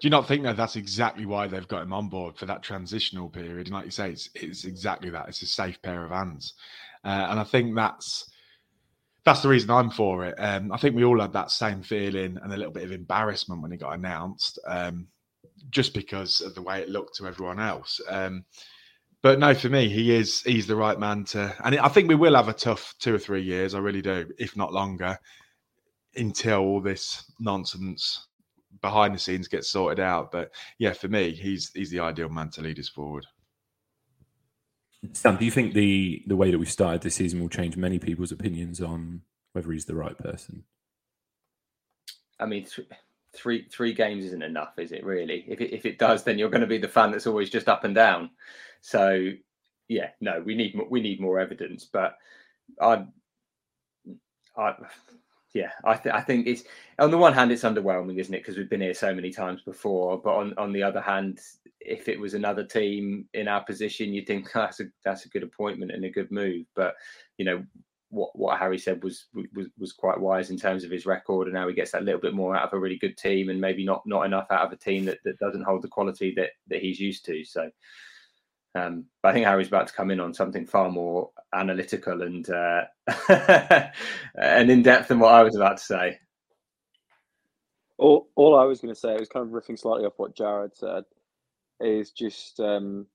do 0.00 0.06
you 0.06 0.10
not 0.10 0.26
think 0.26 0.42
that 0.42 0.56
that's 0.56 0.76
exactly 0.76 1.24
why 1.24 1.46
they've 1.46 1.68
got 1.68 1.82
him 1.82 1.92
on 1.92 2.08
board 2.08 2.36
for 2.36 2.46
that 2.46 2.62
transitional 2.62 3.28
period 3.28 3.68
and 3.68 3.74
like 3.74 3.84
you 3.84 3.92
say 3.92 4.10
it's, 4.10 4.28
it's 4.34 4.64
exactly 4.64 5.08
that 5.08 5.28
it's 5.28 5.42
a 5.42 5.46
safe 5.46 5.80
pair 5.82 6.04
of 6.04 6.10
hands 6.10 6.54
uh, 7.04 7.28
and 7.30 7.38
I 7.38 7.44
think 7.44 7.76
that's 7.76 8.28
that's 9.24 9.40
the 9.40 9.48
reason 9.48 9.70
I'm 9.70 9.90
for 9.90 10.24
it. 10.24 10.34
Um, 10.36 10.72
I 10.72 10.76
think 10.76 10.96
we 10.96 11.04
all 11.04 11.20
had 11.20 11.32
that 11.34 11.52
same 11.52 11.80
feeling 11.80 12.38
and 12.42 12.52
a 12.52 12.56
little 12.56 12.72
bit 12.72 12.82
of 12.82 12.90
embarrassment 12.90 13.62
when 13.62 13.70
it 13.70 13.78
got 13.78 13.94
announced. 13.94 14.58
Um, 14.66 15.06
just 15.70 15.94
because 15.94 16.40
of 16.40 16.54
the 16.54 16.62
way 16.62 16.80
it 16.80 16.88
looked 16.88 17.16
to 17.16 17.26
everyone 17.26 17.60
else. 17.60 18.00
Um, 18.08 18.44
but 19.22 19.38
no, 19.38 19.54
for 19.54 19.68
me, 19.68 19.88
he 19.88 20.14
is 20.14 20.42
he's 20.42 20.66
the 20.66 20.76
right 20.76 20.98
man 20.98 21.24
to, 21.26 21.54
and 21.64 21.78
I 21.78 21.88
think 21.88 22.08
we 22.08 22.16
will 22.16 22.34
have 22.34 22.48
a 22.48 22.52
tough 22.52 22.94
two 22.98 23.14
or 23.14 23.18
three 23.18 23.42
years. 23.42 23.74
I 23.74 23.78
really 23.78 24.02
do, 24.02 24.28
if 24.38 24.56
not 24.56 24.72
longer, 24.72 25.16
until 26.16 26.58
all 26.60 26.80
this 26.80 27.30
nonsense 27.38 28.26
behind 28.80 29.14
the 29.14 29.18
scenes 29.18 29.46
gets 29.46 29.70
sorted 29.70 30.00
out. 30.00 30.32
But 30.32 30.50
yeah, 30.78 30.92
for 30.92 31.08
me, 31.08 31.30
he's 31.30 31.70
he's 31.72 31.90
the 31.90 32.00
ideal 32.00 32.28
man 32.30 32.50
to 32.50 32.62
lead 32.62 32.80
us 32.80 32.88
forward. 32.88 33.26
Sam, 35.12 35.36
do 35.36 35.44
you 35.44 35.50
think 35.50 35.74
the 35.74 36.22
the 36.26 36.36
way 36.36 36.50
that 36.50 36.58
we 36.58 36.66
started 36.66 37.02
this 37.02 37.14
season 37.14 37.40
will 37.40 37.48
change 37.48 37.76
many 37.76 38.00
people's 38.00 38.32
opinions 38.32 38.80
on 38.80 39.22
whether 39.52 39.70
he's 39.70 39.84
the 39.84 39.94
right 39.94 40.18
person? 40.18 40.64
I 42.40 42.46
mean, 42.46 42.66
three 43.34 43.66
three 43.68 43.92
games 43.92 44.24
isn't 44.24 44.42
enough, 44.42 44.78
is 44.78 44.92
it? 44.92 45.04
Really? 45.04 45.44
If 45.48 45.60
it, 45.60 45.74
if 45.74 45.86
it 45.86 45.98
does, 45.98 46.24
then 46.24 46.38
you're 46.38 46.50
going 46.50 46.60
to 46.60 46.66
be 46.66 46.78
the 46.78 46.88
fan 46.88 47.10
that's 47.10 47.26
always 47.26 47.50
just 47.50 47.68
up 47.68 47.84
and 47.84 47.94
down. 47.94 48.30
So 48.80 49.30
yeah, 49.88 50.10
no, 50.20 50.42
we 50.44 50.54
need 50.54 50.78
we 50.90 51.00
need 51.00 51.20
more 51.20 51.38
evidence. 51.38 51.84
But 51.84 52.16
I, 52.80 53.04
I 54.56 54.74
yeah, 55.54 55.70
I, 55.84 55.96
th- 55.96 56.14
I 56.14 56.22
think 56.22 56.46
it's 56.46 56.64
on 56.98 57.10
the 57.10 57.18
one 57.18 57.34
hand 57.34 57.52
it's 57.52 57.62
underwhelming, 57.62 58.18
isn't 58.18 58.34
it? 58.34 58.38
Because 58.38 58.56
we've 58.56 58.70
been 58.70 58.80
here 58.80 58.94
so 58.94 59.14
many 59.14 59.30
times 59.30 59.60
before. 59.62 60.18
But 60.18 60.34
on, 60.34 60.54
on 60.56 60.72
the 60.72 60.82
other 60.82 61.00
hand, 61.00 61.40
if 61.80 62.08
it 62.08 62.18
was 62.18 62.32
another 62.32 62.64
team 62.64 63.26
in 63.34 63.48
our 63.48 63.62
position, 63.62 64.14
you'd 64.14 64.26
think 64.26 64.48
ah, 64.54 64.62
that's 64.62 64.80
a 64.80 64.84
that's 65.04 65.26
a 65.26 65.28
good 65.28 65.42
appointment 65.42 65.92
and 65.92 66.04
a 66.04 66.10
good 66.10 66.30
move. 66.30 66.64
But 66.74 66.94
you 67.36 67.44
know, 67.44 67.62
what 68.12 68.30
what 68.38 68.58
Harry 68.58 68.78
said 68.78 69.02
was 69.02 69.26
was 69.54 69.68
was 69.78 69.92
quite 69.92 70.20
wise 70.20 70.50
in 70.50 70.58
terms 70.58 70.84
of 70.84 70.90
his 70.90 71.06
record, 71.06 71.48
and 71.48 71.54
now 71.54 71.66
he 71.66 71.74
gets 71.74 71.92
that 71.92 72.04
little 72.04 72.20
bit 72.20 72.34
more 72.34 72.54
out 72.54 72.68
of 72.68 72.72
a 72.74 72.78
really 72.78 72.98
good 72.98 73.16
team, 73.16 73.48
and 73.48 73.60
maybe 73.60 73.84
not 73.84 74.02
not 74.06 74.26
enough 74.26 74.46
out 74.50 74.66
of 74.66 74.72
a 74.72 74.76
team 74.76 75.06
that, 75.06 75.18
that 75.24 75.38
doesn't 75.38 75.64
hold 75.64 75.82
the 75.82 75.88
quality 75.88 76.32
that 76.36 76.50
that 76.68 76.82
he's 76.82 77.00
used 77.00 77.24
to. 77.24 77.42
So, 77.42 77.70
um, 78.74 79.06
but 79.22 79.30
I 79.30 79.32
think 79.32 79.46
Harry's 79.46 79.68
about 79.68 79.86
to 79.88 79.94
come 79.94 80.10
in 80.10 80.20
on 80.20 80.34
something 80.34 80.66
far 80.66 80.90
more 80.90 81.30
analytical 81.54 82.20
and 82.20 82.48
uh, 82.50 82.82
and 84.36 84.70
in 84.70 84.82
depth 84.82 85.08
than 85.08 85.18
what 85.18 85.34
I 85.34 85.42
was 85.42 85.56
about 85.56 85.78
to 85.78 85.82
say. 85.84 86.18
All 87.96 88.28
all 88.36 88.58
I 88.58 88.64
was 88.64 88.82
going 88.82 88.94
to 88.94 89.00
say, 89.00 89.16
was 89.16 89.28
kind 89.30 89.46
of 89.46 89.52
riffing 89.52 89.78
slightly 89.78 90.04
off 90.04 90.18
what 90.18 90.36
Jarred 90.36 90.76
said, 90.76 91.04
is 91.80 92.10
just 92.10 92.60
um, 92.60 93.06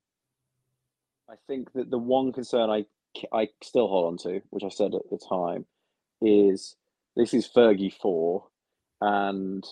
I 1.30 1.34
think 1.46 1.72
that 1.74 1.88
the 1.88 1.98
one 1.98 2.32
concern 2.32 2.68
I 2.68 2.84
I 3.32 3.48
still 3.62 3.88
hold 3.88 4.06
on 4.06 4.18
to, 4.18 4.40
which 4.50 4.64
I 4.64 4.68
said 4.68 4.94
at 4.94 5.10
the 5.10 5.18
time, 5.28 5.66
is 6.20 6.76
this 7.16 7.34
is 7.34 7.48
Fergie 7.48 7.92
four, 7.92 8.46
and 9.00 9.64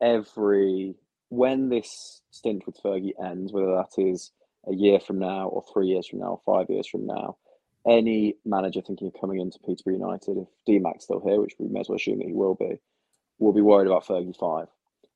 every 0.00 0.94
when 1.28 1.68
this 1.68 2.22
stint 2.30 2.66
with 2.66 2.82
Fergie 2.82 3.12
ends, 3.24 3.52
whether 3.52 3.74
that 3.74 4.02
is 4.02 4.32
a 4.66 4.74
year 4.74 5.00
from 5.00 5.18
now 5.18 5.48
or 5.48 5.64
three 5.72 5.88
years 5.88 6.06
from 6.08 6.20
now 6.20 6.40
or 6.40 6.40
five 6.44 6.68
years 6.68 6.88
from 6.88 7.06
now, 7.06 7.36
any 7.86 8.34
manager 8.44 8.82
thinking 8.82 9.06
of 9.06 9.20
coming 9.20 9.40
into 9.40 9.58
Peterborough 9.60 9.94
United, 9.94 10.36
if 10.36 10.48
DMAC's 10.68 11.04
still 11.04 11.20
here, 11.20 11.40
which 11.40 11.54
we 11.58 11.68
may 11.68 11.80
as 11.80 11.88
well 11.88 11.96
assume 11.96 12.18
that 12.18 12.26
he 12.26 12.32
will 12.32 12.54
be, 12.54 12.80
will 13.38 13.52
be 13.52 13.62
worried 13.62 13.86
about 13.86 14.06
Fergie 14.06 14.36
five, 14.36 14.68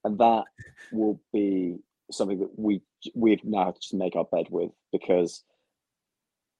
and 0.05 0.19
that 0.19 0.45
will 0.93 1.21
be 1.33 1.79
something 2.11 2.39
that 2.39 2.59
we 2.59 2.83
we 3.15 3.39
now 3.45 3.67
have 3.67 3.79
to 3.79 3.97
make 3.97 4.17
our 4.17 4.25
bed 4.25 4.47
with 4.51 4.71
because 4.93 5.43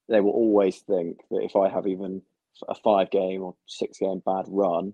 they 0.09 0.21
will 0.21 0.33
always 0.33 0.79
think 0.81 1.19
that 1.31 1.43
if 1.43 1.57
I 1.57 1.69
have 1.69 1.87
even 1.87 2.23
a 2.69 2.75
five 2.75 3.11
game 3.11 3.43
or 3.43 3.55
six 3.67 3.99
game 3.99 4.23
bad 4.25 4.45
run, 4.49 4.93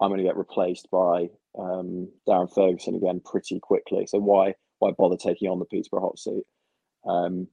I'm 0.00 0.10
going 0.10 0.18
to 0.18 0.24
get 0.24 0.36
replaced 0.36 0.90
by 0.90 1.28
um, 1.58 2.08
Darren 2.26 2.52
Ferguson 2.52 2.94
again 2.94 3.20
pretty 3.24 3.60
quickly. 3.60 4.06
So 4.06 4.18
why 4.18 4.54
why 4.78 4.92
bother 4.92 5.16
taking 5.16 5.50
on 5.50 5.58
the 5.58 5.64
Peterborough 5.64 6.02
hot 6.02 6.18
seat? 6.18 6.44
Um, 7.06 7.48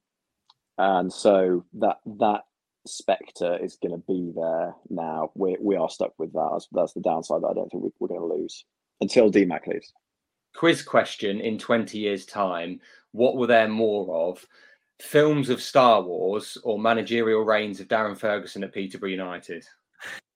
and 0.77 1.11
so 1.11 1.65
that 1.73 1.97
that 2.19 2.41
spectre 2.85 3.57
is 3.57 3.77
going 3.81 3.93
to 3.93 4.05
be 4.07 4.31
there 4.35 4.75
now. 4.89 5.31
We 5.35 5.57
we 5.59 5.75
are 5.75 5.89
stuck 5.89 6.13
with 6.19 6.33
that. 6.33 6.49
That's, 6.51 6.67
that's 6.71 6.93
the 6.93 7.01
downside 7.01 7.41
that 7.41 7.47
I 7.47 7.53
don't 7.53 7.69
think 7.69 7.83
we, 7.83 7.89
we're 7.99 8.09
going 8.09 8.19
to 8.19 8.35
lose 8.35 8.65
until 9.01 9.31
DMAC 9.31 9.67
leaves. 9.67 9.93
Quiz 10.55 10.81
question: 10.81 11.39
In 11.41 11.57
twenty 11.57 11.99
years' 11.99 12.25
time, 12.25 12.79
what 13.11 13.37
were 13.37 13.47
there 13.47 13.67
more 13.67 14.29
of? 14.29 14.45
Films 15.01 15.49
of 15.49 15.61
Star 15.61 16.01
Wars 16.01 16.57
or 16.63 16.79
managerial 16.79 17.43
reigns 17.43 17.79
of 17.79 17.87
Darren 17.87 18.17
Ferguson 18.17 18.63
at 18.63 18.73
Peterborough 18.73 19.09
United? 19.09 19.65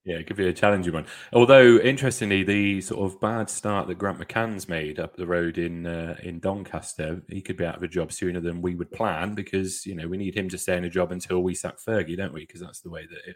Yeah, 0.05 0.21
could 0.23 0.37
be 0.37 0.47
a 0.47 0.53
challenging 0.53 0.93
one. 0.93 1.05
Although, 1.33 1.77
interestingly, 1.77 2.43
the 2.43 2.81
sort 2.81 3.05
of 3.05 3.19
bad 3.19 3.49
start 3.49 3.87
that 3.87 3.97
Grant 3.97 4.17
McCann's 4.17 4.69
made 4.69 4.99
up 4.99 5.15
the 5.15 5.27
road 5.27 5.57
in 5.57 5.85
uh, 5.85 6.15
in 6.23 6.39
Doncaster, 6.39 7.21
he 7.27 7.41
could 7.41 7.57
be 7.57 7.65
out 7.65 7.75
of 7.75 7.83
a 7.83 7.87
job 7.87 8.11
sooner 8.11 8.39
than 8.39 8.61
we 8.61 8.75
would 8.75 8.91
plan 8.91 9.35
because 9.35 9.85
you 9.85 9.95
know 9.95 10.07
we 10.07 10.17
need 10.17 10.35
him 10.35 10.49
to 10.49 10.57
stay 10.57 10.77
in 10.77 10.85
a 10.85 10.89
job 10.89 11.11
until 11.11 11.43
we 11.43 11.53
sack 11.53 11.75
Fergie, 11.77 12.17
don't 12.17 12.33
we? 12.33 12.41
Because 12.41 12.61
that's 12.61 12.79
the 12.79 12.89
way 12.89 13.05
that 13.05 13.29
it 13.29 13.35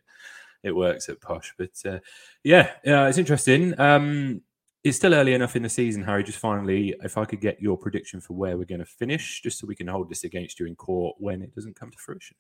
it 0.64 0.76
works 0.76 1.10
at 1.10 1.22
Posh. 1.22 1.54
But 1.58 1.72
uh, 1.86 2.00
yeah, 2.44 2.72
yeah, 2.84 3.08
it's 3.08 3.18
interesting. 3.18 3.80
Um, 3.80 4.42
it's 4.84 4.98
still 4.98 5.14
early 5.14 5.34
enough 5.34 5.56
in 5.56 5.64
the 5.64 5.70
season, 5.70 6.04
Harry. 6.04 6.24
Just 6.24 6.40
finally, 6.40 6.94
if 7.02 7.18
I 7.18 7.26
could 7.26 7.40
get 7.40 7.62
your 7.62 7.78
prediction 7.78 8.20
for 8.20 8.34
where 8.34 8.58
we're 8.58 8.66
going 8.66 8.80
to 8.80 8.86
finish, 8.86 9.42
just 9.42 9.60
so 9.60 9.68
we 9.68 9.76
can 9.76 9.88
hold 9.88 10.10
this 10.10 10.24
against 10.24 10.60
you 10.60 10.66
in 10.66 10.76
court 10.76 11.16
when 11.20 11.42
it 11.42 11.56
doesn't 11.56 11.80
come 11.80 11.90
to 11.90 11.98
fruition. 11.98 12.36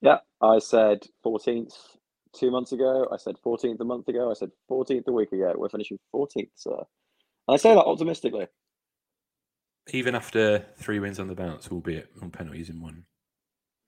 Yeah, 0.00 0.18
I 0.40 0.58
said 0.58 1.04
14th 1.24 1.74
two 2.34 2.50
months 2.50 2.72
ago. 2.72 3.08
I 3.12 3.16
said 3.16 3.36
14th 3.44 3.80
a 3.80 3.84
month 3.84 4.08
ago. 4.08 4.30
I 4.30 4.34
said 4.34 4.50
14th 4.70 5.06
a 5.08 5.12
week 5.12 5.32
ago. 5.32 5.52
We're 5.56 5.68
finishing 5.68 5.98
14th, 6.14 6.50
sir. 6.54 6.76
And 7.48 7.54
I 7.54 7.56
say 7.56 7.74
that 7.74 7.84
optimistically. 7.84 8.46
Even 9.92 10.14
after 10.14 10.64
three 10.76 11.00
wins 11.00 11.18
on 11.18 11.26
the 11.26 11.34
bounce, 11.34 11.68
albeit 11.68 12.10
on 12.20 12.30
penalties 12.30 12.70
in 12.70 12.80
one. 12.80 13.04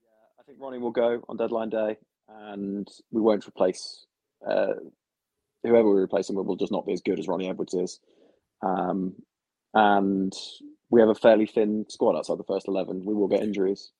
Yeah, 0.03 0.41
I 0.41 0.43
think 0.43 0.57
Ronnie 0.59 0.79
will 0.79 0.91
go 0.91 1.23
on 1.29 1.37
deadline 1.37 1.69
day, 1.69 1.97
and 2.27 2.87
we 3.11 3.21
won't 3.21 3.47
replace 3.47 4.05
uh, 4.45 4.73
whoever 5.65 5.93
we 5.93 6.01
replace 6.01 6.29
him 6.29 6.35
with. 6.35 6.45
Will 6.45 6.55
just 6.55 6.71
not 6.71 6.85
be 6.85 6.93
as 6.93 7.01
good 7.01 7.19
as 7.19 7.27
Ronnie 7.27 7.49
Edwards 7.49 7.73
is. 7.73 7.99
Um, 8.61 9.15
and 9.73 10.33
we 10.89 11.01
have 11.01 11.09
a 11.09 11.15
fairly 11.15 11.45
thin 11.45 11.85
squad 11.89 12.15
outside 12.15 12.37
the 12.37 12.43
first 12.43 12.67
eleven. 12.67 13.03
We 13.05 13.13
will 13.13 13.27
get 13.27 13.43
injuries, 13.43 13.91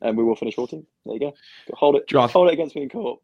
and 0.00 0.16
we 0.16 0.24
will 0.24 0.36
finish 0.36 0.56
14th. 0.56 0.84
There 1.04 1.14
you 1.14 1.20
go. 1.20 1.34
Hold 1.72 1.96
it. 1.96 2.08
John. 2.08 2.28
Hold 2.28 2.48
it 2.48 2.54
against 2.54 2.74
me 2.74 2.82
in 2.82 2.88
court. 2.88 3.20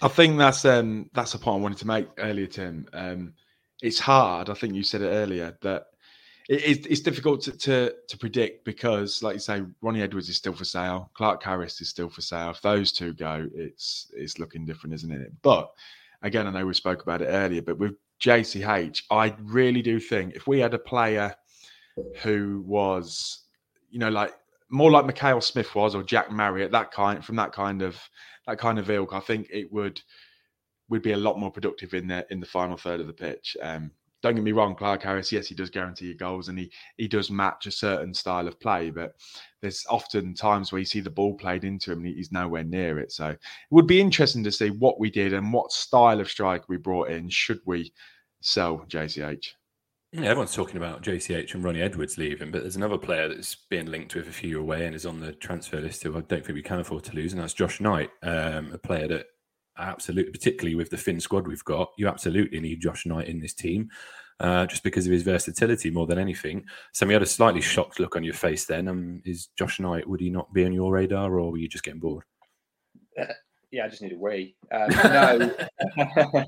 I 0.00 0.08
think 0.08 0.38
that's 0.38 0.64
um 0.64 1.10
that's 1.12 1.32
the 1.32 1.38
point 1.38 1.58
I 1.58 1.62
wanted 1.62 1.78
to 1.78 1.86
make 1.86 2.08
earlier, 2.18 2.46
Tim. 2.46 2.88
Um, 2.92 3.34
it's 3.82 3.98
hard. 3.98 4.50
I 4.50 4.54
think 4.54 4.74
you 4.74 4.82
said 4.82 5.02
it 5.02 5.08
earlier 5.08 5.56
that 5.62 5.86
it, 6.48 6.62
it's, 6.64 6.86
it's 6.86 7.00
difficult 7.00 7.42
to, 7.42 7.52
to 7.52 7.94
to 8.08 8.18
predict 8.18 8.64
because, 8.64 9.22
like 9.22 9.34
you 9.34 9.40
say, 9.40 9.62
Ronnie 9.82 10.02
Edwards 10.02 10.28
is 10.28 10.36
still 10.36 10.52
for 10.52 10.64
sale. 10.64 11.10
Clarke-Harris 11.14 11.80
is 11.80 11.88
still 11.88 12.08
for 12.08 12.20
sale. 12.20 12.50
If 12.50 12.62
those 12.62 12.92
two 12.92 13.12
go, 13.12 13.48
it's 13.54 14.10
it's 14.14 14.38
looking 14.38 14.64
different, 14.64 14.94
isn't 14.94 15.12
it? 15.12 15.32
But 15.42 15.72
again, 16.22 16.46
I 16.46 16.50
know 16.50 16.66
we 16.66 16.74
spoke 16.74 17.02
about 17.02 17.22
it 17.22 17.26
earlier, 17.26 17.62
but 17.62 17.78
with 17.78 17.94
JCH, 18.20 19.02
I 19.10 19.34
really 19.40 19.82
do 19.82 20.00
think 20.00 20.34
if 20.34 20.46
we 20.46 20.58
had 20.60 20.74
a 20.74 20.78
player 20.78 21.34
who 22.22 22.62
was, 22.66 23.44
you 23.90 23.98
know, 23.98 24.10
like 24.10 24.34
more 24.70 24.90
like 24.90 25.06
Mikhail 25.06 25.40
Smith 25.40 25.74
was 25.74 25.94
or 25.94 26.02
Jack 26.02 26.30
Marriott, 26.30 26.72
that 26.72 26.90
kind 26.90 27.24
from 27.24 27.36
that 27.36 27.52
kind 27.52 27.82
of 27.82 28.00
that 28.46 28.58
kind 28.58 28.78
of 28.78 28.90
ilk, 28.90 29.12
I 29.12 29.20
think 29.20 29.48
it 29.50 29.72
would 29.72 30.00
would 30.88 31.02
be 31.02 31.12
a 31.12 31.16
lot 31.16 31.38
more 31.38 31.50
productive 31.50 31.94
in 31.94 32.08
the 32.08 32.26
in 32.30 32.40
the 32.40 32.46
final 32.46 32.76
third 32.76 33.00
of 33.00 33.06
the 33.06 33.12
pitch. 33.12 33.56
Um, 33.62 33.90
don't 34.22 34.34
get 34.34 34.44
me 34.44 34.52
wrong, 34.52 34.74
Clarke-Harris, 34.74 35.30
yes, 35.30 35.46
he 35.46 35.54
does 35.54 35.70
guarantee 35.70 36.06
your 36.06 36.14
goals 36.14 36.48
and 36.48 36.58
he 36.58 36.70
he 36.96 37.06
does 37.06 37.30
match 37.30 37.66
a 37.66 37.70
certain 37.70 38.12
style 38.12 38.48
of 38.48 38.58
play, 38.60 38.90
but 38.90 39.14
there's 39.60 39.84
often 39.88 40.34
times 40.34 40.72
where 40.72 40.78
you 40.80 40.84
see 40.84 41.00
the 41.00 41.10
ball 41.10 41.34
played 41.34 41.64
into 41.64 41.92
him 41.92 42.04
and 42.04 42.14
he's 42.14 42.32
nowhere 42.32 42.64
near 42.64 42.98
it. 42.98 43.12
So 43.12 43.28
it 43.28 43.38
would 43.70 43.86
be 43.86 44.00
interesting 44.00 44.44
to 44.44 44.52
see 44.52 44.70
what 44.70 44.98
we 44.98 45.10
did 45.10 45.32
and 45.32 45.52
what 45.52 45.72
style 45.72 46.20
of 46.20 46.30
strike 46.30 46.68
we 46.68 46.76
brought 46.76 47.10
in 47.10 47.28
should 47.28 47.60
we 47.64 47.92
sell 48.40 48.84
JCH. 48.88 49.52
Yeah, 50.12 50.22
everyone's 50.22 50.54
talking 50.54 50.78
about 50.78 51.02
JCH 51.02 51.52
and 51.52 51.62
Ronnie 51.62 51.82
Edwards 51.82 52.16
leaving, 52.16 52.50
but 52.50 52.62
there's 52.62 52.76
another 52.76 52.96
player 52.96 53.28
that's 53.28 53.54
being 53.68 53.86
linked 53.86 54.14
with 54.14 54.26
a 54.26 54.32
few 54.32 54.58
away 54.58 54.86
and 54.86 54.94
is 54.94 55.04
on 55.04 55.20
the 55.20 55.32
transfer 55.32 55.80
list 55.80 56.02
who 56.02 56.16
I 56.16 56.22
don't 56.22 56.44
think 56.44 56.54
we 56.54 56.62
can 56.62 56.80
afford 56.80 57.04
to 57.04 57.14
lose, 57.14 57.34
and 57.34 57.42
that's 57.42 57.52
Josh 57.52 57.78
Knight, 57.78 58.08
um, 58.22 58.72
a 58.72 58.78
player 58.78 59.06
that 59.08 59.26
absolutely, 59.78 60.32
particularly 60.32 60.74
with 60.74 60.90
the 60.90 60.96
Finn 60.96 61.20
squad 61.20 61.46
we've 61.46 61.64
got, 61.64 61.90
you 61.96 62.08
absolutely 62.08 62.60
need 62.60 62.80
Josh 62.80 63.06
Knight 63.06 63.28
in 63.28 63.40
this 63.40 63.54
team. 63.54 63.90
Uh, 64.40 64.64
just 64.66 64.84
because 64.84 65.04
of 65.04 65.10
his 65.10 65.24
versatility 65.24 65.90
more 65.90 66.06
than 66.06 66.16
anything. 66.16 66.64
So 66.92 67.04
you 67.04 67.12
had 67.12 67.22
a 67.22 67.26
slightly 67.26 67.60
shocked 67.60 67.98
look 67.98 68.14
on 68.14 68.22
your 68.22 68.34
face 68.34 68.66
then. 68.66 68.86
Um, 68.86 69.20
is 69.24 69.48
Josh 69.58 69.80
Knight, 69.80 70.08
would 70.08 70.20
he 70.20 70.30
not 70.30 70.52
be 70.52 70.64
on 70.64 70.72
your 70.72 70.92
radar 70.92 71.40
or 71.40 71.50
were 71.50 71.58
you 71.58 71.68
just 71.68 71.82
getting 71.82 71.98
bored? 71.98 72.22
Uh, 73.20 73.24
yeah, 73.72 73.84
I 73.84 73.88
just 73.88 74.00
need 74.00 74.12
a 74.12 74.16
wee. 74.16 74.54
Um, 74.70 74.90
no, 74.90 75.54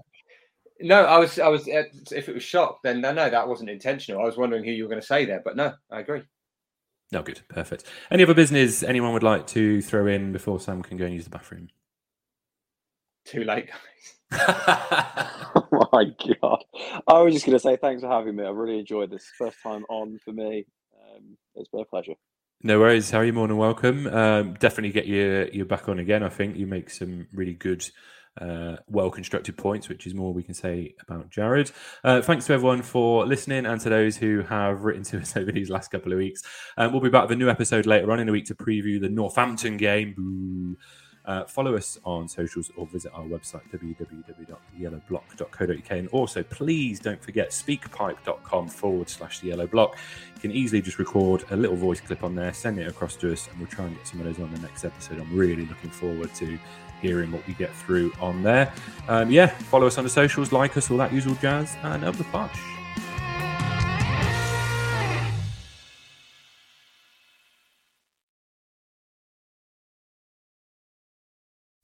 no, 0.80 1.04
I 1.04 1.18
was, 1.18 1.38
I 1.40 1.48
was. 1.48 1.66
Uh, 1.66 1.82
if 2.12 2.28
it 2.28 2.34
was 2.34 2.44
shocked, 2.44 2.84
then 2.84 3.00
no, 3.00 3.12
no, 3.12 3.28
that 3.28 3.48
wasn't 3.48 3.70
intentional. 3.70 4.22
I 4.22 4.24
was 4.24 4.36
wondering 4.36 4.62
who 4.62 4.70
you 4.70 4.84
were 4.84 4.88
going 4.88 5.00
to 5.00 5.06
say 5.06 5.24
there, 5.24 5.42
but 5.44 5.56
no, 5.56 5.72
I 5.90 5.98
agree. 5.98 6.22
No, 7.12 7.22
good, 7.22 7.40
perfect. 7.48 7.84
Any 8.10 8.22
other 8.22 8.34
business 8.34 8.84
anyone 8.84 9.12
would 9.12 9.24
like 9.24 9.48
to 9.48 9.82
throw 9.82 10.06
in 10.06 10.30
before 10.32 10.60
Sam 10.60 10.80
can 10.80 10.96
go 10.96 11.06
and 11.06 11.14
use 11.14 11.24
the 11.24 11.30
bathroom? 11.30 11.68
Too 13.24 13.44
late, 13.44 13.68
guys. 13.68 14.14
oh 15.72 15.88
my 15.92 16.04
god! 16.40 16.64
I 17.06 17.20
was 17.20 17.34
just 17.34 17.46
going 17.46 17.56
to 17.56 17.62
say 17.62 17.76
thanks 17.76 18.02
for 18.02 18.08
having 18.08 18.36
me. 18.36 18.44
I 18.44 18.50
really 18.50 18.78
enjoyed 18.78 19.10
this. 19.10 19.30
First 19.36 19.56
time 19.62 19.84
on 19.88 20.18
for 20.24 20.32
me. 20.32 20.66
Um, 20.94 21.36
it's 21.56 21.68
been 21.68 21.80
a 21.80 21.84
pleasure. 21.84 22.14
No 22.62 22.78
worries, 22.78 23.10
Harry. 23.10 23.32
More 23.32 23.48
than 23.48 23.56
welcome. 23.56 24.06
Um, 24.06 24.54
definitely 24.54 24.92
get 24.92 25.06
you 25.06 25.48
you 25.52 25.64
back 25.64 25.88
on 25.88 25.98
again. 25.98 26.22
I 26.22 26.28
think 26.28 26.56
you 26.56 26.66
make 26.66 26.90
some 26.90 27.26
really 27.32 27.54
good, 27.54 27.88
uh, 28.40 28.76
well 28.86 29.10
constructed 29.10 29.56
points, 29.56 29.88
which 29.88 30.06
is 30.06 30.14
more 30.14 30.32
we 30.32 30.42
can 30.42 30.54
say 30.54 30.94
about 31.00 31.30
Jarred. 31.30 31.70
Uh, 32.04 32.20
thanks 32.20 32.46
to 32.46 32.52
everyone 32.52 32.82
for 32.82 33.26
listening, 33.26 33.66
and 33.66 33.80
to 33.80 33.88
those 33.88 34.16
who 34.16 34.42
have 34.42 34.82
written 34.82 35.02
to 35.04 35.18
us 35.20 35.36
over 35.36 35.50
these 35.50 35.70
last 35.70 35.90
couple 35.90 36.12
of 36.12 36.18
weeks. 36.18 36.42
Um, 36.76 36.92
we'll 36.92 37.00
be 37.00 37.10
back 37.10 37.22
with 37.22 37.32
a 37.32 37.36
new 37.36 37.48
episode 37.48 37.86
later 37.86 38.12
on 38.12 38.20
in 38.20 38.26
the 38.26 38.32
week 38.32 38.46
to 38.46 38.54
preview 38.54 39.00
the 39.00 39.08
Northampton 39.08 39.76
game. 39.76 40.14
Boo. 40.16 40.76
Uh, 41.26 41.44
follow 41.44 41.76
us 41.76 41.98
on 42.04 42.26
socials 42.26 42.70
or 42.76 42.86
visit 42.86 43.12
our 43.14 43.24
website 43.24 43.60
www.yellowblock.co.uk 43.70 45.90
and 45.90 46.08
also 46.08 46.42
please 46.44 46.98
don't 46.98 47.22
forget 47.22 47.50
speakpipe.com 47.50 48.68
forward 48.68 49.08
slash 49.08 49.40
the 49.40 49.48
yellow 49.48 49.66
block 49.66 49.98
you 50.34 50.40
can 50.40 50.50
easily 50.50 50.80
just 50.80 50.98
record 50.98 51.44
a 51.50 51.56
little 51.56 51.76
voice 51.76 52.00
clip 52.00 52.24
on 52.24 52.34
there 52.34 52.54
send 52.54 52.78
it 52.78 52.88
across 52.88 53.16
to 53.16 53.30
us 53.32 53.48
and 53.48 53.58
we'll 53.58 53.68
try 53.68 53.84
and 53.84 53.94
get 53.96 54.06
some 54.06 54.20
of 54.20 54.26
those 54.26 54.40
on 54.40 54.50
the 54.54 54.60
next 54.60 54.84
episode. 54.84 55.20
I'm 55.20 55.36
really 55.36 55.66
looking 55.66 55.90
forward 55.90 56.34
to 56.36 56.58
hearing 57.02 57.32
what 57.32 57.46
we 57.46 57.52
get 57.54 57.74
through 57.74 58.12
on 58.20 58.42
there. 58.42 58.72
Um, 59.08 59.30
yeah 59.30 59.48
follow 59.48 59.86
us 59.86 59.98
on 59.98 60.04
the 60.04 60.10
socials 60.10 60.52
like 60.52 60.76
us 60.76 60.90
all 60.90 60.96
that 60.98 61.12
usual 61.12 61.34
jazz 61.34 61.76
and 61.82 62.04
up 62.04 62.16
the 62.16 62.24
posh 62.24 62.69